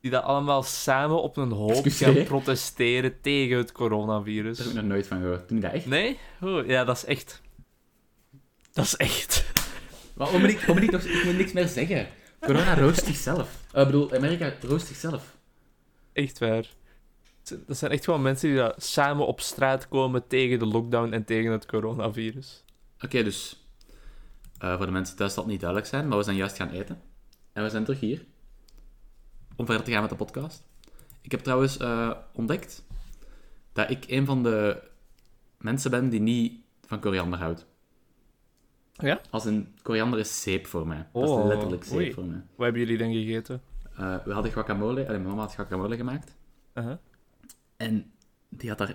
die 0.00 0.10
dat 0.10 0.22
allemaal 0.22 0.62
samen 0.62 1.22
op 1.22 1.36
een 1.36 1.50
hoop 1.50 1.70
Excuseer? 1.70 2.14
gaan 2.14 2.24
protesteren 2.24 3.20
tegen 3.20 3.56
het 3.56 3.66
Daar 3.66 3.76
coronavirus. 3.76 4.58
heb 4.58 4.66
ik 4.66 4.74
nog 4.74 4.84
nooit 4.84 5.06
van 5.06 5.20
gehoord. 5.20 5.48
Toen 5.48 5.60
dat 5.60 5.72
echt... 5.72 5.86
Nee? 5.86 6.18
Oh, 6.40 6.66
ja, 6.66 6.84
dat 6.84 6.96
is 6.96 7.04
echt. 7.04 7.40
Dat 8.72 8.84
is 8.84 8.96
echt. 8.96 9.44
Maar 10.14 10.28
moet 10.40 10.50
ik, 10.50 10.60
ik, 10.82 10.90
nog, 10.90 11.02
ik 11.02 11.24
moet 11.24 11.36
niks 11.36 11.52
meer 11.52 11.68
zeggen. 11.68 12.06
Corona 12.40 12.74
roost 12.74 13.04
zichzelf. 13.04 13.58
Eh, 13.72 13.80
Ik 13.80 13.86
bedoel, 13.86 14.12
Amerika 14.14 14.52
roost 14.62 14.86
zichzelf. 14.86 15.36
Echt 16.12 16.38
waar. 16.38 16.66
Dat 17.66 17.76
zijn 17.76 17.90
echt 17.90 18.04
gewoon 18.04 18.22
mensen 18.22 18.48
die 18.48 18.58
daar 18.58 18.74
samen 18.76 19.26
op 19.26 19.40
straat 19.40 19.88
komen 19.88 20.26
tegen 20.26 20.58
de 20.58 20.66
lockdown 20.66 21.12
en 21.12 21.24
tegen 21.24 21.52
het 21.52 21.66
coronavirus. 21.66 22.64
Oké, 23.00 23.22
dus... 23.22 23.66
eh, 24.58 24.76
voor 24.76 24.86
de 24.86 24.92
mensen 24.92 25.16
thuis 25.16 25.32
zal 25.34 25.42
het 25.42 25.52
niet 25.52 25.60
duidelijk 25.60 25.90
zijn, 25.90 26.08
maar 26.08 26.18
we 26.18 26.24
zijn 26.24 26.36
juist 26.36 26.56
gaan 26.56 26.70
eten. 26.70 27.00
En 27.52 27.62
we 27.62 27.70
zijn 27.70 27.84
terug 27.84 28.00
hier. 28.00 28.24
Om 29.56 29.66
verder 29.66 29.84
te 29.84 29.90
gaan 29.90 30.00
met 30.00 30.10
de 30.10 30.16
podcast. 30.16 30.62
Ik 31.20 31.30
heb 31.30 31.40
trouwens 31.40 31.76
eh, 31.76 32.10
ontdekt 32.32 32.84
dat 33.72 33.90
ik 33.90 34.04
een 34.08 34.26
van 34.26 34.42
de 34.42 34.82
mensen 35.58 35.90
ben 35.90 36.08
die 36.08 36.20
niet 36.20 36.60
van 36.86 37.00
koriander 37.00 37.38
houdt. 37.38 37.66
Ja? 38.92 39.20
Als 39.30 39.44
een 39.44 39.74
koriander 39.82 40.18
is 40.18 40.42
zeep 40.42 40.66
voor 40.66 40.86
mij. 40.86 41.06
dat 41.12 41.28
Oh, 41.28 41.40
is 41.42 41.46
letterlijk 41.48 41.84
zeep 41.84 41.96
oei. 41.98 42.12
voor 42.12 42.24
mij. 42.24 42.42
Wat 42.56 42.64
hebben 42.64 42.80
jullie 42.80 42.98
dan 42.98 43.12
gegeten? 43.12 43.62
Eh, 43.96 44.16
we 44.24 44.32
hadden 44.32 44.52
guacamole. 44.52 44.90
Allee, 45.06 45.06
mijn 45.18 45.22
mama 45.22 45.40
had 45.40 45.52
guacamole 45.54 45.96
gemaakt. 45.96 46.34
Uh-huh. 46.74 46.96
En 47.80 48.12
die 48.48 48.68
had 48.68 48.78
daar 48.78 48.94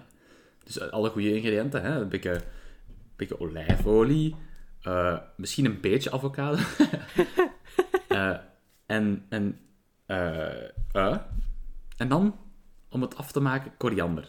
dus 0.63 0.79
alle 0.79 1.09
goede 1.09 1.35
ingrediënten. 1.35 1.81
Hè? 1.81 1.99
Een 2.01 2.09
beetje, 2.09 3.39
olijfolie. 3.39 4.35
eh, 4.81 5.17
misschien 5.37 5.65
een 5.65 5.81
beetje 5.81 6.11
avocado. 6.11 6.57
Eh, 8.07 8.37
en, 8.85 9.25
en, 9.29 9.59
eh, 10.05 11.17
en 11.97 12.07
dan, 12.07 12.35
om 12.89 13.01
het 13.01 13.15
af 13.15 13.31
te 13.31 13.39
maken, 13.39 13.77
koriander. 13.77 14.23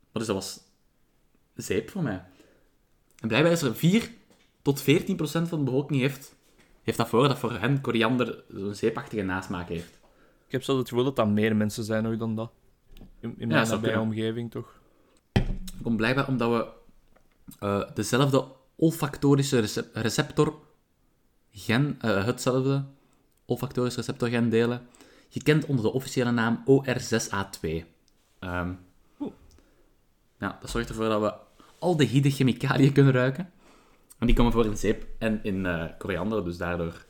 Maar 0.00 0.22
dus 0.22 0.26
dat 0.26 0.36
was 0.36 0.60
zeep 1.54 1.90
voor 1.90 2.02
mij. 2.02 2.24
En 3.20 3.28
blijkbaar 3.28 3.52
is 3.52 3.62
er 3.62 3.76
4 3.76 4.10
tot 4.62 4.80
14 4.80 5.16
procent 5.16 5.48
van 5.48 5.58
de 5.58 5.64
bevolking 5.64 6.00
heeft, 6.00 6.34
heeft 6.82 6.98
dat 6.98 7.08
voor, 7.08 7.28
dat 7.28 7.38
voor 7.38 7.52
hen 7.52 7.80
koriander 7.80 8.44
zo'n 8.48 8.74
zeepachtige 8.74 9.22
nasmaak 9.22 9.68
heeft. 9.68 10.00
Ik 10.46 10.52
heb 10.52 10.62
zo 10.62 10.78
het 10.78 10.88
gevoel 10.88 11.04
dat 11.04 11.16
dat 11.16 11.28
meer 11.28 11.56
mensen 11.56 11.84
zijn 11.84 12.02
nog 12.02 12.16
dan 12.16 12.36
dat. 12.36 12.52
In, 13.22 13.34
in 13.38 13.48
mijn 13.48 13.68
nabije 13.68 14.00
omgeving, 14.00 14.50
toch? 14.50 14.80
komt 15.82 15.96
blijkbaar 15.96 16.28
omdat 16.28 16.50
we 16.50 16.66
eh, 17.58 17.94
dezelfde 17.94 18.44
olfactorische 18.76 19.58
recep- 19.58 19.94
receptor 19.96 20.54
gen, 21.50 21.96
eh, 22.00 22.24
hetzelfde 22.24 22.84
olfactorisch 23.44 23.96
receptorgen 23.96 24.48
delen, 24.48 24.86
gekend 25.28 25.66
onder 25.66 25.84
de 25.84 25.92
officiële 25.92 26.30
naam 26.30 26.64
OR6A2. 26.66 27.84
Ehm 28.38 28.72
ja, 30.38 30.58
dat 30.60 30.70
zorgt 30.70 30.88
ervoor 30.88 31.08
dat 31.08 31.20
we 31.20 31.34
aldehyde 31.78 32.30
chemicaliën 32.30 32.92
kunnen 32.92 33.12
ruiken. 33.12 33.50
En 34.18 34.26
die 34.26 34.36
komen 34.36 34.52
voor 34.52 34.66
in 34.66 34.76
zeep 34.76 35.06
en 35.18 35.40
in 35.42 35.66
eh, 35.66 35.84
koriander, 35.98 36.44
dus 36.44 36.56
daardoor... 36.56 37.04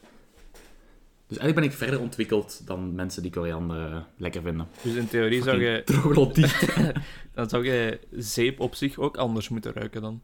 Dus 1.32 1.40
eigenlijk 1.40 1.54
ben 1.54 1.64
ik 1.78 1.84
verder 1.88 2.00
ontwikkeld 2.06 2.66
dan 2.66 2.94
mensen 2.94 3.22
die 3.22 3.30
koriander 3.32 3.92
eh, 3.92 4.00
lekker 4.16 4.42
vinden. 4.42 4.68
Dus 4.82 4.94
in 4.94 5.08
theorie 5.08 5.42
zou 5.42 5.62
je, 5.64 5.82
Troglodyte. 5.84 6.94
dan 7.34 7.48
zou 7.48 7.64
je 7.64 8.00
zeep 8.10 8.60
op 8.60 8.74
zich 8.74 8.98
ook 8.98 9.16
anders 9.16 9.48
moeten 9.48 9.72
ruiken 9.72 10.02
dan. 10.02 10.22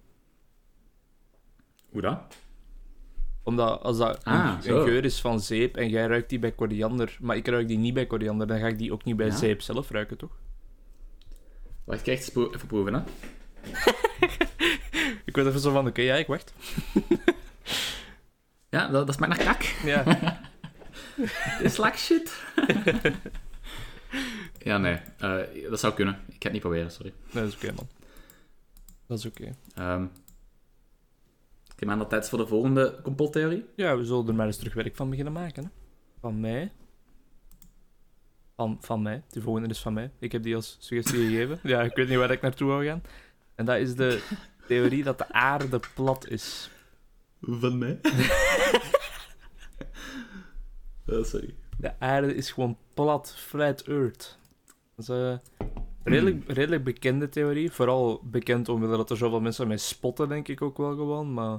Hoe 1.91 2.01
dat? 2.01 2.37
Omdat 3.43 3.83
als 3.83 3.99
dat 3.99 4.17
een- 4.27 4.33
Ah, 4.33 4.55
een, 4.63 4.83
geur 4.83 5.05
is 5.05 5.21
van 5.21 5.41
zeep 5.41 5.77
en 5.77 5.89
jij 5.89 6.07
ruikt 6.07 6.29
die 6.29 6.39
bij 6.39 6.53
koriander, 6.53 7.17
maar 7.21 7.37
ik 7.37 7.47
ruik 7.49 7.69
die 7.69 7.79
niet 7.79 7.95
bij 7.95 8.07
koriander, 8.07 8.47
dan 8.47 8.59
ga 8.59 8.67
ik 8.67 8.79
die 8.79 8.93
ook 8.93 9.05
niet 9.05 9.17
bij 9.17 9.27
Ja? 9.27 9.37
zeep 9.37 9.61
zelf 9.61 9.91
ruiken, 9.91 10.17
toch? 10.17 10.37
Wacht, 11.85 12.01
ik 12.01 12.07
ga 12.07 12.13
echt 12.13 12.37
even 12.55 12.67
proeven, 12.67 12.95
hè. 12.95 13.01
Ik 15.25 15.35
word 15.35 15.47
even 15.47 15.61
zo 15.61 15.73
van, 15.73 15.87
oké, 15.87 16.03
ja, 16.03 16.15
ik 16.15 16.27
wacht. 16.27 16.55
Ja, 18.69 18.89
dat, 18.89 19.07
dat 19.07 19.17
smaakt 19.17 19.37
naar 19.37 19.47
kak. 19.55 19.63
Ja, 19.85 20.03
Dit 21.19 21.64
is 21.71 21.79
like 21.79 21.99
shit. 21.99 22.43
ja, 24.69 24.79
nee. 24.79 24.99
eh, 25.19 25.71
dat 25.71 25.81
zou 25.81 25.95
kunnen. 25.95 26.14
Ik 26.14 26.33
ga 26.33 26.39
het 26.39 26.53
niet 26.53 26.61
proberen, 26.61 26.91
sorry. 26.91 27.12
dat 27.33 27.49
is 27.49 27.55
oké, 27.55 27.73
man. 27.73 27.89
Dat 29.07 29.19
is 29.19 29.27
oké. 29.27 29.55
Ehm 29.75 30.05
ik 31.79 31.85
neem 31.85 31.93
aan 31.93 31.99
dat 31.99 32.09
tijd 32.09 32.23
is 32.23 32.29
voor 32.29 32.39
de 32.39 32.47
volgende 32.47 32.99
complottheorie. 33.03 33.64
Ja, 33.77 33.97
we 33.97 34.05
zullen 34.05 34.29
er 34.29 34.35
maar 34.35 34.47
eens 34.47 34.57
terug 34.57 34.75
werk 34.75 34.97
van 34.97 35.11
beginnen 35.11 35.33
maken. 35.33 35.64
Hè. 35.64 35.71
Van 36.21 36.41
mij. 36.41 36.73
Van, 38.57 38.79
van 38.81 39.03
mij. 39.03 39.23
De 39.29 39.41
volgende 39.41 39.69
is 39.69 39.79
van 39.79 39.93
mij. 39.93 40.11
Ik 40.19 40.33
heb 40.33 40.43
die 40.43 40.55
als 40.55 40.77
suggestie 40.81 41.27
gegeven. 41.27 41.59
Ja, 41.73 41.83
ik 41.83 41.97
weet 41.97 42.09
niet 42.09 42.19
waar 42.19 42.31
ik 42.31 42.41
naartoe 42.41 42.69
wil 42.69 42.85
gaan. 42.85 43.03
En 43.55 43.64
dat 43.64 43.77
is 43.77 43.95
de 43.95 44.23
theorie 44.66 45.03
dat 45.03 45.19
de 45.19 45.33
aarde 45.33 45.81
plat 45.95 46.29
is. 46.29 46.71
Van 47.41 47.79
mij? 47.79 47.99
Oh, 51.11 51.25
sorry. 51.25 51.55
De 51.79 52.01
aarde 52.01 52.35
is 52.35 52.51
gewoon 52.51 52.77
plat, 52.95 53.35
flat 53.37 53.81
earth. 53.81 54.39
Dat 54.97 55.09
is 55.09 55.09
een 55.09 55.41
redelijk, 56.05 56.45
redelijk 56.53 56.85
bekende 56.85 57.29
theorie. 57.29 57.71
Vooral 57.71 58.21
bekend 58.25 58.69
omwille 58.69 58.97
dat 58.97 59.11
er 59.11 59.17
zoveel 59.17 59.41
mensen 59.41 59.69
mee 59.69 59.77
spotten, 59.77 60.29
denk 60.29 60.49
ik 60.49 60.63
ook 60.63 60.77
wel 60.77 60.91
gewoon. 60.97 61.33
Maar 61.35 61.59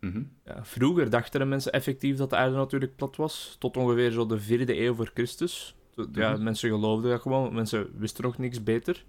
Mhm. 0.00 0.22
ja, 0.44 0.64
vroeger 0.64 1.10
dachten 1.10 1.40
de 1.40 1.46
mensen 1.46 1.72
effectief 1.72 2.16
dat 2.16 2.30
de 2.30 2.36
aarde 2.36 2.56
natuurlijk 2.56 2.96
plat 2.96 3.16
was. 3.16 3.56
Tot 3.58 3.76
ongeveer 3.76 4.10
zo 4.10 4.26
de 4.26 4.38
vierde 4.40 4.80
eeuw 4.80 4.94
voor 4.94 5.10
Christus. 5.14 5.74
Ja, 6.12 6.32
Mhm. 6.32 6.42
mensen 6.42 6.70
geloofden 6.70 7.10
dat 7.10 7.20
gewoon, 7.20 7.42
want 7.42 7.52
mensen 7.54 7.90
wisten 7.96 8.24
nog 8.24 8.38
niks 8.38 8.62
beter. 8.62 9.04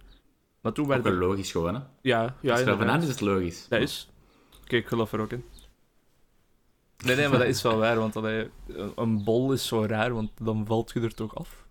Maar 0.61 0.71
toen 0.73 0.83
Ook 0.85 0.91
werd 0.91 1.05
er... 1.05 1.13
logisch 1.13 1.51
gewoon, 1.51 1.73
hè. 1.75 1.81
Ja, 2.01 2.35
ja 2.41 2.51
Als 2.51 2.59
je 2.59 2.97
is, 3.01 3.07
het 3.07 3.21
logisch. 3.21 3.67
Dat 3.67 3.81
is. 3.81 4.09
Oké, 4.63 4.75
ik 4.75 4.87
geloof 4.87 5.13
er 5.13 5.19
ook 5.19 5.31
in. 5.31 5.43
Nee, 7.05 7.15
nee, 7.15 7.27
maar 7.27 7.39
dat 7.39 7.47
is 7.47 7.61
wel 7.61 7.77
waar, 7.77 7.97
want 7.97 8.15
allee, 8.15 8.49
een 8.95 9.23
bol 9.23 9.51
is 9.53 9.67
zo 9.67 9.85
raar, 9.85 10.13
want 10.13 10.31
dan 10.41 10.65
valt 10.65 10.91
je 10.91 10.99
er 10.99 11.13
toch 11.13 11.35
af. 11.35 11.67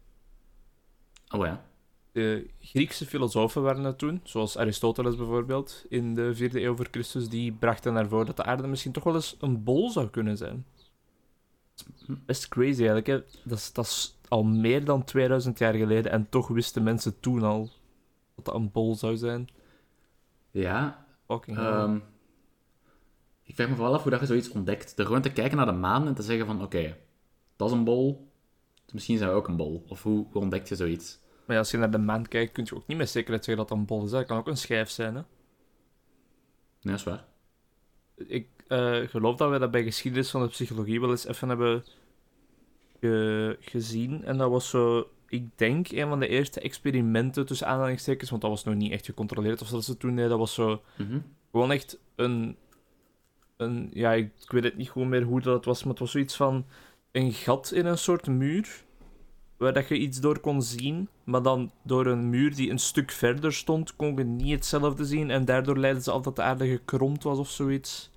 Oh 1.28 1.46
ja. 1.46 1.66
De 2.12 2.50
Griekse 2.60 3.06
filosofen 3.06 3.62
waren 3.62 3.82
dat 3.82 3.98
toen, 3.98 4.20
zoals 4.24 4.58
Aristoteles 4.58 5.16
bijvoorbeeld, 5.16 5.84
in 5.88 6.14
de 6.14 6.34
vierde 6.34 6.62
eeuw 6.62 6.76
voor 6.76 6.88
Christus, 6.90 7.28
die 7.28 7.52
brachten 7.52 7.92
naar 7.92 8.08
voren 8.08 8.26
dat 8.26 8.36
de 8.36 8.44
aarde 8.44 8.66
misschien 8.66 8.92
toch 8.92 9.04
wel 9.04 9.14
eens 9.14 9.36
een 9.40 9.64
bol 9.64 9.90
zou 9.90 10.08
kunnen 10.08 10.36
zijn. 10.36 10.66
Best 12.06 12.48
crazy 12.48 12.78
eigenlijk, 12.78 13.06
hè. 13.06 13.22
Dat 13.44 13.58
is, 13.58 13.72
dat 13.72 13.84
is 13.84 14.18
al 14.28 14.42
meer 14.42 14.84
dan 14.84 15.04
2000 15.04 15.58
jaar 15.58 15.74
geleden 15.74 16.12
en 16.12 16.28
toch 16.28 16.48
wisten 16.48 16.82
mensen 16.82 17.20
toen 17.20 17.42
al 17.42 17.70
dat 18.34 18.44
dat 18.44 18.54
een 18.54 18.70
bol 18.70 18.94
zou 18.94 19.16
zijn. 19.16 19.48
Ja, 20.50 21.06
Fucking 21.26 21.56
hell. 21.56 22.00
Ik 23.48 23.54
vraag 23.54 23.68
me 23.68 23.74
vooral 23.74 23.94
af 23.94 24.02
hoe 24.02 24.10
dat 24.10 24.20
je 24.20 24.26
zoiets 24.26 24.48
ontdekt. 24.50 24.96
Door 24.96 25.06
gewoon 25.06 25.22
te 25.22 25.32
kijken 25.32 25.56
naar 25.56 25.66
de 25.66 25.72
maan 25.72 26.06
en 26.06 26.14
te 26.14 26.22
zeggen 26.22 26.46
van, 26.46 26.62
oké, 26.62 26.96
dat 27.56 27.68
is 27.70 27.74
een 27.76 27.84
bol, 27.84 28.28
dus 28.84 28.92
misschien 28.94 29.18
zijn 29.18 29.30
we 29.30 29.36
ook 29.36 29.48
een 29.48 29.56
bol. 29.56 29.84
Of 29.88 30.02
hoe, 30.02 30.26
hoe 30.32 30.42
ontdek 30.42 30.66
je 30.68 30.76
zoiets? 30.76 31.18
Maar 31.46 31.56
ja, 31.56 31.62
als 31.62 31.70
je 31.70 31.76
naar 31.76 31.90
de 31.90 31.98
maan 31.98 32.28
kijkt, 32.28 32.52
kun 32.52 32.64
je 32.66 32.74
ook 32.76 32.86
niet 32.86 32.96
met 32.98 33.10
zekerheid 33.10 33.44
zeggen 33.44 33.66
dat 33.66 33.68
dat 33.72 33.78
een 33.78 33.86
bol 33.96 34.04
is. 34.04 34.10
hè. 34.10 34.16
Dat 34.18 34.26
kan 34.26 34.38
ook 34.38 34.46
een 34.48 34.56
schijf 34.56 34.90
zijn, 34.90 35.14
hè. 35.14 35.20
Nee, 36.80 36.96
dat 36.96 36.98
is 36.98 37.02
waar. 37.04 37.24
Ik 38.16 38.48
eh, 38.68 38.96
geloof 39.08 39.36
dat 39.36 39.50
we 39.50 39.58
dat 39.58 39.70
bij 39.70 39.82
geschiedenis 39.82 40.30
van 40.30 40.42
de 40.42 40.48
psychologie 40.48 41.00
wel 41.00 41.10
eens 41.10 41.26
even 41.26 41.48
hebben 41.48 41.84
ge- 43.00 43.56
gezien. 43.60 44.24
En 44.24 44.38
dat 44.38 44.50
was 44.50 44.68
zo, 44.68 45.10
ik 45.28 45.58
denk, 45.58 45.90
een 45.90 46.08
van 46.08 46.20
de 46.20 46.28
eerste 46.28 46.60
experimenten 46.60 47.46
tussen 47.46 47.66
aanhalingstekens, 47.66 48.30
want 48.30 48.42
dat 48.42 48.50
was 48.50 48.64
nog 48.64 48.74
niet 48.74 48.92
echt 48.92 49.04
gecontroleerd 49.06 49.60
of 49.62 49.68
dat 49.68 49.84
ze 49.84 49.96
toen 49.96 50.14
deden. 50.14 50.30
Dat 50.30 50.38
was 50.38 50.54
zo 50.54 50.82
Mhm. 50.98 51.18
gewoon 51.50 51.70
echt 51.72 51.98
een, 52.16 52.56
een 53.58 53.90
ja, 53.92 54.12
ik, 54.12 54.32
ik 54.42 54.50
weet 54.50 54.64
het 54.64 54.76
niet 54.76 54.88
goed 54.88 55.06
meer 55.06 55.22
hoe 55.22 55.40
dat 55.40 55.64
was, 55.64 55.80
maar 55.82 55.90
het 55.90 56.00
was 56.00 56.10
zoiets 56.10 56.36
van 56.36 56.66
een 57.12 57.32
gat 57.32 57.72
in 57.72 57.86
een 57.86 57.98
soort 57.98 58.26
muur. 58.26 58.86
Waar 59.56 59.72
dat 59.72 59.88
je 59.88 59.98
iets 59.98 60.20
door 60.20 60.40
kon 60.40 60.62
zien, 60.62 61.08
maar 61.24 61.42
dan 61.42 61.72
door 61.82 62.06
een 62.06 62.30
muur 62.30 62.54
die 62.54 62.70
een 62.70 62.78
stuk 62.78 63.10
verder 63.10 63.52
stond, 63.52 63.96
kon 63.96 64.16
je 64.16 64.24
niet 64.24 64.52
hetzelfde 64.52 65.04
zien. 65.04 65.30
En 65.30 65.44
daardoor 65.44 65.78
leidden 65.78 66.02
ze 66.02 66.10
af 66.10 66.22
dat 66.22 66.36
de 66.36 66.42
aarde 66.42 66.68
gekromd 66.68 67.22
was 67.22 67.38
of 67.38 67.50
zoiets. 67.50 68.10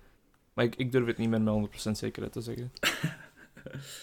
Maar 0.53 0.65
ik, 0.65 0.75
ik 0.75 0.91
durf 0.91 1.05
het 1.05 1.17
niet 1.17 1.29
meer 1.29 1.41
met 1.41 1.69
100% 1.87 1.91
zekerheid 1.91 2.33
te 2.33 2.41
zeggen. 2.41 2.71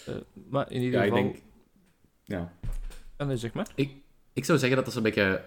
Eh, 0.05 0.15
maar 0.49 0.71
in 0.71 0.81
ieder 0.81 0.99
Ja, 0.99 1.05
ik 1.05 1.11
geval... 1.11 1.23
denk... 1.23 1.41
Ja. 2.23 2.53
En 3.15 3.27
nee, 3.27 3.37
zeg 3.37 3.53
maar. 3.53 3.67
Ik, 3.75 3.91
ik 4.33 4.45
zou 4.45 4.57
zeggen 4.57 4.75
dat 4.75 4.85
dat 4.85 4.93
zo'n 4.93 5.03
beetje... 5.03 5.45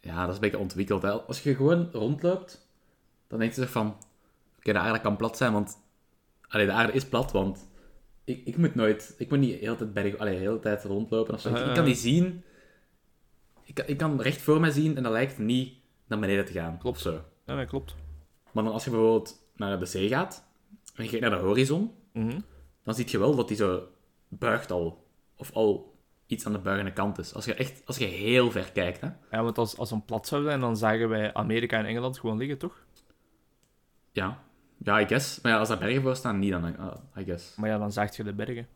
Ja, 0.00 0.20
dat 0.20 0.28
is 0.28 0.34
een 0.34 0.40
beetje 0.40 0.58
ontwikkeld. 0.58 1.02
Hè. 1.02 1.10
Als 1.10 1.42
je 1.42 1.54
gewoon 1.54 1.88
rondloopt, 1.92 2.68
dan 3.26 3.38
denk 3.38 3.52
je 3.52 3.66
van... 3.66 3.96
Oké, 4.68 4.78
de 4.78 4.84
aarde 4.84 5.00
kan 5.00 5.16
plat 5.16 5.36
zijn, 5.36 5.52
want... 5.52 5.76
Allee, 6.48 6.66
de 6.66 6.72
aarde 6.72 6.92
is 6.92 7.04
plat, 7.08 7.32
want... 7.32 7.68
Ik, 8.24 8.42
ik 8.44 8.56
moet 8.56 8.74
nooit... 8.74 9.14
Ik 9.18 9.30
moet 9.30 9.38
niet 9.38 9.50
de 9.52 9.56
hele 9.64 9.76
tijd, 9.76 9.92
berg, 9.94 10.16
allee, 10.16 10.34
de 10.34 10.40
hele 10.40 10.58
tijd 10.58 10.84
rondlopen 10.84 11.34
of 11.34 11.40
zo. 11.40 11.48
Ik- 11.48 11.56
ik 11.56 11.64
kan 11.64 11.74
Eh. 11.76 11.84
die 11.84 11.94
zien... 11.94 12.42
Ik 13.64 13.74
kan, 13.74 13.84
ik 13.86 13.96
kan 13.96 14.20
recht 14.20 14.40
voor 14.40 14.60
mij 14.60 14.70
zien 14.70 14.96
en 14.96 15.02
dat 15.02 15.12
lijkt 15.12 15.38
niet 15.38 15.74
naar 16.06 16.18
beneden 16.18 16.44
te 16.44 16.52
gaan. 16.52 16.78
Klopt. 16.78 17.00
Zo. 17.00 17.24
Ja, 17.46 17.56
dat 17.56 17.68
klopt. 17.68 17.94
Maar 18.52 18.64
dan 18.64 18.72
als 18.72 18.84
je 18.84 18.90
bijvoorbeeld 18.90 19.48
naar 19.56 19.78
de 19.78 19.86
zee 19.86 20.08
gaat... 20.08 20.44
En 20.94 21.04
je 21.04 21.10
kijkt 21.10 21.24
naar 21.28 21.38
de 21.38 21.44
horizon... 21.46 21.92
Mhm. 22.12 22.40
dan 22.84 22.94
zie 22.94 23.10
je 23.10 23.18
wel 23.18 23.34
dat 23.34 23.48
die 23.48 23.56
zo 23.56 23.88
buigt 24.28 24.70
al. 24.70 25.04
Of 25.36 25.52
al 25.52 25.94
iets 26.26 26.46
aan 26.46 26.52
de 26.52 26.58
buigende 26.58 26.92
kant 26.92 27.18
is. 27.18 27.34
Als 27.34 27.44
je 27.44 27.54
echt, 27.54 27.82
als 27.86 27.96
je 27.96 28.04
heel 28.04 28.50
ver 28.50 28.72
kijkt, 28.72 29.00
hè. 29.00 29.08
Ja, 29.30 29.42
want 29.42 29.58
als, 29.58 29.76
als 29.78 29.90
een 29.90 30.04
plat 30.04 30.26
zou 30.26 30.42
zijn, 30.44 30.60
dan 30.60 30.76
zagen 30.76 31.08
wij 31.08 31.34
Amerika 31.34 31.78
en 31.78 31.84
Engeland 31.86 32.18
gewoon 32.18 32.36
liggen, 32.38 32.58
toch? 32.58 32.84
Ja. 34.12 34.44
Ja, 34.76 35.00
I 35.00 35.06
guess. 35.06 35.40
Maar 35.40 35.52
ja, 35.52 35.58
als 35.58 35.68
daar 35.68 35.78
bergen 35.78 36.02
voor 36.02 36.16
staan, 36.16 36.38
niet 36.38 36.50
dan, 36.50 36.64
uh, 36.66 36.92
I 37.18 37.24
guess. 37.24 37.54
Maar 37.54 37.68
ja, 37.70 37.78
dan 37.78 37.92
zaagt 37.92 38.16
je 38.16 38.24
de 38.24 38.32
bergen. 38.32 38.66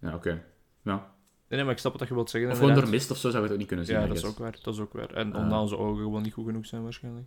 Ja, 0.00 0.14
oké. 0.14 0.42
Ja. 0.82 0.94
Nee, 0.94 1.58
nee, 1.58 1.64
maar 1.64 1.72
ik 1.72 1.78
snap 1.78 1.98
wat 1.98 2.08
je 2.08 2.14
wilt 2.14 2.30
zeggen. 2.30 2.50
Of 2.50 2.58
gewoon 2.58 2.74
door 2.74 2.88
mist 2.88 3.10
of 3.10 3.16
zo 3.16 3.30
zou 3.30 3.36
je 3.36 3.42
het 3.42 3.52
ook 3.52 3.58
niet 3.58 3.66
kunnen 3.68 3.86
zien, 3.86 4.00
Ja, 4.00 4.06
dat 4.06 4.16
is 4.16 4.24
ook 4.24 4.38
waar. 4.38 4.58
Dat 4.62 4.74
is 4.74 4.80
ook 4.80 4.92
waar. 4.92 5.10
En 5.14 5.32
Eh. 5.34 5.40
omdat 5.40 5.60
onze 5.60 5.76
ogen 5.76 6.02
gewoon 6.02 6.22
niet 6.22 6.32
goed 6.32 6.46
genoeg 6.46 6.66
zijn, 6.66 6.82
waarschijnlijk. 6.82 7.26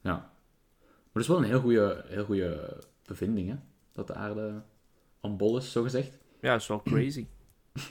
Ja. 0.00 0.12
Maar 0.12 1.12
dat 1.12 1.22
is 1.22 1.28
wel 1.28 1.38
een 1.38 1.44
heel 1.44 1.60
goede 1.60 2.04
heel 2.08 2.24
goede 2.24 2.80
bevinding, 3.06 3.48
hè. 3.48 3.56
Dat 3.92 4.06
de 4.06 4.14
aarde 4.14 4.62
een 5.20 5.36
bol 5.36 5.56
is, 5.56 5.72
zo 5.72 5.82
gezegd. 5.82 6.18
Ja, 6.40 6.52
dat 6.52 6.60
is 6.60 6.66
wel 6.66 6.82
crazy. 6.82 7.26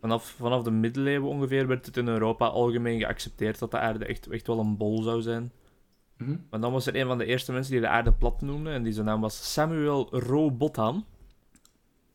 Vanaf, 0.00 0.24
vanaf 0.28 0.62
de 0.62 0.70
middeleeuwen 0.70 1.28
ongeveer 1.28 1.66
werd 1.66 1.86
het 1.86 1.96
in 1.96 2.08
Europa 2.08 2.46
algemeen 2.46 2.98
geaccepteerd 2.98 3.58
dat 3.58 3.70
de 3.70 3.78
aarde 3.78 4.04
echt, 4.04 4.26
echt 4.26 4.46
wel 4.46 4.58
een 4.58 4.76
bol 4.76 5.02
zou 5.02 5.22
zijn. 5.22 5.52
Mhm. 6.16 6.36
Maar 6.50 6.60
dan 6.60 6.72
was 6.72 6.86
er 6.86 6.96
een 6.96 7.06
van 7.06 7.18
de 7.18 7.24
eerste 7.24 7.52
mensen 7.52 7.72
die 7.72 7.80
de 7.80 7.88
aarde 7.88 8.12
plat 8.12 8.40
noemde, 8.40 8.70
en 8.70 8.82
die 8.82 8.92
zijn 8.92 9.06
naam 9.06 9.20
was 9.20 9.52
Samuel 9.52 10.18
Robotham. 10.18 11.04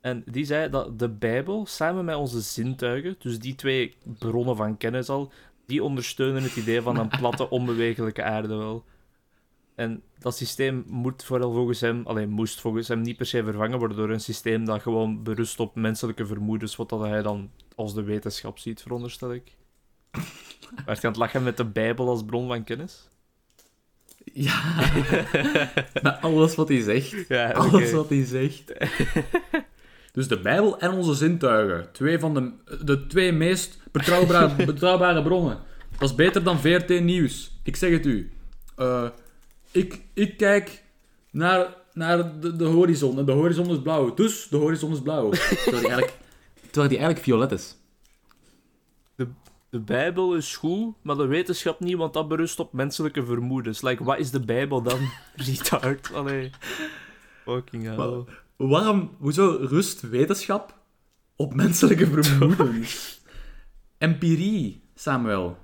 En 0.01 0.23
die 0.25 0.45
zei 0.45 0.69
dat 0.69 0.99
de 0.99 1.09
Bijbel, 1.09 1.65
samen 1.65 2.05
met 2.05 2.15
onze 2.15 2.41
zintuigen, 2.41 3.15
dus 3.19 3.39
die 3.39 3.55
twee 3.55 3.95
bronnen 4.03 4.55
van 4.55 4.77
kennis 4.77 5.09
al, 5.09 5.31
die 5.65 5.83
ondersteunen 5.83 6.43
het 6.43 6.55
idee 6.55 6.81
van 6.81 6.97
een 6.97 7.07
platte, 7.07 7.49
onbewegelijke 7.59 8.23
aarde 8.23 8.55
wel. 8.55 8.85
En 9.75 10.03
dat 10.17 10.35
systeem 10.35 10.83
moet 10.87 11.23
vooral 11.23 11.53
volgens 11.53 11.81
hem, 11.81 12.01
alleen 12.05 12.29
moest 12.29 12.61
volgens 12.61 12.87
hem 12.87 13.01
niet 13.01 13.17
per 13.17 13.25
se 13.25 13.43
vervangen 13.43 13.79
worden 13.79 13.97
door 13.97 14.09
een 14.09 14.19
systeem 14.19 14.65
dat 14.65 14.81
gewoon 14.81 15.23
berust 15.23 15.59
op 15.59 15.75
menselijke 15.75 16.25
vermoedens, 16.25 16.75
wat 16.75 16.89
dat 16.89 16.99
hij 16.99 17.21
dan 17.21 17.51
als 17.75 17.93
de 17.93 18.03
wetenschap 18.03 18.57
ziet, 18.57 18.81
veronderstel 18.81 19.33
ik. 19.33 19.55
Werd 20.85 21.01
je 21.01 21.07
aan 21.07 21.13
het 21.13 21.15
lachen 21.21 21.43
met 21.43 21.57
de 21.57 21.65
Bijbel 21.65 22.09
als 22.09 22.25
bron 22.25 22.47
van 22.47 22.63
kennis? 22.63 23.09
Ja. 24.23 24.61
Met 26.01 26.17
alles 26.21 26.55
wat 26.55 26.67
hij 26.67 26.81
zegt. 26.81 27.27
Ja, 27.27 27.51
Alles 27.51 27.91
wat 27.91 28.09
hij 28.09 28.25
zegt. 28.25 28.63
Dus 30.11 30.27
de 30.27 30.39
Bijbel 30.39 30.79
en 30.79 30.91
onze 30.91 31.13
zintuigen. 31.13 31.91
Twee 31.91 32.19
van 32.19 32.33
de, 32.33 32.51
de 32.85 33.07
twee 33.07 33.31
meest 33.31 33.77
betrouwbare, 33.91 34.65
betrouwbare 34.65 35.23
bronnen. 35.23 35.57
Dat 35.97 36.09
is 36.09 36.15
beter 36.15 36.43
dan 36.43 36.59
VRT 36.59 37.01
Nieuws. 37.01 37.59
Ik 37.63 37.75
zeg 37.75 37.91
het 37.91 38.05
u. 38.05 38.31
Eh, 38.75 39.07
ik, 39.71 40.01
ik 40.13 40.37
kijk 40.37 40.83
naar 41.31 41.77
naar 41.93 42.39
de, 42.39 42.55
de 42.55 42.65
horizon. 42.65 43.17
En 43.19 43.25
de 43.25 43.31
horizon 43.31 43.69
is 43.69 43.81
blauw. 43.81 44.13
Dus 44.13 44.47
de 44.49 44.57
horizon 44.57 44.91
is 44.91 45.01
blauw. 45.01 45.29
Terwijl 45.29 45.65
die 45.65 45.89
eigenlijk, 45.89 46.17
terwijl 46.61 46.89
die 46.89 46.97
eigenlijk 46.97 47.19
violet 47.19 47.51
is. 47.51 47.75
De 49.69 49.79
Bijbel 49.79 50.35
is 50.35 50.55
goed, 50.55 50.95
maar 51.01 51.15
de 51.15 51.25
wetenschap 51.25 51.79
niet, 51.79 51.97
want 51.97 52.13
dat 52.13 52.27
berust 52.27 52.59
op 52.59 52.73
menselijke 52.73 53.25
vermoedens. 53.25 53.81
Like, 53.81 54.03
wat 54.03 54.17
is 54.19 54.31
de 54.31 54.39
Bijbel 54.39 54.81
dan? 54.81 54.99
Retard. 55.35 56.13
Allee. 56.13 56.49
Fucking 57.43 57.83
hell. 57.83 57.95
Maar- 57.95 58.37
Waarom, 58.55 59.15
hoezo 59.19 59.57
rust 59.61 60.01
wetenschap 60.01 60.77
op 61.35 61.53
menselijke 61.53 62.07
vermoedens? 62.23 63.21
Empirie, 63.97 64.83
Samuel. 64.95 65.57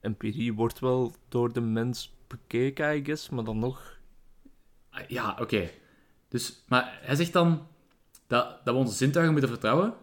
Empirie 0.00 0.54
wordt 0.54 0.78
wel 0.78 1.14
door 1.28 1.52
de 1.52 1.60
mens 1.60 2.14
bekeken, 2.26 2.96
I 2.96 3.04
guess, 3.04 3.28
maar 3.28 3.44
dan 3.44 3.58
nog... 3.58 3.98
Ah, 4.90 5.00
Ja, 5.08 5.36
oké. 5.40 5.70
Dus, 6.28 6.62
maar 6.68 6.98
hij 7.02 7.14
zegt 7.14 7.32
dan 7.32 7.66
dat, 8.26 8.64
dat 8.64 8.74
we 8.74 8.80
onze 8.80 8.96
zintuigen 8.96 9.32
moeten 9.32 9.50
vertrouwen, 9.50 9.94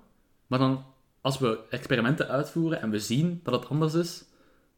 maar 0.47 0.59
dan 0.59 0.85
als 1.23 1.39
we 1.39 1.59
experimenten 1.69 2.27
uitvoeren 2.27 2.81
en 2.81 2.89
we 2.89 2.99
zien 2.99 3.39
dat 3.43 3.53
het 3.53 3.69
anders 3.69 3.93
is, 3.93 4.25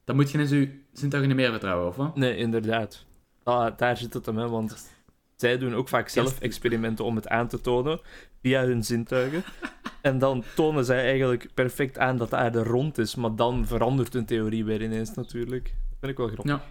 dan 0.04 0.16
moet 0.16 0.32
je 0.32 0.38
ineens 0.38 0.52
je 0.52 0.80
zintuigen 0.94 1.32
niet 1.32 1.40
meer 1.42 1.52
vertrouwen, 1.52 1.88
of 1.88 1.96
wat? 1.96 2.16
Nee, 2.16 2.36
inderdaad. 2.38 3.06
Ah, 3.44 3.78
daar 3.78 3.98
zit 3.98 4.14
het 4.14 4.26
hem, 4.26 4.38
hè, 4.38 4.50
want 4.50 4.90
zij 5.36 5.58
doen 5.58 5.76
ook 5.76 5.88
vaak 5.88 6.10
zelf 6.10 6.40
experimenten 6.40 7.06
om 7.06 7.16
het 7.16 7.28
aan 7.28 7.48
te 7.48 7.62
tonen, 7.62 8.00
via 8.42 8.64
hun 8.66 8.84
zintuigen. 8.84 9.44
en 10.02 10.20
dan 10.20 10.44
tonen 10.56 10.86
zij 10.86 11.04
eigenlijk 11.06 11.50
perfect 11.54 11.98
aan 11.98 12.18
dat 12.18 12.30
de 12.30 12.36
aarde 12.36 12.64
rond 12.64 12.98
is, 12.98 13.16
maar 13.16 13.36
dan 13.36 13.66
verandert 13.68 14.14
hun 14.14 14.26
theorie 14.26 14.66
weer 14.66 14.82
ineens 14.82 15.14
natuurlijk. 15.14 15.64
Dat 15.64 15.98
vind 16.00 16.12
ik 16.12 16.18
wel 16.18 16.28
grappig. 16.28 16.52
Ja. 16.52 16.64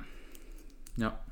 Ja. 0.94 1.23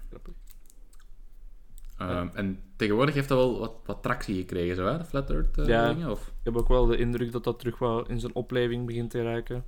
Ehm, 2.11 2.29
en 2.35 2.63
tegenwoordig 2.77 3.15
heeft 3.15 3.29
dat 3.29 3.39
wel 3.39 3.59
wat, 3.59 3.73
wat 3.85 4.03
tractie 4.03 4.37
gekregen, 4.37 4.77
zo, 4.77 4.87
hè? 4.87 4.99
De 4.99 5.05
Flat 5.05 5.31
Earth 5.31 5.59
eh, 5.59 5.67
Ja. 5.67 5.93
dingen, 5.93 6.11
of... 6.11 6.27
Ik 6.27 6.33
heb 6.45 6.57
ook 6.57 6.69
wel 6.69 6.87
de 6.87 6.97
indruk 6.97 7.33
dat 7.33 7.45
dat 7.45 7.59
terug 7.59 7.79
wel 7.79 8.07
in 8.09 8.21
zijn 8.21 8.35
opleving 8.35 8.87
begint 8.87 9.11
te 9.11 9.23
raken. 9.23 9.65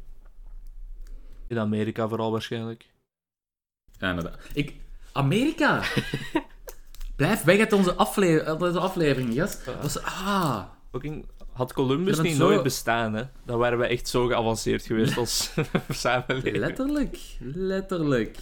In 1.47 1.59
Amerika 1.59 2.09
vooral 2.09 2.31
waarschijnlijk. 2.31 2.93
Ja, 3.99 4.09
inderdaad. 4.11 4.39
Ik... 4.53 4.75
Amerika! 5.13 5.83
Blijf 7.17 7.43
weg 7.45 7.59
uit 7.59 7.73
onze, 7.73 7.95
afle 7.95 8.45
uit 8.45 8.63
onze 8.63 8.79
aflevering. 8.79 9.35
Ja. 9.35 9.49
Was, 9.83 10.03
ah... 10.03 10.63
Fucking, 10.91 11.27
had 11.53 11.73
Columbus 11.73 12.21
niet 12.21 12.37
zo- 12.37 12.49
nooit 12.49 12.63
bestaan, 12.63 13.15
hè, 13.15 13.23
dan 13.45 13.59
waren 13.59 13.79
we 13.79 13.87
echt 13.87 14.09
zo 14.09 14.27
geavanceerd 14.27 14.83
geweest 14.87 15.17
als 15.17 15.55
samenleving. 15.89 16.57
Letterlijk. 16.57 17.19
Letterlijk. 17.41 18.39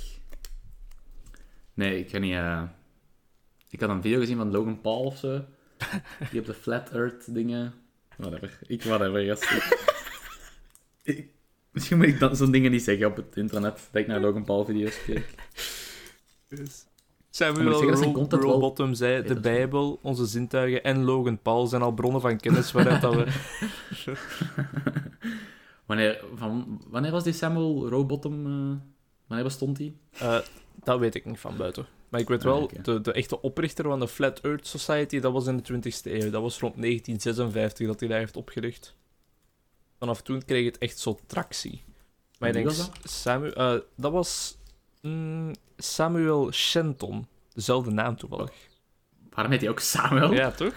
Nee, 1.74 1.98
ik 1.98 2.10
ga 2.10 2.18
niet... 2.18 2.34
eh, 2.34 2.62
Ik 3.72 3.80
had 3.80 3.90
een 3.90 4.02
video 4.02 4.18
gezien 4.20 4.36
van 4.36 4.50
Logan 4.50 4.80
Paul 4.80 5.00
of 5.04 5.16
zo. 5.18 5.44
Die 6.30 6.40
op 6.40 6.46
de 6.46 6.54
Flat 6.54 6.90
Earth 6.90 7.34
dingen... 7.34 7.74
Whatever. 8.16 8.58
Ik 8.66 8.82
whatever, 8.82 9.24
gast. 9.24 9.50
Ik- 11.02 11.30
Misschien 11.70 11.96
moet 11.96 12.06
ik 12.06 12.18
dan 12.18 12.36
zo'n 12.36 12.50
dingen 12.50 12.70
niet 12.70 12.82
zeggen 12.82 13.06
op 13.06 13.16
het 13.16 13.36
internet. 13.36 13.88
Dat 13.92 14.00
ik 14.02 14.06
naar 14.06 14.20
Logan 14.20 14.44
Paul 14.44 14.64
video's 14.64 15.02
keek. 15.04 15.34
Maar 16.48 16.58
ik 16.60 16.70
Samuel 17.30 17.78
zeg 17.78 17.88
dat 17.88 17.98
zijn 17.98 18.10
Ro- 18.10 18.16
content 18.18 18.42
wel- 18.42 18.50
Rowbottom 18.52 18.94
zei, 18.94 19.22
de. 19.22 19.40
Bijbel, 19.40 19.98
onze 20.02 20.26
zintuigen 20.26 20.82
en 20.84 21.02
Logan 21.04 21.38
Paul 21.42 21.66
zijn 21.66 21.82
al 21.82 21.92
bronnen 21.92 22.20
van 22.20 22.36
kennis 22.40 22.72
waaruit 22.72 23.00
dat 23.02 23.14
we... 23.14 23.26
Wanneer, 25.86 26.24
van, 26.34 26.82
wanneer 26.88 27.10
was 27.10 27.24
die 27.24 27.32
Samuel 27.32 27.88
Rowbottom... 27.88 28.46
eh, 28.46 28.76
wanneer 29.26 29.46
bestond 29.46 29.76
die? 29.76 29.96
Eh, 30.18 30.38
dat 30.84 30.98
weet 30.98 31.14
ik 31.14 31.24
niet 31.24 31.38
van 31.38 31.56
buiten. 31.56 31.86
Maar 32.08 32.20
ik 32.20 32.28
weet 32.28 32.38
Ah, 32.38 32.44
wel, 32.44 32.70
de, 32.82 33.00
de 33.00 33.12
echte 33.12 33.40
oprichter 33.40 33.84
van 33.84 34.00
de 34.00 34.08
Flat 34.08 34.40
Earth 34.40 34.66
Society, 34.66 35.20
dat 35.20 35.32
was 35.32 35.46
in 35.46 35.56
de 35.56 35.72
20e 35.72 36.12
eeuw. 36.12 36.30
Dat 36.30 36.42
was 36.42 36.58
rond 36.58 36.74
1956 36.80 37.86
dat 37.86 38.00
hij 38.00 38.08
daar 38.08 38.18
heeft 38.18 38.36
opgericht. 38.36 38.94
Vanaf 39.98 40.22
toen 40.22 40.44
kreeg 40.44 40.64
het 40.64 40.78
echt 40.78 40.98
zo 40.98 41.18
tractie. 41.26 41.82
Maar 42.38 42.48
ik 42.48 42.54
Wie 42.54 42.64
denk, 42.64 42.76
was 42.76 42.86
dat? 42.90 43.10
Samuel, 43.10 43.52
eh, 43.52 43.80
dat 43.96 44.12
was 44.12 44.58
mm, 45.00 45.52
Samuel 45.76 46.52
Shenton. 46.52 47.26
Dezelfde 47.54 47.90
naam 47.90 48.16
toevallig. 48.16 48.52
Waarom 49.30 49.52
heet 49.52 49.60
hij 49.60 49.70
ook 49.70 49.80
Samuel? 49.80 50.32
Ja, 50.32 50.50
toch? 50.50 50.74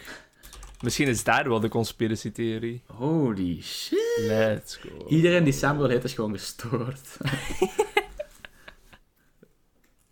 Misschien 0.82 1.08
is 1.08 1.24
daar 1.24 1.50
wel 1.50 1.60
de 1.60 1.70
conspiracy-theorie. 1.70 2.84
Holy 2.86 3.62
shit. 3.62 4.18
Let's 4.18 4.76
go. 4.76 5.06
Iedereen 5.08 5.44
die 5.44 5.54
Samuel 5.54 5.90
heet 5.90 6.04
is 6.04 6.14
gewoon 6.14 6.32
gestoord. 6.32 7.18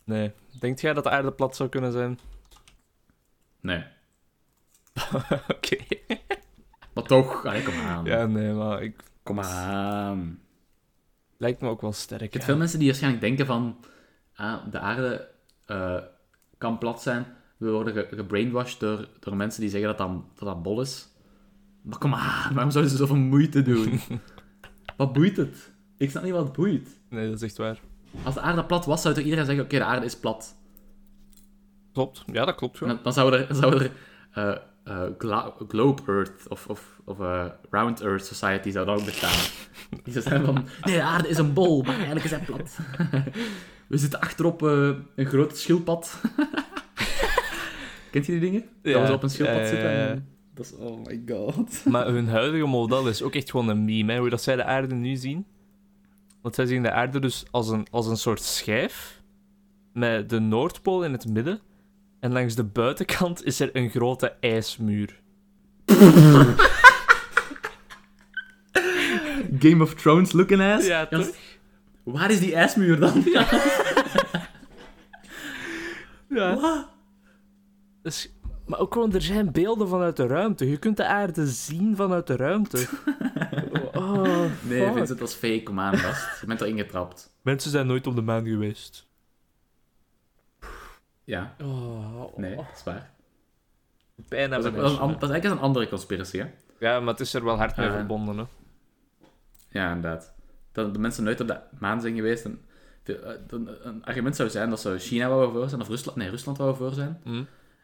Nee. 0.03 0.31
Denkt 0.59 0.81
jij 0.81 0.93
dat 0.93 1.03
de 1.03 1.09
aarde 1.09 1.31
plat 1.31 1.55
zou 1.55 1.69
kunnen 1.69 1.91
zijn? 1.91 2.19
Nee. 3.61 3.83
Oké. 5.55 5.77
Maar 6.93 7.03
toch, 7.03 7.45
allee, 7.45 7.63
kom 7.63 7.73
aan. 7.73 8.05
Ja, 8.05 8.25
nee, 8.25 8.53
maar 8.53 8.83
ik... 8.83 9.03
Kom 9.23 9.39
aan. 9.39 10.39
Lijkt 11.37 11.61
me 11.61 11.69
ook 11.69 11.81
wel 11.81 11.93
sterk. 11.93 12.21
Ik 12.21 12.33
heb 12.33 12.43
veel 12.43 12.57
mensen 12.57 12.77
die 12.79 12.87
waarschijnlijk 12.87 13.23
denken 13.23 13.45
van... 13.45 13.77
Ah, 14.35 14.71
de 14.71 14.79
aarde 14.79 15.29
eh, 15.65 15.99
kan 16.57 16.77
plat 16.77 17.01
zijn. 17.01 17.25
We 17.57 17.71
worden 17.71 17.93
ge- 17.93 18.07
gebrainwashed 18.15 18.79
door, 18.79 19.07
door 19.19 19.35
mensen 19.35 19.61
die 19.61 19.69
zeggen 19.69 19.89
dat 19.89 19.97
dat, 19.97 20.09
dat 20.35 20.47
dat 20.47 20.63
bol 20.63 20.81
is. 20.81 21.07
Maar 21.81 21.97
kom 21.97 22.13
aan, 22.13 22.53
waarom 22.53 22.71
zouden 22.71 22.91
ze 22.91 22.97
zoveel 22.97 23.15
moeite 23.15 23.61
doen? 23.61 23.99
wat 24.97 25.13
boeit 25.13 25.37
het? 25.37 25.71
Ik 25.97 26.09
snap 26.09 26.23
niet 26.23 26.31
wat 26.31 26.43
het 26.43 26.53
boeit. 26.53 26.99
Nee, 27.09 27.25
dat 27.25 27.35
is 27.35 27.41
echt 27.41 27.57
waar. 27.57 27.79
Als 28.23 28.33
de 28.33 28.41
aarde 28.41 28.63
plat 28.63 28.85
was, 28.85 29.01
zou 29.01 29.13
toch 29.13 29.23
iedereen 29.23 29.45
zeggen... 29.45 29.63
Oké, 29.63 29.77
de 29.77 29.83
aarde 29.83 30.05
is 30.05 30.17
plat. 30.17 30.55
Klopt. 31.93 32.23
Ja, 32.31 32.45
dat 32.45 32.55
klopt 32.55 32.79
wel. 32.79 32.89
dan, 32.89 32.99
dan 33.03 33.13
zouden 33.13 33.47
er, 33.47 33.55
zouden 33.61 33.81
er 33.81 33.91
eh, 34.83 35.03
eh, 35.03 35.09
Globe 35.67 36.01
Earth 36.07 36.47
of, 36.47 36.67
of, 36.67 36.99
of 37.05 37.19
eh, 37.19 37.45
Round 37.69 38.01
Earth 38.01 38.25
Society 38.25 38.71
zou 38.71 38.85
dan 38.85 38.95
ook 38.95 39.05
bestaan. 39.05 39.39
Die 40.03 40.13
zou 40.13 40.25
zijn 40.25 40.45
van, 40.45 40.53
nee, 40.83 40.95
de 40.95 41.01
aarde 41.03 41.27
is 41.27 41.37
een 41.37 41.53
bol, 41.53 41.81
maar 41.81 41.95
eigenlijk 41.95 42.25
is 42.25 42.31
hij 42.31 42.39
plat. 42.39 42.77
We 43.87 43.97
zitten 43.97 44.19
achterop 44.19 44.63
eh, 44.63 44.89
een 45.15 45.25
groot 45.25 45.57
schildpad. 45.57 46.21
Kent 48.11 48.25
je 48.25 48.31
die 48.31 48.41
dingen? 48.41 48.65
Ja, 48.81 48.99
dat 48.99 49.07
we 49.07 49.13
op 49.13 49.23
een 49.23 49.29
schildpad 49.29 49.59
ja, 49.61 49.67
zitten. 49.67 49.89
ja, 49.91 49.97
ja. 49.97 50.07
en- 50.07 50.27
Dat 50.53 50.65
is, 50.65 50.75
oh 50.75 51.05
my 51.05 51.23
god. 51.27 51.85
Maar 51.85 52.05
hun 52.07 52.27
huidige 52.27 52.65
model 52.65 53.07
is 53.07 53.21
ook 53.21 53.35
echt 53.35 53.51
gewoon 53.51 53.69
een 53.69 53.85
meme, 53.85 54.11
hè, 54.13 54.19
hoe 54.19 54.29
dat 54.29 54.41
zij 54.41 54.55
de 54.55 54.63
aarde 54.63 54.95
nu 54.95 55.15
zien. 55.15 55.45
Want 56.43 56.55
zij 56.55 56.65
zien 56.65 56.83
de 56.83 56.91
aarde 56.91 57.19
dus 57.19 57.45
als 57.51 57.69
een, 57.69 57.87
als 57.91 58.07
een 58.07 58.17
soort 58.17 58.41
schijf, 58.41 59.21
met 59.93 60.29
de 60.29 60.39
Noordpool 60.39 61.03
in 61.03 61.11
het 61.11 61.27
midden. 61.27 61.59
En 62.19 62.31
langs 62.31 62.55
de 62.55 62.63
buitenkant 62.63 63.43
is 63.43 63.59
er 63.59 63.69
een 63.73 63.89
grote 63.89 64.35
ijsmuur. 64.39 65.21
Game 69.59 69.83
of 69.83 69.93
Thrones 69.93 70.31
looking 70.31 70.61
ass. 70.61 70.87
Ja, 70.87 71.05
toch? 71.05 71.29
Waar 72.03 72.31
is 72.31 72.39
die 72.39 72.55
ijsmuur 72.55 72.99
dan? 72.99 73.23
Ja. 73.25 73.47
Wat? 76.61 76.87
Dus, 78.01 78.33
maar 78.65 78.79
ook 78.79 78.93
gewoon, 78.93 79.13
er 79.13 79.21
zijn 79.21 79.51
beelden 79.51 79.87
vanuit 79.87 80.17
de 80.17 80.27
ruimte. 80.27 80.69
Je 80.69 80.77
kunt 80.77 80.97
de 80.97 81.05
aarde 81.05 81.47
zien 81.47 81.95
vanuit 81.95 82.27
de 82.27 82.35
ruimte. 82.35 82.85
Oh, 83.93 84.45
Nee. 84.61 84.91
Vincent, 84.93 85.19
dat 85.19 85.27
is 85.29 85.33
fake, 85.35 85.63
kom 85.63 85.79
aan, 85.79 85.97
gast. 85.97 86.39
Je 86.41 86.45
bent 86.47 86.61
erin 86.61 86.77
getrapt. 86.77 87.35
Mensen 87.41 87.71
zijn 87.71 87.87
nooit 87.87 88.07
op 88.07 88.15
de 88.15 88.21
maan 88.21 88.45
geweest. 88.45 89.07
Ja, 91.23 91.55
Oh, 91.61 92.37
nee, 92.37 92.55
dat 92.55 92.65
is 92.75 92.83
waar. 92.83 93.11
Pijn 94.27 94.49
Dat 94.49 94.65
is, 94.65 94.71
dat, 94.71 94.91
is 94.91 94.97
dat 94.97 95.09
is 95.23 95.29
eigenlijk 95.29 95.43
een 95.43 95.59
andere 95.67 95.89
conspiracy, 95.89 96.37
hè? 96.37 96.45
Ja, 96.79 96.99
maar 96.99 97.07
het 97.13 97.19
is 97.19 97.33
er 97.33 97.43
wel 97.43 97.57
hard 97.57 97.77
mee 97.77 97.87
Ah. 97.87 97.93
verbonden, 97.93 98.37
hè. 98.37 98.43
Ja, 99.69 99.93
inderdaad. 99.93 100.33
Dat 100.71 100.93
de 100.93 100.99
mensen 100.99 101.23
nooit 101.23 101.41
op 101.41 101.47
de 101.47 101.59
maan 101.79 102.01
zijn 102.01 102.15
geweest. 102.15 102.45
En 102.45 102.61
de- 103.03 103.19
eh, 103.19 103.33
de- 103.47 103.79
een 103.83 104.05
argument 104.05 104.35
zou 104.35 104.49
zijn 104.49 104.69
dat 104.69 104.79
ze 104.79 104.97
China 104.99 105.27
wouden 105.29 105.51
voor 105.51 105.69
zijn, 105.69 105.81
of 105.81 105.87
Rusland, 105.87 106.17
nee, 106.17 106.29
Rusland 106.29 106.57
wouden 106.57 106.79
voor 106.79 106.93
zijn. 106.93 107.19
Hm. 107.23 107.43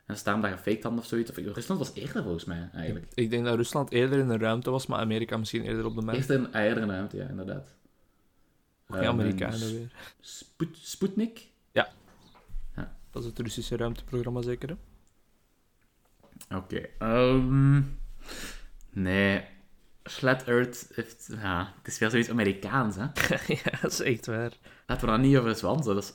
En 0.09 0.15
is 0.15 0.23
daarom 0.23 0.41
dat 0.41 0.51
gefaked 0.51 0.83
hadden 0.83 1.01
of 1.01 1.07
zoiets. 1.07 1.29
Of, 1.29 1.37
Rusland 1.37 1.79
was 1.79 1.93
eerder 1.93 2.23
volgens 2.23 2.45
mij, 2.45 2.69
eigenlijk. 2.73 3.05
Ik 3.13 3.29
denk 3.29 3.45
dat 3.45 3.55
Rusland 3.55 3.91
eerder 3.91 4.19
in 4.19 4.27
de 4.27 4.37
ruimte 4.37 4.69
was, 4.69 4.85
maar 4.85 4.99
Amerika 4.99 5.37
misschien 5.37 5.63
eerder 5.63 5.85
op 5.85 5.95
de 5.95 6.01
maan. 6.01 6.15
Eerst 6.15 6.29
in, 6.29 6.53
ah, 6.53 6.63
eerder 6.63 6.81
in 6.81 6.87
de 6.87 6.93
ruimte, 6.93 7.17
ja, 7.17 7.27
inderdaad. 7.27 7.67
Amerikanen 8.87 9.61
en 9.61 9.71
weer. 9.71 9.91
Sput, 10.19 10.77
Sputnik? 10.77 11.47
Dat 13.11 13.23
is 13.23 13.29
het 13.29 13.39
Russische 13.39 13.77
ruimteprogramma 13.77 14.41
zeker, 14.41 14.69
hè? 14.69 14.75
Oké. 16.55 16.89
ehm, 16.97 17.81
nee. 18.89 19.45
Flat 20.03 20.43
Earth 20.43 20.89
heeft... 20.93 21.27
Ja, 21.31 21.73
het 21.77 21.87
is 21.87 21.99
weer 21.99 22.09
zoiets 22.09 22.29
Amerikaans, 22.29 22.95
hè? 22.95 23.03
ja, 23.63 23.79
dat 23.81 23.91
is 23.91 23.99
echt 23.99 24.25
waar. 24.25 24.51
Laten 24.87 25.05
we 25.05 25.11
daar 25.11 25.19
niet 25.19 25.37
over 25.37 25.55
zwansen. 25.55 25.95
Dat 25.95 26.03
is... 26.03 26.13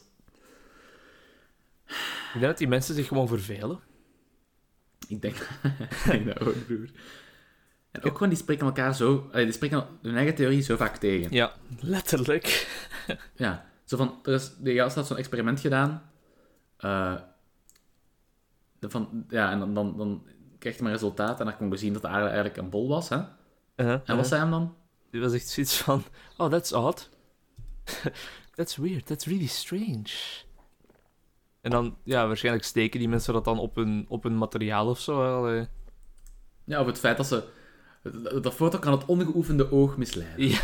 Ik 2.35 2.41
denk 2.41 2.53
dat 2.53 2.59
die 2.59 2.69
mensen 2.69 2.95
zich 2.95 3.09
gewoon 3.09 3.29
vervelen. 3.29 3.81
Ik 5.09 5.23
denk, 5.23 5.37
ik 5.91 6.05
denk 6.07 6.27
dat 6.27 6.41
ook, 6.41 6.67
broer. 6.67 6.91
En 7.91 8.03
ook 8.03 8.13
gewoon, 8.13 8.29
die 8.29 8.39
spreken 8.39 8.67
elkaar 8.67 8.95
zo... 8.95 9.29
allee, 9.33 9.45
die 9.45 9.55
spreken 9.55 9.87
hun 10.03 10.17
eigen 10.17 10.35
theorie 10.35 10.63
zo 10.63 10.77
vaak 10.77 10.97
tegen. 10.97 11.33
Ja, 11.33 11.53
letterlijk. 11.81 12.47
Ja, 13.35 13.67
zo 13.85 13.97
van, 13.97 14.19
er 14.23 14.33
is, 14.33 14.55
die 14.59 14.77
gast 14.77 14.95
had 14.95 15.07
zo'n 15.07 15.17
experiment 15.17 15.61
gedaan. 15.61 16.11
Eh, 16.77 17.15
de 18.79 18.91
van, 18.91 19.25
ja, 19.29 19.51
en 19.51 19.59
dan, 19.59 19.75
dan, 19.75 19.97
dan 19.97 20.27
krijg 20.59 20.77
je 20.77 20.83
maar 20.83 20.93
resultaat 20.93 21.41
en 21.41 21.47
dan 21.47 21.57
kon 21.57 21.71
je 21.71 21.77
zien 21.77 21.93
dat 21.93 22.03
de 22.03 22.09
aarde 22.09 22.27
eigenlijk 22.27 22.57
een 22.57 22.71
bol 22.71 22.89
was. 22.89 23.09
Hè? 23.09 23.17
Uh-huh, 23.17 23.29
En 23.77 24.01
uh-huh. 24.01 24.17
wat 24.17 24.27
zei 24.27 24.41
hem 24.41 24.51
dan? 24.51 24.77
Die 25.11 25.21
was 25.21 25.33
echt 25.33 25.49
zoiets 25.49 25.77
van... 25.77 26.05
Oh, 26.37 26.51
that's 26.51 26.73
odd. 26.73 27.11
that's 28.57 28.77
weird. 28.77 29.07
That's 29.07 29.27
really 29.27 29.47
strange. 29.47 30.13
En 31.65 31.71
dan, 31.71 31.97
ja, 32.03 32.27
waarschijnlijk 32.27 32.65
steken 32.65 32.99
die 32.99 33.09
mensen 33.09 33.33
dat 33.33 33.45
dan 33.45 33.59
op 33.59 33.75
hun, 33.77 34.05
op 34.09 34.23
hun 34.23 34.39
materiaal 34.39 34.89
of 34.89 35.01
zo. 35.01 35.37
Allee. 35.37 35.67
Ja, 36.65 36.81
of 36.81 36.87
het 36.87 36.99
feit 36.99 37.17
dat 37.17 37.27
ze... 37.27 37.45
Dat 38.43 38.55
foto 38.55 38.79
kan 38.79 38.93
het 38.93 39.05
ongeoefende 39.05 39.73
oog 39.73 39.97
misleiden. 39.97 40.49
Ja. 40.49 40.61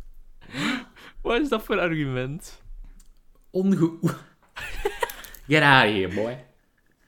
Wat 1.22 1.40
is 1.40 1.48
dat 1.48 1.62
voor 1.62 1.80
argument? 1.80 2.62
Ongeoefend... 3.50 4.16
Get 5.48 5.62
out 5.62 5.88
of 5.88 5.94
here, 5.94 6.14
boy. 6.14 6.44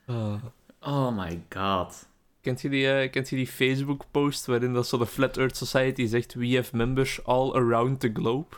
Ah. 0.07 0.43
Oh 0.81 1.17
my 1.17 1.45
god. 1.49 2.09
Kent 2.41 2.61
je 2.61 2.69
die, 2.69 2.91
eh, 2.91 3.11
kent 3.11 3.29
je 3.29 3.37
die 3.37 3.47
Facebook-post 3.47 4.47
waarin 4.47 4.73
dat 4.73 4.89
zo 4.89 4.99
de 4.99 5.07
Flat 5.07 5.37
Earth 5.37 5.57
Society 5.57 6.07
zegt 6.07 6.35
We 6.35 6.55
have 6.55 6.77
members 6.77 7.25
all 7.25 7.55
around 7.55 8.01
the 8.01 8.11
globe? 8.13 8.57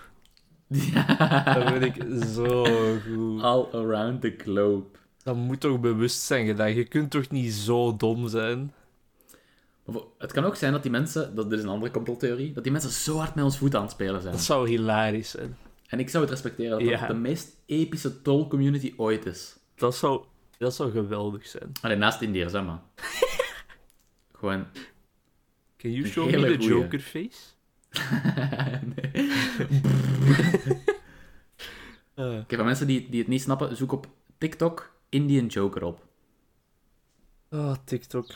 Dat 0.70 0.82
Ja. 0.82 1.78
vind 1.78 1.96
ik 1.96 2.24
zo 2.34 2.64
goed. 3.00 3.42
All 3.42 3.66
around 3.72 4.20
the 4.20 4.34
globe. 4.38 4.86
Dat 5.22 5.36
moet 5.36 5.60
toch 5.60 5.80
bewust 5.80 6.20
zijn 6.20 6.46
gedaan? 6.46 6.74
Je 6.74 6.84
kunt 6.84 7.10
toch 7.10 7.30
niet 7.30 7.52
zo 7.52 7.96
dom 7.96 8.28
zijn? 8.28 8.72
Het 10.18 10.32
kan 10.32 10.44
ook 10.44 10.56
zijn 10.56 10.72
dat 10.72 10.82
die 10.82 10.90
mensen, 10.90 11.34
dat 11.34 11.50
dit 11.50 11.58
is 11.58 11.64
een 11.64 11.70
andere 11.70 11.92
complottheorie, 11.92 12.52
dat 12.52 12.62
die 12.62 12.72
mensen 12.72 12.90
zo 12.90 13.16
hard 13.16 13.34
met 13.34 13.44
ons 13.44 13.58
voet 13.58 13.74
aan 13.74 13.82
het 13.82 13.90
spelen 13.90 14.20
zijn. 14.20 14.32
Dat 14.34 14.42
zou 14.42 14.68
hilarisch 14.68 15.30
zijn. 15.30 15.56
En 15.86 15.98
ik 15.98 16.08
zou 16.08 16.22
het 16.22 16.32
respecteren 16.32 16.70
dat 16.78 16.88
Ja. 16.88 16.98
dat 16.98 17.08
de 17.08 17.14
meest 17.14 17.56
epische 17.66 18.22
troll-community 18.22 18.94
ooit 18.96 19.26
is. 19.26 19.56
Dat 19.74 19.96
zou, 19.96 20.24
dat 20.58 20.74
zou 20.74 20.90
geweldig 20.90 21.46
zijn. 21.46 21.72
Alleen 21.80 21.98
naast 21.98 22.20
Indiërs, 22.20 22.52
hè, 22.52 22.62
man. 22.62 22.80
Gewoon... 24.38 24.66
Can 25.76 25.90
you 25.92 26.06
show 26.06 26.30
me 26.30 26.56
the. 26.56 26.64
Joker 26.64 27.00
face? 27.00 27.38
nee. 28.94 29.30
Eh, 32.14 32.38
Oké, 32.38 32.56
voor 32.56 32.64
mensen 32.64 32.86
die, 32.86 33.08
die 33.10 33.18
het 33.18 33.28
niet 33.28 33.40
snappen, 33.42 33.76
zoek 33.76 33.92
op 33.92 34.08
TikTok 34.38 34.92
Indian 35.08 35.46
Joker 35.46 35.84
op. 35.84 36.06
Oh, 37.50 37.74
TikTok. 37.84 38.26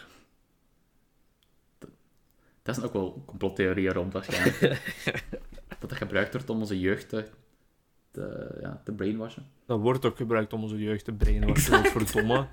Dat 2.62 2.74
zijn 2.74 2.86
ook 2.86 2.92
wel 2.92 3.22
complottheorieën 3.26 3.92
rond, 3.92 4.12
waarschijnlijk. 4.12 4.60
dat 5.68 5.80
dat 5.80 5.92
gebruikt 5.92 6.32
wordt 6.32 6.50
om 6.50 6.60
onze 6.60 6.80
jeugd 6.80 7.08
te, 7.08 7.28
te, 8.10 8.56
ja, 8.60 8.80
te 8.84 8.92
brainwashen. 8.92 9.46
Dat 9.66 9.80
wordt 9.80 10.04
ook 10.04 10.16
gebruikt 10.16 10.52
om 10.52 10.62
onze 10.62 10.78
jeugd 10.78 11.04
te 11.04 11.12
brainwashen. 11.12 11.84
Verdomme. 11.84 12.46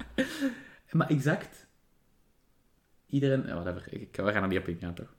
Maar 0.92 1.10
exact. 1.10 1.61
Iedereen... 3.12 3.46
Ja, 3.48 3.54
whatever. 3.54 3.94
Ik, 3.94 4.02
ik- 4.02 4.16
we 4.16 4.32
gaan 4.32 4.42
er 4.44 4.48
niet 4.50 4.60
op 4.60 4.68
ingaan, 4.68 4.94
toch? 4.94 5.14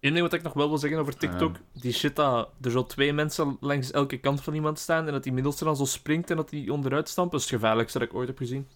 Eén 0.00 0.12
ding 0.12 0.20
wat 0.20 0.32
ik 0.32 0.42
nog 0.42 0.52
wel 0.52 0.68
wil 0.68 0.78
zeggen 0.78 0.98
over 0.98 1.16
TikTok. 1.16 1.54
Ah. 1.56 1.60
Die 1.82 1.92
shit 1.92 2.16
dat 2.16 2.50
er 2.60 2.70
zo 2.70 2.86
twee 2.86 3.12
mensen 3.12 3.56
langs 3.60 3.90
elke 3.90 4.18
kant 4.18 4.42
van 4.42 4.54
iemand 4.54 4.78
staan 4.78 5.06
en 5.06 5.12
dat 5.12 5.22
die 5.22 5.32
middelste 5.32 5.64
dan 5.64 5.76
zo 5.76 5.84
springt 5.84 6.30
en 6.30 6.36
dat 6.36 6.48
die 6.50 6.72
onderuit 6.72 7.08
stampt. 7.08 7.32
Dat 7.32 7.40
is 7.40 7.50
het 7.50 7.60
gevaarlijkste 7.60 7.98
dat 7.98 8.08
ik 8.08 8.14
ooit 8.14 8.28
heb 8.28 8.38
gezien. 8.38 8.68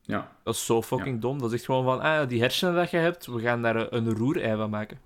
Ja. 0.00 0.36
Dat 0.42 0.54
is 0.54 0.64
zo 0.66 0.82
fucking 0.82 1.20
dom. 1.20 1.38
Dat 1.38 1.48
is 1.48 1.54
echt 1.56 1.64
gewoon 1.64 1.84
van, 1.84 2.00
ah, 2.00 2.28
die 2.28 2.40
hersenen 2.40 2.74
dat 2.74 2.90
je 2.90 2.96
hebt, 2.96 3.26
we 3.26 3.40
gaan 3.40 3.62
daar 3.62 3.92
een, 3.92 4.14
roerei 4.14 4.56
van 4.56 4.70
maken. 4.70 4.98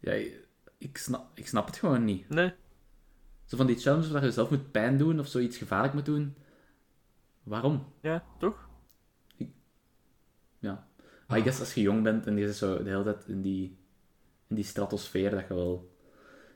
ja 0.00 0.12
ik, 0.78 0.96
snap, 0.98 1.26
ik 1.34 1.46
snap 1.46 1.66
het 1.66 1.76
gewoon 1.76 2.04
niet. 2.04 2.28
Nee. 2.28 2.52
Zo 3.44 3.56
van 3.56 3.66
die 3.66 3.76
challenges 3.76 4.10
waar 4.10 4.24
je 4.24 4.30
zelf 4.30 4.50
moet 4.50 4.70
pijn 4.70 4.98
doen 4.98 5.20
of 5.20 5.26
zoiets 5.26 5.56
gevaarlijk 5.56 5.94
moet 5.94 6.04
doen. 6.04 6.34
Waarom? 7.42 7.86
Ja, 8.00 8.24
toch? 8.38 8.68
Ja. 10.58 10.86
Maar 11.26 11.38
ik 11.38 11.44
guess 11.44 11.60
als 11.60 11.74
je 11.74 11.80
jong 11.80 12.02
bent 12.02 12.26
en 12.26 12.36
je 12.36 12.46
zit 12.46 12.56
zo 12.56 12.82
de 12.82 12.88
hele 12.90 13.02
tijd 13.02 13.24
in 13.26 13.42
die, 13.42 13.78
in 14.48 14.56
die 14.56 14.64
stratosfeer, 14.64 15.30
dat 15.30 15.48
je 15.48 15.54
wel... 15.54 15.96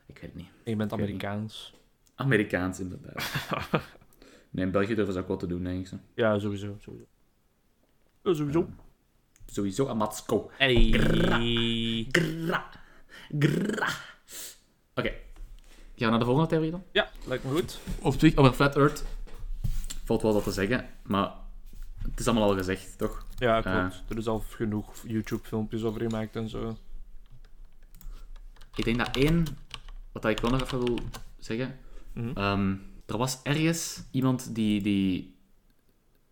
Ik 0.05 0.19
weet 0.19 0.31
het 0.31 0.35
niet. 0.35 0.49
Je 0.63 0.75
bent 0.75 0.93
Amerikaans. 0.93 1.73
Amerikaans, 2.15 2.79
inderdaad. 2.79 3.33
nee, 4.51 4.65
in 4.65 4.71
België 4.71 4.95
durven 4.95 5.13
ze 5.13 5.19
ook 5.19 5.27
wel 5.27 5.37
te 5.37 5.47
doen, 5.47 5.63
denk 5.63 5.79
ik. 5.79 5.87
Zo. 5.87 5.95
Ja, 6.13 6.39
sowieso. 6.39 6.75
sowieso. 6.79 7.07
Ja, 8.23 8.33
sowieso. 8.33 8.67
Sowieso 9.45 9.87
Amatsko. 9.87 10.51
Hey. 10.57 10.91
Gra. 12.11 12.69
Gra. 13.39 13.89
Oké. 14.95 15.09
Gaan 15.95 16.07
we 16.07 16.09
naar 16.09 16.19
de 16.19 16.25
volgende 16.25 16.49
theorie 16.49 16.71
dan? 16.71 16.83
Ja, 16.91 17.09
lijkt 17.25 17.43
me 17.43 17.51
goed. 17.51 17.79
Op 18.01 18.19
zich, 18.19 18.35
over 18.35 18.53
Flat 18.53 18.75
Earth 18.75 19.03
valt 20.09 20.21
wel 20.21 20.33
wat 20.33 20.43
te 20.43 20.51
zeggen, 20.51 20.89
maar 21.03 21.31
het 22.19 22.27
is 22.27 22.33
allemaal 22.33 22.49
al 22.49 22.57
gezegd, 22.57 22.97
toch? 22.97 23.25
Ja, 23.37 23.61
klopt. 23.61 23.77
Ah. 23.77 23.93
Er 24.09 24.17
is 24.17 24.27
al 24.27 24.39
genoeg 24.39 24.93
YouTube-filmpjes 25.07 25.83
over 25.83 26.01
gemaakt 26.01 26.35
en 26.35 26.49
zo. 26.49 26.77
Ik 28.75 28.83
denk 28.83 28.97
dat 28.97 29.15
één, 29.15 29.45
wat 30.11 30.25
ik 30.25 30.39
wel 30.39 30.51
nog 30.51 30.61
even 30.61 30.85
wil 30.85 30.99
zeggen, 31.39 31.75
Mhm. 32.13 32.37
ehm, 32.37 32.75
er 33.05 33.17
was 33.17 33.39
ergens 33.43 34.03
iemand 34.11 34.55
die, 34.55 34.81
die 34.81 35.37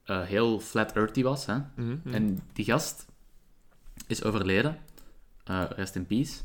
eh, 0.03 0.21
heel 0.23 0.59
flat 0.59 0.91
earthy 0.93 1.23
was, 1.23 1.45
hè? 1.45 1.57
Mhm, 1.57 1.97
mhm. 2.03 2.13
en 2.13 2.39
die 2.53 2.65
gast 2.65 3.05
is 4.07 4.23
overleden, 4.23 4.77
Eh, 5.43 5.63
rest 5.75 5.95
in 5.95 6.05
peace. 6.05 6.41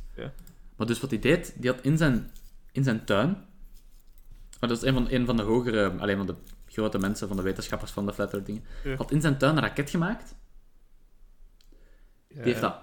Maar 0.76 0.86
dus 0.86 1.00
wat 1.00 1.10
hij 1.10 1.18
deed, 1.18 1.54
die 1.56 1.70
had 1.70 1.80
in 1.80 1.96
zijn, 1.96 2.30
in 2.72 2.84
zijn 2.84 3.04
tuin, 3.04 3.28
maar 4.60 4.68
dat 4.68 4.82
is 4.82 4.82
een 4.82 4.94
van, 4.94 5.10
een 5.10 5.26
van 5.26 5.36
de 5.36 5.42
hogere, 5.42 5.90
alleen 5.98 6.16
van 6.16 6.26
de 6.26 6.34
grote 6.72 6.98
mensen, 6.98 7.28
van 7.28 7.36
de 7.36 7.42
wetenschappers 7.42 7.90
van 7.90 8.06
de 8.06 8.12
flat 8.12 8.32
earth 8.32 8.46
dingen, 8.46 8.64
Ja. 8.84 8.96
had 8.96 9.10
in 9.10 9.20
zijn 9.20 9.38
tuin 9.38 9.56
een 9.56 9.62
raket 9.62 9.90
gemaakt, 9.90 10.34
die 12.28 12.42
heeft 12.42 12.60
dat 12.60 12.76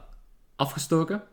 afgestoken, 0.55 1.23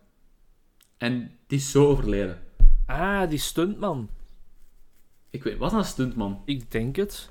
en 0.99 1.39
die 1.47 1.59
is 1.59 1.71
zo 1.71 1.87
overleden. 1.87 2.43
Ah, 2.87 3.29
die 3.29 3.39
stuntman. 3.39 4.11
Ik 5.31 5.43
weet, 5.43 5.59
wat 5.59 5.73
een 5.73 5.85
stuntman. 5.85 6.43
Ik 6.45 6.71
denk 6.71 6.97
het. 6.97 7.31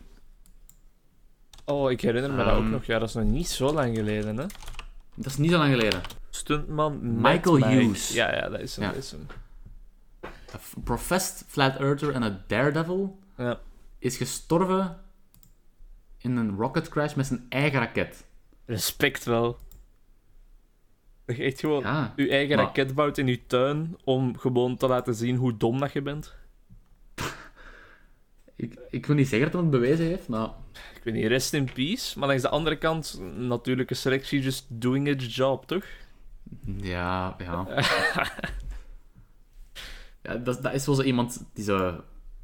Oh, 1.65 1.91
ik 1.91 2.01
herinner 2.01 2.32
me 2.32 2.38
dat 2.43 2.53
ook 2.53 2.59
Ehm. 2.61 2.69
nog. 2.69 2.86
Ja, 2.86 2.99
dat 2.99 3.07
is 3.09 3.15
nog 3.15 3.23
niet 3.23 3.47
zo 3.49 3.73
lang 3.73 3.95
geleden, 3.95 4.38
hè. 4.38 4.45
Dat 5.15 5.26
is 5.26 5.38
niet 5.38 5.51
zo 5.51 5.57
lang 5.57 5.71
geleden. 5.73 6.01
Stuntman 6.30 7.21
Michael 7.21 7.55
Mike. 7.55 7.67
Hughes. 7.67 8.13
Ja, 8.13 8.34
ja, 8.36 8.49
dat 8.49 8.59
is 8.59 8.76
hem. 8.76 8.86
Ja. 8.86 8.91
Dat 8.91 9.03
is 9.03 9.11
hem. 9.11 9.28
Professed 10.84 11.43
flat 11.47 11.76
earther 11.76 12.13
en 12.13 12.21
een 12.21 12.38
daredevil 12.47 13.19
Ja. 13.38 13.59
is 13.99 14.17
gestorven 14.17 14.99
in 16.26 16.36
een 16.38 16.55
rocket 16.55 16.89
crash 16.89 17.13
met 17.13 17.26
zijn 17.28 17.45
eigen 17.49 17.80
raket. 17.80 18.26
Respect 18.65 19.23
wel. 19.26 19.57
Dat 21.26 21.36
je 21.36 21.43
echt 21.43 21.59
gewoon 21.59 21.82
Ja, 21.82 22.13
je 22.15 22.30
eigen 22.30 22.55
maar- 22.55 22.65
raket 22.65 22.95
bouwt 22.95 23.17
in 23.17 23.28
je 23.28 23.45
tuin 23.45 23.97
om 24.03 24.38
gewoon 24.38 24.78
te 24.78 24.88
laten 24.88 25.15
zien 25.15 25.36
hoe 25.36 25.57
dom 25.57 25.80
dat 25.80 25.91
je 25.93 26.01
bent. 26.01 26.36
ik, 28.55 28.80
ik 28.89 29.05
wil 29.05 29.15
niet 29.15 29.28
zeggen 29.28 29.51
dat 29.51 29.61
het 29.61 29.69
bewezen 29.69 30.05
heeft, 30.05 30.28
maar 30.28 30.49
Ik 30.95 31.01
weet 31.03 31.13
niet, 31.13 31.26
rest 31.26 31.53
in 31.53 31.69
peace. 31.73 32.19
Maar 32.19 32.28
langs 32.28 32.43
de 32.43 32.49
andere 32.49 32.76
kant, 32.78 33.21
natuurlijke 33.38 33.93
selectie 33.93 34.41
just 34.41 34.65
doing 34.69 35.07
its 35.07 35.36
job, 35.36 35.65
toch? 35.67 35.86
ja, 36.78 37.36
ja. 37.38 37.67
ja 40.23 40.36
dat, 40.36 40.63
dat 40.63 40.73
is 40.73 40.86
wel 40.86 40.95
zo 40.95 41.01
iemand 41.01 41.43
die 41.53 41.63
zo 41.63 42.03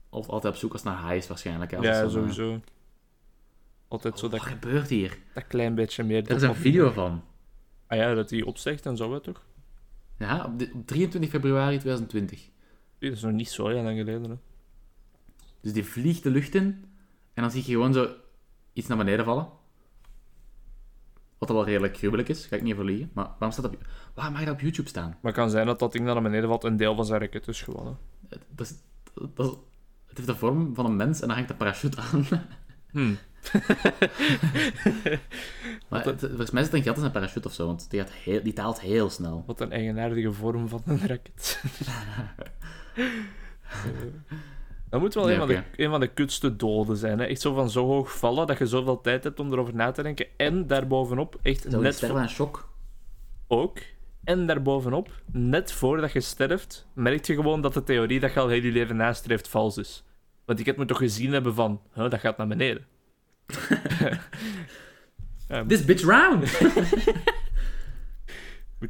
al- 0.10 0.26
altijd 0.28 0.54
op 0.54 0.60
zoek 0.60 0.72
was 0.72 0.84
naar 0.84 1.10
highs 1.12 1.28
waarschijnlijk. 1.28 1.72
hè, 1.72 1.78
ja, 1.78 2.02
eh, 2.02 2.10
sowieso. 2.10 2.60
Altijd 3.92 4.20
zo 4.20 4.30
Wat 4.30 4.40
dat, 4.40 4.50
gebeurt 4.50 4.90
hier? 4.90 5.18
dat 5.34 5.48
klein 5.48 5.76
beetje 5.76 6.04
meer... 6.04 6.28
Er 6.30 6.36
is 6.36 6.42
een 6.42 6.56
video 6.56 6.92
van. 6.92 7.24
Ah 7.88 7.98
ja, 7.98 8.14
dat 8.14 8.30
hij 8.30 8.42
opstijgt 8.44 8.86
en 8.86 8.98
zo, 8.98 9.14
hè, 9.14 9.22
toch? 9.22 9.46
Ja, 10.18 10.46
op, 10.46 10.60
de- 10.60 10.72
op 10.74 10.88
23 10.88 11.30
februari 11.32 11.78
2020. 11.78 12.50
Dat 13.00 13.12
is 13.12 13.22
nog 13.22 13.32
niet 13.32 13.50
zo 13.50 13.68
heel 13.68 13.84
lang 13.84 13.98
geleden, 13.98 14.30
hè. 14.30 14.36
Dus 15.62 15.74
die 15.74 15.84
vliegt 15.86 16.24
de 16.24 16.30
lucht 16.30 16.56
in 16.56 16.86
en 17.34 17.42
dan 17.42 17.52
zie 17.52 17.64
je 17.66 17.72
gewoon 17.72 17.94
zo 17.94 18.10
iets 18.74 18.88
naar 18.88 18.98
beneden 18.98 19.26
vallen. 19.26 19.48
Wat 21.38 21.50
al 21.50 21.56
wel 21.56 21.66
redelijk 21.66 21.98
gruwelijk 21.98 22.30
is, 22.30 22.46
ga 22.46 22.56
ik 22.56 22.62
niet 22.62 22.74
even 22.74 22.86
liegen. 22.86 23.10
Maar 23.14 23.26
waarom, 23.26 23.52
staat 23.52 23.64
dat 23.64 23.74
op, 23.74 23.88
waarom 24.14 24.34
mag 24.34 24.44
dat 24.44 24.54
op 24.54 24.60
YouTube 24.62 24.90
staan? 24.90 25.10
Maar 25.10 25.32
het 25.32 25.36
kan 25.36 25.50
zijn 25.50 25.66
dat 25.66 25.80
dat 25.80 25.92
ding 25.92 26.06
naar 26.06 26.22
beneden 26.22 26.50
valt 26.50 26.64
een 26.64 26.78
deel 26.78 26.96
van 26.96 27.06
zijn 27.06 27.20
raket 27.20 27.48
is 27.48 27.66
dat 28.56 28.68
is, 28.68 28.74
dat 29.36 29.60
het 30.06 30.18
heeft 30.18 30.28
de 30.30 30.36
vorm 30.36 30.76
van 30.76 30.86
een 30.86 30.96
mens 30.96 31.22
en 31.22 31.28
dan 31.28 31.36
hangt 31.36 31.52
een 31.52 31.58
parachute 31.58 31.98
aan. 32.02 32.26
Hmm. 32.92 33.18
Maar 35.90 36.06
het, 36.06 36.20
volgens 36.20 36.52
mij 36.52 36.64
zit 36.64 36.74
een 36.74 36.84
gat 36.84 36.94
in 36.96 37.00
zijn 37.00 37.12
parachute 37.12 37.48
of 37.48 37.54
zo, 37.54 37.66
want 37.66 37.90
die, 37.90 38.00
gaat 38.00 38.12
heel, 38.12 38.44
die 38.44 38.54
taalt 38.54 38.82
heel 38.82 39.10
snel. 39.10 39.44
Wat 39.48 39.62
een 39.62 39.72
eigenaardige 39.72 40.32
vorm 40.32 40.68
van 40.68 40.82
een 40.86 41.08
raket. 41.08 41.62
Eh, 44.92 44.98
dat 44.98 45.00
moet 45.02 45.14
wel 45.14 45.26
Nee, 45.26 45.34
een, 45.34 45.40
van 45.40 45.48
de, 45.48 45.84
een 45.84 45.90
van 45.90 46.00
de 46.00 46.08
kutste 46.08 46.56
doden 46.56 46.98
zijn. 46.98 47.20
Hè? 47.20 47.26
Echt 47.26 47.42
zo 47.42 47.54
van 47.54 47.70
zo 47.70 47.86
hoog 47.86 48.18
vallen 48.18 48.48
dat 48.48 48.58
je 48.58 48.68
zoveel 48.68 49.02
tijd 49.02 49.24
hebt 49.24 49.40
om 49.40 49.52
erover 49.52 49.76
na 49.76 49.92
te 49.92 50.04
denken. 50.04 50.28
En 50.38 50.68
daarbovenop, 50.68 51.40
echt 51.42 51.66
Zo 51.70 51.80
net 51.82 51.96
sterven 51.96 52.18
voor, 52.18 52.26
aan 52.26 52.30
shock. 52.34 52.70
ook. 53.48 53.78
En 54.24 54.46
daarbovenop, 54.48 55.10
net 55.32 55.72
voordat 55.72 56.12
je 56.12 56.22
sterft, 56.22 56.88
merk 56.94 57.26
je 57.26 57.36
gewoon 57.36 57.62
dat 57.62 57.74
de 57.74 57.84
theorie 57.84 58.20
dat 58.20 58.34
je 58.34 58.40
al 58.40 58.48
heel 58.48 58.62
je 58.64 58.72
leven 58.72 58.96
nastreeft 58.96 59.48
vals 59.48 59.78
is. 59.78 60.04
Want 60.46 60.60
ik 60.60 60.66
heb 60.66 60.78
me 60.78 60.86
toch 60.86 60.98
gezien 60.98 61.32
hebben 61.32 61.54
van, 61.54 61.82
huh, 61.94 62.10
dat 62.10 62.20
gaat 62.20 62.38
naar 62.38 62.48
beneden. 62.48 62.86
Ja, 65.48 65.64
This 65.68 65.86
bitch 65.86 66.04
round! 66.04 66.44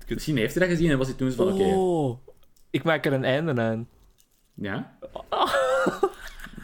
Misschien 0.07 0.37
heeft 0.37 0.55
hij 0.55 0.67
dat 0.67 0.75
gezien 0.77 0.91
en 0.91 0.97
was 0.97 1.07
hij 1.07 1.15
toen 1.15 1.31
zo 1.31 1.35
van, 1.45 1.53
oké. 1.53 1.63
Oh, 1.63 2.17
ik 2.69 2.83
maak 2.83 3.05
er 3.05 3.13
een 3.13 3.23
einde 3.23 3.61
aan. 3.61 3.87
Ja? 4.53 4.97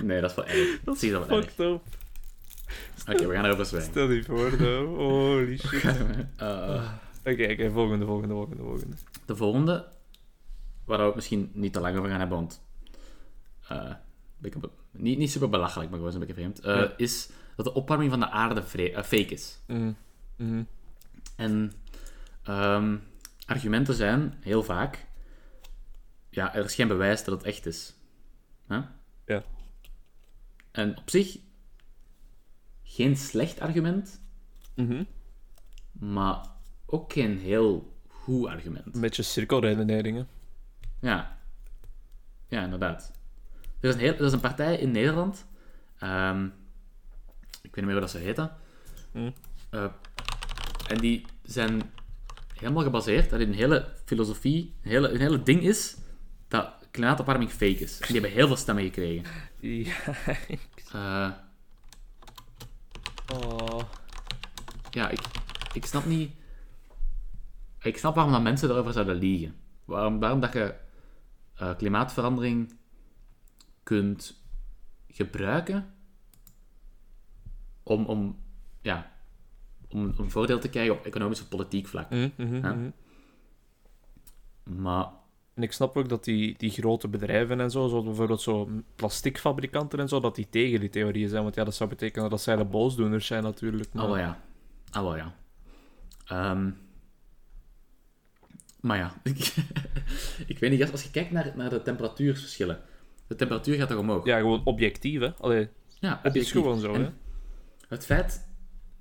Nee, 0.01 0.21
dat 0.21 0.29
is 0.29 0.35
wel 0.35 0.45
erg. 0.45 0.79
Dat 0.83 0.97
zie 0.99 1.09
je 1.11 1.19
wel 1.19 1.41
erg. 1.41 1.59
Oké, 1.59 3.27
we 3.27 3.33
gaan 3.33 3.45
erover 3.45 3.65
zwijgen. 3.65 3.89
Stel 3.91 4.09
je 4.11 4.23
voor, 4.23 4.61
nou. 4.61 4.85
Holy 4.87 5.57
shit. 5.57 5.83
Oké, 5.85 6.29
Eh, 6.37 7.51
oké, 7.51 7.71
volgende, 7.71 8.05
volgende, 8.05 8.33
volgende, 8.33 8.63
volgende. 8.63 8.95
de 9.25 9.35
volgende, 9.35 9.85
waar 10.85 10.97
we 10.99 11.03
het 11.05 11.15
misschien 11.15 11.49
niet 11.53 11.73
te 11.73 11.79
lang 11.79 11.97
over 11.97 12.09
gaan 12.09 12.19
hebben, 12.19 12.37
want... 12.37 12.61
eh, 13.67 13.93
niet, 14.91 15.17
niet 15.17 15.31
super 15.31 15.49
belachelijk, 15.49 15.89
maar 15.89 15.99
gewoon 15.99 16.13
een 16.13 16.19
beetje 16.19 16.33
vreemd. 16.33 16.59
eh, 16.59 16.75
Ja. 16.75 16.93
Is 16.97 17.29
dat 17.57 17.65
de 17.65 17.73
opwarming 17.73 18.09
van 18.09 18.19
de 18.19 18.29
aarde 18.29 18.61
eh, 18.61 19.03
fake 19.03 19.33
is. 19.33 19.59
Mhm. 19.67 19.91
Mhm. 20.35 20.63
En 21.35 21.71
ehm, 22.43 22.97
argumenten 23.45 23.93
zijn 23.95 24.33
heel 24.41 24.63
vaak: 24.63 25.05
ja, 26.29 26.55
er 26.55 26.63
is 26.65 26.75
geen 26.75 26.87
bewijs 26.87 27.23
dat 27.23 27.35
het 27.37 27.43
echt 27.43 27.65
is. 27.65 27.95
Ja. 28.67 29.43
En 30.71 30.97
op 30.97 31.09
zich 31.09 31.37
geen 32.83 33.17
slecht 33.17 33.59
argument, 33.59 34.21
Mhm. 34.75 35.03
maar 35.91 36.45
ook 36.85 37.13
geen 37.13 37.37
heel 37.39 37.95
goed 38.07 38.47
argument. 38.47 38.95
Een 38.95 39.01
beetje 39.01 39.23
cirkelredeneringen. 39.23 40.27
Ja, 40.99 41.37
ja 42.47 42.63
inderdaad. 42.63 43.11
Er 43.79 43.89
is 43.89 43.93
een, 43.95 43.99
heel, 44.01 44.13
er 44.13 44.25
is 44.25 44.31
een 44.31 44.39
partij 44.39 44.77
in 44.77 44.91
Nederland, 44.91 45.45
ehm, 45.97 46.49
niet 47.85 47.85
meer 47.85 48.01
hoe 48.01 48.11
dat 48.11 48.21
ze 48.21 48.27
heten, 48.27 48.51
Hm. 49.11 49.31
Eh, 49.69 49.85
en 50.87 50.97
die 50.97 51.25
zijn 51.43 51.81
helemaal 52.53 52.83
gebaseerd, 52.83 53.29
dat 53.29 53.39
een 53.39 53.53
hele 53.53 53.87
filosofie, 54.05 54.73
een 54.83 54.89
hele, 54.89 55.09
een 55.09 55.19
hele 55.19 55.43
ding 55.43 55.61
is, 55.61 55.97
dat 56.47 56.69
klimaatopwarming 56.91 57.49
fake 57.49 57.77
is. 57.77 57.99
En 57.99 58.05
die 58.07 58.15
hebben 58.21 58.31
heel 58.31 58.47
veel 58.47 58.55
stemmen 58.55 58.83
gekregen. 58.83 59.25
Ja. 59.59 59.95
Eh, 60.93 61.31
Oh. 63.33 63.79
ja, 64.91 65.09
ik, 65.09 65.19
ik 65.73 65.85
snap 65.85 66.05
niet... 66.05 66.31
Ik 67.81 67.97
snap 67.97 68.15
waarom 68.15 68.33
dat 68.33 68.41
mensen 68.41 68.67
daarover 68.67 68.93
zouden 68.93 69.15
liegen. 69.15 69.55
Waarom, 69.85 70.19
waarom 70.19 70.39
dat 70.39 70.53
je 70.53 70.73
eh, 71.55 71.75
klimaatverandering 71.77 72.75
kunt 73.83 74.41
gebruiken 75.07 75.93
om, 77.89 78.05
om, 78.05 78.37
ja, 78.81 79.11
om 79.89 80.13
een 80.17 80.31
voordeel 80.31 80.59
te 80.59 80.69
krijgen 80.69 80.93
op 80.93 81.05
economisch 81.05 81.41
of 81.41 81.49
politiek 81.49 81.87
vlak. 81.87 82.09
Mhm, 82.09 82.29
mhm, 82.35 82.55
mhm. 82.55 82.89
Maar 84.63 85.07
En 85.53 85.63
ik 85.63 85.71
snap 85.71 85.97
ook 85.97 86.09
dat 86.09 86.23
die, 86.23 86.55
die 86.57 86.69
grote 86.69 87.07
bedrijven 87.07 87.59
en 87.59 87.71
zo, 87.71 87.87
zoals 87.87 88.05
bijvoorbeeld 88.05 88.41
zo 88.41 88.69
plasticfabrikanten 88.95 89.99
en 89.99 90.07
zo, 90.07 90.19
dat 90.19 90.35
die 90.35 90.47
tegen 90.49 90.79
die 90.79 90.89
theorieën 90.89 91.29
zijn. 91.29 91.43
Want 91.43 91.55
ja, 91.55 91.63
dat 91.63 91.75
zou 91.75 91.89
betekenen 91.89 92.29
dat 92.29 92.41
zij 92.41 92.55
de 92.55 92.65
boosdoeners 92.65 93.27
zijn 93.27 93.43
natuurlijk. 93.43 93.93
Maar... 93.93 94.09
Oh 94.09 94.17
ja. 94.17 94.41
Oh 94.97 95.01
wel 95.01 95.15
ja. 95.15 95.35
Ehm, 96.25 96.69
maar 98.79 98.97
ja, 98.97 99.13
ik, 100.47 100.59
weet 100.59 100.71
niet, 100.71 100.91
als 100.91 101.03
je 101.03 101.11
kijkt 101.11 101.31
naar, 101.31 101.53
naar 101.55 101.69
de 101.69 101.81
temperatuurverschillen. 101.81 102.79
De 103.27 103.35
temperatuur 103.35 103.75
gaat 103.75 103.89
toch 103.89 103.99
omhoog? 103.99 104.25
Ja, 104.25 104.37
gewoon 104.37 104.61
objectief, 104.63 105.19
hè. 105.19 105.33
Allee, 105.35 105.69
ja 105.99 106.19
het 106.23 106.35
is 106.35 106.41
objectief. 106.41 106.51
gewoon 106.51 106.79
zo, 106.79 106.93
En 106.93 107.01
hè. 107.01 107.09
Het 107.87 108.05
feit 108.05 108.45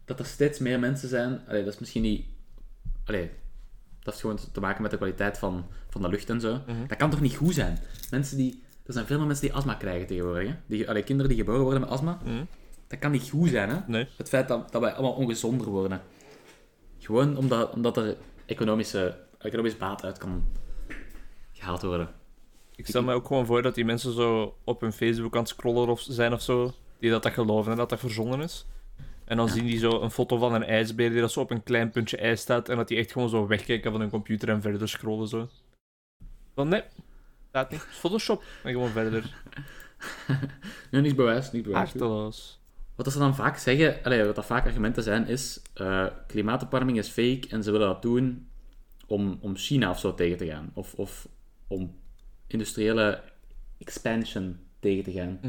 dat 0.05 0.19
er 0.19 0.27
steeds 0.27 0.59
meer 0.59 0.79
mensen 0.79 1.09
zijn, 1.09 1.41
allee, 1.49 1.65
dat 1.65 1.73
is 1.73 1.79
misschien 1.79 2.03
niet... 2.03 2.27
Allee, 3.05 3.31
dat 3.99 4.15
heeft 4.15 4.21
gewoon 4.21 4.39
te 4.53 4.61
maken 4.61 4.83
met 4.83 4.91
de 4.91 4.97
kwaliteit 4.97 5.39
van, 5.39 5.67
van 5.89 6.03
de 6.03 6.09
lucht 6.09 6.31
en 6.31 6.41
zo. 6.41 6.61
Mhm. 6.67 6.87
Dat 6.87 6.99
kan 6.99 7.11
toch 7.11 7.21
niet 7.21 7.37
goed 7.37 7.55
zijn? 7.55 7.79
Mensen 8.11 8.37
die... 8.37 8.63
Er 8.87 8.93
zijn 8.93 9.07
veel 9.07 9.19
meer 9.19 9.27
mensen 9.27 9.47
die 9.47 9.55
astma 9.55 9.75
krijgen 9.75 10.07
tegenwoordig. 10.07 10.49
Hè? 10.49 10.55
Die, 10.67 10.89
allee, 10.89 11.03
kinderen 11.03 11.31
die 11.31 11.39
geboren 11.39 11.63
worden 11.63 11.81
met 11.81 11.91
astma. 11.91 12.19
Mhm. 12.25 12.45
Dat 12.87 12.99
kan 12.99 13.11
niet 13.11 13.31
goed 13.31 13.49
zijn, 13.49 13.69
hè? 13.69 13.79
Nee. 13.87 14.09
Het 14.17 14.29
feit 14.29 14.49
dat, 14.49 14.73
dat 14.73 14.81
wij 14.81 14.93
allemaal 14.93 15.13
ongezonder 15.13 15.67
worden. 15.67 16.01
Gewoon 16.99 17.37
omdat, 17.37 17.73
omdat 17.73 17.97
er 17.97 18.17
economische, 18.45 19.19
economisch 19.39 19.77
baat 19.77 20.05
uit 20.05 20.19
kan 20.19 20.45
gehaald 21.53 21.83
worden. 21.83 22.09
Ik 22.75 22.87
stel 22.87 23.03
me 23.03 23.15
ook 23.15 23.27
gewoon 23.27 23.47
voor 23.47 23.63
dat 23.63 23.75
die 23.75 23.85
mensen 23.85 24.13
zo 24.13 24.57
op 24.65 24.81
hun 24.81 24.93
Facebook 24.93 25.35
aan 25.35 25.41
het 25.41 25.49
scrollen 25.49 25.89
of 25.89 26.01
zijn 26.01 26.33
of 26.33 26.43
zo, 26.43 26.73
die 26.99 27.11
dat, 27.11 27.23
dat 27.23 27.33
geloven 27.33 27.73
en 27.73 27.79
dat 27.79 27.89
dat 27.89 27.99
verzonnen 27.99 28.41
is. 28.41 28.67
En 29.27 29.37
dan 29.37 29.47
Ja. 29.47 29.53
zien 29.53 29.67
die 29.67 29.79
zo 29.79 30.01
een 30.01 30.11
foto 30.11 30.37
van 30.39 30.55
een 30.55 30.65
ijsbeer 30.65 31.11
die 31.11 31.21
dat 31.21 31.33
zo 31.33 31.41
op 31.41 31.51
een 31.51 31.63
klein 31.63 31.91
puntje 31.91 32.17
ijs 32.17 32.41
staat 32.41 32.69
en 32.69 32.77
dat 32.77 32.89
die 32.89 32.99
echt 32.99 33.13
gewoon 33.13 33.29
zo 33.29 33.47
wegkijken 33.47 33.91
van 33.91 34.01
hun 34.01 34.11
computer 34.11 34.49
en 34.49 34.63
verder 34.63 34.89
scrollen 34.89 35.29
zo. 35.29 35.49
Van 36.55 36.69
nee, 36.69 36.83
staat 37.49 37.71
niet. 37.71 37.81
Photoshop. 37.81 38.43
En 38.63 38.73
gewoon 38.73 38.91
verder. 38.91 39.35
Nu, 40.91 41.01
niets 41.01 41.15
bewijs, 41.15 41.53
niet 41.53 41.63
bewijs. 41.63 41.91
Harteloos. 41.91 42.61
Wat 42.95 43.13
ze 43.13 43.19
dan 43.19 43.35
vaak 43.35 43.57
zeggen, 43.57 44.03
allee, 44.03 44.25
wat 44.25 44.35
dat 44.35 44.47
vaak 44.47 44.67
argumenten 44.67 45.03
zijn, 45.03 45.27
is 45.27 45.63
eh, 45.75 46.07
klimaatopwarming 46.27 46.99
is 46.99 47.09
fake 47.09 47.43
en 47.51 47.63
ze 47.63 47.71
willen 47.71 47.87
dat 47.89 48.03
doen 48.03 48.49
om, 49.07 49.39
om 49.41 49.57
China 49.57 49.91
of 49.91 49.99
zo 49.99 50.15
tegen 50.15 50.37
te 50.37 50.47
gaan. 50.47 50.71
Of, 50.75 50.95
of 50.95 51.29
om 51.67 51.97
industriële 52.47 53.23
expansion 53.79 54.59
tegen 54.81 55.05
te 55.05 55.13
gaan. 55.13 55.41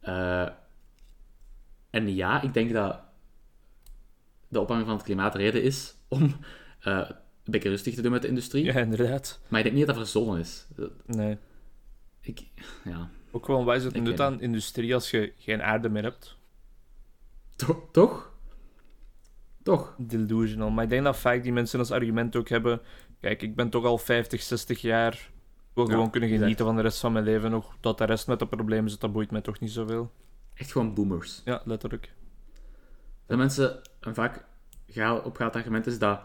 Eh, 0.00 0.48
en 1.90 2.14
ja, 2.14 2.42
ik 2.42 2.54
denk 2.54 2.72
dat 2.72 3.00
de 4.48 4.60
opwarming 4.60 4.88
van 4.88 4.96
het 4.98 5.06
klimaat 5.06 5.34
reden 5.34 5.62
is 5.62 5.94
om 6.08 6.22
eh, 6.80 7.08
een 7.44 7.52
beetje 7.54 7.68
rustig 7.68 7.94
te 7.94 8.02
doen 8.02 8.12
met 8.12 8.22
de 8.22 8.28
industrie. 8.28 8.64
Ja, 8.64 8.74
inderdaad. 8.74 9.40
Maar 9.48 9.58
ik 9.58 9.64
denk 9.64 9.76
niet 9.76 9.86
dat 9.86 9.96
dat 9.96 10.04
verzonnen 10.10 10.38
is. 10.40 10.66
Dat- 10.76 10.90
Nee. 11.06 11.38
Ik, 12.20 12.40
ja. 12.84 13.10
Ook 13.30 13.44
gewoon, 13.44 13.64
wat 13.64 13.76
is 13.76 13.84
het 13.84 14.02
nut 14.02 14.20
aan 14.20 14.40
industrie 14.40 14.94
als 14.94 15.10
je 15.10 15.32
geen 15.38 15.62
aarde 15.62 15.88
meer 15.88 16.02
hebt? 16.02 16.36
To- 17.56 17.88
toch? 17.92 18.32
Toch? 19.62 19.94
Delusional. 19.98 20.70
Maar 20.70 20.84
ik 20.84 20.90
denk 20.90 21.04
dat 21.04 21.16
vaak 21.16 21.42
die 21.42 21.52
mensen 21.52 21.78
als 21.78 21.90
argument 21.90 22.36
ook 22.36 22.48
hebben. 22.48 22.80
Kijk, 23.20 23.42
ik 23.42 23.54
ben 23.54 23.70
toch 23.70 23.84
al 23.84 23.98
50, 23.98 24.42
60 24.42 24.80
jaar. 24.80 25.12
Ik 25.12 25.74
wil 25.74 25.84
Ja, 25.86 25.90
gewoon 25.92 26.10
kunnen 26.10 26.28
exact. 26.28 26.42
genieten 26.44 26.66
van 26.66 26.76
de 26.76 26.82
rest 26.82 27.00
van 27.00 27.12
mijn 27.12 27.24
leven 27.24 27.50
nog. 27.50 27.76
Dat 27.80 27.98
de 27.98 28.04
rest 28.04 28.26
met 28.26 28.38
de 28.38 28.46
problemen 28.46 28.90
zit, 28.90 29.00
dat 29.00 29.12
boeit 29.12 29.30
mij 29.30 29.40
toch 29.40 29.60
niet 29.60 29.70
zoveel. 29.70 30.12
Echt 30.58 30.72
gewoon 30.72 30.94
boomers. 30.94 31.42
Ja, 31.44 31.62
letterlijk. 31.64 32.12
Dat 33.26 33.38
mensen 33.38 33.80
een 34.00 34.14
vaak 34.14 34.44
ga- 34.86 35.16
opgaand 35.18 35.54
argument 35.54 35.86
is 35.86 35.98
dat 35.98 36.20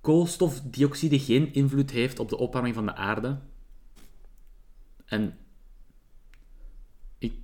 koolstofdioxide 0.00 1.18
geen 1.18 1.52
invloed 1.52 1.90
heeft 1.90 2.18
op 2.18 2.28
de 2.28 2.36
opwarming 2.36 2.74
van 2.74 2.86
de 2.86 2.94
aarde. 2.94 3.38
En 5.04 5.38
ik, 7.18 7.34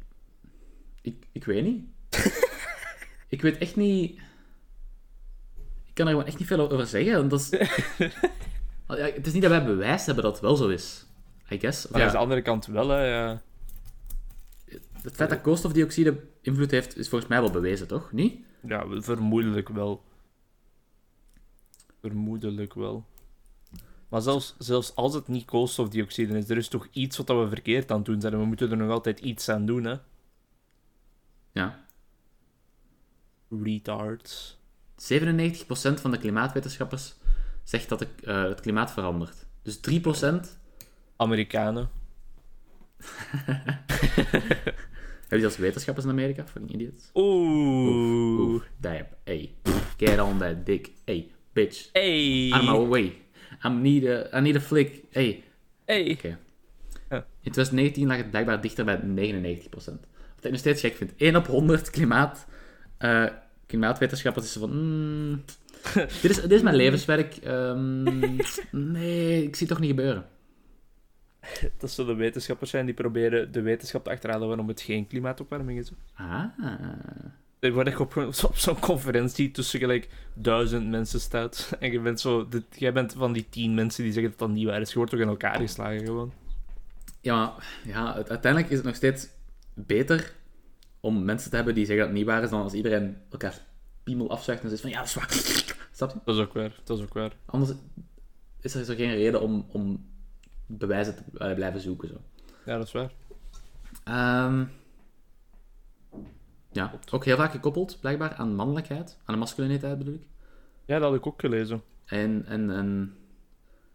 ik, 1.00 1.26
ik 1.32 1.44
weet 1.44 1.64
niet. 1.64 1.84
ik 3.28 3.42
weet 3.42 3.58
echt 3.58 3.76
niet. 3.76 4.20
Ik 5.84 5.94
kan 5.94 6.06
er 6.06 6.12
gewoon 6.12 6.26
echt 6.26 6.38
niet 6.38 6.48
veel 6.48 6.70
over 6.70 6.86
zeggen. 6.86 7.28
Dat 7.28 7.40
is... 7.40 7.48
Ja, 8.88 8.94
het 9.04 9.26
is 9.26 9.32
niet 9.32 9.42
dat 9.42 9.50
wij 9.50 9.64
bewijs 9.64 10.06
hebben 10.06 10.24
dat 10.24 10.32
het 10.32 10.42
wel 10.42 10.56
zo 10.56 10.68
is. 10.68 11.06
I 11.50 11.58
guess. 11.58 11.88
Maar 11.88 12.00
ja, 12.00 12.06
aan 12.06 12.12
de 12.12 12.18
andere 12.18 12.42
kant 12.42 12.66
wel, 12.66 12.88
hè. 12.88 13.04
Ja. 13.06 13.42
Het 15.05 15.14
feit 15.14 15.31
dat 15.31 15.40
koolstofdioxide 15.40 16.20
invloed 16.40 16.70
heeft, 16.70 16.97
is 16.97 17.09
volgens 17.09 17.31
mij 17.31 17.40
wel 17.40 17.51
bewezen, 17.51 17.86
toch? 17.86 18.12
Niet? 18.12 18.44
Ja, 18.66 18.86
vermoedelijk 19.01 19.68
wel. 19.68 20.05
Vermoedelijk 22.01 22.74
wel. 22.74 23.06
Maar 24.09 24.22
zelfs, 24.22 24.55
zelfs 24.59 24.94
als 24.94 25.14
het 25.14 25.28
niet 25.28 25.44
koolstofdioxide 25.44 26.39
is, 26.39 26.48
er 26.48 26.56
is 26.56 26.68
toch 26.68 26.89
iets 26.90 27.16
wat 27.16 27.28
we 27.28 27.48
verkeerd 27.48 27.90
aan 27.90 28.02
doen 28.02 28.20
zijn. 28.20 28.32
En 28.32 28.39
we 28.39 28.44
moeten 28.44 28.70
er 28.70 28.76
nog 28.76 28.90
altijd 28.90 29.20
iets 29.20 29.48
aan 29.48 29.66
doen, 29.66 29.85
hè. 29.85 29.97
Ja. 31.52 31.85
Retards. 33.62 34.59
97% 34.97 36.01
van 36.01 36.10
de 36.10 36.18
klimaatwetenschappers 36.18 37.14
zegt 37.64 37.89
dat 37.89 38.01
het, 38.01 38.09
eh, 38.24 38.43
het 38.43 38.60
klimaat 38.60 38.93
verandert. 38.93 39.47
Dus 39.62 39.81
3%. 39.81 40.59
Amerikanen. 41.16 41.90
Heb 45.28 45.38
je 45.38 45.44
als 45.44 45.56
wetenschappers 45.56 46.05
in 46.06 46.12
Amerika? 46.12 46.46
Fucking 46.46 46.72
idiots. 46.72 47.10
Oeh. 47.14 48.38
Oef, 48.38 48.68
dab. 48.80 49.06
Hey. 49.24 49.55
Get 49.96 50.20
on 50.20 50.38
that 50.38 50.66
dick. 50.66 50.90
Hey, 51.05 51.30
bitch. 51.52 51.88
Hey. 51.92 52.48
I'm 52.48 52.64
my 52.64 52.86
way. 52.88 53.12
I 53.64 53.68
need 53.68 54.06
a, 54.06 54.38
I 54.38 54.40
need 54.40 54.56
a 54.56 54.60
flick. 54.60 55.05
Hey. 55.10 55.44
Hey. 55.84 56.10
Oké. 56.10 56.38
In 57.40 57.51
2019 57.51 58.06
lag 58.06 58.16
het 58.16 58.30
blijkbaar 58.30 58.60
dichter 58.60 58.84
bij 58.84 59.01
99%. 59.01 59.70
Wat 59.70 60.44
ik 60.44 60.51
nog 60.51 60.59
steeds 60.59 60.80
gek 60.80 60.94
vind. 60.94 61.12
1 61.16 61.36
op 61.36 61.46
100 61.46 61.90
klimaat, 61.90 62.46
eh, 62.98 63.26
klimaatwetenschappers 63.66 64.46
is 64.46 64.52
van... 64.52 64.70
mm, 64.70 65.42
dit, 66.22 66.30
is, 66.30 66.40
dit 66.40 66.51
is 66.52 66.62
mijn 66.62 66.76
levenswerk. 66.76 67.36
ehm, 67.36 68.02
nee, 68.92 69.42
ik 69.42 69.56
zie 69.56 69.66
het 69.66 69.68
toch 69.68 69.80
niet 69.80 69.88
gebeuren. 69.88 70.26
Dat 71.78 71.90
zullen 71.90 72.16
wetenschappers 72.16 72.70
zijn 72.70 72.84
die 72.84 72.94
proberen 72.94 73.52
de 73.52 73.60
wetenschap 73.60 74.04
te 74.04 74.10
achterhalen 74.10 74.48
waarom 74.48 74.68
het 74.68 74.80
geen 74.80 75.06
klimaatopwarming 75.06 75.78
is. 75.78 75.92
Ah. 76.14 76.44
Waar 77.60 77.88
je 77.88 77.98
op, 77.98 78.16
op 78.44 78.56
zo'n 78.56 78.78
conferentie 78.78 79.50
tussen 79.50 79.78
gelijk 79.78 80.08
duizend 80.34 80.90
mensen 80.90 81.20
staat. 81.20 81.70
En 81.80 81.92
je 81.92 82.00
bent 82.00 82.20
zo... 82.20 82.48
dit- 82.48 82.64
jij 82.78 82.92
bent 82.92 83.12
van 83.12 83.32
die 83.32 83.46
tien 83.48 83.74
mensen 83.74 84.02
die 84.02 84.12
zeggen 84.12 84.30
dat 84.30 84.38
dat 84.40 84.50
niet 84.50 84.66
waar 84.66 84.80
is. 84.80 84.88
Je 84.88 84.96
wordt 84.96 85.10
toch 85.10 85.20
in 85.20 85.28
elkaar 85.28 85.56
geslagen 85.56 86.04
gewoon. 86.04 86.32
Ja, 87.20 87.36
maar 87.36 87.66
ja, 87.84 88.14
uiteindelijk 88.14 88.70
is 88.70 88.76
het 88.76 88.86
nog 88.86 88.94
steeds 88.94 89.28
beter 89.74 90.32
om 91.00 91.24
mensen 91.24 91.50
te 91.50 91.56
hebben 91.56 91.74
die 91.74 91.84
zeggen 91.86 92.04
dat 92.04 92.14
het 92.14 92.22
niet 92.22 92.32
waar 92.32 92.42
is, 92.42 92.50
dan 92.50 92.62
als 92.62 92.72
iedereen 92.72 93.16
elkaar 93.30 93.58
piemel 94.04 94.30
afzuigt 94.30 94.62
en 94.62 94.68
zegt 94.68 94.80
van 94.80 94.90
ja, 94.90 94.98
dat 94.98 95.06
is 95.06 95.14
waar. 95.14 95.30
Snap 95.92 96.10
je? 96.12 96.20
Dat 96.24 96.34
is 96.34 96.40
ook 96.40 96.52
waar. 96.52 96.80
Dat 96.84 96.98
is 96.98 97.04
ook 97.04 97.12
waar. 97.14 97.32
Anders 97.44 97.72
is 98.60 98.74
er, 98.74 98.88
er 98.88 98.96
geen 98.96 99.14
reden 99.14 99.40
om, 99.40 99.66
om 99.68 100.06
bewijzen 100.66 101.14
te 101.14 101.38
eh, 101.38 101.54
blijven 101.54 101.80
zoeken. 101.80 102.08
Zo. 102.08 102.14
Ja, 102.64 102.76
dat 102.76 102.86
is 102.86 102.92
waar. 102.92 103.12
Ehm, 104.04 104.64
ja, 106.72 106.92
ook 107.10 107.24
heel 107.24 107.36
vaak 107.36 107.50
gekoppeld, 107.50 108.00
blijkbaar, 108.00 108.34
aan 108.34 108.54
mannelijkheid, 108.54 109.18
aan 109.24 109.34
de 109.34 109.40
masculiniteit 109.40 109.98
bedoel 109.98 110.14
ik. 110.14 110.26
Ja, 110.84 110.98
dat 110.98 111.08
had 111.08 111.18
ik 111.18 111.26
ook 111.26 111.40
gelezen. 111.40 111.82
En, 112.04 112.44
en, 112.46 112.70
en 112.70 113.16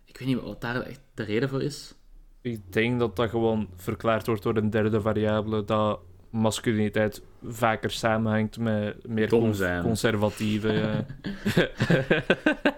ik 0.06 0.18
weet 0.18 0.28
niet 0.28 0.42
wat 0.42 0.62
daar 0.62 0.82
echt 0.82 1.02
de 1.14 1.24
reden 1.24 1.50
voor 1.50 1.62
is. 1.62 1.94
Ik 2.42 2.74
denk 2.74 3.00
dat 3.00 3.16
dat 3.16 3.30
gewoon 3.30 3.70
verklaard 3.76 4.26
wordt 4.26 4.44
door 4.44 4.58
een 4.58 4.70
derde 4.70 5.02
variabele, 5.02 5.66
dat 5.66 6.00
masculiniteit 6.30 7.22
vaker 7.44 7.92
samenhangt 7.92 8.58
met 8.58 9.08
meer 9.08 9.30
Dom 9.30 9.40
cons- 9.42 9.58
zijn. 9.58 9.82
conservatieve... 9.84 10.72
ja. 10.72 11.06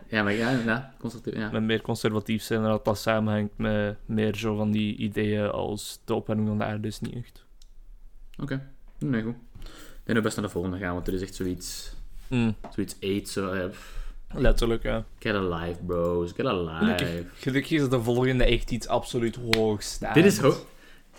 Ja, 0.09 0.23
maar 0.23 0.33
ja, 0.33 0.49
inderdaad, 0.49 0.85
constructief, 0.99 1.33
ja. 1.35 1.49
met 1.51 1.63
meer 1.63 1.81
conservatief 1.81 2.43
zijn 2.43 2.61
en 2.63 2.67
dat 2.69 2.85
dat 2.85 2.97
samenhangt 2.99 3.57
met 3.57 3.97
meer 4.05 4.35
zo 4.35 4.55
van 4.55 4.71
die 4.71 4.95
ideeën 4.95 5.49
als 5.49 5.99
de 6.05 6.13
opwarming 6.13 6.47
van 6.47 6.57
de 6.57 6.63
aarde 6.63 6.87
is 6.87 6.99
niet 6.99 7.15
echt. 7.15 7.45
Oké, 8.41 8.67
nee, 8.99 9.21
goed. 9.21 9.35
Ik 9.59 9.67
denk 10.03 10.05
dat 10.05 10.15
we 10.15 10.21
best 10.21 10.35
naar 10.35 10.45
de 10.45 10.51
volgende 10.51 10.77
gaan, 10.77 10.93
want 10.93 11.07
er 11.07 11.13
is 11.13 11.21
echt 11.21 11.35
zoiets, 11.35 11.93
Mm, 12.27 12.55
zoiets 12.73 12.95
aids, 13.01 13.33
zo, 13.33 13.67
pff, 13.69 14.13
letterlijk, 14.33 14.83
ja. 14.83 15.05
get 15.19 15.35
a 15.35 15.41
life, 15.41 15.79
bros, 15.85 16.31
get 16.31 16.45
a 16.45 16.53
life. 16.61 16.75
Gelukkig, 16.85 17.25
gelukkig 17.41 17.71
is 17.71 17.89
de 17.89 18.01
volgende 18.01 18.43
echt 18.43 18.71
iets 18.71 18.87
absoluut 18.87 19.39
hoogstaand. 19.55 20.13
Dit 20.13 20.25
is, 20.25 20.37
ho- 20.39 20.65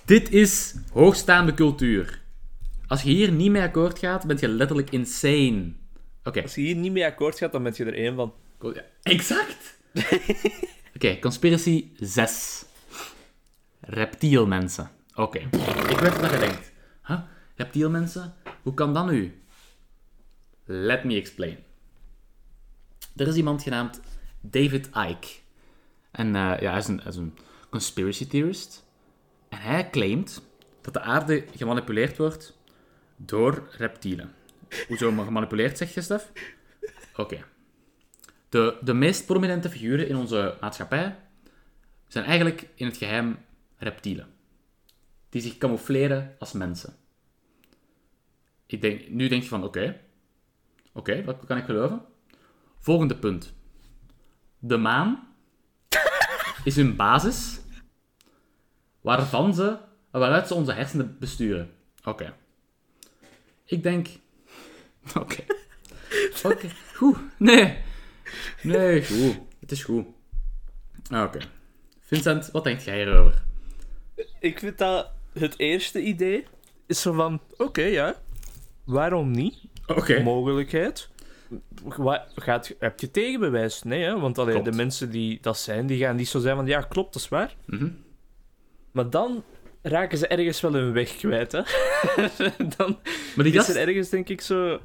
dit 0.04 0.30
is 0.30 0.74
hoogstaande 0.92 1.54
cultuur. 1.54 2.20
Als 2.92 3.02
je 3.02 3.10
hier 3.10 3.32
niet 3.32 3.50
mee 3.50 3.62
akkoord 3.62 3.98
gaat, 3.98 4.26
ben 4.26 4.36
je 4.40 4.48
letterlijk 4.48 4.90
insane. 4.90 5.72
Oké, 6.24 6.42
Als 6.42 6.54
je 6.54 6.60
hier 6.60 6.74
niet 6.74 6.92
mee 6.92 7.04
akkoord 7.04 7.38
gaat, 7.38 7.52
dan 7.52 7.62
ben 7.62 7.72
je 7.76 7.84
er 7.84 7.94
één 7.94 8.14
van. 8.14 8.34
Ja. 8.60 8.84
Exact! 9.02 9.78
Oké, 10.96 11.18
conspiracy 11.18 11.90
6. 11.96 12.64
Reptielmensen. 13.80 14.90
Oké, 15.14 15.38
ik 15.88 15.98
weet 15.98 16.20
wat 16.20 16.30
je 16.30 16.38
denkt. 16.38 16.72
Huh? 17.06 17.20
Reptielmensen? 17.56 18.34
Hoe 18.62 18.74
kan 18.74 18.94
dat 18.94 19.06
nu? 19.06 19.42
Let 20.64 21.04
me 21.04 21.16
explain. 21.16 21.58
Er 23.16 23.26
is 23.26 23.36
iemand 23.36 23.62
genaamd 23.62 24.00
David 24.40 24.86
Icke. 24.86 25.28
En 26.10 26.26
eh, 26.26 26.60
ja, 26.60 26.70
hij 26.70 26.78
is, 26.78 26.88
een, 26.88 26.98
hij 26.98 27.10
is 27.10 27.16
een 27.16 27.38
conspiracy 27.70 28.26
theorist. 28.26 28.84
En 29.48 29.58
hij 29.58 29.90
claimt 29.90 30.42
dat 30.80 30.92
de 30.92 31.00
aarde 31.00 31.44
gemanipuleerd 31.56 32.16
wordt 32.16 32.60
door 33.24 33.68
reptielen. 33.70 34.34
Hoezo 34.88 35.10
gemanipuleerd, 35.10 35.78
zegt 35.78 35.94
je, 35.94 36.00
Stef? 36.00 36.32
Oké. 37.16 37.44
De, 38.48 38.78
de 38.80 38.94
meest 38.94 39.26
prominente 39.26 39.70
figuren 39.70 40.08
in 40.08 40.16
onze 40.16 40.56
maatschappij 40.60 41.16
zijn 42.08 42.24
eigenlijk 42.24 42.68
in 42.74 42.86
het 42.86 42.96
geheim 42.96 43.38
reptielen. 43.76 44.26
Die 45.28 45.42
zich 45.42 45.58
camoufleren 45.58 46.36
als 46.38 46.52
mensen. 46.52 46.96
Ik 48.66 48.80
denk, 48.80 49.08
nu 49.08 49.28
denk 49.28 49.42
je 49.42 49.48
van, 49.48 49.64
oké. 49.64 50.00
Oké, 50.92 51.22
dat 51.22 51.44
kan 51.46 51.56
ik 51.56 51.64
geloven. 51.64 52.02
Volgende 52.78 53.16
punt. 53.16 53.54
De 54.58 54.76
maan 54.76 55.34
is 56.64 56.76
hun 56.76 56.96
basis 56.96 57.60
waarvan 59.00 59.54
ze, 59.54 59.78
waaruit 60.10 60.46
ze 60.46 60.54
onze 60.54 60.72
hersenen 60.72 61.16
besturen. 61.18 61.70
Oké. 62.04 62.34
Ik 63.72 63.82
denk... 63.82 64.08
Oké. 65.18 65.42
Oké, 66.52 66.68
goed. 66.94 67.16
Nee. 67.38 67.76
Nee, 68.62 69.04
goed. 69.04 69.38
Het 69.60 69.70
is 69.72 69.84
goed. 69.84 70.06
Ah, 71.10 71.22
Oké. 71.22 71.38
Vincent, 72.00 72.50
wat 72.50 72.64
denk 72.64 72.80
jij 72.80 72.96
hierover? 72.96 73.42
Ik 74.40 74.58
vind 74.58 74.78
dat 74.78 75.10
het 75.32 75.58
eerste 75.58 76.02
idee 76.02 76.44
is 76.86 77.00
zo 77.00 77.12
van, 77.12 77.40
oké, 77.56 77.82
ja, 77.82 78.14
waarom 78.84 79.30
niet? 79.30 79.58
Oké. 79.86 80.22
Mogelijkheid. 80.22 81.08
Wa- 81.82 82.26
Gaat, 82.34 82.74
heb 82.78 83.00
je 83.00 83.10
tegenbewijs? 83.10 83.82
Nee, 83.82 84.02
hè? 84.02 84.20
want 84.20 84.38
allee, 84.38 84.62
de 84.62 84.72
mensen 84.72 85.10
die 85.10 85.38
dat 85.40 85.58
zijn, 85.58 85.86
die 85.86 85.98
gaan 85.98 86.16
niet 86.16 86.28
zo 86.28 86.38
zijn 86.40 86.56
van, 86.56 86.66
ja, 86.66 86.80
klopt, 86.80 87.12
dat 87.12 87.22
is 87.22 87.28
waar. 87.28 87.56
Mhm. 87.66 87.88
Maar 88.90 89.10
dan 89.10 89.44
raken 89.82 90.18
ze 90.18 90.26
ergens 90.26 90.60
wel 90.60 90.72
hun 90.72 90.92
weg 90.92 91.16
kwijt, 91.16 91.52
hè. 91.52 91.62
dan 92.76 92.98
Maar 93.34 93.44
die 93.44 93.52
is 93.52 93.54
gast, 93.54 93.68
er 93.68 93.88
ergens, 93.88 94.08
denk 94.08 94.28
ik, 94.28 94.40
zo... 94.40 94.80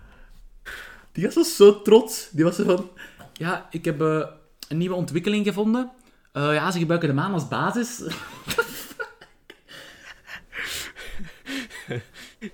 die 1.12 1.24
gast 1.24 1.36
was 1.36 1.56
zo 1.56 1.82
trots. 1.82 2.30
Die 2.32 2.44
was 2.44 2.56
zo 2.56 2.64
van... 2.64 2.90
Ja, 3.34 3.68
ik 3.72 3.86
heb 3.86 4.02
eh, 4.02 4.28
een 4.70 4.78
nieuwe 4.78 4.96
ontwikkeling 4.96 5.46
gevonden. 5.46 5.92
Eh, 6.32 6.54
ja, 6.54 6.72
ze 6.72 6.80
gebruiken 6.80 7.10
de 7.10 7.16
maan 7.16 7.34
als 7.34 7.48
basis. 7.48 8.02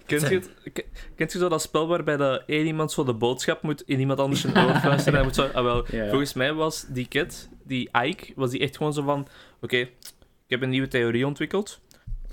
Kent 0.06 0.22
je, 0.22 0.36
het, 0.36 0.86
kent 1.16 1.32
je 1.32 1.38
zo 1.38 1.50
dat 1.50 1.62
spel 1.62 1.88
waarbij 1.88 2.18
dat 2.18 2.44
één 2.46 2.66
iemand 2.66 2.92
zo 2.92 3.04
de 3.04 3.14
boodschap 3.14 3.62
moet 3.62 3.82
in 3.82 4.00
iemand 4.00 4.20
anders 4.20 4.42
zijn 4.42 4.58
oor 4.58 4.76
fluisteren? 4.76 5.06
En 5.06 5.14
hij 5.14 5.24
moet 5.24 5.36
zo, 5.36 5.46
ah, 5.46 5.64
wel, 5.64 5.86
Ja, 5.92 6.04
ja. 6.04 6.10
Volgens 6.10 6.34
mij 6.34 6.54
was 6.54 6.86
die 6.88 7.08
kid, 7.08 7.50
die 7.64 7.90
Ike, 8.04 8.32
was 8.36 8.52
die 8.52 8.60
echt 8.60 8.78
gewoon 8.78 8.94
zo 8.94 9.04
van... 9.04 9.28
Oké, 9.62 9.78
ik 9.78 9.90
heb 10.48 10.62
een 10.62 10.70
nieuwe 10.70 10.88
theorie 10.88 11.28
ontwikkeld. 11.28 11.82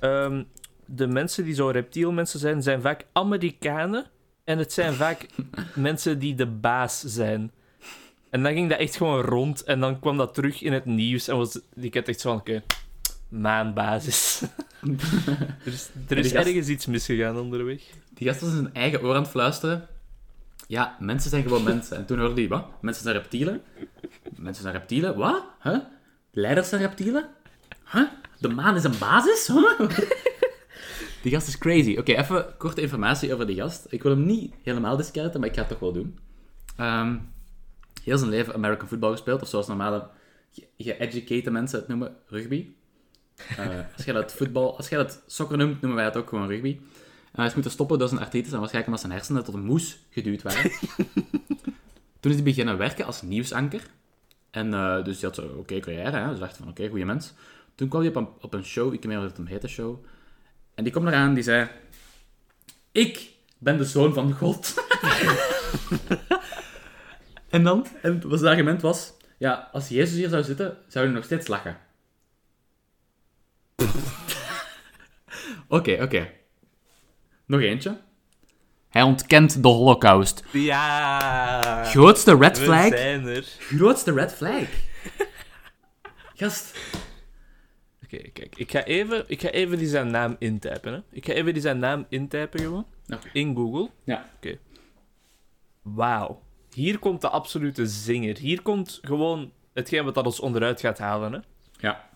Ehm, 0.00 0.42
de 0.84 1.06
mensen 1.06 1.44
die 1.44 1.54
zo 1.54 1.68
reptielmensen 1.68 2.40
zijn, 2.40 2.62
zijn 2.62 2.80
vaak 2.80 3.04
Amerikanen. 3.12 4.06
En 4.44 4.58
het 4.58 4.72
zijn 4.72 4.94
vaak 4.94 5.26
mensen 5.74 6.18
die 6.18 6.34
de 6.34 6.46
baas 6.46 7.00
zijn. 7.00 7.50
En 8.30 8.42
dan 8.42 8.52
ging 8.52 8.70
dat 8.70 8.78
echt 8.78 8.96
gewoon 8.96 9.20
rond. 9.20 9.62
En 9.64 9.80
dan 9.80 10.00
kwam 10.00 10.16
dat 10.16 10.34
terug 10.34 10.62
in 10.62 10.72
het 10.72 10.84
nieuws. 10.84 11.28
En 11.28 11.36
was 11.36 11.60
die 11.74 11.90
kid 11.90 12.08
echt 12.08 12.20
zo 12.20 12.28
van... 12.30 12.38
Oké, 12.38 12.62
maanbasis. 13.28 14.42
er 15.64 15.72
is, 15.72 15.90
er 16.08 16.18
is 16.18 16.22
die 16.28 16.36
gast- 16.36 16.46
ergens 16.46 16.68
iets 16.68 16.86
misgegaan 16.86 17.38
onderweg. 17.38 17.82
Die 18.14 18.28
gast 18.28 18.40
was 18.40 18.50
in 18.50 18.56
zijn 18.56 18.74
eigen 18.74 19.02
oor 19.02 19.14
aan 19.14 19.22
het 19.22 19.30
fluisteren. 19.30 19.86
Ja, 20.66 20.96
mensen 21.00 21.30
zijn 21.30 21.42
gewoon 21.42 21.62
mensen. 21.62 21.96
En 21.96 22.06
toen 22.06 22.18
hoorde 22.18 22.40
hij, 22.40 22.48
wat? 22.48 22.66
Mensen 22.80 23.02
zijn 23.02 23.14
reptielen? 23.16 23.62
Mensen 24.36 24.62
zijn 24.62 24.74
reptielen? 24.74 25.16
Wat? 25.16 25.44
Huh? 25.62 25.78
Leiders 26.32 26.68
zijn 26.68 26.80
reptielen? 26.80 27.28
Huh? 27.92 28.02
De 28.40 28.48
maan 28.48 28.76
is 28.76 28.84
een 28.84 28.98
basis? 28.98 29.46
Huh? 29.46 29.88
Die 31.22 31.32
gast 31.32 31.48
is 31.48 31.58
crazy. 31.58 31.96
Oké, 31.98 32.12
even 32.12 32.54
korte 32.58 32.80
informatie 32.80 33.32
over 33.34 33.46
die 33.46 33.56
gast. 33.56 33.86
Ik 33.88 34.02
wil 34.02 34.12
hem 34.12 34.24
niet 34.24 34.54
helemaal 34.62 34.96
discarten, 34.96 35.40
maar 35.40 35.48
ik 35.48 35.54
ga 35.54 35.60
het 35.60 35.70
toch 35.70 35.78
wel 35.78 35.92
doen. 35.92 36.18
Ehm, 36.76 37.16
heel 38.02 38.18
zijn 38.18 38.30
leven 38.30 38.54
American 38.54 38.88
football 38.88 39.10
gespeeld, 39.10 39.42
of 39.42 39.48
zoals 39.48 39.66
normale 39.66 40.08
ge- 40.52 40.66
geeducate 40.98 41.50
mensen 41.50 41.78
het 41.78 41.88
noemen, 41.88 42.16
rugby. 42.26 42.66
Eh, 43.56 43.66
als 43.96 44.04
jij 44.04 44.14
dat 44.14 44.32
voetbal, 44.32 44.76
als 44.76 44.88
jij 44.88 44.98
dat 44.98 45.22
soccer 45.26 45.58
noemt, 45.58 45.80
noemen 45.80 45.94
wij 45.94 46.04
het 46.04 46.16
ook 46.16 46.28
gewoon 46.28 46.48
rugby. 46.48 46.78
Hij 47.32 47.46
is 47.46 47.54
moeten 47.54 47.72
stoppen 47.72 47.98
door 47.98 48.08
zijn 48.08 48.20
artritis 48.20 48.52
en 48.52 48.58
waarschijnlijk 48.58 48.86
omdat 48.94 49.00
zijn 49.00 49.12
hersenen 49.18 49.44
tot 49.44 49.54
een 49.54 49.64
moes 49.64 49.98
geduwd 50.10 50.42
waren. 50.42 50.70
Toen 52.20 52.30
is 52.30 52.34
hij 52.34 52.42
beginnen 52.42 52.78
werken 52.78 53.04
als 53.06 53.22
nieuwsanker. 53.22 53.82
En 54.50 54.74
eh, 54.74 55.04
dus 55.04 55.20
hij 55.20 55.30
had 55.30 55.34
zo, 55.34 55.46
oké, 55.58 55.80
carrière, 55.80 56.16
hè. 56.16 56.28
Dus 56.30 56.38
dacht 56.38 56.56
van, 56.56 56.68
oké, 56.68 56.88
goede 56.88 57.04
mens. 57.04 57.32
Toen 57.80 57.88
kwam 57.88 58.00
hij 58.00 58.10
op 58.10 58.16
een, 58.16 58.28
op 58.40 58.54
een 58.54 58.64
show, 58.64 58.86
ik 58.86 58.90
weet 58.90 59.00
niet 59.00 59.10
meer 59.10 59.18
wat 59.18 59.28
het 59.28 59.36
hem 59.36 59.46
heette, 59.46 59.68
show. 59.68 60.04
En 60.74 60.84
die 60.84 60.92
kwam 60.92 61.06
eraan, 61.06 61.34
die 61.34 61.42
zei... 61.42 61.68
Ik 62.92 63.30
ben 63.58 63.76
de 63.76 63.84
zoon 63.84 64.14
van 64.14 64.32
God. 64.32 64.74
en 67.48 67.64
dan, 67.64 67.86
en 68.02 68.28
was 68.28 68.40
het 68.40 68.48
argument 68.48 68.82
was... 68.82 69.12
Ja, 69.38 69.68
als 69.72 69.88
Jezus 69.88 70.16
hier 70.16 70.28
zou 70.28 70.42
zitten, 70.42 70.78
zou 70.88 71.04
hij 71.04 71.14
nog 71.14 71.24
steeds 71.24 71.46
lachen. 71.46 71.78
Oké, 75.68 76.02
oké. 76.02 76.30
Nog 77.46 77.60
eentje. 77.60 78.00
Hij 78.88 79.02
ontkent 79.02 79.62
de 79.62 79.68
holocaust. 79.68 80.44
Ja! 80.52 81.84
Grootste 81.84 82.36
red 82.36 82.58
We 82.58 82.64
flag. 82.64 82.88
zijn 82.88 83.26
er. 83.26 83.44
Grootste 83.58 84.12
red 84.12 84.32
flag. 84.32 84.68
Gast. 86.36 86.78
Oké, 88.12 88.30
kijk. 88.30 88.56
Ik 88.56 88.70
ga, 88.70 88.84
even, 88.84 89.24
ik 89.26 89.40
ga 89.40 89.48
even 89.48 89.78
die 89.78 89.88
zijn 89.88 90.10
naam 90.10 90.36
intypen. 90.38 90.92
Hè. 90.92 91.00
Ik 91.10 91.26
ga 91.26 91.32
even 91.32 91.52
die 91.52 91.62
zijn 91.62 91.78
naam 91.78 92.06
intypen 92.08 92.60
gewoon. 92.60 92.86
In 93.32 93.56
Google. 93.56 93.90
Ja. 94.04 94.30
Oké. 94.36 94.58
Wauw. 95.82 96.42
Hier 96.72 96.98
komt 96.98 97.20
de 97.20 97.28
absolute 97.28 97.86
zinger. 97.86 98.38
Hier 98.38 98.62
komt 98.62 98.98
gewoon 99.02 99.52
hetgeen 99.72 100.04
wat 100.04 100.14
dat 100.14 100.26
ons 100.26 100.40
onderuit 100.40 100.80
gaat 100.80 100.98
halen. 100.98 101.32
Hè. 101.32 101.38
Ja. 101.88 102.08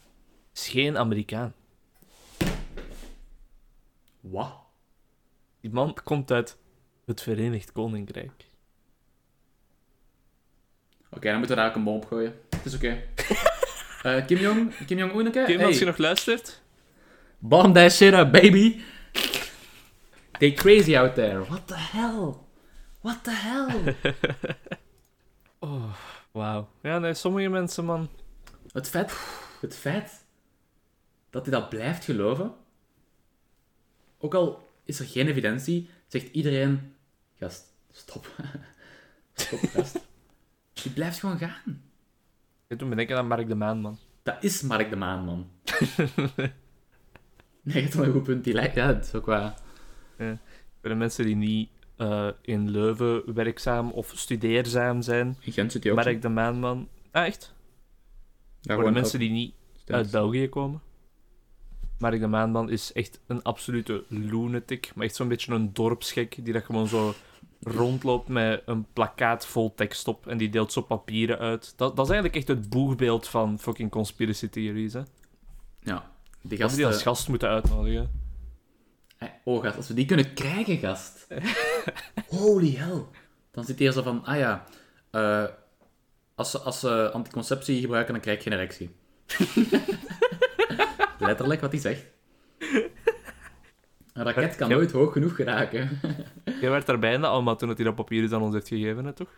Is 0.54 0.68
geen 0.68 0.98
Amerikaan. 0.98 1.54
Wat? 4.20 4.52
Die 5.60 5.70
man 5.70 5.96
komt 6.04 6.30
uit 6.30 6.58
Het 7.04 7.22
Verenigd 7.22 7.72
Koninkrijk. 7.72 8.46
Oké, 11.10 11.28
dan 11.28 11.38
moeten 11.38 11.56
we 11.56 11.62
daar 11.62 11.70
ook 11.70 11.76
een 11.76 11.84
bom 11.84 11.96
op 11.96 12.06
gooien. 12.06 12.40
Het 12.50 12.64
is 12.64 12.74
oké. 12.74 13.02
Eh, 14.04 14.26
Kim 14.26 14.38
Jong, 14.38 14.86
Kim 14.86 14.98
Jong-un, 14.98 15.26
oké? 15.26 15.44
Kim, 15.44 15.60
als 15.60 15.78
je 15.78 15.84
nog 15.84 15.96
luistert... 15.96 16.62
Bomb 17.38 17.74
that 17.74 17.92
shit 17.92 18.14
up, 18.14 18.32
baby! 18.32 18.82
They 20.38 20.52
crazy 20.52 20.96
out 20.96 21.14
there. 21.14 21.44
What 21.44 21.66
the 21.66 21.76
hell? 21.76 22.34
What 23.00 23.24
the 23.24 23.30
hell? 23.30 23.94
Oh, 25.58 25.94
wauw. 26.32 26.68
Ja, 26.82 26.98
nee, 26.98 27.14
sommige 27.14 27.48
mensen, 27.48 27.84
man... 27.84 28.10
Het 28.72 28.88
feit, 28.88 29.12
het 29.60 29.76
feit 29.76 30.24
dat 31.30 31.46
hij 31.46 31.60
dat 31.60 31.68
blijft 31.68 32.04
geloven, 32.04 32.54
ook 34.18 34.34
al 34.34 34.68
is 34.84 34.98
er 34.98 35.06
geen 35.06 35.28
evidentie, 35.28 35.90
zegt 36.06 36.28
iedereen: 36.32 36.94
Gast, 37.38 37.74
stop. 37.90 38.26
stop, 39.34 39.58
gast. 39.58 39.98
Die 40.82 40.92
blijft 40.92 41.18
gewoon 41.18 41.38
gaan. 41.38 41.83
Ik 42.68 42.78
doet 42.78 42.88
me 42.88 42.94
denken 42.94 43.16
aan 43.16 43.26
Mark 43.26 43.48
de 43.48 43.54
Maan, 43.54 43.80
man. 43.80 43.98
Dat 44.22 44.36
is 44.40 44.62
Mark 44.62 44.90
de 44.90 44.96
Maan, 44.96 45.24
man. 45.24 45.50
nee, 47.62 47.74
je 47.74 47.80
hebt 47.80 47.94
wel 47.94 48.04
een 48.04 48.12
goed 48.12 48.22
punt. 48.22 48.44
Die 48.44 48.54
lijkt, 48.54 48.74
ja, 48.74 48.92
dat 48.92 49.04
is 49.04 49.14
ook 49.14 49.26
waar. 49.26 49.54
Voor 50.80 50.88
de 50.88 50.94
mensen 50.94 51.24
die 51.24 51.36
niet 51.36 51.68
eh, 51.96 52.28
in 52.42 52.70
Leuven 52.70 53.34
werkzaam 53.34 53.90
of 53.90 54.12
studeerzaam 54.14 55.02
zijn, 55.02 55.36
In 55.40 55.52
Gent 55.52 55.72
zit 55.72 55.82
hij 55.82 55.92
ook. 55.92 56.04
Mark 56.04 56.22
de 56.22 56.28
Maan, 56.28 56.58
man... 56.58 56.88
Ah, 57.10 57.26
echt? 57.26 57.54
Ja, 58.60 58.74
Voor 58.74 58.84
de 58.84 58.90
mensen 58.90 59.18
die 59.18 59.30
niet 59.30 59.54
uit 59.86 60.10
België 60.10 60.48
komen. 60.48 60.80
Mark 61.98 62.20
de 62.20 62.26
Maanman 62.26 62.70
is 62.70 62.92
echt 62.92 63.20
een 63.26 63.42
absolute 63.42 64.04
lunatic. 64.08 64.92
Maar 64.94 65.04
echt 65.04 65.14
zo'n 65.14 65.28
beetje 65.28 65.52
een 65.52 65.72
dorpsgek 65.72 66.44
die 66.44 66.52
dat 66.52 66.64
gewoon 66.64 66.88
zo 66.88 67.14
rondloopt 67.64 68.28
met 68.28 68.62
een 68.66 68.86
plakkaat 68.92 69.46
vol 69.46 69.74
tekst 69.74 70.08
op. 70.08 70.26
En 70.26 70.38
die 70.38 70.48
deelt 70.48 70.72
zo 70.72 70.80
papieren 70.80 71.38
uit. 71.38 71.72
Dat, 71.76 71.96
dat 71.96 72.04
is 72.06 72.12
eigenlijk 72.12 72.36
echt 72.36 72.58
het 72.58 72.68
boegbeeld 72.68 73.28
van 73.28 73.58
fucking 73.58 73.90
conspiracy 73.90 74.48
theories. 74.48 74.92
Hè. 74.92 75.02
Ja. 75.80 76.12
Die 76.40 76.50
Dat 76.50 76.58
gast... 76.58 76.70
we 76.70 76.76
die 76.76 76.86
als 76.86 77.02
gast 77.02 77.28
moeten 77.28 77.48
uitnodigen. 77.48 78.22
Oh, 79.44 79.62
gast, 79.62 79.76
als 79.76 79.88
we 79.88 79.94
die 79.94 80.06
kunnen 80.06 80.34
krijgen, 80.34 80.78
gast. 80.78 81.26
Holy 82.28 82.74
hell. 82.76 83.02
Dan 83.50 83.64
zit 83.64 83.78
hij 83.78 83.92
zo 83.92 84.02
van, 84.02 84.24
ah 84.24 84.36
ja, 84.36 84.64
eh, 85.10 85.44
als, 86.34 86.50
ze, 86.50 86.58
als 86.58 86.80
ze 86.80 87.10
anticonceptie 87.12 87.80
gebruiken, 87.80 88.12
dan 88.12 88.22
krijg 88.22 88.44
je 88.44 88.50
geen 88.50 88.58
erectie. 88.58 88.96
Letterlijk 91.18 91.60
wat 91.60 91.72
hij 91.72 91.80
zegt. 91.80 92.04
Een 94.12 94.24
raket 94.24 94.56
kan 94.56 94.68
nooit 94.68 94.92
hoog 94.92 95.12
genoeg 95.12 95.34
geraken. 95.34 96.00
Jij 96.64 96.72
werd 96.72 96.86
daar 96.86 96.98
bijna 96.98 97.26
allemaal 97.26 97.56
toen 97.56 97.68
het 97.68 97.76
hij 97.78 97.86
dat 97.86 97.94
papier 97.96 98.34
aan 98.34 98.42
ons 98.42 98.54
heeft 98.54 98.68
gegeven, 98.68 99.04
hè, 99.04 99.12
toch? 99.12 99.28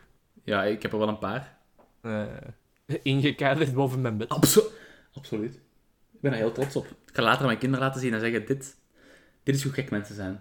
ja, 0.44 0.64
ik 0.64 0.82
heb 0.82 0.92
er 0.92 0.98
wel 0.98 1.08
een 1.08 1.18
paar. 1.18 1.58
Eh 2.00 2.24
ingekaderd 3.02 3.74
boven 3.74 4.00
mijn 4.00 4.16
bed. 4.16 4.28
Abso 4.28 4.62
Absoluut. 5.12 5.54
Ik 6.12 6.20
ben 6.20 6.32
er 6.32 6.38
heel 6.38 6.52
trots 6.52 6.76
op. 6.76 6.86
Ik 6.86 7.10
ga 7.16 7.22
later 7.22 7.40
aan 7.40 7.46
mijn 7.46 7.58
kinderen 7.58 7.84
laten 7.86 8.00
zien 8.00 8.14
en 8.14 8.20
zeggen, 8.20 8.46
dit, 8.46 8.76
dit 9.42 9.54
is 9.54 9.62
hoe 9.62 9.72
gek 9.72 9.90
mensen 9.90 10.14
zijn. 10.14 10.40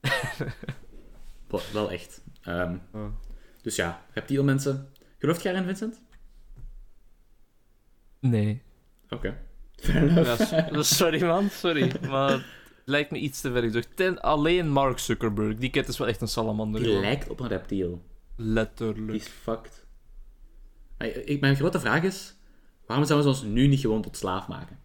wel, 1.72 1.90
echt. 1.90 2.22
Ehm, 2.42 2.76
Oh. 2.92 3.06
dus 3.62 3.76
ja, 3.76 4.02
reptielmensen. 4.14 4.88
Gelooft 5.18 5.42
jij 5.42 5.52
erin, 5.52 5.64
Vincent? 5.64 6.00
Nee. 8.20 8.62
Oké. 9.10 9.36
Fair 9.76 10.08
enough. 10.08 10.50
Ja, 10.50 10.82
s- 10.82 10.96
sorry 10.98 11.24
man, 11.24 11.50
sorry. 11.50 11.92
Maar 12.08 12.46
lijkt 12.90 13.10
me 13.10 13.18
iets 13.18 13.40
te 13.40 13.52
ver 13.52 13.62
gezocht. 13.62 13.96
Ten, 13.96 14.20
alleen 14.20 14.68
Mark 14.70 14.98
Zuckerberg. 14.98 15.56
Die 15.56 15.70
kent 15.70 15.88
is 15.88 15.98
wel 15.98 16.08
echt 16.08 16.20
een 16.20 16.28
salamander. 16.28 16.82
Die 16.82 17.00
lijkt 17.00 17.28
op 17.28 17.40
een 17.40 17.48
reptiel. 17.48 18.02
Die 18.36 18.46
Letterlijk. 18.46 19.12
is 19.18 19.26
fucked. 19.28 19.86
Ik- 21.24 21.40
Mijn 21.40 21.56
grote 21.56 21.80
vraag 21.80 22.02
is, 22.02 22.34
waarom 22.86 23.06
zouden 23.06 23.34
ze 23.34 23.40
ons 23.44 23.52
nu 23.52 23.66
niet 23.66 23.80
gewoon 23.80 24.02
tot 24.02 24.16
slaaf 24.16 24.48
maken? 24.48 24.78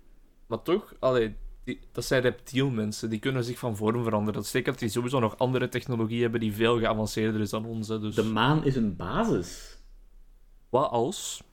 Maar 0.48 0.62
toch, 0.62 0.94
allee, 1.00 1.36
die, 1.64 1.80
dat 1.92 2.06
zijn 2.06 2.22
reptielmensen. 2.22 3.10
Die 3.10 3.20
kunnen 3.20 3.44
zich 3.44 3.60
van 3.60 3.76
vorm 3.76 4.04
veranderen. 4.04 4.34
Dat 4.34 4.46
steekt 4.46 4.66
dat 4.66 4.80
die 4.80 4.90
sowieso 4.90 5.20
nog 5.20 5.38
andere 5.38 5.70
technologie 5.70 6.22
hebben 6.22 6.40
die 6.40 6.54
veel 6.54 6.80
geavanceerder 6.80 7.42
is 7.42 7.50
dan 7.50 7.66
onze. 7.66 8.00
Dus 8.00 8.16
De 8.16 8.24
maan 8.24 8.66
is 8.66 8.76
een 8.76 8.96
basis. 8.96 9.78
wat 10.70 10.90
als... 10.92 11.44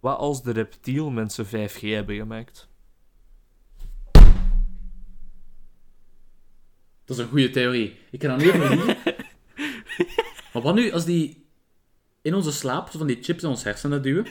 Wat 0.00 0.18
als 0.18 0.42
de 0.42 0.50
reptielmensen 0.52 1.46
5G 1.46 1.80
hebben 1.80 2.16
gemaakt? 2.16 2.68
Dat 7.08 7.16
is 7.16 7.22
een 7.22 7.28
goede 7.28 7.50
theorie. 7.50 7.98
Ik 8.10 8.18
kan 8.18 8.28
dat 8.28 8.38
niet 8.38 8.54
even 8.54 8.70
niet. 8.86 8.96
Maar 10.52 10.62
wat 10.62 10.74
nu 10.74 10.92
als 10.92 11.04
die 11.04 11.46
in 12.22 12.34
onze 12.34 12.52
slaap 12.52 12.90
van 12.90 13.06
die 13.06 13.22
chips 13.22 13.42
in 13.42 13.48
ons 13.48 13.64
hersenen 13.64 14.02
duwen 14.02 14.26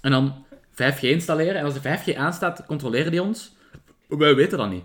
en 0.00 0.10
dan 0.10 0.46
5G 0.72 1.00
installeren 1.00 1.54
en 1.54 1.64
als 1.64 1.80
de 1.80 1.98
5G 1.98 2.16
aanstaat, 2.16 2.66
controleren 2.66 3.10
die 3.10 3.22
ons? 3.22 3.52
Wij 4.08 4.34
weten 4.34 4.58
dat 4.58 4.70
niet. 4.70 4.84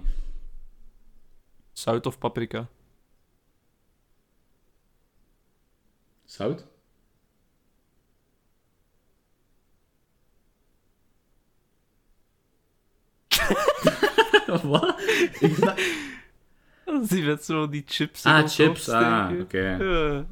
Zout 1.72 2.06
of 2.06 2.18
paprika? 2.18 2.68
Zout? 6.26 6.66
Wat? 14.64 15.02
Ik 15.40 15.58
die 17.10 17.24
met 17.24 17.46
zo 17.46 17.70
die 17.70 17.84
chips 17.86 18.26
in 18.26 18.32
Ah, 18.32 18.48
chips. 18.48 18.90
Ah, 18.90 19.32
oké. 19.40 19.58
Ja. 19.60 20.26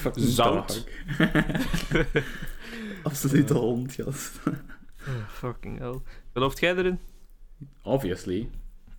Fucking 0.00 0.26
Zout. 0.26 0.84
dog. 1.18 1.24
Absolute 3.02 3.54
hond, 3.54 3.92
gast. 3.94 4.38
Oh, 5.08 5.28
fucking 5.28 5.78
hell. 5.78 6.00
Gelooft 6.32 6.58
jij 6.60 6.76
erin? 6.76 6.98
Obviously. 7.82 8.48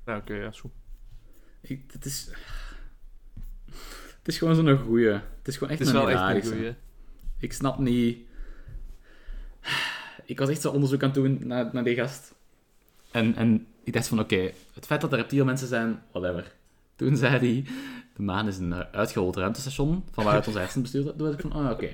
Ja, 0.05 0.17
oké, 0.17 0.33
ja, 0.33 0.51
zo. 0.51 0.71
Ik, 1.61 1.81
het 1.91 2.05
is... 2.05 2.29
Het 4.17 4.27
is 4.27 4.37
gewoon 4.37 4.55
zo'n 4.55 4.77
goeie. 4.77 5.07
Het 5.07 5.47
is 5.47 5.57
gewoon 5.57 5.69
echt 5.69 5.79
Het 5.79 5.87
is 5.87 5.93
een 5.93 5.99
wel 6.05 6.09
echt 6.09 6.45
een 6.45 6.51
goeie. 6.51 6.73
Ik 7.39 7.53
snap 7.53 7.77
niet... 7.79 8.17
Ik 10.25 10.39
was 10.39 10.49
echt 10.49 10.61
zo 10.61 10.71
onderzoek 10.71 11.03
aan 11.03 11.09
het 11.09 11.17
doen 11.17 11.39
naar, 11.47 11.69
naar 11.73 11.83
die 11.83 11.95
gast. 11.95 12.35
En, 13.11 13.35
en 13.35 13.67
ik 13.89 13.95
dacht 13.95 14.07
van, 14.07 14.19
oké, 14.19 14.51
het 14.73 14.85
feit 14.85 15.01
dat 15.01 15.11
er 15.11 15.17
reptielmensen 15.17 15.67
zijn, 15.67 16.03
whatever. 16.11 16.55
Toen 16.95 17.17
zei 17.17 17.37
hij, 17.37 17.73
de 18.15 18.21
maan 18.21 18.47
is 18.47 18.57
een 18.57 18.73
eh, 18.73 18.79
uitgehold 18.91 19.35
ruimtestation, 19.35 20.03
van 20.11 20.23
waaruit 20.23 20.47
onze 20.47 20.59
hersenen 20.59 20.81
bestuurd. 20.81 21.17
Toen 21.17 21.25
was 21.27 21.33
ik 21.33 21.41
van, 21.41 21.55
oh, 21.55 21.71
oké. 21.71 21.89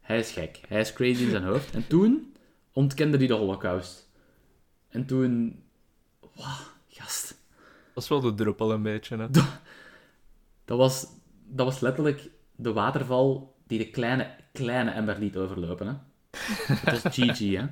Hij 0.00 0.18
is 0.18 0.30
gek. 0.30 0.60
Hij 0.68 0.80
is 0.80 0.92
crazy 0.92 1.22
in 1.22 1.30
zijn 1.30 1.42
hoofd. 1.42 1.74
En 1.74 1.86
toen 1.86 2.34
ontkende 2.72 3.16
hij 3.16 3.26
de 3.26 3.34
holocaust. 3.34 4.08
En 4.88 5.06
toen... 5.06 5.62
Wauw, 6.20 6.56
gast. 6.88 7.36
Dat 7.94 8.02
is 8.02 8.08
wel 8.08 8.20
de 8.20 8.34
druppel 8.34 8.72
een 8.72 8.82
beetje, 8.82 9.16
hè. 9.16 9.30
Dat 10.64 10.78
was, 10.78 11.06
dat 11.44 11.66
was 11.66 11.80
letterlijk 11.80 12.30
de 12.54 12.72
waterval 12.72 13.56
die 13.66 13.78
de 13.78 13.90
kleine, 13.90 14.34
kleine 14.52 14.90
ember 14.90 15.18
liet 15.18 15.36
overlopen. 15.36 15.86
Hè? 15.86 15.94
Het 16.74 17.02
was 17.02 17.14
GG, 17.14 17.38
hè? 17.38 17.66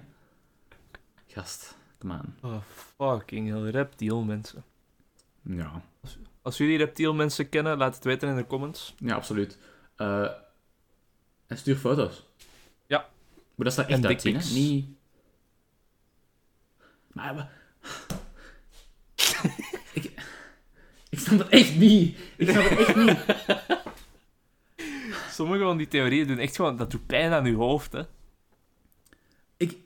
Gast, 1.26 1.76
on. 2.10 2.34
Oh, 2.50 2.56
fucking 2.98 3.48
hell. 3.48 3.70
Reptielmensen. 3.70 4.64
Ja, 5.42 5.82
Als 6.42 6.56
jullie 6.56 6.76
reptielmensen 6.78 7.48
kennen, 7.48 7.76
laat 7.76 7.94
het 7.94 8.04
weten 8.04 8.28
in 8.28 8.36
de 8.36 8.46
comments. 8.46 8.94
ja 8.98 9.14
absoluut. 9.14 9.58
Eh, 9.96 10.30
en 11.46 11.58
stuur 11.58 11.76
foto's. 11.76 12.26
Ja. 12.86 12.98
Maar 13.54 13.66
dat 13.66 13.78
is 13.78 13.84
En 13.84 13.88
echt 13.88 14.04
uitzien, 14.04 14.36
hè? 14.36 14.52
Niet... 14.52 14.86
Maar... 17.12 17.34
we- 17.36 17.46
ik... 20.00 20.12
Ik 21.08 21.18
snap 21.18 21.38
het 21.38 21.48
echt 21.48 21.76
niet. 21.76 22.18
Ik 22.36 22.48
snap 22.48 22.68
het 22.68 22.78
echt 22.78 22.96
niet. 22.96 23.18
Sommige 25.30 25.62
van 25.64 25.76
die 25.76 25.88
theorieën 25.88 26.26
doen 26.26 26.38
echt 26.38 26.56
gewoon... 26.56 26.76
Dat 26.76 26.90
doet 26.90 27.06
pijn 27.06 27.32
aan 27.32 27.44
je 27.44 27.54
hoofd, 27.54 27.92
hè. 27.92 28.02
Ik... 29.56 29.76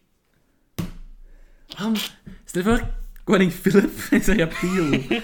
Waarom... 1.78 1.96
Stel 2.44 2.62
voor, 2.62 2.94
koning 3.24 3.52
Philip 3.52 3.90
is 4.10 4.26
een 4.26 4.36
reptiel. 4.36 5.20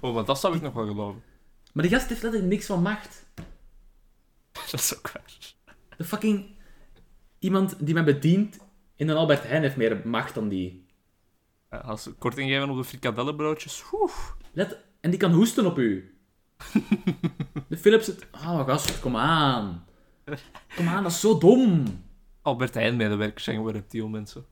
Oh, 0.00 0.14
want 0.14 0.26
dat 0.26 0.40
zou 0.40 0.56
ik 0.56 0.62
nog 0.62 0.72
wel 0.72 0.86
geloven. 0.86 1.22
Maar 1.72 1.84
die 1.84 1.92
gast 1.92 2.08
heeft 2.08 2.22
letterlijk 2.22 2.52
niks 2.52 2.66
van 2.66 2.82
macht. 2.82 3.26
Dat 4.70 4.80
is 4.80 4.96
ook 4.96 5.10
waar. 5.12 5.54
De 5.96 6.04
fucking... 6.04 6.54
Iemand 7.38 7.86
die 7.86 7.94
mij 7.94 8.04
bedient 8.04 8.58
in 8.96 9.08
een 9.08 9.16
Albert 9.16 9.42
Heijn 9.42 9.62
heeft 9.62 9.76
meer 9.76 10.00
macht 10.04 10.34
dan 10.34 10.48
die. 10.48 10.86
Ja, 11.70 11.78
als 11.78 12.02
ze 12.02 12.12
korting 12.12 12.50
geven 12.50 12.70
op 12.70 12.76
de 12.76 12.84
frikadellenbroodjes... 12.84 13.84
Oeh. 13.92 14.12
Let... 14.52 14.78
En 15.00 15.10
die 15.10 15.18
kan 15.18 15.32
hoesten 15.32 15.66
op 15.66 15.78
u. 15.78 16.18
De 17.68 17.76
Philip 17.76 18.02
zit... 18.02 18.26
Oh, 18.32 18.64
gast, 18.64 19.00
kom 19.00 19.16
aan. 19.16 19.86
Kom 20.76 20.88
aan, 20.88 21.02
dat 21.02 21.12
is 21.12 21.20
zo 21.20 21.38
dom. 21.38 21.84
Albert 22.42 22.74
Heijn-medewerkers 22.74 23.44
zijn 23.44 23.56
gewoon 23.56 23.72
reptielmensen. 23.72 24.46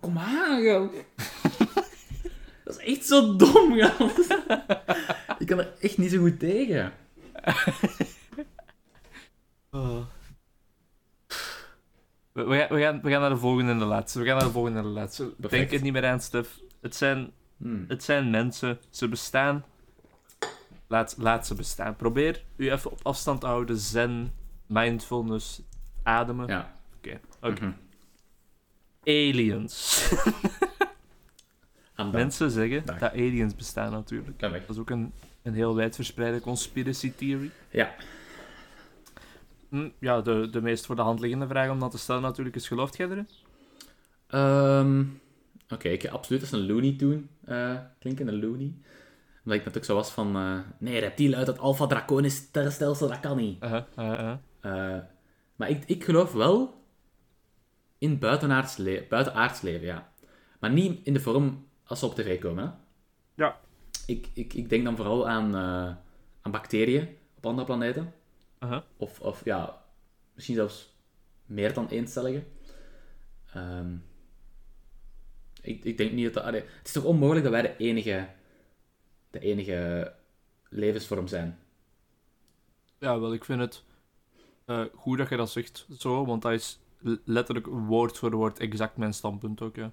Kom 0.00 0.18
aan, 0.18 0.62
joh. 0.62 0.92
Dat 2.64 2.78
is 2.80 2.96
echt 2.96 3.06
zo 3.06 3.36
dom, 3.36 3.78
gast. 3.78 4.18
ik 5.38 5.46
kan 5.46 5.58
er 5.58 5.72
echt 5.80 5.98
niet 5.98 6.10
zo 6.10 6.18
goed 6.18 6.38
tegen. 6.38 6.92
Oh. 9.70 10.00
We, 12.32 12.44
we, 12.44 12.56
gaan, 12.56 12.68
we, 12.68 12.80
gaan, 12.80 13.00
we 13.02 13.10
gaan 13.10 13.20
naar 13.20 13.30
de 13.30 13.36
volgende 13.36 13.72
en 13.72 13.78
de 13.78 13.84
laatste. 13.84 14.18
We 14.18 14.24
gaan 14.24 14.36
naar 14.36 14.46
de 14.46 14.52
volgende 14.52 14.78
en 14.78 14.84
de 14.84 14.90
laatste. 14.90 15.24
Perfect. 15.24 15.50
Denk 15.50 15.70
het 15.70 15.82
niet 15.82 15.92
meer 15.92 16.06
aan, 16.06 16.20
Stef. 16.20 16.58
Het 16.80 16.96
zijn, 16.96 17.32
Hmm. 17.56 17.84
het 17.88 18.04
zijn 18.04 18.30
mensen. 18.30 18.78
Ze 18.90 19.08
bestaan. 19.08 19.64
Laat, 20.88 21.14
laat 21.18 21.46
ze 21.46 21.54
bestaan. 21.54 21.96
Probeer 21.96 22.44
u 22.56 22.70
even 22.70 22.90
op 22.90 23.00
afstand 23.02 23.40
te 23.40 23.46
houden. 23.46 23.76
Zen, 23.78 24.32
mindfulness, 24.66 25.62
ademen. 26.02 26.46
Ja. 26.46 26.76
Oké. 26.96 27.20
oké. 27.40 27.64
Mhm. 27.64 27.72
Dat. 29.04 30.12
Mensen 32.12 32.50
zeggen 32.50 32.82
Dag. 32.86 32.98
dat 32.98 33.12
aliens 33.12 33.56
bestaan 33.56 33.92
natuurlijk. 33.92 34.38
Dat 34.38 34.52
is 34.68 34.78
ook 34.78 34.90
een, 34.90 35.12
een 35.42 35.54
heel 35.54 35.74
wijdverspreide 35.74 36.40
conspiracy 36.40 37.12
theory. 37.16 37.50
Ja. 37.70 37.94
Hm, 39.68 39.88
ja, 39.98 40.20
de, 40.20 40.48
de 40.50 40.60
meest 40.60 40.86
voor 40.86 40.96
de 40.96 41.02
hand 41.02 41.20
liggende 41.20 41.46
vraag 41.46 41.70
om 41.70 41.78
dat 41.80 41.90
te 41.90 41.98
stellen 41.98 42.22
natuurlijk 42.22 42.56
is, 42.56 42.68
gelooft 42.68 42.96
jij 42.96 43.08
erin? 43.08 43.28
Ehm, 44.26 45.04
Oké, 45.68 45.88
ik 45.88 46.06
absoluut 46.06 46.40
als 46.40 46.52
een 46.52 46.66
Looney 46.66 46.94
Tune 46.98 47.22
eh 47.44 47.76
klinken, 47.98 48.28
een 48.28 48.40
Looney. 48.40 48.72
Omdat 49.44 49.58
ik 49.58 49.64
natuurlijk 49.64 49.84
zo 49.84 49.94
was 49.94 50.10
van... 50.10 50.36
eh, 50.36 50.58
nee, 50.78 50.98
reptielen 51.00 51.38
uit 51.38 51.46
het 51.46 51.58
Alpha 51.58 51.86
Draconis 51.86 52.36
sterrenstelsel, 52.36 53.08
dat 53.08 53.20
kan 53.20 53.36
niet. 53.36 53.62
Eh, 54.60 54.96
maar 55.56 55.68
ik, 55.70 55.82
ik 55.86 56.04
geloof 56.04 56.32
wel 56.32 56.83
in 58.04 58.18
buitenaards, 58.18 58.76
le 58.76 59.06
buitenaards 59.08 59.60
leven, 59.60 59.86
ja. 59.86 60.12
Maar 60.58 60.70
niet 60.70 61.06
in 61.06 61.12
de 61.12 61.20
vorm 61.20 61.66
als 61.84 61.98
ze 61.98 62.06
op 62.06 62.14
tv 62.14 62.40
komen, 62.40 62.64
hè. 62.64 62.70
Ja. 63.34 63.60
Ik, 64.06 64.28
ik, 64.34 64.54
ik 64.54 64.68
denk 64.68 64.84
dan 64.84 64.96
vooral 64.96 65.28
aan, 65.28 65.54
eh, 65.54 65.96
aan 66.40 66.50
bacteriën 66.50 67.16
op 67.36 67.46
andere 67.46 67.66
planeten. 67.66 68.14
Uh-huh. 68.60 68.82
Of, 68.96 69.20
of 69.20 69.44
ja, 69.44 69.82
misschien 70.34 70.56
zelfs 70.56 70.94
meer 71.46 71.74
dan 71.74 71.88
eencellige. 71.88 72.44
Ehm 73.52 73.96
ik, 75.64 75.84
ik 75.84 75.96
denk 75.96 76.12
niet 76.12 76.34
dat... 76.34 76.44
het 76.44 76.64
is 76.84 76.92
toch 76.92 77.04
onmogelijk 77.04 77.44
dat 77.44 77.52
wij 77.52 77.62
de 77.62 77.76
enige, 77.76 78.28
de 79.30 79.38
enige 79.38 80.12
levensvorm 80.68 81.26
zijn? 81.26 81.58
Ja, 82.98 83.20
wel, 83.20 83.32
ik 83.32 83.44
vind 83.44 83.60
het 83.60 83.82
eh, 84.64 84.84
goed 84.94 85.18
dat 85.18 85.28
je 85.28 85.36
dat 85.36 85.50
zegt 85.50 85.86
zo, 85.98 86.26
want 86.26 86.42
dat 86.42 86.52
is 86.52 86.78
letterlijk 87.24 87.66
woord 87.66 88.18
voor 88.18 88.30
woord 88.34 88.58
exact 88.58 88.96
mijn 88.96 89.14
standpunt 89.14 89.60
ook, 89.62 89.76
ja. 89.76 89.92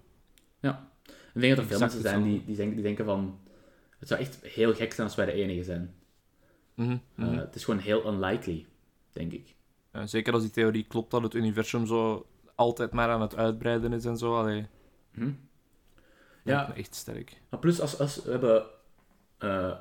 Ik 1.34 1.42
denk 1.42 1.56
dat 1.56 1.64
er 1.64 1.70
veel 1.72 1.80
mensen 1.80 2.02
zijn 2.02 2.24
die, 2.24 2.46
die, 2.46 2.56
denken, 2.56 2.76
die 2.76 2.84
denken 2.84 3.06
van... 3.06 3.40
Het 4.00 4.08
zou 4.08 4.20
echt 4.22 4.42
heel 4.42 4.74
gek 4.74 4.94
zijn 4.94 5.08
als 5.08 5.16
wij 5.16 5.26
de 5.26 5.32
enige 5.32 5.64
zijn. 5.64 5.94
Mhm, 6.74 6.92
Eh, 6.92 6.98
mhm. 7.26 7.38
het 7.38 7.56
is 7.56 7.64
gewoon 7.64 7.80
heel 7.80 8.14
unlikely, 8.14 8.66
denk 9.12 9.32
ik. 9.32 9.56
Ja, 9.94 10.08
zeker 10.08 10.34
als 10.34 10.42
die 10.42 10.52
theorie 10.52 10.84
klopt 10.88 11.12
dat 11.12 11.22
het 11.24 11.34
universum 11.34 11.86
zo 11.86 12.26
altijd 12.56 12.92
maar 12.92 13.10
aan 13.10 13.22
het 13.22 13.36
uitbreiden 13.36 13.94
is 13.94 14.06
en 14.06 14.18
zo, 14.18 14.38
allee, 14.38 14.66
Hm? 15.14 15.24
ja. 15.24 15.32
Ja. 16.44 16.74
echt 16.76 16.96
sterk. 16.96 17.42
Maar 17.50 17.60
plus, 17.60 17.82
als, 17.82 18.00
als 18.00 18.24
we 18.24 18.32
hebben... 18.32 18.64
eh, 19.38 19.74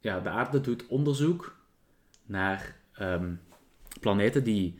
ja, 0.00 0.20
de 0.20 0.28
aarde 0.28 0.60
doet 0.60 0.86
onderzoek 0.86 1.56
naar 2.24 2.76
ehm, 2.92 3.34
planeten 4.00 4.44
die... 4.44 4.78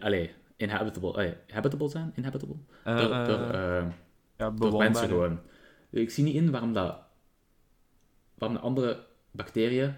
allee, 0.00 0.34
inhabitable, 0.56 1.12
allee, 1.12 1.36
habitable 1.48 1.88
zijn? 1.88 2.12
Inhabitable? 2.14 2.56
Eh, 2.84 2.96
door, 2.96 3.08
door, 3.08 3.50
eh, 3.50 3.86
ja, 4.36 4.50
door 4.50 4.78
mensen 4.78 5.08
gewoon. 5.08 5.40
Ik 5.90 6.10
zie 6.10 6.24
niet 6.24 6.34
in 6.34 6.50
waarom 6.50 6.72
dat... 6.72 7.00
Waarom 8.34 8.56
de 8.56 8.62
andere 8.62 9.06
bacteriën 9.30 9.94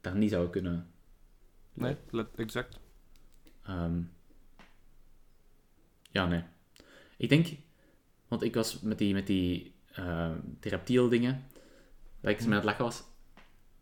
daar 0.00 0.16
niet 0.16 0.30
zouden 0.30 0.52
kunnen... 0.52 0.88
Nee, 1.72 1.96
exact. 2.36 2.80
Ehm, 3.62 4.02
ja, 6.10 6.26
nee. 6.26 6.42
Ik 7.16 7.28
denk, 7.28 7.46
want 8.28 8.42
ik 8.42 8.54
was 8.54 8.80
met 8.80 8.98
die, 8.98 9.12
met 9.12 9.26
die, 9.26 9.74
uh, 9.98 10.32
die 10.60 10.70
reptiel 10.70 11.08
dingen, 11.08 11.44
dat 12.20 12.30
ik 12.30 12.40
ze 12.40 12.48
met 12.48 12.56
het 12.56 12.64
lachen 12.64 12.84
was. 12.84 13.04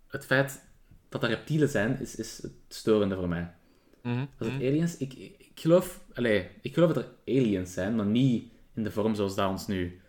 Het 0.06 0.24
feit 0.24 0.70
dat 1.08 1.22
er 1.22 1.28
reptielen 1.28 1.68
zijn, 1.68 2.00
is, 2.00 2.16
is 2.16 2.42
het 2.42 2.52
storende 2.68 3.14
voor 3.14 3.28
mij. 3.28 3.54
Mhm, 4.02 4.18
Als 4.38 4.48
het 4.48 4.58
mhm. 4.58 4.66
aliens, 4.66 4.96
ik, 4.96 5.14
ik 5.38 5.50
geloof, 5.54 6.04
allee, 6.14 6.48
ik 6.60 6.74
geloof 6.74 6.92
dat 6.92 7.04
er 7.04 7.10
aliens 7.26 7.72
zijn, 7.72 7.96
maar 7.96 8.06
niet 8.06 8.52
in 8.74 8.82
de 8.82 8.90
vorm 8.90 9.14
zoals 9.14 9.34
dat 9.34 9.50
ons 9.50 9.66
nu 9.66 10.00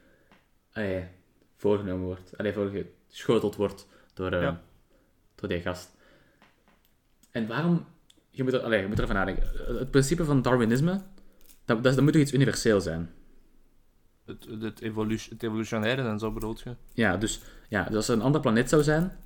allee, 0.71 1.03
voorgenomen 1.55 2.05
wordt, 2.05 2.37
allee, 2.37 2.53
voorgeschoteld 2.53 3.55
wordt 3.55 3.87
door, 4.13 4.31
eh, 4.31 4.41
Ja. 4.41 4.61
door 5.35 5.49
die 5.49 5.61
gast. 5.61 5.91
En 7.31 7.47
waarom, 7.47 7.85
je 8.29 8.43
moet, 8.43 8.53
er, 8.53 8.61
allee, 8.61 8.81
je 8.81 8.87
moet 8.87 8.97
erover 8.97 9.15
nadenken. 9.15 9.47
Het 9.77 9.91
principe 9.91 10.25
van 10.25 10.41
Darwinisme, 10.41 11.01
dat, 11.65 11.83
dat, 11.83 11.95
dat 11.95 12.03
moet 12.03 12.13
toch 12.13 12.21
iets 12.21 12.33
universeel 12.33 12.81
zijn? 12.81 13.11
Het, 14.25 14.47
het, 14.59 14.81
evolu 14.81 15.19
het 15.29 15.43
evolutionaire 15.43 16.01
en 16.01 16.19
zo 16.19 16.31
bedoel 16.31 16.57
je? 16.63 16.75
Ja, 16.93 17.17
dus, 17.17 17.41
ja, 17.69 17.83
dus 17.83 17.95
als 17.95 18.07
er 18.07 18.15
een 18.15 18.21
andere 18.21 18.43
planeet 18.43 18.69
zou 18.69 18.83
zijn, 18.83 19.19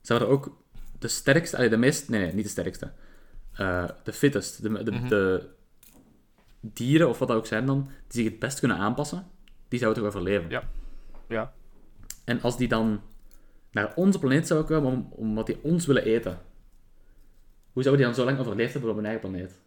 zou 0.00 0.20
er 0.20 0.26
ook 0.26 0.62
de 0.98 1.08
sterkste, 1.08 1.56
allee, 1.56 1.68
de 1.68 1.76
meest, 1.76 2.08
nee, 2.08 2.20
nee, 2.20 2.34
niet 2.34 2.44
de 2.44 2.50
sterkste, 2.50 2.92
eh, 3.56 3.84
de 4.02 4.12
fittest, 4.12 4.62
de, 4.62 4.82
de, 4.84 4.90
Mhm. 4.90 5.08
de 5.08 5.48
dieren, 6.60 7.08
of 7.08 7.18
wat 7.18 7.28
dat 7.28 7.36
ook 7.36 7.46
zijn 7.46 7.66
dan, 7.66 7.82
die 8.08 8.22
zich 8.22 8.30
het 8.30 8.38
best 8.38 8.58
kunnen 8.58 8.76
aanpassen, 8.76 9.26
die 9.68 9.78
zouden 9.78 10.02
toch 10.02 10.12
overleven. 10.12 10.50
Ja. 10.50 10.62
Ja. 11.28 11.52
En 12.24 12.40
als 12.42 12.56
die 12.56 12.68
dan 12.68 13.00
naar 13.70 13.92
onze 13.94 14.18
planeet 14.18 14.46
zouden 14.46 14.68
komen, 14.68 14.92
om, 14.92 15.08
omdat 15.10 15.46
die 15.46 15.58
ons 15.62 15.86
willen 15.86 16.04
eten, 16.04 16.38
hoe 17.72 17.82
zouden 17.82 18.04
die 18.04 18.14
dan 18.14 18.24
zo 18.24 18.30
lang 18.30 18.38
overleefd 18.46 18.72
hebben 18.72 18.90
op 18.90 18.96
hun 18.96 19.04
eigen 19.06 19.30
planeet? 19.30 19.58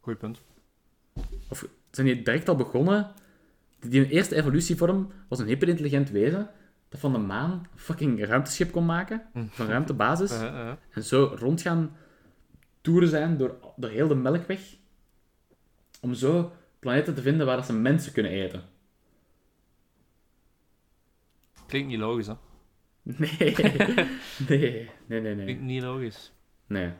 Goeie 0.00 0.18
punt. 0.18 0.40
Of 1.48 1.68
zijn 1.90 2.06
die 2.06 2.22
direct 2.22 2.48
al 2.48 2.56
begonnen? 2.56 3.10
Die, 3.80 3.90
die 3.90 4.08
eerste 4.08 4.34
evolutievorm 4.36 5.10
was 5.28 5.38
een 5.38 5.46
hyperintelligent 5.46 6.10
wezen 6.10 6.50
dat 6.88 7.00
van 7.00 7.12
de 7.12 7.18
maan 7.18 7.50
een 7.50 7.66
fucking 7.74 8.24
ruimteschip 8.24 8.72
kon 8.72 8.84
maken, 8.86 9.22
van 9.50 9.66
ruimtebasis, 9.66 10.32
Uh, 10.32 10.42
uh. 10.42 10.70
en 10.90 11.02
zo 11.04 11.34
rond 11.38 11.60
gaan 11.62 11.96
toeren 12.86 13.08
zijn 13.08 13.36
door, 13.36 13.58
door 13.76 13.90
heel 13.90 14.08
de 14.08 14.14
melkweg, 14.14 14.76
om 16.00 16.14
zo 16.14 16.52
planeten 16.78 17.14
te 17.14 17.22
vinden 17.22 17.46
waar 17.46 17.64
ze 17.64 17.72
mensen 17.72 18.12
kunnen 18.12 18.32
eten. 18.32 18.62
Klinkt 21.66 21.88
niet 21.88 21.98
logisch, 21.98 22.26
hè? 22.26 22.34
Nee, 23.02 23.54
nee, 24.48 24.88
nee, 25.06 25.20
nee, 25.20 25.34
nee. 25.34 25.44
Klinkt 25.44 25.62
niet 25.62 25.82
logisch. 25.82 26.32
Nee. 26.66 26.92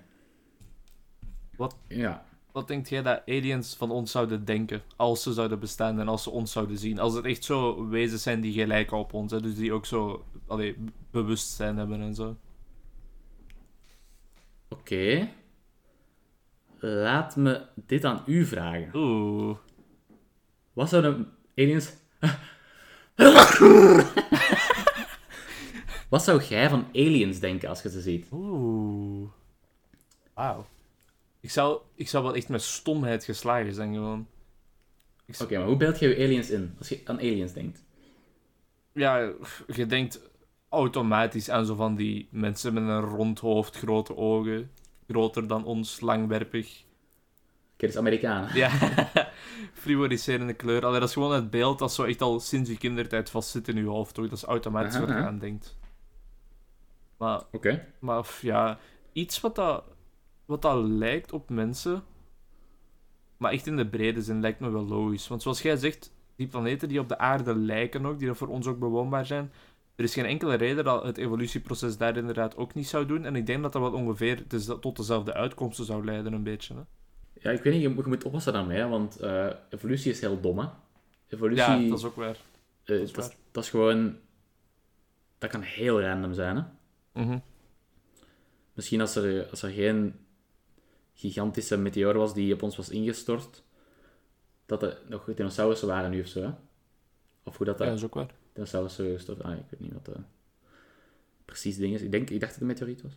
Wat? 1.57 1.77
Ja. 1.89 2.27
Wat 2.53 2.69
denkt 2.69 2.89
jij 2.89 3.03
dat 3.03 3.23
aliens 3.27 3.77
van 3.77 3.91
ons 3.91 4.11
zouden 4.11 4.45
denken 4.45 4.83
als 4.97 5.23
ze 5.23 5.33
zouden 5.33 5.59
bestaan 5.59 6.01
en 6.01 6.09
als 6.09 6.23
ze 6.23 6.31
ons 6.31 6.53
zouden 6.53 6.79
zien? 6.79 6.99
Als 6.99 7.15
het 7.15 7.25
echt 7.25 7.45
zo 7.45 7.89
wezens 7.89 8.23
zijn 8.23 8.41
die 8.41 8.53
gelijken 8.53 8.97
op 8.97 9.13
ons, 9.13 9.33
hè? 9.33 9.41
dus 9.41 9.55
die 9.55 9.73
ook 9.73 9.87
zo 9.87 10.25
allee, 10.47 10.77
bewustzijn 11.11 11.77
hebben 11.77 12.01
en 12.01 12.15
zo. 12.15 12.37
Oké. 14.69 15.29
Laat 16.79 17.37
me 17.37 17.61
dit 17.75 18.05
aan 18.05 18.23
u 18.27 18.45
vragen. 18.45 18.91
Oeh. 18.95 19.57
Wat 20.73 20.89
zouden 20.89 21.33
aliens... 21.57 21.93
Wat 26.09 26.25
zou 26.25 26.43
jij 26.43 26.69
van 26.69 26.87
aliens 26.93 27.39
denken 27.39 27.69
als 27.69 27.83
je 27.83 27.91
ze 27.91 28.01
ziet? 28.01 28.27
Oeh. 28.33 29.29
Wauw. 30.35 30.67
Ik 31.41 31.51
zou, 31.51 31.81
ik 31.95 32.09
zou 32.09 32.25
wel 32.25 32.35
echt 32.35 32.49
met 32.49 32.63
stomheid 32.63 33.25
geslagen 33.25 33.75
zijn, 33.75 33.95
gewoon. 33.95 34.27
Zou- 35.29 35.49
Oké, 35.49 35.59
maar 35.59 35.67
hoe 35.69 35.77
beeld 35.77 35.99
je 35.99 36.09
je 36.09 36.25
aliens 36.25 36.51
in 36.51 36.75
als 36.79 36.89
je 36.89 37.01
aan 37.05 37.19
aliens 37.19 37.53
denkt? 37.53 37.85
Ja, 38.93 39.33
je 39.75 39.87
denkt 39.87 40.21
automatisch 40.69 41.51
aan 41.51 41.67
zo 41.67 41.75
van 41.75 41.95
die 41.95 42.29
mensen 42.31 42.75
met 42.75 42.83
een 42.83 43.01
rond 43.01 43.39
hoofd, 43.39 43.77
grote 43.77 44.17
ogen, 44.17 44.71
groter 45.09 45.47
dan 45.47 45.65
ons, 45.65 46.01
langwerpig. 46.01 46.85
Oké, 47.75 47.87
dus 47.87 47.97
Amerikanen. 47.97 48.55
Ja, 48.63 48.71
fluoriserende 49.73 50.53
kleur. 50.53 50.85
Allee, 50.85 51.01
dat 51.01 51.09
is 51.09 51.15
gewoon 51.15 51.33
het 51.33 51.51
beeld 51.51 51.79
dat 51.79 51.93
zo 51.93 52.05
echt 52.05 52.21
al 52.23 52.41
sinds 52.41 52.71
je 52.71 52.79
kindertijd 52.79 53.31
vastzit 53.31 53.69
in 53.69 53.77
je 53.77 53.85
hoofd, 53.85 54.15
toch? 54.15 54.29
Dat 54.29 54.39
is 54.39 54.45
automatisch 54.45 54.95
Aha, 54.95 55.01
wat 55.01 55.09
je 55.09 55.15
aha. 55.15 55.27
aan 55.27 55.39
denkt. 55.39 55.77
Maar, 57.17 57.43
Oké. 57.53 57.87
maar 57.99 58.27
ja, 58.41 58.79
iets 59.13 59.41
wat 59.41 59.55
dat, 59.55 59.85
wat 60.45 60.63
dat 60.63 60.85
lijkt 60.85 61.33
op 61.33 61.51
mensen, 61.51 62.03
maar 63.37 63.53
echt 63.53 63.67
in 63.67 63.77
de 63.77 63.89
brede 63.89 64.23
zin 64.23 64.41
lijkt 64.41 64.61
me 64.61 64.71
wel 64.71 64.87
logisch. 64.87 65.29
Want 65.29 65.43
zoals 65.43 65.63
jij 65.63 65.77
zegt, 65.77 66.13
die 66.37 66.47
planeten 66.47 66.89
die 66.89 67.01
op 67.01 67.09
de 67.09 67.19
aarde 67.19 67.57
lijken 67.57 68.07
ook, 68.07 68.19
die 68.19 68.35
voor 68.35 68.49
ons 68.49 68.67
ook 68.67 68.79
bewoonbaar 68.79 69.27
zijn, 69.27 69.53
er 69.97 70.05
is 70.05 70.15
geen 70.15 70.25
enkele 70.25 70.55
reden 70.55 70.85
dat 70.85 71.03
het 71.03 71.17
evolutieproces 71.17 71.97
daar 71.97 72.17
inderdaad 72.17 72.57
ook 72.57 72.75
niet 72.75 72.89
zou 72.89 73.07
doen. 73.07 73.25
En 73.25 73.37
ik 73.37 73.47
denk 73.47 73.63
dat 73.63 73.73
dat 73.73 73.83
wel 73.83 73.93
ongeveer 73.93 74.47
tot 74.81 74.97
dezelfde 74.97 75.35
uitkomsten 75.35 75.85
zou 75.85 76.05
leiden, 76.05 76.33
een 76.33 76.43
beetje. 76.43 76.75
Hè? 76.75 76.81
Ja, 77.41 77.51
ik 77.51 77.63
weet 77.63 77.73
niet, 77.73 77.83
je 77.83 77.89
moet, 77.89 78.05
je 78.05 78.11
moet 78.11 78.25
oppassen 78.25 78.53
daarmee, 78.53 78.79
hè, 78.79 78.89
want 78.89 79.17
eh, 79.17 79.47
evolutie 79.71 80.11
is 80.11 80.21
heel 80.21 80.41
dom, 80.41 80.59
hè. 80.59 80.67
Evolutie... 81.29 81.65
Ja, 81.65 81.89
dat 81.89 81.99
is 81.99 82.05
ook 82.05 82.17
waar. 82.17 82.37
Eh, 82.85 83.01
is 83.01 83.13
dat, 83.13 83.25
is, 83.25 83.29
waar. 83.29 83.37
dat 83.51 83.65
is 83.65 83.71
gewoon... 83.71 84.17
Dat 85.39 85.51
kan 85.51 85.61
heel 85.61 86.01
random 86.01 86.35
zijn, 86.35 86.57
hè. 86.57 86.63
Mhm. 87.23 87.39
Misschien 88.73 89.01
als 89.01 89.17
er, 89.17 89.47
als 89.51 89.63
er 89.63 89.71
geen 89.71 90.15
gigantische 91.15 91.77
meteoor 91.77 92.15
was 92.15 92.35
die 92.35 92.55
op 92.55 92.63
ons 92.63 92.77
was 92.77 92.89
ingestort, 92.89 93.63
dat 94.67 94.83
er 94.83 94.99
nog 95.09 95.25
dinosaurussen 95.25 95.89
waren 95.89 96.11
nu 96.11 96.21
of 96.21 96.27
zo, 96.27 96.43
hè? 96.43 96.51
Of 97.43 97.57
hoe 97.57 97.67
dat, 97.67 97.79
Ja, 97.79 97.85
dat 97.85 97.95
is 97.95 98.05
ook 98.05 98.15
waar. 98.15 98.35
Dinosaurussen 98.57 99.15
gestort... 99.15 99.43
Ah, 99.43 99.53
ik 99.53 99.65
weet 99.71 99.81
niet 99.81 99.93
wat 99.93 100.05
de 100.05 100.17
precies 101.45 101.77
ding 101.77 101.95
is. 101.95 102.03
Ik, 102.03 102.11
denk, 102.11 102.31
ik 102.31 102.41
dacht 102.41 102.41
dat 102.41 102.51
het 102.51 102.61
een 102.61 102.67
meteoriet 102.67 103.03
was. 103.03 103.13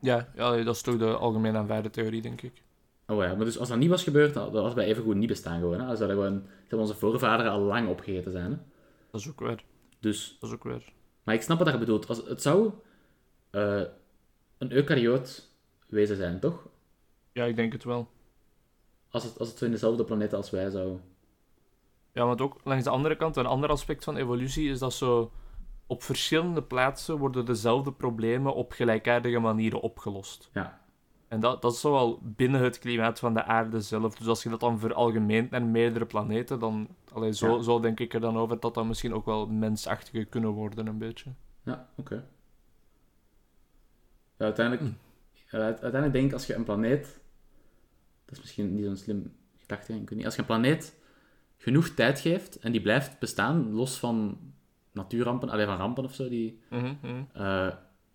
Ja, 0.00 0.32
ja, 0.34 0.62
dat 0.62 0.74
is 0.74 0.82
toch 0.82 0.98
de 0.98 1.16
algemeen 1.16 1.56
aanvaarde 1.56 1.90
theorie, 1.90 2.22
denk 2.22 2.42
ik. 2.42 2.62
Oh 3.06 3.22
ja, 3.22 3.34
maar 3.34 3.44
dus 3.44 3.58
als 3.58 3.68
dat 3.68 3.78
niet 3.78 3.90
was 3.90 4.02
gebeurd, 4.02 4.34
dan 4.34 4.52
was 4.52 4.74
wij 4.74 4.86
even 4.86 5.02
goed 5.02 5.14
niet 5.14 5.28
bestaan 5.28 5.60
gewoon, 5.60 5.80
hè? 5.80 5.86
Dan 5.86 5.96
zouden 5.96 6.16
gewoon... 6.16 6.42
zouden 6.58 6.78
onze 6.78 6.94
voorvaderen 6.94 7.52
al 7.52 7.60
lang 7.60 7.88
opgegeten 7.88 8.32
zijn, 8.32 8.50
hè? 8.50 8.58
Dat 9.10 9.20
is 9.20 9.28
ook 9.28 9.40
waar. 9.40 9.64
Dus... 10.00 10.36
Dat 10.40 10.48
is 10.50 10.54
ook 10.54 10.64
waar. 10.64 10.92
Maar 11.22 11.34
ik 11.34 11.42
snap 11.42 11.58
wat 11.58 11.72
je 11.72 11.78
bedoelt. 11.78 12.08
Als, 12.08 12.24
het 12.26 12.42
zou 12.42 12.72
eh, 13.50 13.82
een 14.58 14.72
eukaryoot 14.72 15.50
wezen 15.86 16.16
zijn, 16.16 16.40
toch? 16.40 16.68
Ja, 17.32 17.44
ik 17.44 17.56
denk 17.56 17.72
het 17.72 17.84
wel. 17.84 18.08
Als 19.10 19.24
het, 19.24 19.38
als 19.38 19.48
het 19.48 19.58
zo 19.58 19.64
in 19.64 19.70
dezelfde 19.70 20.04
planeet 20.04 20.34
als 20.34 20.50
wij 20.50 20.70
zou... 20.70 20.98
Ja, 22.16 22.24
want 22.26 22.40
ook 22.40 22.60
langs 22.64 22.84
de 22.84 22.90
andere 22.90 23.16
kant, 23.16 23.36
een 23.36 23.46
ander 23.46 23.70
aspect 23.70 24.04
van 24.04 24.16
evolutie 24.16 24.70
is 24.70 24.78
dat 24.78 24.92
zo 24.94 25.32
op 25.86 26.02
verschillende 26.02 26.62
plaatsen 26.62 27.18
worden 27.18 27.44
dezelfde 27.44 27.92
problemen 27.92 28.54
op 28.54 28.72
gelijkaardige 28.72 29.38
manieren 29.38 29.80
opgelost. 29.80 30.50
Ja. 30.52 30.80
En 31.28 31.40
dat, 31.40 31.62
dat 31.62 31.72
is 31.72 31.80
zo 31.80 31.92
wel 31.92 32.18
binnen 32.22 32.60
het 32.60 32.78
klimaat 32.78 33.18
van 33.18 33.34
de 33.34 33.44
aarde 33.44 33.80
zelf. 33.80 34.14
Dus 34.14 34.26
als 34.26 34.42
je 34.42 34.48
dat 34.48 34.60
dan 34.60 34.78
veralgemeent 34.78 35.50
naar 35.50 35.62
meerdere 35.62 36.06
planeten, 36.06 36.58
dan... 36.58 36.88
Allee, 37.12 37.32
zo, 37.32 37.56
Ja. 37.56 37.62
zo 37.62 37.80
denk 37.80 38.00
ik 38.00 38.14
er 38.14 38.20
dan 38.20 38.36
over 38.38 38.60
dat 38.60 38.74
dat 38.74 38.86
misschien 38.86 39.14
ook 39.14 39.24
wel 39.24 39.46
mensachtige 39.46 40.24
kunnen 40.24 40.50
worden, 40.50 40.86
een 40.86 40.98
beetje. 40.98 41.30
Ja, 41.62 41.88
oké. 41.96 42.14
Ja, 44.36 44.44
uiteindelijk, 44.44 44.94
Hm. 45.48 45.56
uiteindelijk 45.56 46.12
denk 46.12 46.26
ik 46.26 46.32
als 46.32 46.46
je 46.46 46.54
een 46.54 46.64
planeet. 46.64 47.20
Dat 48.24 48.34
is 48.36 48.40
misschien 48.40 48.74
niet 48.74 48.84
zo'n 48.84 48.96
slim 48.96 49.32
gedachte. 49.56 49.92
Als 50.24 50.34
je 50.34 50.40
een 50.40 50.46
planeet 50.46 51.04
genoeg 51.56 51.88
tijd 51.88 52.20
geeft 52.20 52.58
en 52.58 52.72
die 52.72 52.80
blijft 52.80 53.18
bestaan, 53.18 53.72
los 53.72 53.98
van 53.98 54.38
natuurrampen, 54.92 55.48
alleen 55.50 55.66
van 55.66 55.76
rampen 55.76 56.04
of 56.04 56.14
zo, 56.14 56.28
die, 56.28 56.60
Mhm, 56.70 56.94
mhm. 57.02 57.22
eh, 57.32 57.68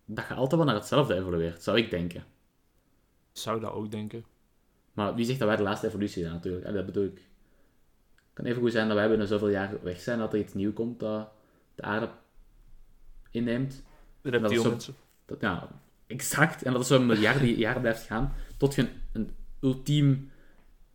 dat 0.04 0.24
je 0.28 0.34
altijd 0.34 0.56
wel 0.56 0.64
naar 0.64 0.74
hetzelfde 0.80 1.14
evolueert, 1.14 1.62
zou 1.62 1.78
ik 1.78 1.90
denken. 1.90 2.20
Ik 3.32 3.38
zou 3.40 3.60
dat 3.60 3.72
ook 3.72 3.90
denken. 3.90 4.24
Maar 4.92 5.14
wie 5.14 5.24
zegt 5.24 5.38
dat 5.38 5.48
wij 5.48 5.56
de 5.56 5.62
laatste 5.62 5.86
evolutie 5.86 6.22
zijn, 6.22 6.34
natuurlijk? 6.34 6.64
En 6.64 6.74
dat 6.74 6.86
bedoel 6.86 7.04
ik. 7.04 7.14
Het 8.14 8.32
kan 8.32 8.44
even 8.44 8.62
goed 8.62 8.72
zijn 8.72 8.88
dat 8.88 8.96
wij 8.96 9.08
binnen 9.08 9.26
zoveel 9.26 9.48
jaar 9.48 9.82
weg 9.82 10.00
zijn, 10.00 10.18
dat 10.18 10.32
er 10.32 10.38
iets 10.38 10.54
nieuws 10.54 10.74
komt 10.74 11.00
dat 11.00 11.30
de 11.74 11.82
aarde 11.82 12.08
inneemt. 13.30 13.82
De 14.22 14.30
dat 14.30 14.40
is 14.40 14.40
zo- 14.40 14.52
reptielmensen. 14.52 14.94
Dat, 15.26 15.40
ja, 15.40 15.68
exact. 16.06 16.62
En 16.62 16.72
dat 16.72 16.80
is 16.82 16.86
zo'n 16.88 17.06
miljarden 17.06 17.48
jaren 17.54 17.80
blijft 17.80 18.02
gaan, 18.02 18.32
tot 18.56 18.74
je 18.74 18.82
een, 18.82 18.88
een 19.12 19.34
ultiem 19.60 20.30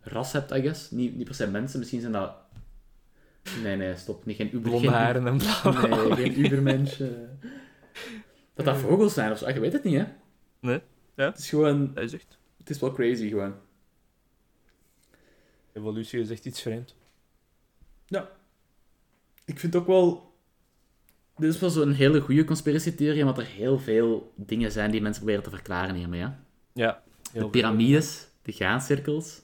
ras 0.08 0.32
hebt, 0.32 0.52
I 0.52 0.62
guess. 0.62 0.92
Niet, 0.92 1.16
niet 1.16 1.26
per 1.26 1.36
se 1.36 1.48
mensen, 1.48 1.80
misschien 1.80 2.02
zijn 2.02 2.12
dat... 2.12 2.36
Nee, 3.64 3.76
nee, 3.76 3.96
stop. 3.96 4.26
Niet 4.26 4.36
geen 4.36 4.48
uber... 4.56 4.62
Blonde 4.70 4.90
haren 4.90 5.28
en 5.28 5.38
blauwe 5.38 6.16
Nee, 6.16 6.16
geen 6.16 6.46
ubermensen. 6.46 7.40
Dat 8.54 8.66
dat 8.66 8.78
vogels 8.78 9.14
zijn 9.14 9.32
of 9.32 9.38
zo. 9.38 9.46
Ah, 9.46 9.54
Je 9.54 9.60
weet 9.60 9.74
het 9.74 9.84
niet, 9.84 9.96
hè? 9.96 10.06
Nee, 10.60 10.82
ja. 11.16 11.26
Het 11.26 11.38
is 11.38 11.50
gewoon... 11.50 11.94
Dat 11.94 12.04
is 12.04 12.14
echt... 12.14 12.38
Het 12.58 12.70
is 12.70 12.80
wel 12.80 12.92
crazy, 12.92 13.30
gewoon. 13.30 13.56
Evolutie 15.74 16.20
is 16.20 16.30
echt 16.30 16.46
iets 16.46 16.62
vreemd. 16.62 16.96
Ik 19.48 19.60
vind 19.60 19.76
ook 19.76 19.88
wel... 19.88 20.36
Dit 21.38 21.54
is 21.54 21.60
wel 21.60 21.70
zo'n 21.70 21.92
hele 21.92 22.22
goede 22.22 22.44
conspiratietheorie, 22.44 23.22
omdat 23.22 23.38
er 23.38 23.46
heel 23.46 23.80
veel 23.80 24.34
dingen 24.36 24.72
zijn 24.72 24.92
die 24.92 25.02
mensen 25.02 25.24
proberen 25.24 25.44
te 25.50 25.56
verklaren 25.56 25.96
hiermee, 25.96 26.22
hè? 26.22 26.30
Ja. 26.74 27.04
De 27.34 27.50
piramides, 27.50 28.28
de 28.42 28.52
graancirkels. 28.52 29.42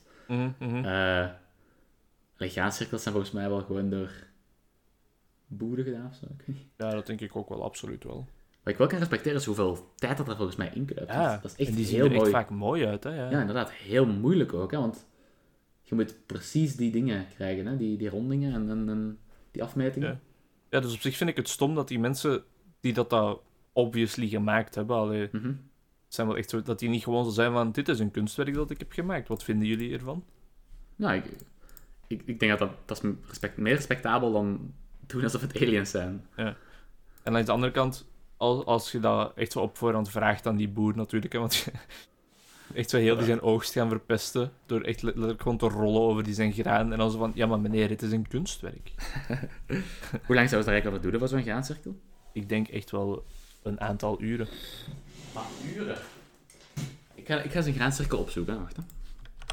Graancirkels 2.38 3.02
zijn 3.02 3.14
volgens 3.14 3.34
mij 3.34 3.50
wel 3.50 3.62
gewoon 3.62 3.90
door 3.90 4.12
boeren 5.48 5.84
gedaan 5.84 6.08
of 6.10 6.16
zo. 6.16 6.26
Ik 6.26 6.44
weet 6.46 6.56
niet. 6.56 6.68
Ja, 6.78 6.90
dat 6.92 7.08
denk 7.08 7.22
ik 7.22 7.36
ook 7.36 7.50
wel, 7.50 7.64
absoluut 7.64 8.04
wel. 8.04 8.28
Wat 8.64 8.74
ik 8.74 8.78
wel 8.80 8.88
kan 8.88 9.00
respecteren 9.00 9.38
is 9.38 9.46
hoeveel 9.46 9.92
tijd 9.96 10.18
dat 10.18 10.28
er 10.28 10.36
volgens 10.36 10.58
mij 10.58 10.72
in 10.74 10.86
kruipt. 10.86 11.12
Ja, 11.12 11.38
dat, 11.38 11.52
is 11.52 11.58
echt 11.58 11.70
en 11.70 11.76
die 11.76 11.86
zien 11.86 11.96
heel 11.96 12.06
er 12.06 12.12
echt 12.12 12.20
mooi. 12.20 12.32
vaak 12.32 12.50
mooi 12.50 12.86
uit, 12.86 13.04
hè. 13.04 13.16
Ja. 13.16 13.30
Ja, 13.30 13.40
inderdaad. 13.40 13.72
Heel 13.72 14.06
moeilijk 14.06 14.54
ook, 14.54 14.72
hè? 14.72 14.78
Want 14.78 15.06
je 15.82 15.96
moet 15.96 16.16
precies 16.26 16.76
die 16.76 16.92
dingen 16.92 17.28
krijgen, 17.36 17.66
hè? 17.66 17.78
Die, 17.78 17.98
die 17.98 18.10
rondingen 18.10 18.54
en, 18.54 18.70
en, 18.70 18.90
en 18.90 19.20
die 19.52 19.64
afmetingen. 19.64 20.10
Ja. 20.10 20.20
Ja, 20.70 20.80
dus 20.80 20.94
op 20.94 21.00
zich 21.02 21.18
vind 21.18 21.30
ik 21.30 21.36
het 21.36 21.50
stom 21.50 21.76
dat 21.76 21.88
die 21.88 22.00
mensen 22.00 22.44
die 22.80 22.94
dat, 22.94 23.10
dat 23.10 23.42
obviously 23.74 24.28
gemaakt 24.28 24.76
hebben, 24.76 24.96
allee, 24.96 25.30
Mhm. 25.32 25.54
Zijn 26.14 26.28
wel 26.28 26.38
echt 26.38 26.50
zo, 26.50 26.62
dat 26.62 26.80
die 26.80 26.90
niet 26.90 27.04
gewoon 27.04 27.26
zo 27.26 27.32
zijn 27.32 27.52
van, 27.52 27.72
dit 27.72 27.90
is 27.90 28.00
een 28.00 28.12
kunstwerk 28.12 28.54
dat 28.54 28.70
ik 28.70 28.80
heb 28.80 28.92
gemaakt. 28.92 29.28
Wat 29.28 29.44
vinden 29.44 29.68
jullie 29.68 29.94
ervan? 29.94 30.24
Nou, 30.96 31.16
ik, 31.16 31.26
ik, 32.08 32.22
ik 32.26 32.40
denk 32.40 32.52
dat 32.52 32.70
dat, 32.70 32.78
dat 32.86 33.04
is 33.04 33.10
respect, 33.28 33.58
meer 33.58 33.74
respectabel 33.76 34.32
dan 34.32 34.74
doen 35.08 35.24
alsof 35.24 35.42
het 35.42 35.56
aliens 35.62 35.90
zijn. 35.92 36.26
En 37.24 37.32
langs 37.32 37.48
de 37.48 37.54
andere 37.54 37.72
kant, 37.72 38.06
als, 38.38 38.66
als 38.66 38.92
je 38.92 39.00
dat 39.00 39.32
echt 39.36 39.52
zo 39.52 39.60
op 39.60 39.78
voorhand 39.78 40.10
vraagt 40.10 40.48
aan 40.48 40.56
die 40.56 40.70
boer 40.70 40.96
natuurlijk, 40.96 41.34
hè, 41.34 41.40
want 41.40 41.56
je- 41.56 41.72
echt 42.80 42.90
zo 42.90 42.98
heel 42.98 43.16
die 43.16 43.26
zijn 43.26 43.42
oogst 43.42 43.74
gaan 43.74 43.90
verpesten, 43.90 44.52
door 44.66 44.82
echt 44.82 45.02
letterlijk 45.02 45.42
gewoon 45.42 45.58
te 45.58 45.68
rollen 45.68 46.02
over 46.02 46.24
die 46.24 46.34
zijn 46.34 46.54
graan, 46.54 46.92
en 46.92 46.98
dan 46.98 47.12
zo 47.12 47.18
van, 47.18 47.32
ja 47.36 47.46
maar 47.46 47.60
meneer, 47.60 47.90
het 47.90 48.02
is 48.02 48.12
een 48.12 48.28
kunstwerk. 48.28 48.92
Hoe 50.26 50.36
lang 50.36 50.50
zou 50.50 50.62
ze 50.62 50.68
daar 50.70 50.74
eigenlijk 50.74 50.88
over 50.88 51.02
doen 51.12 51.20
voor 51.20 51.28
zo'n 51.28 51.42
graancirkel? 51.44 51.96
Ik 52.34 52.50
denk 52.50 52.68
echt 52.68 52.92
wel 52.92 53.26
een 53.64 53.82
aantal 53.82 54.22
uren. 54.22 54.48
Maar 55.34 55.46
uren? 55.76 55.98
Ik 57.16 57.28
ga, 57.28 57.42
ik 57.42 57.52
ga 57.52 57.66
een 57.66 57.74
graancirkel 57.74 58.20
opzoeken, 58.20 58.54
hè. 58.54 58.60
wacht. 58.60 58.76
Hè. 58.76 58.84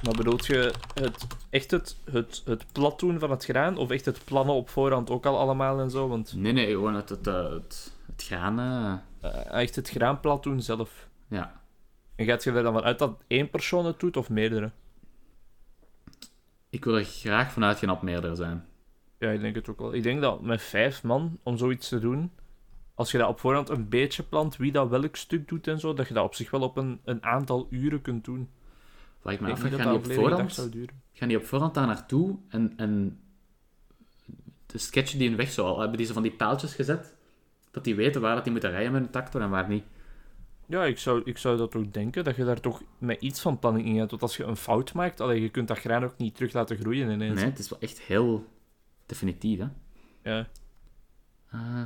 Maar 0.04 0.14
bedoelt 0.14 0.46
je 0.46 0.72
het, 0.94 1.26
echt 1.50 1.70
het, 1.70 1.96
het, 2.10 2.42
het 2.44 2.64
plat 2.72 2.98
doen 2.98 3.18
van 3.18 3.30
het 3.30 3.44
graan, 3.44 3.76
of 3.76 3.90
echt 3.90 4.04
het 4.04 4.24
plannen 4.24 4.54
op 4.54 4.68
voorhand 4.68 5.10
ook 5.10 5.26
al 5.26 5.38
allemaal 5.38 5.80
en 5.80 5.90
zo? 5.90 6.08
Want 6.08 6.34
Nee, 6.34 6.52
nee, 6.52 6.66
gewoon 6.66 6.94
het, 6.94 7.08
het, 7.08 7.26
eh, 7.26 7.50
het, 7.50 7.92
het 8.06 8.22
graan... 8.22 8.58
eh, 8.58 9.30
eh, 9.30 9.62
echt 9.62 9.76
het 9.76 9.90
graan 9.90 10.20
plat 10.20 10.42
doen 10.42 10.62
zelf. 10.62 11.08
ja. 11.28 11.58
En 12.16 12.26
gaat 12.26 12.44
je 12.44 12.52
er 12.52 12.62
dan 12.62 12.74
vanuit 12.74 12.98
dat 12.98 13.22
één 13.26 13.50
persoon 13.50 13.86
het 13.86 14.00
doet, 14.00 14.16
of 14.16 14.28
meerdere? 14.28 14.70
Ik 16.70 16.84
wil 16.84 16.96
er 16.98 17.04
graag 17.04 17.52
vanuit 17.52 17.78
gaan 17.78 17.88
dat 17.88 18.02
meerdere 18.02 18.34
zijn. 18.34 18.64
Ja, 19.18 19.30
ik 19.30 19.40
denk 19.40 19.54
het 19.54 19.68
ook 19.68 19.78
wel. 19.78 19.94
Ik 19.94 20.02
denk 20.02 20.20
dat 20.20 20.42
met 20.42 20.62
vijf 20.62 21.02
man, 21.02 21.38
om 21.42 21.56
zoiets 21.56 21.88
te 21.88 21.98
doen, 21.98 22.32
als 23.00 23.10
je 23.10 23.18
dat 23.18 23.28
op 23.28 23.40
voorhand 23.40 23.68
een 23.68 23.88
beetje 23.88 24.22
plant, 24.22 24.56
wie 24.56 24.72
dat 24.72 24.88
welk 24.88 25.16
stuk 25.16 25.48
doet 25.48 25.66
en 25.66 25.80
zo, 25.80 25.94
dat 25.94 26.08
je 26.08 26.14
dat 26.14 26.24
op 26.24 26.34
zich 26.34 26.50
wel 26.50 26.60
op 26.60 26.76
een, 26.76 27.00
een 27.04 27.24
aantal 27.24 27.66
uren 27.70 28.02
kunt 28.02 28.24
doen. 28.24 28.48
Ik 29.24 29.40
me 29.40 29.48
dat 29.48 29.58
gaan 29.58 29.70
dat 29.70 29.80
die 29.80 29.88
op 29.88 30.12
voorhand, 30.12 30.52
zou 30.52 30.68
duren. 30.68 31.02
gaan 31.12 31.28
die 31.28 31.36
op 31.36 31.44
voorhand 31.44 31.74
daar 31.74 31.86
naartoe 31.86 32.36
en, 32.48 32.72
en 32.76 33.20
de 34.66 34.78
sketchen 34.78 35.18
die 35.18 35.28
hun 35.28 35.36
weg 35.36 35.50
zo 35.50 35.66
al 35.66 35.78
hebben, 35.80 35.96
die 35.96 36.06
ze 36.06 36.12
van 36.12 36.22
die 36.22 36.32
paaltjes 36.32 36.74
gezet, 36.74 37.16
dat 37.70 37.84
die 37.84 37.94
weten 37.94 38.20
waar 38.20 38.34
dat 38.34 38.42
die 38.42 38.52
moeten 38.52 38.70
rijden 38.70 38.92
met 38.92 39.02
een 39.02 39.10
tractor 39.10 39.40
en 39.40 39.50
waar 39.50 39.68
niet. 39.68 39.84
Ja, 40.66 40.84
ik 40.84 40.98
zou, 40.98 41.22
ik 41.24 41.38
zou 41.38 41.56
dat 41.56 41.74
ook 41.74 41.92
denken, 41.92 42.24
dat 42.24 42.36
je 42.36 42.44
daar 42.44 42.60
toch 42.60 42.82
met 42.98 43.20
iets 43.20 43.40
van 43.40 43.58
planning 43.58 43.86
in 43.86 43.98
gaat. 43.98 44.10
Want 44.10 44.22
als 44.22 44.36
je 44.36 44.44
een 44.44 44.56
fout 44.56 44.92
maakt, 44.92 45.20
allee, 45.20 45.40
je 45.40 45.48
kunt 45.48 45.68
dat 45.68 45.78
graan 45.78 46.04
ook 46.04 46.16
niet 46.16 46.34
terug 46.34 46.52
laten 46.52 46.76
groeien 46.76 47.10
ineens. 47.10 47.40
Nee, 47.40 47.50
het 47.50 47.58
is 47.58 47.68
wel 47.68 47.80
echt 47.80 48.00
heel 48.00 48.46
definitief, 49.06 49.58
hè. 49.58 49.66
Ja. 50.22 50.48
Ah. 51.50 51.82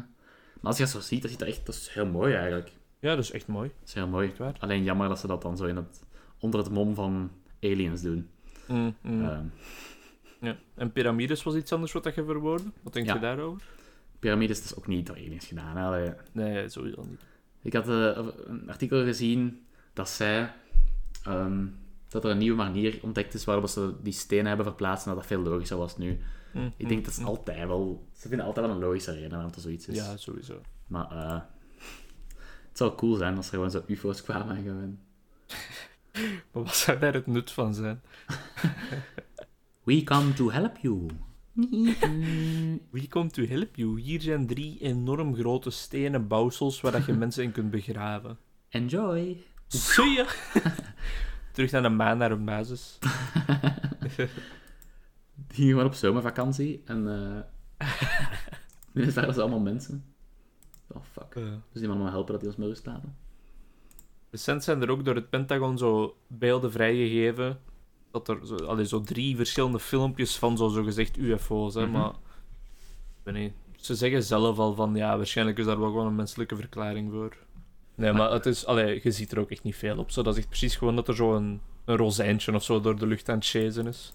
Maar 0.65 0.73
als 0.73 0.77
je 0.77 0.83
dat 0.93 1.03
zo 1.03 1.09
ziet, 1.09 1.23
dat, 1.23 1.31
ziet 1.31 1.39
dat, 1.41 1.49
echt, 1.49 1.67
dat 1.67 1.75
is 1.75 1.89
heel 1.89 2.07
mooi 2.07 2.35
eigenlijk. 2.35 2.73
ja, 2.99 3.15
dat 3.15 3.25
is 3.25 3.31
echt 3.31 3.47
mooi. 3.47 3.69
Dat 3.79 3.89
is 3.89 3.95
heel 3.95 4.09
mooi. 4.09 4.29
Echt 4.29 4.39
waar. 4.39 4.57
Alleen 4.59 4.83
jammer 4.85 5.09
dat 5.09 5.19
ze 5.19 5.27
dat 5.27 5.43
dan 5.43 5.57
zo 5.57 5.65
in 5.65 5.77
het, 5.77 6.03
onder 6.39 6.61
het 6.61 6.71
mom 6.71 6.95
van 6.95 7.31
aliens 7.61 8.03
doen. 8.03 8.29
Mm, 8.69 8.97
mm. 9.01 9.25
Ehm, 9.25 9.45
ja. 10.41 10.57
En 10.75 10.93
piramides 10.93 11.43
was 11.43 11.55
iets 11.55 11.73
anders 11.73 11.93
wat 11.93 12.05
dat 12.05 12.15
je 12.15 12.25
verwoordde? 12.25 12.69
Wat 12.83 12.93
denk 12.93 13.07
Ja. 13.07 13.15
je 13.15 13.21
daarover? 13.21 13.63
piramides 14.19 14.65
is 14.65 14.77
ook 14.77 14.87
niet 14.87 15.07
door 15.07 15.17
aliens 15.17 15.47
gedaan. 15.47 15.77
Hè. 15.77 16.13
Nee, 16.33 16.69
sowieso 16.69 17.03
niet. 17.09 17.21
Ik 17.63 17.73
had 17.73 17.89
eh, 17.89 18.19
een 18.47 18.71
artikel 18.71 19.05
gezien 19.05 19.67
dat 19.93 20.09
zij 20.09 20.53
ehm, 21.25 21.67
dat 22.09 22.25
er 22.25 22.31
een 22.31 22.39
nieuwe 22.39 22.57
manier 22.57 22.99
ontdekt 23.03 23.35
is 23.35 23.45
waarop 23.45 23.67
ze 23.69 23.95
die 24.03 24.13
stenen 24.13 24.47
hebben 24.47 24.67
verplaatst 24.67 25.07
en 25.07 25.11
dat 25.13 25.21
dat 25.21 25.29
veel 25.29 25.41
logischer 25.43 25.77
was 25.77 25.97
nu. 25.97 26.19
Mm, 26.55 26.73
Ik 26.77 26.89
denk 26.89 27.01
mm, 27.01 27.05
dat 27.05 27.13
is 27.13 27.19
mm. 27.19 27.27
altijd 27.27 27.67
wel... 27.67 28.09
Ze 28.13 28.29
vinden 28.29 28.47
altijd 28.47 28.67
wel 28.67 28.75
een 28.75 28.81
logische 28.81 29.13
reden 29.13 29.31
waarom 29.31 29.51
er 29.55 29.61
zoiets 29.61 29.89
is. 29.89 29.97
Ja, 29.97 30.17
sowieso. 30.17 30.61
Maar 30.87 31.11
eh, 31.11 31.33
het 32.69 32.79
zou 32.79 32.95
cool 32.95 33.15
zijn 33.15 33.37
als 33.37 33.47
er 33.47 33.55
gewoon 33.55 33.71
zo 33.71 33.83
ufo's 33.87 34.23
kwamen 34.23 34.57
en 34.57 34.63
gewoon... 34.63 34.99
Maar 36.53 36.63
wat 36.63 36.77
zou 36.77 36.99
daar 36.99 37.13
het 37.13 37.27
nut 37.27 37.51
van 37.51 37.75
zijn? 37.75 38.01
We 39.85 40.05
come 40.05 40.33
to 40.33 40.51
help 40.51 40.77
you. 40.79 41.07
Wie 42.91 43.09
komt 43.09 43.33
to 43.33 43.47
help 43.47 43.77
you? 43.77 44.01
Hier 44.01 44.21
zijn 44.21 44.47
drie 44.47 44.79
enorm 44.81 45.35
grote 45.35 45.71
stenen 45.71 46.27
bouwsels 46.29 46.81
waar 46.81 46.93
dat 46.93 47.07
je 47.07 47.13
mensen 47.13 47.43
in 47.43 47.53
kunt 47.53 47.71
begraven. 47.71 48.39
Enjoy. 48.69 49.37
Zie 49.67 50.11
je? 50.11 50.27
Terug 51.53 51.71
naar 51.71 51.83
de 51.83 51.89
maan, 51.89 52.19
naar 52.19 52.31
een 52.31 52.45
basis. 52.45 52.99
Die 55.55 55.67
gingen 55.67 55.85
op 55.85 55.95
zomervakantie 55.95 56.83
en... 56.85 57.09
eh, 57.79 57.89
Nu 58.93 59.03
is 59.03 59.15
daar 59.15 59.41
allemaal 59.41 59.61
mensen. 59.61 60.05
Oh, 60.87 61.03
fuck. 61.13 61.35
Dus 61.73 61.81
die 61.81 61.89
man 61.89 61.99
maar 61.99 62.11
helpen 62.11 62.33
dat 62.33 62.41
die 62.41 62.49
ons 62.51 62.59
met 62.59 62.69
rust 62.69 62.87
laten. 62.87 63.17
Recent 64.31 64.65
zijn 64.65 64.83
er 64.83 64.91
ook 64.91 65.05
door 65.05 65.15
het 65.15 65.31
Pentagon 65.31 65.79
zo 65.79 66.17
beelden 66.27 66.73
vrijgegeven. 66.73 67.59
Dat 68.11 68.29
er 68.29 68.47
zo, 68.47 68.55
allee, 68.57 68.87
zo 68.87 69.01
drie 69.01 69.37
verschillende 69.37 69.79
filmpjes 69.79 70.37
van 70.37 70.57
zo 70.57 70.69
zogezegd 70.69 71.17
UFO's. 71.17 71.75
Hè, 71.75 71.83
Mhm. 71.83 71.93
Maar 71.93 72.09
ik 72.11 72.15
weet 73.23 73.35
niet. 73.35 73.53
Ze 73.77 73.95
zeggen 73.95 74.23
zelf 74.23 74.59
al 74.59 74.75
van 74.75 74.95
ja, 74.95 75.17
waarschijnlijk 75.17 75.59
is 75.59 75.65
daar 75.65 75.79
wel 75.79 75.89
gewoon 75.91 76.07
een 76.07 76.15
menselijke 76.15 76.57
verklaring 76.57 77.13
voor. 77.13 77.37
Nee, 77.95 78.13
maar 78.13 78.31
het 78.33 78.47
is, 78.47 78.67
allee, 78.67 79.01
je 79.03 79.11
ziet 79.11 79.33
er 79.33 79.39
ook 79.39 79.51
echt 79.51 79.63
niet 79.63 79.77
veel 79.77 79.99
op. 79.99 80.11
Zo. 80.11 80.23
Dat 80.23 80.33
is 80.33 80.39
echt 80.39 80.49
precies 80.49 80.77
gewoon 80.77 80.97
dat 80.97 81.09
er 81.09 81.15
zo 81.17 81.35
een, 81.35 81.61
een 81.85 81.97
rozijntje 81.97 82.55
of 82.55 82.63
zo 82.65 82.81
door 82.81 82.99
de 82.99 83.07
lucht 83.07 83.29
aan 83.29 83.35
het 83.39 83.47
chasen 83.47 83.87
is. 83.87 84.13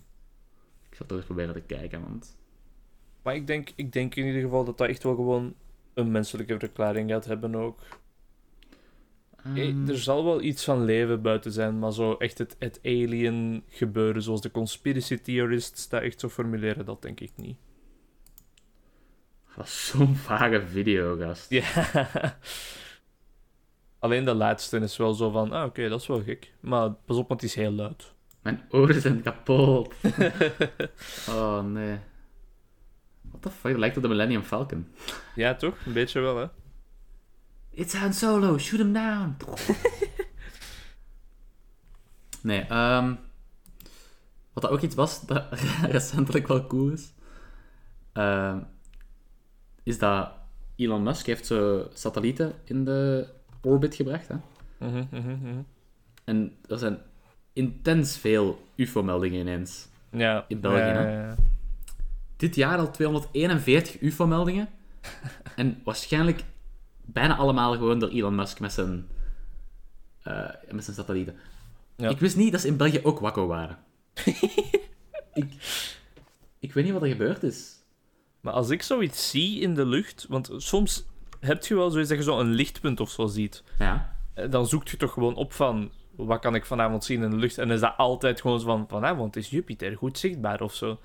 Ik 1.00 1.06
zal 1.08 1.18
eens 1.18 1.26
proberen 1.26 1.54
te 1.54 1.62
kijken, 1.62 2.02
want... 2.02 2.38
Maar 3.22 3.36
ik 3.36 3.48
denk, 3.48 3.72
ik 3.76 3.92
denk 3.92 4.16
in 4.16 4.26
ieder 4.26 4.42
geval 4.42 4.66
dat 4.66 4.78
dat 4.78 4.88
echt 4.90 5.04
wel 5.04 5.16
gewoon 5.16 5.54
een 5.94 6.12
menselijke 6.12 6.60
verklaring 6.60 7.10
gaat 7.10 7.26
hebben 7.26 7.56
ook. 7.56 7.80
Eh, 9.44 9.68
Ehm, 9.68 9.90
Er 9.90 9.98
zal 9.98 10.24
wel 10.26 10.42
iets 10.42 10.64
van 10.64 10.84
leven 10.86 11.22
buiten 11.22 11.52
zijn, 11.52 11.80
maar 11.80 11.94
zo 11.94 12.14
echt 12.14 12.38
het, 12.38 12.56
het 12.60 12.80
alien 12.84 13.64
gebeuren 13.68 14.22
zoals 14.22 14.42
de 14.42 14.52
conspiracy 14.52 15.18
theorists 15.18 15.90
dat 15.90 16.02
echt 16.02 16.20
zo 16.20 16.30
formuleren, 16.30 16.86
dat 16.86 17.02
denk 17.02 17.20
ik 17.20 17.32
niet. 17.36 17.58
Dat 19.56 19.66
is 19.66 19.88
zo'n 19.88 20.16
vage 20.16 20.68
video, 20.68 21.18
gast. 21.18 21.50
Ja. 21.50 21.64
Alleen 24.00 24.26
de 24.26 24.34
laatste 24.34 24.80
is 24.80 24.98
wel 24.98 25.14
zo 25.14 25.30
van, 25.30 25.52
ah 25.52 25.66
oké, 25.66 25.90
dat 25.90 26.02
is 26.02 26.08
wel 26.08 26.24
gek. 26.24 26.54
Maar 26.60 26.92
pas 26.92 27.18
op, 27.18 27.28
want 27.28 27.42
het 27.42 27.50
is 27.50 27.56
heel 27.56 27.72
luid. 27.72 28.14
Mijn 28.42 28.62
oren 28.70 29.02
zijn 29.02 29.22
kapot. 29.22 29.94
oh, 31.30 31.64
nee. 31.64 32.00
What 33.22 33.42
the 33.42 33.50
fuck? 33.50 33.72
Dat 33.72 33.80
lijkt 33.80 33.98
op 33.98 34.02
de 34.02 34.10
Millennium 34.10 34.44
Falcon. 34.44 34.88
ja, 35.36 35.56
toch? 35.56 35.76
Een 35.86 35.94
beetje 35.94 36.20
wel, 36.20 36.38
hè? 36.38 36.46
It's 37.70 37.94
Han 37.94 38.14
Solo, 38.14 38.58
shoot 38.58 38.80
him 38.80 38.94
down. 38.94 39.36
nee, 42.42 42.62
ehm 42.62 43.14
wat 44.60 44.70
dat 44.70 44.72
ook 44.72 44.82
iets 44.82 44.96
was 44.96 45.22
dat 45.22 45.46
recentelijk 45.92 46.48
wel 46.48 46.68
cool 46.68 46.90
is, 46.90 47.14
ehm, 48.14 48.60
is 49.84 50.00
dat 50.00 50.32
Elon 50.76 51.04
Musk 51.04 51.26
heeft 51.26 51.46
zo 51.46 51.88
satellieten 51.94 52.54
in 52.64 52.86
de 52.86 53.28
orbit 53.62 53.96
gebracht. 53.96 54.28
Hè? 54.28 54.36
Mhm, 54.78 55.06
mhm, 55.12 55.30
mhm. 55.30 55.62
En 56.24 56.58
er 56.68 56.78
zijn 56.78 57.00
intens 57.60 58.18
veel 58.18 58.68
UFO-meldingen 58.76 59.40
ineens. 59.40 59.88
Ja. 60.12 60.46
In 60.48 60.60
België, 60.60 60.78
ja, 60.78 61.02
ja, 61.02 61.22
ja. 61.22 61.36
Dit 62.36 62.56
jaar 62.56 62.78
al 62.78 62.92
241 62.92 64.02
UFO-meldingen. 64.02 64.70
en 65.56 65.82
waarschijnlijk 65.84 66.44
bijna 67.06 67.36
allemaal 67.36 67.74
gewoon 67.74 68.00
door 68.00 68.10
Elon 68.10 68.36
Musk 68.36 68.60
met 68.60 68.74
zijn, 68.74 69.08
eh, 70.22 70.50
met 70.72 70.84
zijn 70.84 70.96
satellieten. 70.96 71.36
Ja. 71.96 72.10
Ik 72.10 72.20
wist 72.20 72.36
niet 72.36 72.52
dat 72.52 72.62
ze 72.62 72.68
in 72.68 72.78
België 72.78 73.00
ook 73.04 73.20
wakko 73.20 73.48
waren. 73.48 73.78
ik, 75.34 75.54
ik 76.60 76.74
weet 76.74 76.84
niet 76.84 76.94
wat 76.94 77.02
er 77.02 77.08
gebeurd 77.08 77.44
is. 77.44 77.78
Maar 78.42 78.54
als 78.54 78.70
ik 78.70 78.82
zoiets 78.82 79.30
zie 79.30 79.62
in 79.62 79.74
de 79.74 79.86
lucht, 79.86 80.26
want 80.30 80.50
soms 80.58 81.06
heb 81.40 81.66
je 81.66 81.76
wel 81.76 81.90
zoiets 81.90 82.10
dat 82.10 82.18
je 82.18 82.24
zo 82.24 82.40
een 82.40 82.52
lichtpunt 82.52 83.00
of 83.00 83.10
zo 83.10 83.28
ziet. 83.28 83.64
Ja. 83.80 84.16
Eh, 84.34 84.52
dan 84.52 84.68
zoekt 84.68 84.90
je 84.90 84.98
toch 84.98 85.14
gewoon 85.14 85.36
op 85.36 85.54
van 85.54 85.92
wat 86.26 86.40
kan 86.40 86.56
ik 86.56 86.66
vanavond 86.66 87.04
zien 87.04 87.24
in 87.24 87.30
de 87.30 87.36
lucht. 87.36 87.58
En 87.58 87.68
dan 87.68 87.76
is 87.76 87.82
dat 87.82 87.98
altijd 87.98 88.42
gewoon 88.42 88.60
zo 88.60 88.66
van 88.66 88.86
vanavond 88.88 89.36
is 89.36 89.50
Jupiter 89.50 89.98
goed 89.98 90.18
zichtbaar 90.18 90.62
of 90.62 90.74
zo. 90.74 91.00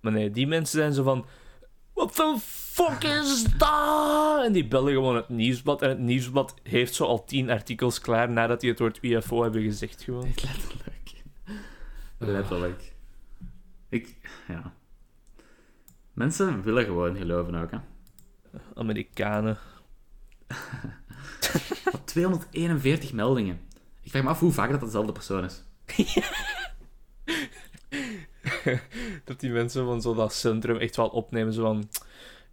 Maar 0.00 0.12
nee, 0.12 0.30
die 0.30 0.46
mensen 0.46 0.78
zijn 0.78 0.92
zo 0.92 1.02
van 1.02 1.26
what 1.92 2.14
the 2.14 2.36
fuck 2.40 3.04
is 3.04 3.44
dat? 3.44 4.44
En 4.44 4.52
die 4.52 4.68
bellen 4.68 4.92
gewoon 4.92 5.16
het 5.16 5.28
nieuwsblad. 5.28 5.82
En 5.82 5.88
het 5.88 5.98
nieuwsblad 5.98 6.54
heeft 6.62 6.94
zo 6.94 7.04
al 7.04 7.24
tien 7.24 7.50
artikels 7.50 8.00
klaar 8.00 8.30
nadat 8.30 8.60
die 8.60 8.70
het 8.70 8.78
woord 8.78 8.98
UFO 9.02 9.42
hebben 9.42 9.62
gezegd 9.62 10.02
gewoon. 10.02 10.32
Letterlijk. 10.44 11.22
Letterlijk. 12.18 12.92
Ik, 13.88 14.16
ja. 14.48 14.72
Mensen 16.12 16.62
willen 16.62 16.84
gewoon 16.84 17.16
geloven 17.16 17.54
ook, 17.54 17.70
hè. 17.70 17.78
Amerikanen. 18.74 19.58
Wat 21.92 22.00
241 22.04 23.12
meldingen. 23.12 23.60
Ik 24.08 24.14
vraag 24.14 24.26
me 24.26 24.30
af 24.30 24.40
hoe 24.40 24.52
vaak 24.52 24.70
dat 24.70 24.80
dezelfde 24.80 25.12
persoon 25.12 25.44
is. 25.44 25.62
Dat 29.24 29.40
die 29.40 29.50
mensen 29.50 29.84
van 29.84 30.02
zo 30.02 30.14
dat 30.14 30.32
centrum 30.32 30.76
echt 30.76 30.96
wel 30.96 31.08
opnemen. 31.08 31.52
Zo 31.52 31.62
van 31.62 31.88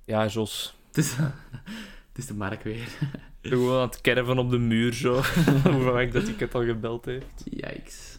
ja, 0.03 0.25
Jos. 0.27 0.77
Het 0.87 0.97
is, 0.97 1.15
het 2.09 2.17
is 2.17 2.25
de 2.25 2.33
Mark 2.33 2.63
weer. 2.63 2.97
Gewoon 3.41 3.81
aan 3.81 3.87
het 3.87 4.01
kerven 4.01 4.37
op 4.37 4.49
de 4.49 4.57
muur 4.57 4.93
zo. 4.93 5.13
Hoe 5.71 5.83
vaak 5.83 6.11
dat 6.11 6.27
ik 6.27 6.39
het 6.39 6.55
al 6.55 6.63
gebeld 6.65 7.05
heeft. 7.05 7.43
Yikes. 7.43 8.17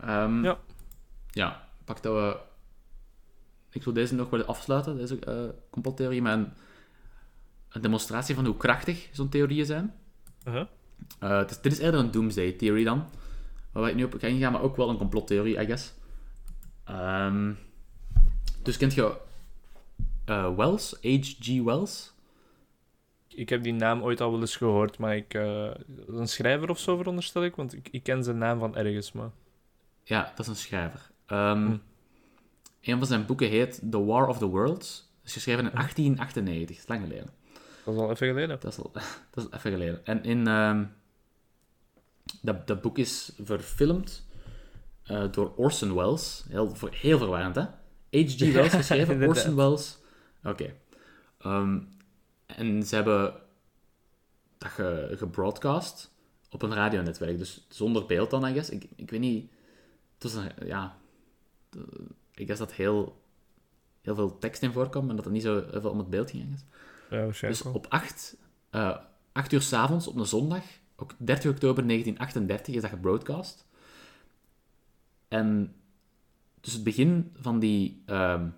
Ehm, 0.00 0.44
Ja. 0.44 0.58
Ja, 1.30 1.68
pak 1.84 2.02
dat 2.02 2.14
we... 2.14 2.36
Ik 3.70 3.84
wil 3.84 3.92
deze 3.92 4.14
nog 4.14 4.30
wel 4.30 4.44
afsluiten, 4.44 4.96
deze 4.96 5.18
eh 5.18 5.48
complottheorie, 5.70 6.22
een, 6.22 6.52
een 7.68 7.80
demonstratie 7.80 8.34
van 8.34 8.44
hoe 8.46 8.56
krachtig 8.56 9.08
zo'n 9.12 9.28
theorieën 9.28 9.66
zijn. 9.66 9.94
Uh-huh. 10.48 10.66
Het 11.40 11.50
is, 11.50 11.60
dit 11.60 11.72
is 11.72 11.78
eerder 11.78 12.00
een 12.00 12.10
doomsday 12.10 12.52
theorie 12.52 12.84
dan, 12.84 13.04
waar 13.72 13.88
ik 13.88 13.94
nu 13.94 14.04
op 14.04 14.14
ga 14.18 14.26
ingaan, 14.26 14.52
maar 14.52 14.62
ook 14.62 14.76
wel 14.76 14.88
een 14.88 14.96
complottheorie, 14.96 15.60
I 15.60 15.66
guess. 15.66 15.94
Ehm, 16.84 17.52
dus 18.62 18.76
kent 18.76 18.94
je 18.94 19.16
eh, 20.24 20.56
Wells, 20.56 20.92
H.G. 21.02 21.62
Wells? 21.62 22.12
Ik 23.28 23.48
heb 23.48 23.62
die 23.62 23.72
naam 23.72 24.02
ooit 24.02 24.20
al 24.20 24.30
wel 24.30 24.40
eens 24.40 24.56
gehoord, 24.56 24.98
maar 24.98 25.16
ik... 25.16 25.34
eh, 25.34 25.70
een 26.06 26.28
schrijver 26.28 26.70
of 26.70 26.78
zo 26.78 26.96
veronderstel 26.96 27.44
ik, 27.44 27.56
want 27.56 27.74
ik, 27.74 27.88
ik 27.90 28.02
ken 28.02 28.24
zijn 28.24 28.38
naam 28.38 28.58
van 28.58 28.76
ergens, 28.76 29.12
maar... 29.12 29.30
Ja, 30.04 30.22
dat 30.36 30.38
is 30.38 30.46
een 30.46 30.56
schrijver. 30.56 31.10
Hm. 31.26 31.76
Een 32.80 32.98
van 32.98 33.06
zijn 33.06 33.26
boeken 33.26 33.48
heet 33.48 33.80
The 33.90 34.04
War 34.04 34.28
of 34.28 34.38
the 34.38 34.46
Worlds. 34.46 34.96
Dat 34.98 35.26
is 35.26 35.32
geschreven 35.32 35.64
in 35.64 35.70
1898, 35.70 36.76
dat 36.76 36.84
is 36.84 36.88
lang 36.88 37.02
geleden. 37.02 37.37
Dat 37.88 37.96
is 37.96 38.02
al 38.02 38.10
even 38.10 38.26
geleden. 38.28 38.60
Dat 38.60 38.72
is 38.72 38.78
al 38.78 38.90
dat 39.30 39.44
is 39.44 39.58
even 39.58 39.70
geleden. 39.70 40.06
En 40.06 40.24
in, 40.24 40.46
ehm, 40.46 40.84
dat, 42.42 42.66
dat 42.66 42.80
boek 42.80 42.98
is 42.98 43.32
verfilmd 43.42 44.26
eh, 45.02 45.32
door 45.32 45.54
Orson 45.56 45.94
Welles. 45.94 46.44
Heel, 46.48 46.76
heel 46.90 47.18
verwarrend, 47.18 47.54
hè? 47.54 47.62
H.G. 48.10 48.52
Wells 48.52 48.72
geschreven. 48.72 49.22
Orson 49.28 49.54
Welles. 49.54 49.98
Oké. 50.44 50.74
Ehm, 51.38 51.78
en 52.46 52.82
ze 52.82 52.94
hebben 52.94 53.34
dat 54.58 54.70
ge, 54.70 55.14
gebroadcast 55.16 56.10
op 56.50 56.62
een 56.62 56.74
radionetwerk. 56.74 57.38
Dus 57.38 57.66
zonder 57.68 58.06
beeld 58.06 58.30
dan, 58.30 58.46
I 58.46 58.52
guess. 58.52 58.70
Ik, 58.70 58.86
ik 58.96 59.10
weet 59.10 59.20
niet... 59.20 59.50
Het 60.14 60.22
was 60.22 60.34
een... 60.34 60.66
Ja... 60.66 60.96
de- 61.70 62.06
Ik 62.34 62.46
guess 62.46 62.58
dat 62.58 62.72
heel, 62.72 63.22
heel 64.00 64.14
veel 64.14 64.38
tekst 64.38 64.62
in 64.62 64.72
voorkwam 64.72 65.10
en 65.10 65.16
dat 65.16 65.24
er 65.24 65.30
niet 65.30 65.42
zo 65.42 65.64
heel 65.70 65.80
veel 65.80 65.90
om 65.90 65.98
het 65.98 66.10
beeld 66.10 66.30
ging. 66.30 66.42
I 66.44 66.46
guess. 66.48 66.64
Dus 67.40 67.62
op 67.62 67.86
8, 67.88 68.36
eh 68.70 68.96
8 69.32 69.52
uur 69.52 69.62
s'avonds 69.62 70.06
op 70.06 70.16
een 70.16 70.26
zondag, 70.26 70.62
ook 70.96 71.14
30 71.18 71.50
oktober 71.50 71.86
1938, 71.86 72.74
is 72.74 72.80
dat 72.80 72.90
gebroadcast. 72.90 73.66
En 75.28 75.74
dus 76.60 76.72
het 76.72 76.84
begin 76.84 77.32
van 77.36 77.58
die 77.58 78.02
ehm 78.06 78.48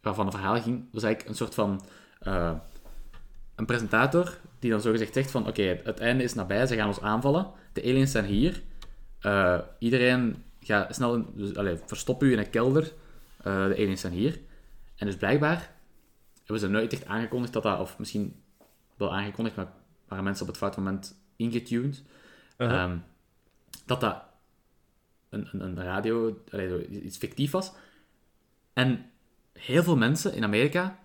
waarvan 0.00 0.26
het 0.26 0.34
verhaal 0.34 0.60
ging, 0.60 0.84
was 0.92 1.02
eigenlijk 1.02 1.30
een 1.30 1.36
soort 1.36 1.54
van 1.54 1.84
eh, 2.20 2.54
een 3.54 3.66
presentator 3.66 4.38
die 4.58 4.70
dan 4.70 4.80
zogezegd 4.80 5.14
zegt 5.14 5.30
van 5.30 5.48
oké, 5.48 5.80
het 5.84 6.00
einde 6.00 6.22
is 6.22 6.34
nabij, 6.34 6.66
ze 6.66 6.74
gaan 6.76 6.88
ons 6.88 7.00
aanvallen, 7.00 7.50
de 7.72 7.82
aliens 7.82 8.10
zijn 8.10 8.24
hier, 8.24 8.62
Eh, 9.20 9.58
iedereen 9.78 10.44
ga 10.60 10.86
snel, 10.90 11.14
in, 11.14 11.26
dus, 11.34 11.54
allee, 11.56 11.76
verstop 11.86 12.22
u 12.22 12.32
in 12.32 12.38
een 12.38 12.50
kelder, 12.50 12.92
Eh, 13.38 13.66
de 13.66 13.74
aliens 13.74 14.00
zijn 14.00 14.12
hier. 14.12 14.40
En 14.96 15.06
dus 15.06 15.16
blijkbaar 15.16 15.73
hebben 16.44 16.58
ze 16.58 16.68
nooit 16.68 16.92
echt 16.92 17.06
aangekondigd 17.06 17.52
dat 17.52 17.62
dat, 17.62 17.80
of 17.80 17.98
misschien 17.98 18.42
wel 18.96 19.14
aangekondigd, 19.14 19.56
maar 19.56 19.72
waren 20.08 20.24
mensen 20.24 20.42
op 20.42 20.48
het 20.48 20.58
fout 20.60 20.76
moment 20.76 21.16
ingetuned, 21.36 22.02
Uh-huh. 22.58 22.82
ehm, 22.82 22.98
dat 23.86 24.00
dat 24.00 24.22
een, 25.28 25.48
een, 25.52 25.60
een 25.60 25.82
radio, 25.82 26.36
iets 26.90 27.16
fictief 27.16 27.50
was. 27.50 27.72
En 28.72 29.10
heel 29.52 29.82
veel 29.82 29.96
mensen 29.96 30.34
in 30.34 30.44
Amerika 30.44 30.98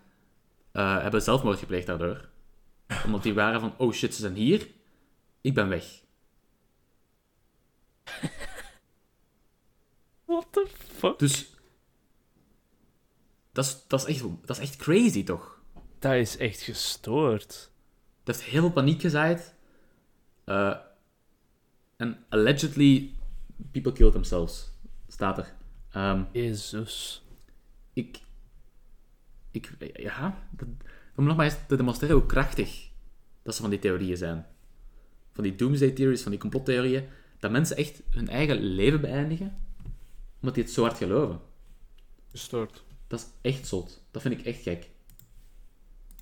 eh, 0.71 1.01
hebben 1.01 1.21
zelfmoord 1.21 1.59
gepleegd 1.59 1.87
daardoor. 1.87 2.29
Omdat 3.05 3.23
die 3.23 3.33
waren 3.33 3.59
van, 3.59 3.73
oh 3.77 3.93
shit, 3.93 4.15
ze 4.15 4.21
zijn 4.21 4.35
hier, 4.35 4.67
ik 5.41 5.53
ben 5.53 5.69
weg. 5.69 6.01
What 10.25 10.47
the 10.51 10.67
fuck? 10.97 11.19
Dus 11.19 11.49
dat 13.51 13.65
is, 13.65 13.83
dat 13.87 14.07
is, 14.07 14.15
echt, 14.15 14.23
dat 14.45 14.57
is 14.57 14.63
echt 14.63 14.75
crazy, 14.75 15.23
toch? 15.23 15.61
Dat 15.99 16.13
is 16.13 16.37
echt 16.37 16.61
gestoord. 16.61 17.71
Dat 18.23 18.35
heeft 18.35 18.49
heel 18.49 18.61
veel 18.61 18.71
paniek 18.71 19.01
gezaaid. 19.01 19.53
Eh, 20.43 20.75
En 21.97 22.25
allegedly, 22.29 23.13
people 23.71 23.91
killed 23.91 24.11
themselves, 24.13 24.69
staat 25.07 25.37
er. 25.37 25.53
Ehm, 25.91 26.23
Jezus. 26.31 27.23
ik, 27.93 28.19
ik, 29.51 29.75
ja, 29.93 30.47
dat, 30.51 30.67
om 31.15 31.23
nog 31.25 31.35
maar 31.35 31.45
eens 31.45 31.57
te 31.67 31.75
demonstreren 31.75 32.15
hoe 32.15 32.25
krachtig 32.25 32.89
dat 33.43 33.55
ze 33.55 33.61
van 33.61 33.69
die 33.69 33.79
theorieën 33.79 34.17
zijn. 34.17 34.45
Van 35.31 35.43
die 35.43 35.55
doomsday 35.55 35.91
theories, 35.91 36.21
van 36.21 36.31
die 36.31 36.39
complottheorieën. 36.39 37.07
Dat 37.39 37.51
mensen 37.51 37.77
echt 37.77 38.01
hun 38.09 38.27
eigen 38.27 38.59
leven 38.59 39.01
beëindigen, 39.01 39.57
omdat 40.39 40.55
die 40.55 40.63
het 40.63 40.73
zo 40.73 40.81
hard 40.83 40.97
geloven. 40.97 41.39
Gestoord. 42.31 42.83
Dat 43.09 43.19
is 43.19 43.51
echt 43.51 43.67
zot. 43.67 44.01
Dat 44.11 44.21
vind 44.21 44.39
ik 44.39 44.45
echt 44.45 44.61
gek. 44.61 44.89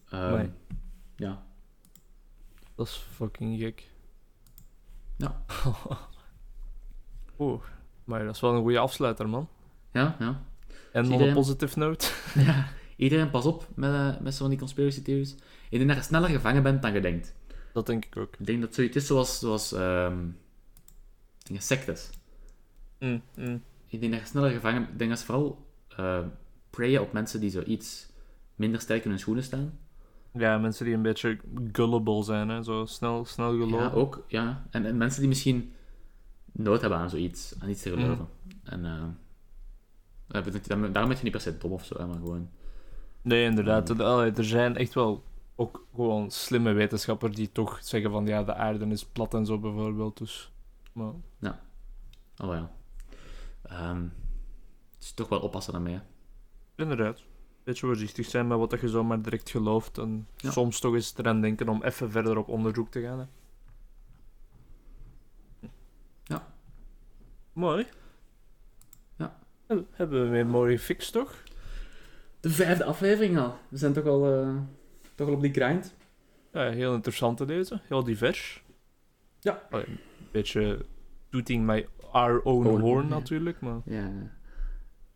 Ehm, 0.09 0.23
Amai. 0.23 0.51
ja. 1.15 1.43
Dat 2.75 2.87
is 2.87 2.93
fucking 2.93 3.59
gek. 3.59 3.87
Ja. 5.17 5.45
Oeh, 7.39 7.61
maar 8.03 8.25
dat 8.25 8.35
is 8.35 8.41
wel 8.41 8.53
een 8.53 8.61
goede 8.61 8.79
afsluiter, 8.79 9.29
man. 9.29 9.49
Ja, 9.91 10.15
ja. 10.19 10.43
En 10.91 11.11
on 11.11 11.23
je? 11.23 11.29
a 11.29 11.33
positive 11.33 11.79
note. 11.79 12.11
ja. 12.45 12.67
Iedereen 12.95 13.29
pas 13.29 13.45
op 13.45 13.67
met, 13.75 13.93
eh, 13.93 14.19
met 14.19 14.35
zo'n 14.35 14.49
die 14.49 14.59
conspiracy 14.59 15.01
theories. 15.01 15.35
Ik 15.69 15.77
denk 15.77 15.87
dat 15.87 15.97
je 15.97 16.03
sneller 16.03 16.29
gevangen 16.29 16.63
bent 16.63 16.81
dan 16.81 16.93
je 16.93 17.01
denkt. 17.01 17.35
Dat 17.73 17.85
denk 17.85 18.05
ik 18.05 18.17
ook. 18.17 18.35
Ik 18.39 18.45
denk 18.45 18.61
dat 18.61 18.75
zoiets 18.75 18.95
is 18.95 19.07
zoals, 19.07 19.39
zoals 19.39 19.71
ehm, 19.71 20.27
sectes. 21.53 22.09
Mm, 22.99 23.21
mm. 23.35 23.63
Ik 23.87 23.99
denk 23.99 24.11
dat 24.11 24.21
je 24.21 24.27
sneller 24.27 24.51
gevangen 24.51 24.79
bent. 24.79 24.91
Ik 24.91 24.97
denk 24.97 25.09
dat 25.09 25.19
ze 25.19 25.25
vooral 25.25 25.65
eh 25.97 26.25
preyen 26.69 27.01
op 27.01 27.13
mensen 27.13 27.39
die 27.39 27.49
zoiets 27.49 28.09
minder 28.55 28.81
sterk 28.81 29.03
in 29.03 29.09
hun 29.09 29.19
schoenen 29.19 29.43
staan. 29.43 29.79
Ja, 30.31 30.57
mensen 30.57 30.85
die 30.85 30.93
een 30.93 31.01
beetje 31.01 31.39
gullible 31.71 32.23
zijn, 32.23 32.49
hè. 32.49 32.63
Zo 32.63 32.85
snel, 32.85 33.25
snel 33.25 33.49
geloven. 33.51 33.77
Ja, 33.77 33.91
ook. 33.91 34.23
Ja. 34.27 34.65
En, 34.69 34.85
en 34.85 34.97
mensen 34.97 35.19
die 35.19 35.29
misschien 35.29 35.73
nood 36.51 36.81
hebben 36.81 36.99
aan 36.99 37.09
zoiets, 37.09 37.55
aan 37.59 37.69
iets 37.69 37.81
te 37.81 37.89
geloven. 37.89 38.27
En 38.63 38.85
eh, 38.85 39.03
daarom 40.27 40.91
ben 40.91 41.17
je 41.17 41.23
niet 41.23 41.31
per 41.31 41.41
se 41.41 41.57
dom 41.57 41.71
of 41.71 41.85
zo, 41.85 42.07
maar 42.07 42.15
gewoon... 42.15 42.49
Nee, 43.21 43.43
inderdaad. 43.45 43.89
Er, 43.89 44.01
er 44.37 44.45
zijn 44.45 44.77
echt 44.77 44.93
wel 44.93 45.23
ook 45.55 45.87
gewoon 45.95 46.31
slimme 46.31 46.73
wetenschappers 46.73 47.35
die 47.35 47.51
toch 47.51 47.79
zeggen 47.81 48.11
van 48.11 48.25
ja, 48.25 48.43
de 48.43 48.53
aarde 48.53 48.85
is 48.85 49.05
plat 49.05 49.33
en 49.33 49.45
zo 49.45 49.59
bijvoorbeeld. 49.59 50.17
Dus, 50.17 50.51
maar, 50.93 51.13
Oh 52.43 52.53
ja. 52.53 52.71
Ehm, 53.61 54.07
dus 54.99 55.11
toch 55.11 55.29
wel 55.29 55.39
oppassen 55.39 55.73
daarmee. 55.73 55.93
hè. 55.93 56.01
Inderdaad. 56.77 57.23
Beetje 57.63 57.85
voorzichtig 57.87 58.25
zijn 58.25 58.47
met 58.47 58.57
wat 58.57 58.69
dat 58.69 58.81
je 58.81 58.89
zomaar 58.89 59.21
direct 59.21 59.49
gelooft. 59.49 59.97
En 59.97 60.27
Ja. 60.35 60.51
soms 60.51 60.79
toch 60.79 60.93
eens 60.93 61.13
eraan 61.17 61.41
denken 61.41 61.69
om 61.69 61.83
even 61.83 62.11
verder 62.11 62.37
op 62.37 62.47
onderzoek 62.47 62.89
te 62.91 63.01
gaan. 63.01 63.19
Hè. 63.19 63.25
Ja. 66.23 66.47
Mooi. 67.53 67.85
Ja. 69.17 69.39
Heb- 69.67 69.85
Hebben 69.91 70.23
we 70.23 70.29
weer 70.29 70.39
een 70.41 70.47
mooie 70.49 70.79
fix, 70.79 71.09
toch? 71.11 71.43
De 72.39 72.49
vijfde 72.49 72.83
aflevering 72.83 73.37
al. 73.37 73.57
We 73.69 73.77
zijn 73.77 73.93
toch 73.93 74.05
al, 74.05 74.33
eh, 74.33 74.55
toch 75.15 75.27
al 75.27 75.33
op 75.33 75.41
die 75.41 75.53
grind. 75.53 75.95
Ja, 76.53 76.69
heel 76.71 76.93
interessant 76.93 77.37
te 77.37 77.45
lezen. 77.45 77.81
Heel 77.83 78.03
divers. 78.03 78.63
Ja. 79.39 79.67
Allee, 79.69 79.85
een 79.87 79.99
beetje 80.31 80.85
tooting 81.29 81.65
my 81.65 81.87
our 82.11 82.41
own 82.41 82.67
horn 82.79 83.07
ja. 83.07 83.13
natuurlijk, 83.13 83.59
maar... 83.61 83.81
Ja. 83.85 84.35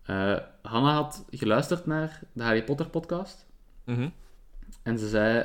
Eh 0.03 0.37
Hanna 0.61 0.93
had 0.93 1.25
geluisterd 1.29 1.85
naar 1.85 2.21
de 2.33 2.43
Harry 2.43 2.63
Potter 2.63 2.89
podcast. 2.89 3.45
Mhm. 3.83 4.09
En 4.83 4.99
ze 4.99 5.09
zei... 5.09 5.39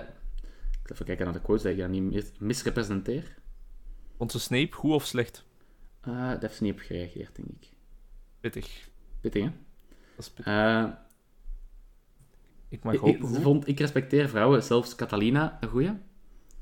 Ik 0.82 0.90
even 0.92 1.04
kijken 1.06 1.24
naar 1.24 1.34
de 1.34 1.40
quotes, 1.40 1.62
dat 1.62 1.72
ik 1.72 1.78
dat 1.78 1.88
niet 1.88 2.02
mis- 2.02 2.32
misrepresenteer. 2.38 3.34
Vond 4.16 4.32
ze 4.32 4.40
Snape 4.40 4.72
goed 4.72 4.92
of 4.92 5.04
slecht? 5.04 5.44
Eh 6.00 6.28
dat 6.30 6.40
heeft 6.42 6.54
ze 6.56 6.62
niet 6.62 6.72
op 6.72 6.78
gereageerd, 6.78 7.36
denk 7.36 7.48
ik. 7.48 7.68
Pittig. 8.40 8.88
Pittig, 9.20 9.42
hè? 9.42 9.48
Dat 10.16 10.24
is 10.24 10.28
pittig. 10.30 10.46
Eh, 10.52 10.84
Ik 12.68 12.82
mag 12.84 12.96
hopen 12.96 13.34
ik- 13.34 13.42
vond, 13.42 13.68
ik 13.68 13.78
respecteer 13.78 14.28
vrouwen, 14.28 14.62
zelfs 14.62 14.94
Catalina, 14.94 15.56
een 15.60 15.68
goeie. 15.68 15.92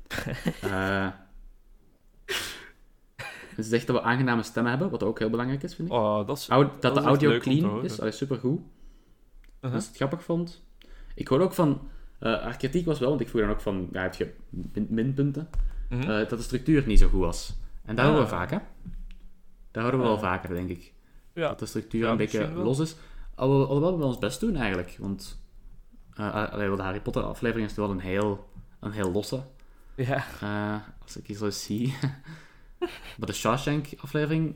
Eh, 3.57 3.63
ze 3.63 3.69
zegt 3.69 3.87
dat 3.87 3.95
we 3.95 4.01
aangename 4.01 4.43
stemmen 4.43 4.71
hebben, 4.71 4.89
wat 4.89 5.03
ook 5.03 5.19
heel 5.19 5.29
belangrijk 5.29 5.63
is, 5.63 5.75
vind 5.75 5.87
ik. 5.87 5.93
Oh, 5.93 6.27
dat 6.27 6.37
is... 6.37 6.45
Dat, 6.45 6.81
dat 6.81 6.93
de 6.93 6.99
is 6.99 7.05
audio 7.05 7.37
clean 7.39 7.83
is, 7.83 7.95
dat 7.95 8.05
is 8.07 8.17
supergoed. 8.17 8.59
Uh-huh. 8.59 9.71
Dat 9.71 9.81
ze 9.81 9.87
het 9.87 9.97
grappig 9.97 10.23
vond. 10.23 10.63
Ik 11.15 11.27
hoorde 11.27 11.43
ook 11.43 11.53
van... 11.53 11.87
eh 12.19 12.41
haar 12.41 12.57
kritiek 12.57 12.85
was 12.85 12.99
wel, 12.99 13.09
want 13.09 13.21
ik 13.21 13.29
vroeg 13.29 13.41
dan 13.41 13.49
ook 13.49 13.61
van... 13.61 13.89
Ja, 13.91 14.01
heb 14.01 14.13
je 14.13 14.33
min- 14.49 14.87
minpunten? 14.89 15.49
Mhm. 15.89 16.01
Eh, 16.01 16.07
dat 16.07 16.29
de 16.29 16.41
structuur 16.41 16.87
niet 16.87 16.99
zo 16.99 17.07
goed 17.07 17.19
was. 17.19 17.53
En 17.85 17.95
daar 17.95 18.05
horen 18.05 18.19
we 18.21 18.25
Ah. 18.31 18.37
vaak, 18.37 18.49
hè? 18.51 18.57
Daar 19.71 19.83
horen 19.83 19.99
we 19.99 20.05
wel 20.05 20.15
Ah. 20.15 20.21
vaker, 20.21 20.49
denk 20.53 20.69
ik. 20.69 20.93
ja. 21.33 21.47
Dat 21.47 21.59
de 21.59 21.65
structuur 21.65 22.03
Ja, 22.05 22.11
een 22.11 22.17
beetje 22.17 22.53
wel. 22.53 22.63
los 22.63 22.79
is. 22.79 22.95
Alhoewel 23.35 23.67
alhoewel 23.67 23.97
we 23.97 24.03
ons 24.05 24.17
best 24.17 24.39
doen, 24.39 24.55
eigenlijk. 24.55 24.95
Want... 24.99 25.43
wel, 26.15 26.75
de 26.75 26.81
Harry 26.81 27.01
Potter 27.01 27.23
aflevering 27.23 27.69
is 27.69 27.75
wel 27.75 27.89
een 27.89 27.99
heel, 27.99 28.49
een 28.79 28.91
heel 28.91 29.11
losse. 29.11 29.43
ja. 29.95 30.23
Als 31.03 31.17
ik 31.17 31.27
hier 31.27 31.37
zo 31.37 31.49
zie. 31.49 31.93
maar 33.17 33.27
de 33.27 33.33
Shawshank 33.33 33.87
aflevering... 33.97 34.55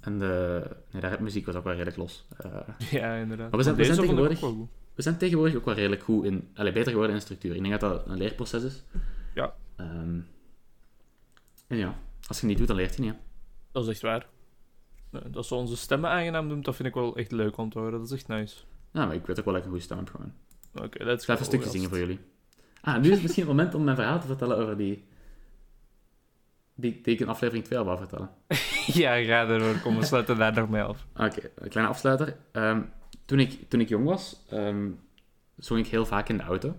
En 0.00 0.18
de... 0.18 0.62
Nee, 0.90 1.00
de 1.02 1.16
muziek 1.20 1.46
was 1.46 1.54
ook 1.54 1.64
wel 1.64 1.72
redelijk 1.72 1.96
los. 1.96 2.26
Eh, 2.38 2.50
Ja, 2.90 3.14
inderdaad. 3.14 3.48
Maar 3.50 3.58
we 3.58 3.64
zijn- 3.64 3.76
we 3.76 3.84
zijn 3.84 3.98
tegenwoordig- 3.98 4.40
we 4.94 5.02
zijn 5.02 5.16
tegenwoordig 5.16 5.56
ook 5.56 5.64
wel 5.64 5.74
redelijk 5.74 6.02
goed 6.02 6.24
in... 6.24 6.50
Allee, 6.54 6.72
beter 6.72 6.90
geworden 6.90 7.14
in 7.16 7.22
structuur. 7.22 7.54
Ik 7.56 7.62
denk 7.62 7.80
dat 7.80 7.90
dat 7.90 8.06
een 8.06 8.16
leerproces 8.16 8.62
is. 8.62 8.82
Ja. 9.34 9.54
Ehm, 9.76 10.18
en 11.66 11.76
ja, 11.76 11.86
als 12.28 12.40
je 12.40 12.42
het 12.42 12.44
niet 12.44 12.58
doet, 12.58 12.66
dan 12.66 12.76
leert 12.76 12.94
je 12.96 13.02
niet. 13.02 13.12
hè. 13.12 13.18
Dat 13.72 13.82
is 13.84 13.88
echt 13.90 14.00
waar. 14.00 14.26
Nee, 15.10 15.30
dat 15.30 15.46
ze 15.46 15.54
onze 15.54 15.76
stemmen 15.76 16.10
aangenaam 16.10 16.48
doen, 16.48 16.62
dat 16.62 16.76
vind 16.76 16.88
ik 16.88 16.94
wel 16.94 17.16
echt 17.16 17.32
leuk 17.32 17.56
om 17.56 17.70
te 17.70 17.78
horen. 17.78 17.92
Dat 17.98 18.02
is 18.10 18.12
echt 18.12 18.28
nice. 18.28 18.56
Ja, 18.92 19.06
maar 19.06 19.14
ik 19.14 19.26
weet 19.26 19.38
ook 19.38 19.44
wel 19.44 19.54
dat 19.54 19.62
ik 19.62 19.68
een 19.68 19.72
goede 19.72 19.84
stem 19.84 19.98
heb 19.98 20.08
gewoon. 20.10 20.32
Oké, 20.74 21.04
let's 21.04 21.20
Ik 21.22 21.26
ga 21.28 21.32
even 21.32 21.38
een 21.38 21.44
stukje 21.44 21.70
zingen 21.70 21.88
voor 21.88 21.98
jullie. 21.98 22.18
Ah, 22.80 22.94
nu 23.00 23.06
is 23.08 23.12
het 23.12 23.22
misschien 23.22 23.42
het 23.46 23.52
moment 23.56 23.74
om 23.74 23.84
mijn 23.84 23.96
verhaal 23.96 24.20
te 24.20 24.26
vertellen 24.26 24.56
over 24.56 24.76
die... 24.76 25.04
Die, 26.74 27.00
die 27.02 27.14
ik 27.14 27.20
in 27.20 27.28
aflevering 27.28 27.64
2 27.64 27.78
al 27.78 27.84
wou 27.84 27.98
vertellen. 27.98 28.30
ja, 29.02 29.22
ga 29.24 29.48
ervoor. 29.48 29.80
Kom, 29.80 29.98
we 29.98 30.04
sluiten 30.04 30.38
daar 30.38 30.54
nog 30.54 30.68
mee 30.68 30.82
af. 30.82 31.06
Oké, 31.16 31.50
een 31.54 31.68
kleine 31.68 31.92
afsluiter. 31.92 32.36
Ehm, 32.52 32.82
toen, 33.24 33.38
ik, 33.38 33.68
toen 33.68 33.80
ik 33.80 33.88
jong 33.88 34.04
was, 34.04 34.42
ehm, 34.50 34.90
zong 35.56 35.80
ik 35.80 35.86
heel 35.86 36.06
vaak 36.06 36.28
in 36.28 36.36
de 36.36 36.42
auto. 36.42 36.76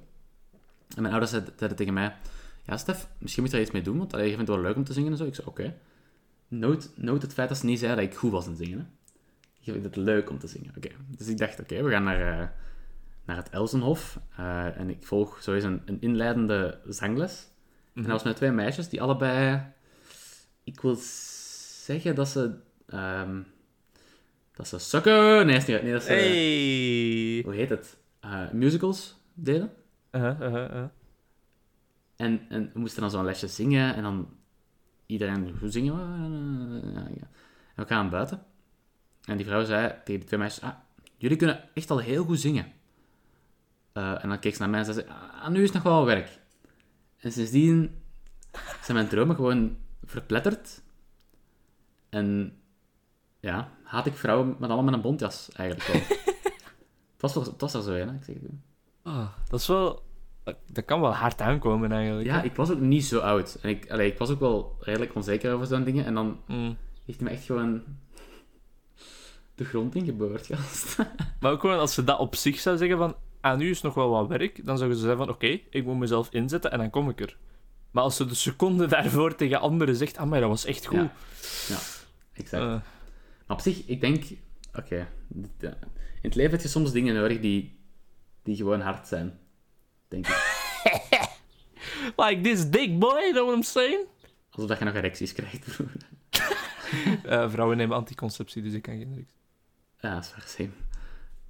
En 0.95 1.02
mijn 1.02 1.14
ouders 1.14 1.32
zeiden, 1.32 1.76
tegen 1.76 1.94
mij... 1.94 2.15
Ja, 2.65 2.78
Stef, 2.78 3.07
misschien 3.18 3.44
moet 3.44 3.52
je 3.52 3.57
er 3.57 3.64
iets 3.64 3.74
mee 3.74 3.82
doen, 3.82 3.98
want 3.98 4.14
allee, 4.14 4.30
je 4.30 4.36
vindt 4.36 4.48
het 4.49 4.57
wel 4.57 4.68
leuk 4.68 4.76
om 4.76 4.84
te 4.84 4.94
zingen 4.94 5.11
en 5.11 5.18
zo. 5.18 5.26
Ik 5.26 5.36
zei, 5.36 5.48
oké. 5.48 5.76
Noot, 6.48 6.91
noot 6.95 7.22
het 7.22 7.34
feit 7.34 7.49
dat 7.49 7.57
ze 7.57 7.65
niet 7.65 7.80
zeiden 7.80 8.03
dat 8.03 8.14
ik 8.14 8.20
goed 8.20 8.32
was 8.32 8.48
in 8.48 8.56
zingen. 8.56 8.80
Hè. 8.80 8.86
Je 9.60 9.72
vindt 9.72 9.86
het 9.86 9.95
leuk 9.95 10.30
om 10.30 10.40
te 10.40 10.48
zingen. 10.48 10.74
Oké. 10.78 10.90
Dus 11.18 11.28
ik 11.28 11.38
dacht, 11.38 11.60
oké, 11.60 11.84
we 11.84 11.90
gaan 11.90 12.03
naar, 12.03 12.40
eh, 12.40 12.48
naar 13.26 13.36
het 13.36 13.49
Elsenhof. 13.49 14.20
eh, 14.38 14.80
en 14.80 14.90
ik 14.90 15.03
volg 15.06 15.41
zo 15.41 15.53
eens 15.53 15.64
een, 15.64 15.82
een 15.86 16.02
inleidende 16.02 16.80
zangles. 16.88 17.48
En 17.94 18.02
dat 18.02 18.11
was 18.11 18.24
met 18.24 18.36
twee 18.36 18.52
meisjes 18.52 18.90
die 18.90 19.02
allebei... 19.02 19.72
Ik 20.64 20.81
wil 20.81 20.95
zeggen 20.95 22.15
dat 22.15 22.27
ze... 22.27 22.56
ehm, 22.85 23.41
dat 24.52 24.68
ze 24.68 24.80
sukken... 24.80 25.45
Nee, 25.45 25.56
is 25.56 25.65
niet, 25.65 25.81
nee 25.81 25.91
dat 25.91 26.03
ze... 26.03 26.11
Hey! 26.11 27.41
Hoe 27.44 27.53
heet 27.53 27.69
het? 27.69 27.98
Eh, 28.19 28.52
musicals 28.52 29.15
deden. 29.34 29.73
Uh-huh, 30.11 30.40
uh-huh, 30.40 30.64
uh-huh. 30.64 30.85
En, 32.15 32.45
en 32.49 32.69
we 32.73 32.80
moesten 32.80 33.02
dan 33.02 33.11
zo'n 33.11 33.26
lesje 33.26 33.48
zingen. 33.48 33.95
En 33.95 34.03
dan... 34.03 34.30
Iedereen... 35.06 35.57
Hoe 35.60 35.69
zingen 35.69 35.95
we? 35.95 36.88
Ja, 36.94 36.99
ja. 36.99 37.30
En 37.76 37.84
we 37.84 37.85
gaan 37.85 38.10
buiten. 38.10 38.44
En 39.26 39.38
die 39.38 39.45
vrouw 39.45 39.64
zei 39.64 39.88
tegen 39.88 40.06
die 40.06 40.23
twee 40.23 40.40
meisjes... 40.40 40.64
Ah, 40.64 40.76
jullie 41.18 41.38
kunnen 41.38 41.69
echt 41.73 41.91
al 41.91 41.99
heel 41.99 42.23
goed 42.23 42.40
zingen. 42.40 42.72
Eh, 43.94 44.23
en 44.23 44.30
dan 44.30 44.40
keek 44.40 44.53
ze 44.53 44.61
naar 44.61 44.69
mij 44.69 44.80
en 44.80 44.85
zei 44.85 44.98
ze... 44.98 45.07
Ah, 45.07 45.49
nu 45.49 45.64
is 45.64 45.72
nog 45.72 45.84
wel 45.84 46.06
werk. 46.06 46.40
En 47.19 47.31
sindsdien 47.31 48.02
zijn 48.81 48.98
mijn 48.98 49.07
dromen 49.07 49.35
gewoon 49.35 49.77
verpletterd. 50.06 50.82
En 52.10 52.58
ja, 53.40 53.70
haat 53.84 54.06
ik 54.06 54.14
vrouwen 54.14 54.48
met 54.48 54.70
allemaal 54.70 54.84
met 54.84 54.94
een 54.94 55.02
bontjas 55.02 55.50
eigenlijk 55.56 55.90
wel. 55.90 56.02
het, 57.14 57.22
was 57.22 57.34
wel, 57.34 57.44
het 57.44 57.62
was 57.62 57.72
zo 57.72 57.92
hè. 57.92 58.04
Ik 58.14 58.24
zeg, 58.24 58.36
het. 58.36 58.52
Ah, 59.02 59.28
dat 59.50 59.60
is 59.60 59.68
wel... 59.68 60.04
Dat, 60.68 60.86
kan 60.86 61.02
wel 61.02 61.14
hard 61.14 61.42
aankomen, 61.42 61.92
eigenlijk. 61.92 62.26
ja, 62.28 62.38
hè. 62.38 62.44
ik 62.44 62.56
was 62.56 62.72
ook 62.72 62.80
niet 62.80 63.06
zo 63.06 63.20
oud. 63.20 63.58
En 63.62 63.70
ik, 63.70 63.92
allee, 63.92 64.12
ik 64.12 64.18
was 64.18 64.30
ook 64.30 64.40
wel 64.40 64.76
redelijk 64.80 65.16
onzeker 65.16 65.54
over 65.54 65.68
zo'n 65.68 65.84
dingen. 65.84 66.06
En 66.06 66.14
dan 66.14 66.40
Mm. 66.48 66.78
heeft 67.06 67.20
hij 67.20 67.30
me 67.30 67.36
echt 67.36 67.46
gewoon 67.46 67.84
de 69.56 69.66
grond 69.66 69.96
ingeboord, 69.96 70.46
gast. 70.46 70.98
Maar 71.40 71.52
ook 71.52 71.60
gewoon 71.62 71.80
als 71.80 71.94
ze 71.94 72.04
dat 72.04 72.20
op 72.20 72.36
zich 72.36 72.60
zou 72.60 72.78
zeggen 72.78 72.98
van... 72.98 73.16
Ah, 73.42 73.58
nu 73.58 73.70
is 73.70 73.82
nog 73.82 73.94
wel 73.94 74.10
wat 74.10 74.28
werk. 74.28 74.66
Dan 74.66 74.78
zouden 74.78 74.98
ze 74.98 75.04
zeggen 75.06 75.26
van... 75.26 75.36
Oké, 75.36 75.60
ik 75.70 75.86
moet 75.86 75.98
mezelf 75.98 76.30
inzetten 76.32 76.72
en 76.72 76.78
dan 76.78 76.90
kom 76.90 77.10
ik 77.10 77.22
er. 77.22 77.38
Maar 77.94 78.03
als 78.03 78.15
ze 78.15 78.26
de 78.26 78.36
seconde 78.36 78.86
daarvoor 78.88 79.36
tegen 79.36 79.60
anderen 79.60 79.95
zegt... 79.95 80.18
Ah, 80.18 80.30
maar 80.30 80.40
dat 80.40 80.49
was 80.49 80.65
echt 80.65 80.86
goed. 80.86 80.98
Ja. 80.98 81.14
Ja, 81.68 81.78
exact. 82.34 82.64
Eh, 82.64 82.70
Maar 83.48 83.57
op 83.57 83.60
zich, 83.60 83.86
ik 83.86 84.02
denk... 84.02 84.24
Oké, 84.76 84.95
eh, 84.95 85.06
in 86.22 86.30
het 86.30 86.36
leven 86.36 86.52
heb 86.52 86.61
je 86.61 86.68
soms 86.68 86.91
dingen 86.91 87.15
nodig 87.15 87.40
die, 87.40 87.80
die 88.44 88.56
gewoon 88.56 88.82
hard 88.82 89.07
zijn. 89.07 89.40
Denk 90.07 90.28
ik. 90.28 90.61
like 92.26 92.41
this 92.41 92.70
dick 92.70 92.99
boy, 92.99 93.20
you 93.20 93.32
know 93.32 93.45
what 93.45 93.56
I'm 93.56 93.64
saying? 93.64 94.06
Alsof 94.49 94.70
dat 94.70 94.80
je 94.80 94.86
nog 94.86 94.94
erecties 94.95 95.34
krijgt. 95.34 95.68
Eh, 97.24 97.52
vrouwen 97.52 97.78
nemen 97.78 97.95
anticonceptie, 97.98 98.61
dus 98.61 98.74
ik 98.74 98.82
kan 98.82 98.98
geen 98.98 99.11
niks. 99.11 99.32
ja, 99.99 100.14
dat 100.14 100.24
is 100.24 100.32
waar, 100.32 100.44
same. 100.48 100.70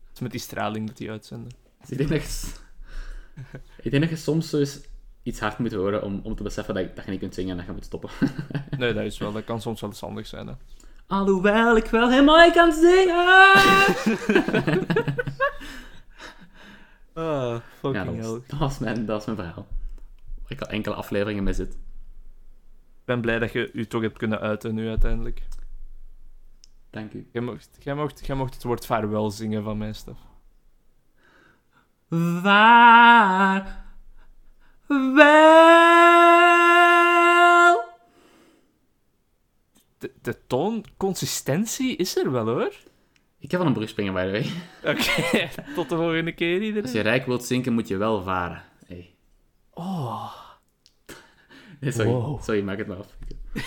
Het 0.06 0.14
is 0.14 0.20
met 0.20 0.32
die 0.32 0.40
straling 0.40 0.88
dat 0.88 0.98
die 0.98 1.10
uitzenden. 1.12 1.52
Dus 1.82 1.90
ik 1.90 1.98
denk 1.98 2.10
dat 2.10 2.22
je, 2.22 2.48
ik 3.82 3.92
denk 3.92 4.04
dat 4.04 4.12
je 4.12 4.16
soms 4.18 4.50
zo 4.50 4.58
eens 4.60 4.80
iets 5.24 5.40
hard 5.40 5.58
moet 5.58 5.74
horen 5.74 6.04
om, 6.04 6.20
om 6.24 6.36
te 6.36 6.44
beseffen 6.44 6.74
dat, 6.74 6.84
je- 6.84 6.92
dat 6.94 7.06
je 7.06 7.12
niet 7.12 7.20
kunt 7.20 7.34
zingen 7.34 7.52
en 7.52 7.58
dat 7.58 7.66
je 7.66 7.72
moet 7.72 7.86
stoppen. 7.86 8.10
Nee, 8.78 8.94
dat 8.94 9.04
is 9.04 9.18
wel. 9.18 9.32
Dat 9.32 9.44
kan 9.44 9.62
soms 9.62 9.82
wel 9.82 9.90
eens 9.90 10.00
handig 10.00 10.28
zijn, 10.28 10.48
hè. 10.48 10.54
Alhoewel 11.08 11.76
ik 11.78 11.86
wel 11.86 12.10
helemaal 12.10 12.46
niet 12.46 12.54
kan 12.54 12.72
zingen! 12.72 13.52
Ah, 17.16 17.24
ja, 17.24 17.62
fucking 17.80 18.06
dat 18.06 18.16
hell. 18.16 18.24
was, 18.32 18.40
dat, 18.48 18.60
was 18.60 18.80
mijn, 18.80 19.06
dat 19.06 19.16
was 19.16 19.26
mijn 19.26 19.38
verhaal. 19.38 19.68
Waar 20.42 20.52
ik 20.52 20.62
al 20.62 20.68
enkele 20.68 20.96
afleveringen 20.96 21.44
mee 21.44 21.54
zit. 21.54 21.74
Ik 21.74 23.06
ben 23.06 23.22
blij 23.22 23.40
dat 23.40 23.52
je 23.52 23.70
je 23.74 23.88
toch 23.88 24.02
hebt 24.02 24.18
kunnen 24.18 24.40
uiten 24.40 24.74
nu 24.76 24.88
uiteindelijk. 24.90 25.42
Dank 26.90 27.14
u. 27.14 27.30
Jij 27.32 27.42
mocht, 27.42 27.70
jij 27.80 27.94
mocht, 27.96 28.26
jij 28.26 28.36
mocht 28.36 28.54
het 28.54 28.64
woord 28.64 28.86
vaarwel 28.86 29.32
zingen 29.32 29.64
van 29.64 29.78
mij, 29.78 29.94
Stef. 29.94 30.18
Waar 32.42 33.83
wel. 34.88 35.02
De, 39.98 40.12
de 40.22 40.38
toon, 40.48 40.86
consistentie 40.98 41.96
is 41.96 42.18
er 42.18 42.32
wel 42.32 42.46
hoor. 42.46 42.74
Ik 43.40 43.52
heb 43.52 43.60
wel 43.60 43.70
een 43.70 43.76
brugspringen, 43.76 44.14
by 44.14 44.24
the 44.26 44.32
way. 44.32 44.46
Oké, 44.94 45.50
tot 45.76 45.90
de 45.90 45.96
volgende 45.96 46.32
keer 46.32 46.56
Als 46.58 46.64
iedereen. 46.66 46.92
je 46.94 47.00
rijk 47.00 47.26
wilt 47.26 47.46
zinken, 47.46 47.74
moet 47.74 47.88
je 47.88 47.98
wel 47.98 48.24
varen. 48.24 48.64
Hey. 48.88 49.16
Oh, 49.74 50.34
Nee, 51.80 51.92
sorry. 51.92 52.10
Wow. 52.12 52.42
Sorry, 52.44 52.62
maak 52.62 52.78
het 52.78 52.88
maar 52.88 52.98
af. 52.98 53.18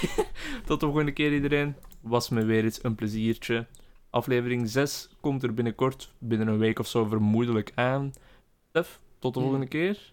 tot 0.66 0.80
de 0.80 0.86
volgende 0.86 1.12
keer 1.12 1.32
iedereen. 1.34 1.76
Was 2.01 2.28
me 2.28 2.44
weer 2.44 2.64
eens 2.64 2.84
een 2.84 2.94
pleziertje. 2.94 3.66
Aflevering 4.10 4.68
6 4.68 5.09
komt 5.20 5.43
er 5.43 5.55
binnenkort, 5.55 6.12
binnen 6.18 6.48
een 6.48 6.59
week 6.59 6.78
of 6.78 6.86
zo 6.86 7.05
vermoedelijk 7.05 7.72
aan. 7.74 8.12
Stef, 8.68 9.01
tot 9.18 9.34
de 9.34 9.38
Ja. 9.40 9.44
volgende 9.47 9.68
keer. 9.68 10.12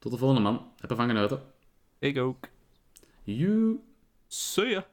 Tot 0.00 0.12
de 0.12 0.18
volgende, 0.18 0.42
man. 0.42 0.72
Heb 0.76 0.90
ervan 0.90 1.08
genoten. 1.08 1.42
Ik 1.98 2.18
ook. 2.18 2.48
You. 3.22 3.80
See 4.26 4.68
ya. 4.68 4.86